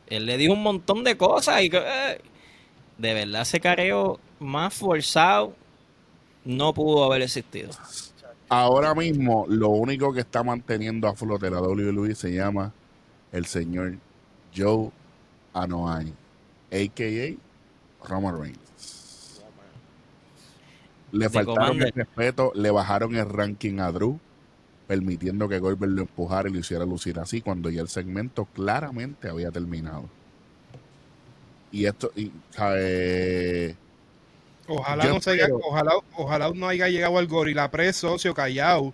Él 0.08 0.26
le 0.26 0.38
dijo 0.38 0.54
un 0.54 0.64
montón 0.64 1.04
de 1.04 1.16
cosas 1.16 1.62
y 1.62 1.70
que, 1.70 1.78
eh, 1.78 2.20
de 2.98 3.14
verdad 3.14 3.44
ese 3.44 3.60
careo 3.60 4.20
más 4.40 4.74
forzado 4.74 5.54
no 6.44 6.74
pudo 6.74 7.04
haber 7.04 7.22
existido. 7.22 7.70
Ahora 8.50 8.96
mismo, 8.96 9.46
lo 9.50 9.70
único 9.70 10.14
que 10.14 10.22
está 10.22 10.42
manteniendo 10.42 11.08
a 11.08 11.16
flote 11.16 11.50
la 11.50 11.62
WWE 11.62 12.16
se 12.16 12.34
llama 12.34 12.72
el 13.32 13.46
señor 13.46 13.96
Joe 14.56 14.90
Anoa'i, 15.54 16.14
a.k.a. 16.72 18.08
Roman 18.08 18.40
Reigns. 18.40 19.42
Le 21.12 21.30
faltaron 21.30 21.82
el 21.82 21.92
respeto, 21.92 22.52
le 22.56 22.72
bajaron 22.72 23.16
el 23.16 23.28
ranking 23.30 23.80
a 23.80 23.92
Drew, 23.92 24.20
permitiendo 24.88 25.50
que 25.50 25.60
Goldberg 25.60 25.92
lo 25.92 26.02
empujara 26.02 26.50
y 26.50 26.54
lo 26.54 26.60
hiciera 26.60 26.86
lucir 26.86 27.20
así, 27.20 27.42
cuando 27.42 27.70
ya 27.70 27.82
el 27.82 27.90
segmento 27.90 28.46
claramente 28.46 29.30
había 29.30 29.52
terminado. 29.52 30.10
Y 31.72 31.86
esto, 31.86 32.12
y, 32.16 32.32
¿sabe? 32.52 33.76
Ojalá 34.68 35.06
Yo 35.06 35.14
no 35.14 35.22
se 35.22 35.32
haya- 35.32 35.48
ojalá, 35.54 35.92
ojalá 36.16 36.52
no 36.54 36.68
haya 36.68 36.88
llegado 36.90 37.18
al 37.18 37.28
Gorilla 37.28 37.70
Press 37.72 37.98
socio 37.98 38.34
callado. 38.34 38.94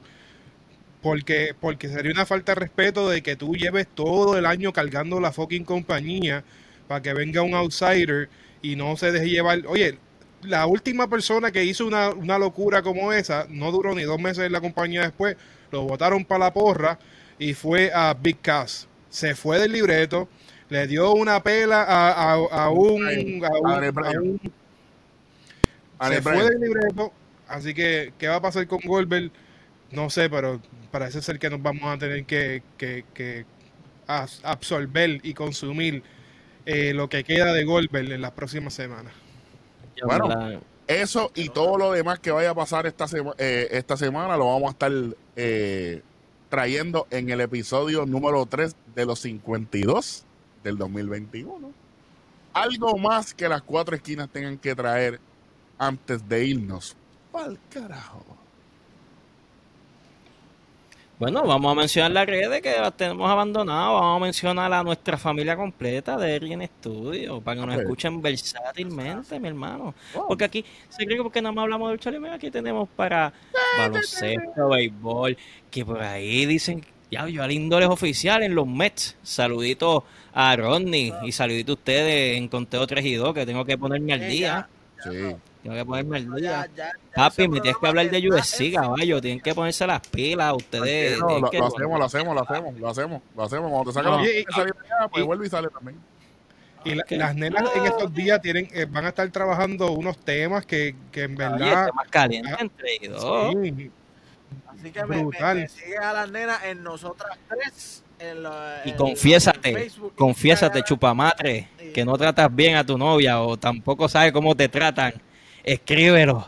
Porque, 1.01 1.53
porque 1.59 1.89
sería 1.89 2.11
una 2.13 2.25
falta 2.25 2.53
de 2.53 2.61
respeto 2.61 3.09
de 3.09 3.21
que 3.21 3.35
tú 3.35 3.55
lleves 3.55 3.87
todo 3.93 4.37
el 4.37 4.45
año 4.45 4.71
cargando 4.71 5.19
la 5.19 5.33
fucking 5.33 5.65
compañía 5.65 6.43
para 6.87 7.01
que 7.01 7.13
venga 7.13 7.41
un 7.41 7.53
outsider 7.55 8.29
y 8.61 8.77
no 8.77 8.95
se 8.95 9.11
deje 9.11 9.29
llevar. 9.29 9.63
Oye, 9.67 9.97
la 10.43 10.65
última 10.65 11.09
persona 11.09 11.51
que 11.51 11.65
hizo 11.65 11.85
una, 11.85 12.09
una 12.11 12.37
locura 12.37 12.81
como 12.83 13.11
esa 13.11 13.47
no 13.49 13.71
duró 13.71 13.93
ni 13.95 14.03
dos 14.03 14.19
meses 14.19 14.45
en 14.45 14.53
la 14.53 14.61
compañía 14.61 15.01
después, 15.01 15.35
lo 15.71 15.81
votaron 15.83 16.23
para 16.23 16.45
la 16.45 16.53
porra 16.53 16.97
y 17.37 17.53
fue 17.53 17.91
a 17.93 18.13
Big 18.13 18.39
Cass. 18.41 18.87
Se 19.09 19.35
fue 19.35 19.59
del 19.59 19.73
libreto, 19.73 20.29
le 20.69 20.87
dio 20.87 21.11
una 21.13 21.43
pela 21.43 21.83
a, 21.83 22.31
a- 22.33 22.33
a 22.65 22.69
un, 22.69 23.05
a 23.43 23.49
un- 23.59 23.63
Daniel 23.63 23.91
Bryan. 23.91 24.15
a 24.17 24.21
un 24.21 24.39
Daniel 25.99 26.23
se 26.23 26.29
fue 26.29 26.49
del 26.49 26.59
libreto, 26.61 27.11
así 27.47 27.73
que 27.73 28.13
¿qué 28.17 28.27
va 28.27 28.35
a 28.35 28.41
pasar 28.41 28.67
con 28.67 28.79
Goldberg? 28.85 29.31
No 29.91 30.09
sé, 30.09 30.29
pero 30.29 30.59
parece 30.91 31.21
ser 31.21 31.39
que 31.39 31.49
nos 31.49 31.61
vamos 31.61 31.83
a 31.85 31.97
tener 31.97 32.25
que, 32.25 32.63
que- 32.77 33.05
que 33.13 33.45
absorber 34.07 35.19
y 35.23 35.33
consumir 35.33 36.03
eh, 36.65 36.93
lo 36.93 37.09
que 37.09 37.23
queda 37.23 37.53
de 37.53 37.63
Goldberg 37.63 38.11
en 38.11 38.21
las 38.21 38.31
próximas 38.31 38.73
semanas. 38.73 39.13
Bueno. 40.05 40.61
Eso 40.87 41.31
y 41.35 41.47
todo 41.49 41.77
lo 41.77 41.91
demás 41.93 42.19
que 42.19 42.31
vaya 42.31 42.49
a 42.49 42.55
pasar 42.55 42.85
esta, 42.85 43.07
sema- 43.07 43.33
eh, 43.37 43.69
esta 43.71 43.95
semana 43.95 44.35
lo 44.35 44.47
vamos 44.47 44.67
a 44.67 44.71
estar 44.71 44.91
eh, 45.37 46.01
trayendo 46.49 47.07
en 47.09 47.29
el 47.29 47.39
episodio 47.39 48.05
número 48.05 48.45
3 48.45 48.75
de 48.93 49.05
los 49.05 49.19
52 49.19 50.25
del 50.63 50.77
2021. 50.77 51.71
Algo 52.53 52.97
más 52.97 53.33
que 53.33 53.47
las 53.47 53.61
cuatro 53.61 53.95
esquinas 53.95 54.29
tengan 54.29 54.57
que 54.57 54.75
traer 54.75 55.21
antes 55.77 56.27
de 56.27 56.45
irnos. 56.45 56.95
Pa'l 57.31 57.57
carajo. 57.69 58.23
Bueno, 61.19 61.43
vamos 61.43 61.71
a 61.71 61.75
mencionar 61.75 62.11
las 62.11 62.25
redes 62.25 62.61
que 62.61 62.71
las 62.71 62.97
tenemos 62.97 63.29
abandonadas. 63.29 63.93
Vamos 63.93 64.17
a 64.17 64.25
mencionar 64.25 64.73
a 64.73 64.83
nuestra 64.83 65.17
familia 65.17 65.55
completa 65.55 66.17
de 66.17 66.35
Ergen 66.35 66.63
Studio 66.79 67.39
para 67.39 67.61
que 67.61 67.67
nos 67.67 67.77
escuchen 67.77 68.21
versátilmente, 68.21 69.39
mi 69.39 69.47
hermano. 69.47 69.93
Porque 70.27 70.43
aquí, 70.43 70.65
se 70.89 71.05
cree 71.05 71.17
que 71.17 71.23
porque 71.23 71.41
nada 71.41 71.53
más 71.53 71.63
hablamos 71.63 71.89
de 71.89 71.93
lucha 71.93 72.11
libre, 72.11 72.31
aquí 72.31 72.51
tenemos 72.51 72.89
para 72.89 73.31
baloncesto, 73.77 74.67
béisbol, 74.69 75.37
que 75.71 75.85
por 75.85 76.01
ahí 76.01 76.45
dicen, 76.45 76.83
ya, 77.09 77.27
yo 77.27 77.43
al 77.43 77.51
índole 77.51 77.85
oficial 77.85 78.43
en 78.43 78.55
los 78.55 78.67
Mets. 78.67 79.15
Saluditos 79.23 80.03
a 80.33 80.55
Rodney 80.55 81.13
y 81.23 81.31
saluditos 81.31 81.77
a 81.77 81.79
ustedes 81.79 82.37
en 82.37 82.49
Conteo 82.49 82.85
3 82.85 83.05
y 83.05 83.13
2, 83.13 83.33
que 83.33 83.45
tengo 83.45 83.63
que 83.63 83.77
ponerme 83.77 84.13
al 84.13 84.27
día. 84.27 84.67
Sí. 85.01 85.35
Tengo 85.63 85.75
que 85.77 85.85
ponerme 85.85 86.19
no, 86.21 86.35
día. 86.35 86.51
ya, 86.51 86.67
ya, 86.75 86.85
ya 86.91 86.93
Papi, 87.15 87.47
me 87.47 87.61
tienes 87.61 87.79
que 87.79 87.87
hablar 87.87 88.09
de 88.09 88.29
UFC, 88.29 88.73
caballo. 88.73 89.21
Tienen 89.21 89.39
que 89.39 89.55
ponerse 89.55 89.87
las 89.87 90.05
pilas. 90.07 90.53
Ustedes. 90.57 91.17
No, 91.19 91.39
lo, 91.39 91.49
que- 91.49 91.57
lo 91.57 91.67
hacemos, 91.67 91.99
lo 91.99 92.05
hacemos, 92.05 92.35
lo 92.35 92.41
hacemos, 92.43 92.75
lo 92.79 92.89
hacemos, 92.89 93.21
lo 93.35 93.43
hacemos. 93.43 93.71
Cuando 93.71 93.91
te 93.91 93.93
saca 93.93 94.09
No, 94.09 94.17
la 94.21 94.23
y- 94.29 94.43
salir 94.53 94.73
allá, 94.83 95.07
pues 95.09 95.23
y- 95.23 95.25
vuelve 95.25 95.47
y 95.47 95.49
sale 95.49 95.69
también. 95.69 95.97
Y 96.85 96.95
la- 96.95 97.05
las 97.09 97.35
nenas 97.35 97.63
en 97.77 97.85
estos 97.85 98.13
días 98.13 98.41
tienen, 98.41 98.67
eh, 98.73 98.85
van 98.89 99.05
a 99.05 99.09
estar 99.09 99.29
trabajando 99.29 99.91
unos 99.93 100.17
temas 100.17 100.65
que, 100.65 100.95
que 101.13 101.23
en 101.23 101.35
verdad... 101.37 101.83
este 101.85 101.93
más 101.93 102.07
caliente 102.09 102.49
Ah, 102.51 102.57
entre 102.59 103.07
dos. 103.07 103.53
sí, 103.53 103.91
Así 104.67 104.91
que 104.91 105.05
me, 105.05 105.23
me, 105.23 105.67
sigue 105.69 105.97
a 105.97 106.11
las 106.13 106.29
nenas 106.29 106.61
en 106.65 106.83
nosotras 106.83 107.37
tres. 107.47 108.03
En 108.19 108.43
la- 108.43 108.81
Y 108.83 108.89
en- 108.89 108.97
confiésate, 108.97 109.69
en 109.69 109.75
Facebook, 109.75 110.13
confiésate, 110.15 110.83
chupamadre, 110.83 111.69
que 111.93 112.03
no 112.03 112.17
tratas 112.17 112.53
bien 112.53 112.75
a 112.75 112.85
tu 112.85 112.97
novia 112.97 113.39
o 113.41 113.55
tampoco 113.55 114.09
sabes 114.09 114.33
cómo 114.33 114.53
te 114.55 114.67
tratan. 114.67 115.13
Escríbelo. 115.63 116.47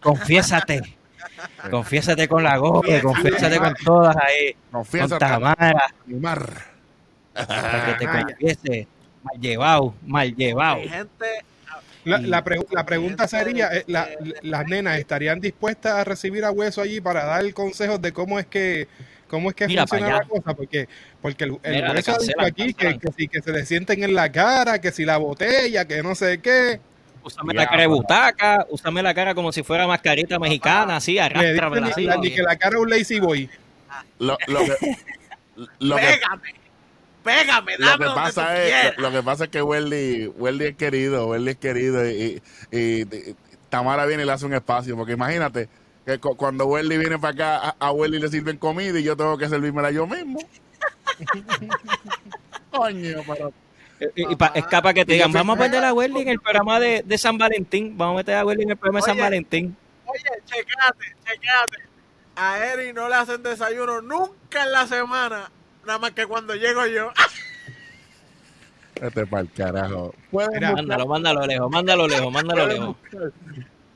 Confiésate. 0.00 0.82
Confiésate 1.70 2.28
con 2.28 2.42
la 2.42 2.56
gobe, 2.56 3.00
confiésate 3.02 3.58
con 3.58 3.74
todas 3.84 4.16
ahí. 4.16 4.52
Con 4.70 4.82
Confiesa, 4.82 5.18
Tamara, 5.18 5.90
para 7.34 7.86
que 7.98 8.04
te 8.04 8.10
confiese. 8.24 8.88
Mal 9.22 9.40
llevado, 9.40 9.94
mal 10.06 10.34
llevado. 10.34 10.80
La, 12.04 12.18
la, 12.18 12.44
pre- 12.44 12.64
la 12.70 12.86
pregunta 12.86 13.26
sería, 13.26 13.68
eh, 13.74 13.84
la- 13.88 14.08
¿las 14.42 14.66
nenas 14.66 14.98
estarían 14.98 15.40
dispuestas 15.40 15.94
a 15.94 16.04
recibir 16.04 16.44
a 16.44 16.52
Hueso 16.52 16.80
allí 16.80 17.00
para 17.00 17.24
dar 17.24 17.52
consejos 17.52 18.00
de 18.00 18.12
cómo 18.12 18.38
es 18.38 18.46
que 18.46 18.86
cómo 19.26 19.48
es 19.50 19.56
que 19.56 19.66
Mira 19.66 19.86
funciona 19.88 20.18
la 20.18 20.24
cosa? 20.24 20.54
Porque, 20.54 20.88
porque 21.20 21.44
el, 21.44 21.58
el 21.64 21.74
Mira, 21.74 21.88
le 21.88 21.94
Hueso 21.96 22.12
ha 22.12 22.18
dicho 22.18 22.32
aquí 22.40 22.66
que, 22.72 22.72
cancelan. 22.74 23.00
que, 23.00 23.08
si, 23.16 23.28
que 23.28 23.42
se 23.42 23.50
le 23.52 23.66
sienten 23.66 24.04
en 24.04 24.14
la 24.14 24.30
cara, 24.30 24.80
que 24.80 24.92
si 24.92 25.04
la 25.04 25.16
botella, 25.16 25.84
que 25.86 26.02
no 26.04 26.14
sé 26.14 26.40
qué. 26.40 26.80
Úsame 27.26 27.54
Ya, 27.54 27.60
la 27.62 27.66
cara 27.68 27.80
de 27.82 27.86
butaca, 27.88 28.66
úsame 28.70 29.02
la 29.02 29.12
cara 29.12 29.34
como 29.34 29.50
si 29.50 29.64
fuera 29.64 29.84
mascarita 29.88 30.38
mexicana, 30.38 30.94
así, 30.96 31.18
arrástramela 31.18 31.88
así. 31.88 32.02
ni, 32.02 32.06
la- 32.06 32.16
ni 32.18 32.30
que 32.32 32.40
la 32.42 32.56
cara 32.56 32.76
es 32.76 32.82
un 32.82 32.88
lazy 32.88 33.18
boy. 33.18 33.50
Lo, 34.20 34.38
lo 34.46 34.60
que, 34.60 34.96
lo 35.80 35.96
que, 35.96 36.02
pégame, 36.02 36.54
pégame, 37.24 37.78
lo 37.78 37.86
dame 37.86 37.98
que 37.98 38.04
donde 38.04 38.20
pasa 38.20 38.46
tú 38.46 38.52
es 38.60 38.96
lo, 38.98 39.02
lo 39.02 39.10
que 39.16 39.22
pasa 39.24 39.44
es 39.44 39.50
que 39.50 39.60
Welly, 39.60 40.28
Welly 40.36 40.64
es 40.66 40.76
querido, 40.76 41.26
Welly 41.26 41.50
es 41.50 41.56
querido 41.56 42.08
y, 42.08 42.40
y- 42.70 43.02
y 43.02 43.36
Tamara 43.70 44.06
viene 44.06 44.22
y 44.22 44.26
le 44.26 44.30
hace 44.32 44.46
un 44.46 44.54
espacio, 44.54 44.96
porque 44.96 45.14
imagínate 45.14 45.68
que 46.04 46.18
cu- 46.20 46.36
cuando 46.36 46.66
Welly 46.66 46.96
viene 46.96 47.18
para 47.18 47.32
acá, 47.34 47.74
a, 47.80 47.86
a 47.88 47.90
Welly 47.90 48.20
le 48.20 48.28
sirven 48.28 48.56
comida 48.58 49.00
y 49.00 49.02
yo 49.02 49.16
tengo 49.16 49.36
que 49.36 49.48
servírmela 49.48 49.90
yo 49.90 50.06
mismo. 50.06 50.38
Coño, 52.70 53.18
pero 53.26 53.52
Y, 54.14 54.32
y 54.32 54.36
pa- 54.36 54.52
escapa 54.54 54.92
que 54.92 55.04
te 55.04 55.14
digan, 55.14 55.32
vamos 55.32 55.56
a 55.58 55.62
meter 55.62 55.82
a 55.84 55.92
Welly 55.94 56.20
en 56.22 56.28
el 56.28 56.40
programa 56.40 56.78
de, 56.80 57.02
de 57.04 57.18
San 57.18 57.38
Valentín. 57.38 57.96
Vamos 57.96 58.14
a 58.14 58.16
meter 58.18 58.34
a 58.36 58.44
Welly 58.44 58.62
en 58.64 58.70
el 58.70 58.76
programa 58.76 58.98
de 59.00 59.06
San. 59.12 59.18
Valentín. 59.18 59.76
Oye, 60.04 60.22
checate, 60.44 61.16
checate. 61.24 61.82
A 62.36 62.58
Eri 62.66 62.92
no 62.92 63.08
le 63.08 63.14
hacen 63.14 63.42
desayuno 63.42 64.02
nunca 64.02 64.64
en 64.64 64.72
la 64.72 64.86
semana, 64.86 65.50
nada 65.86 65.98
más 65.98 66.10
que 66.12 66.26
cuando 66.26 66.54
llego 66.54 66.84
yo. 66.86 67.10
este 69.00 69.26
para 69.26 69.42
el 69.42 69.50
carajo. 69.52 70.14
Mira, 70.32 70.72
Mándalo, 70.72 71.06
mándalo 71.06 71.46
lejos, 71.46 71.70
mándalo 71.70 72.06
lejos, 72.08 72.32
mándalo 72.32 72.64
pueden 72.64 72.80
lejos. 72.80 72.96
buscar- 73.02 73.32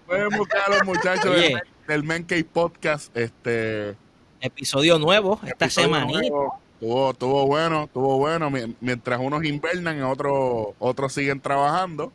pueden 0.06 0.28
buscar 0.31 0.60
a 0.66 0.70
los 0.77 0.85
muchachos 0.85 1.27
Oye. 1.27 1.48
del, 1.48 1.62
del 1.86 2.02
Men 2.05 2.27
Podcast, 2.52 3.14
este 3.16 3.94
Episodio 4.40 4.98
nuevo 4.98 5.39
esta 5.44 5.66
episodio 5.66 5.86
semanita. 5.89 6.18
nuevo. 6.20 6.60
Tuvo, 6.81 7.12
tuvo 7.15 7.47
bueno, 7.47 7.89
tuvo 7.93 8.16
bueno. 8.19 8.51
Mi- 8.51 8.74
Mientras 8.81 9.20
unos 9.20 9.44
invernan, 9.44 10.02
otros 10.02 10.69
otros 10.78 11.12
siguen 11.12 11.40
trabajando. 11.40 12.12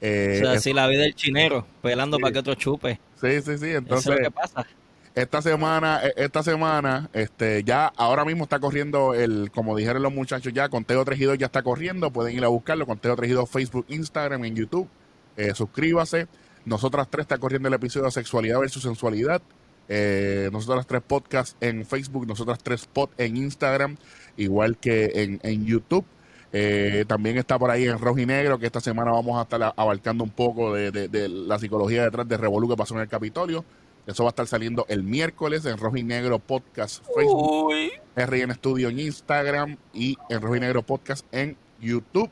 Eh, 0.00 0.40
O 0.42 0.44
sea, 0.46 0.52
así 0.58 0.72
la 0.72 0.86
vida 0.86 1.02
del 1.02 1.14
chinero, 1.14 1.66
pelando 1.82 2.16
Sí. 2.18 2.22
para 2.22 2.32
que 2.32 2.38
otro 2.38 2.54
chupe. 2.54 3.00
sí, 3.20 3.40
sí, 3.42 3.58
sí. 3.58 3.70
Entonces, 3.70 4.12
es 4.12 4.18
lo 4.18 4.24
que 4.24 4.30
pasa. 4.30 4.66
esta 5.14 5.40
semana, 5.42 6.00
e, 6.04 6.12
esta 6.16 6.42
semana, 6.42 7.08
este, 7.14 7.64
ya 7.64 7.86
ahora 7.96 8.24
mismo 8.24 8.44
está 8.44 8.60
corriendo 8.60 9.14
el, 9.14 9.50
como 9.52 9.74
dijeron 9.74 10.02
los 10.02 10.12
muchachos 10.12 10.52
ya, 10.52 10.68
Conteo 10.68 11.02
3 11.04 11.18
y 11.20 11.24
2 11.24 11.38
ya 11.38 11.46
está 11.46 11.62
corriendo, 11.62 12.10
pueden 12.12 12.36
ir 12.36 12.44
a 12.44 12.48
buscarlo, 12.48 12.86
Conteo 12.86 13.16
3 13.16 13.30
y 13.30 13.32
2, 13.32 13.48
Facebook, 13.50 13.86
Instagram, 13.88 14.44
en 14.44 14.54
YouTube, 14.54 14.88
eh, 15.36 15.52
suscríbase. 15.54 16.26
Nosotras 16.66 17.06
tres 17.10 17.24
está 17.24 17.38
corriendo 17.38 17.68
el 17.68 17.74
episodio 17.74 18.04
de 18.06 18.10
Sexualidad 18.12 18.58
versus 18.60 18.82
Sensualidad. 18.82 19.40
Eh, 19.88 20.50
nosotras 20.52 20.86
tres 20.86 21.02
podcasts 21.06 21.56
en 21.60 21.86
Facebook, 21.86 22.26
nosotras 22.26 22.58
tres 22.62 22.86
pod 22.86 23.10
en 23.18 23.36
Instagram, 23.36 23.96
igual 24.36 24.76
que 24.78 25.12
en, 25.14 25.40
en 25.42 25.64
YouTube. 25.64 26.04
Eh, 26.52 27.04
también 27.06 27.36
está 27.36 27.58
por 27.58 27.70
ahí 27.70 27.84
en 27.84 27.98
Rojo 27.98 28.18
y 28.18 28.26
Negro, 28.26 28.58
que 28.58 28.66
esta 28.66 28.80
semana 28.80 29.10
vamos 29.10 29.38
a 29.38 29.42
estar 29.42 29.74
abarcando 29.76 30.24
un 30.24 30.30
poco 30.30 30.74
de, 30.74 30.90
de, 30.90 31.08
de 31.08 31.28
la 31.28 31.58
psicología 31.58 32.04
detrás 32.04 32.26
de 32.28 32.36
Revolu 32.36 32.68
que 32.68 32.76
pasó 32.76 32.94
en 32.94 33.00
el 33.00 33.08
Capitolio. 33.08 33.64
Eso 34.06 34.22
va 34.22 34.28
a 34.28 34.30
estar 34.30 34.46
saliendo 34.46 34.86
el 34.88 35.02
miércoles 35.02 35.64
en 35.66 35.78
Rojo 35.78 35.96
y 35.96 36.04
Negro 36.04 36.38
Podcast 36.38 37.04
Facebook, 37.12 37.72
RN 38.14 38.54
Studio 38.54 38.88
en 38.88 39.00
Instagram 39.00 39.76
y 39.92 40.16
en 40.30 40.40
Rojo 40.40 40.54
y 40.54 40.60
Negro 40.60 40.82
Podcast 40.82 41.26
en 41.32 41.56
YouTube. 41.80 42.30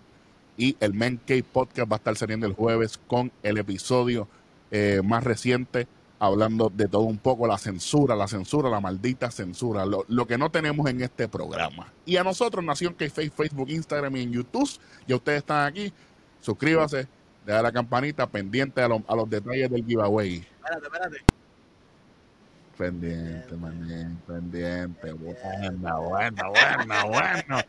Y 0.56 0.76
el 0.78 0.94
Men 0.94 1.20
Cave 1.26 1.42
Podcast 1.42 1.90
va 1.90 1.96
a 1.96 1.98
estar 1.98 2.16
saliendo 2.16 2.46
el 2.46 2.52
jueves 2.52 3.00
con 3.08 3.32
el 3.42 3.58
episodio 3.58 4.28
eh, 4.70 5.00
más 5.04 5.24
reciente, 5.24 5.88
hablando 6.18 6.70
de 6.70 6.88
todo 6.88 7.02
un 7.02 7.18
poco, 7.18 7.46
la 7.46 7.58
censura, 7.58 8.14
la 8.14 8.28
censura, 8.28 8.70
la 8.70 8.80
maldita 8.80 9.30
censura, 9.30 9.84
lo, 9.84 10.04
lo 10.08 10.26
que 10.26 10.38
no 10.38 10.50
tenemos 10.50 10.88
en 10.88 11.02
este 11.02 11.28
programa. 11.28 11.92
Y 12.06 12.16
a 12.16 12.24
nosotros, 12.24 12.64
Nación 12.64 12.94
K 12.94 13.06
Facebook, 13.10 13.68
Instagram 13.68 14.16
y 14.16 14.22
en 14.22 14.32
YouTube, 14.32 14.70
ya 15.06 15.16
ustedes 15.16 15.38
están 15.38 15.66
aquí, 15.66 15.92
suscríbase, 16.40 17.08
le 17.46 17.52
da 17.52 17.62
la 17.62 17.72
campanita 17.72 18.26
pendiente 18.26 18.80
a, 18.80 18.88
lo, 18.88 19.02
a 19.06 19.16
los 19.16 19.28
detalles 19.28 19.70
del 19.70 19.84
giveaway. 19.84 20.36
Espérate, 20.36 20.86
espérate. 20.86 21.16
Pendiente, 22.78 23.56
manín, 23.56 24.16
pendiente. 24.26 25.12
Buena, 25.12 25.98
buena, 25.98 26.42
buena, 26.48 27.04
buena. 27.04 27.66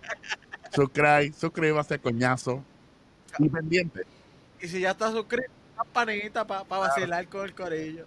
Suscribe, 0.74 1.32
suscríbase, 1.34 2.00
coñazo. 2.00 2.64
Y 3.38 3.50
pendiente. 3.50 4.04
Y 4.62 4.68
si 4.68 4.80
ya 4.80 4.92
está 4.92 5.12
suscrito, 5.12 5.52
campanita 5.76 6.48
para 6.48 6.64
pa 6.64 6.80
vacilar 6.80 7.28
con 7.28 7.46
el 7.46 7.54
corillo. 7.54 8.06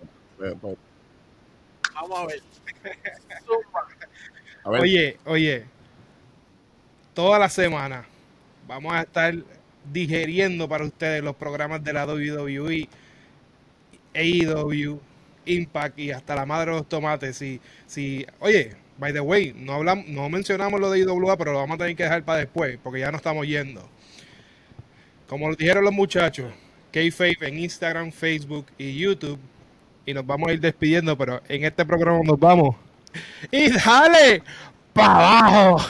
Eh, 0.00 0.31
pues, 0.31 0.31
Vamos 1.94 2.18
a 2.18 2.26
ver. 2.26 2.42
A 4.64 4.70
ver, 4.70 4.80
Oye, 4.80 5.18
oye, 5.24 5.64
toda 7.14 7.36
la 7.38 7.48
semana 7.48 8.06
vamos 8.68 8.92
a 8.92 9.02
estar 9.02 9.34
digeriendo 9.90 10.68
para 10.68 10.84
ustedes 10.84 11.22
los 11.22 11.34
programas 11.34 11.82
de 11.82 11.92
la 11.92 12.06
WWE, 12.06 12.88
AEW, 14.14 15.00
Impact 15.44 15.98
y 15.98 16.12
hasta 16.12 16.36
la 16.36 16.46
madre 16.46 16.70
de 16.70 16.76
los 16.76 16.88
tomates. 16.88 17.36
Si, 17.36 17.60
si, 17.86 18.24
oye, 18.38 18.76
by 18.98 19.12
the 19.12 19.20
way, 19.20 19.52
no 19.56 19.74
hablamos, 19.74 20.06
no 20.06 20.28
mencionamos 20.28 20.80
lo 20.80 20.90
de 20.90 21.00
IWA, 21.00 21.36
pero 21.36 21.52
lo 21.52 21.58
vamos 21.58 21.74
a 21.74 21.78
tener 21.78 21.96
que 21.96 22.04
dejar 22.04 22.24
para 22.24 22.38
después, 22.38 22.78
porque 22.82 23.00
ya 23.00 23.10
no 23.10 23.16
estamos 23.16 23.46
yendo. 23.46 23.88
Como 25.26 25.48
lo 25.48 25.56
dijeron 25.56 25.84
los 25.84 25.92
muchachos, 25.92 26.52
K-Faith 26.92 27.42
en 27.42 27.58
Instagram, 27.58 28.12
Facebook 28.12 28.66
y 28.78 28.96
YouTube. 28.96 29.40
Y 30.04 30.14
nos 30.14 30.26
vamos 30.26 30.48
a 30.48 30.52
ir 30.52 30.60
despidiendo, 30.60 31.16
pero 31.16 31.40
en 31.48 31.64
este 31.64 31.84
programa 31.84 32.20
nos 32.24 32.38
vamos. 32.38 32.76
¡Y 33.50 33.70
dale! 33.70 34.42
¡Para 34.92 35.48
abajo! 35.48 35.84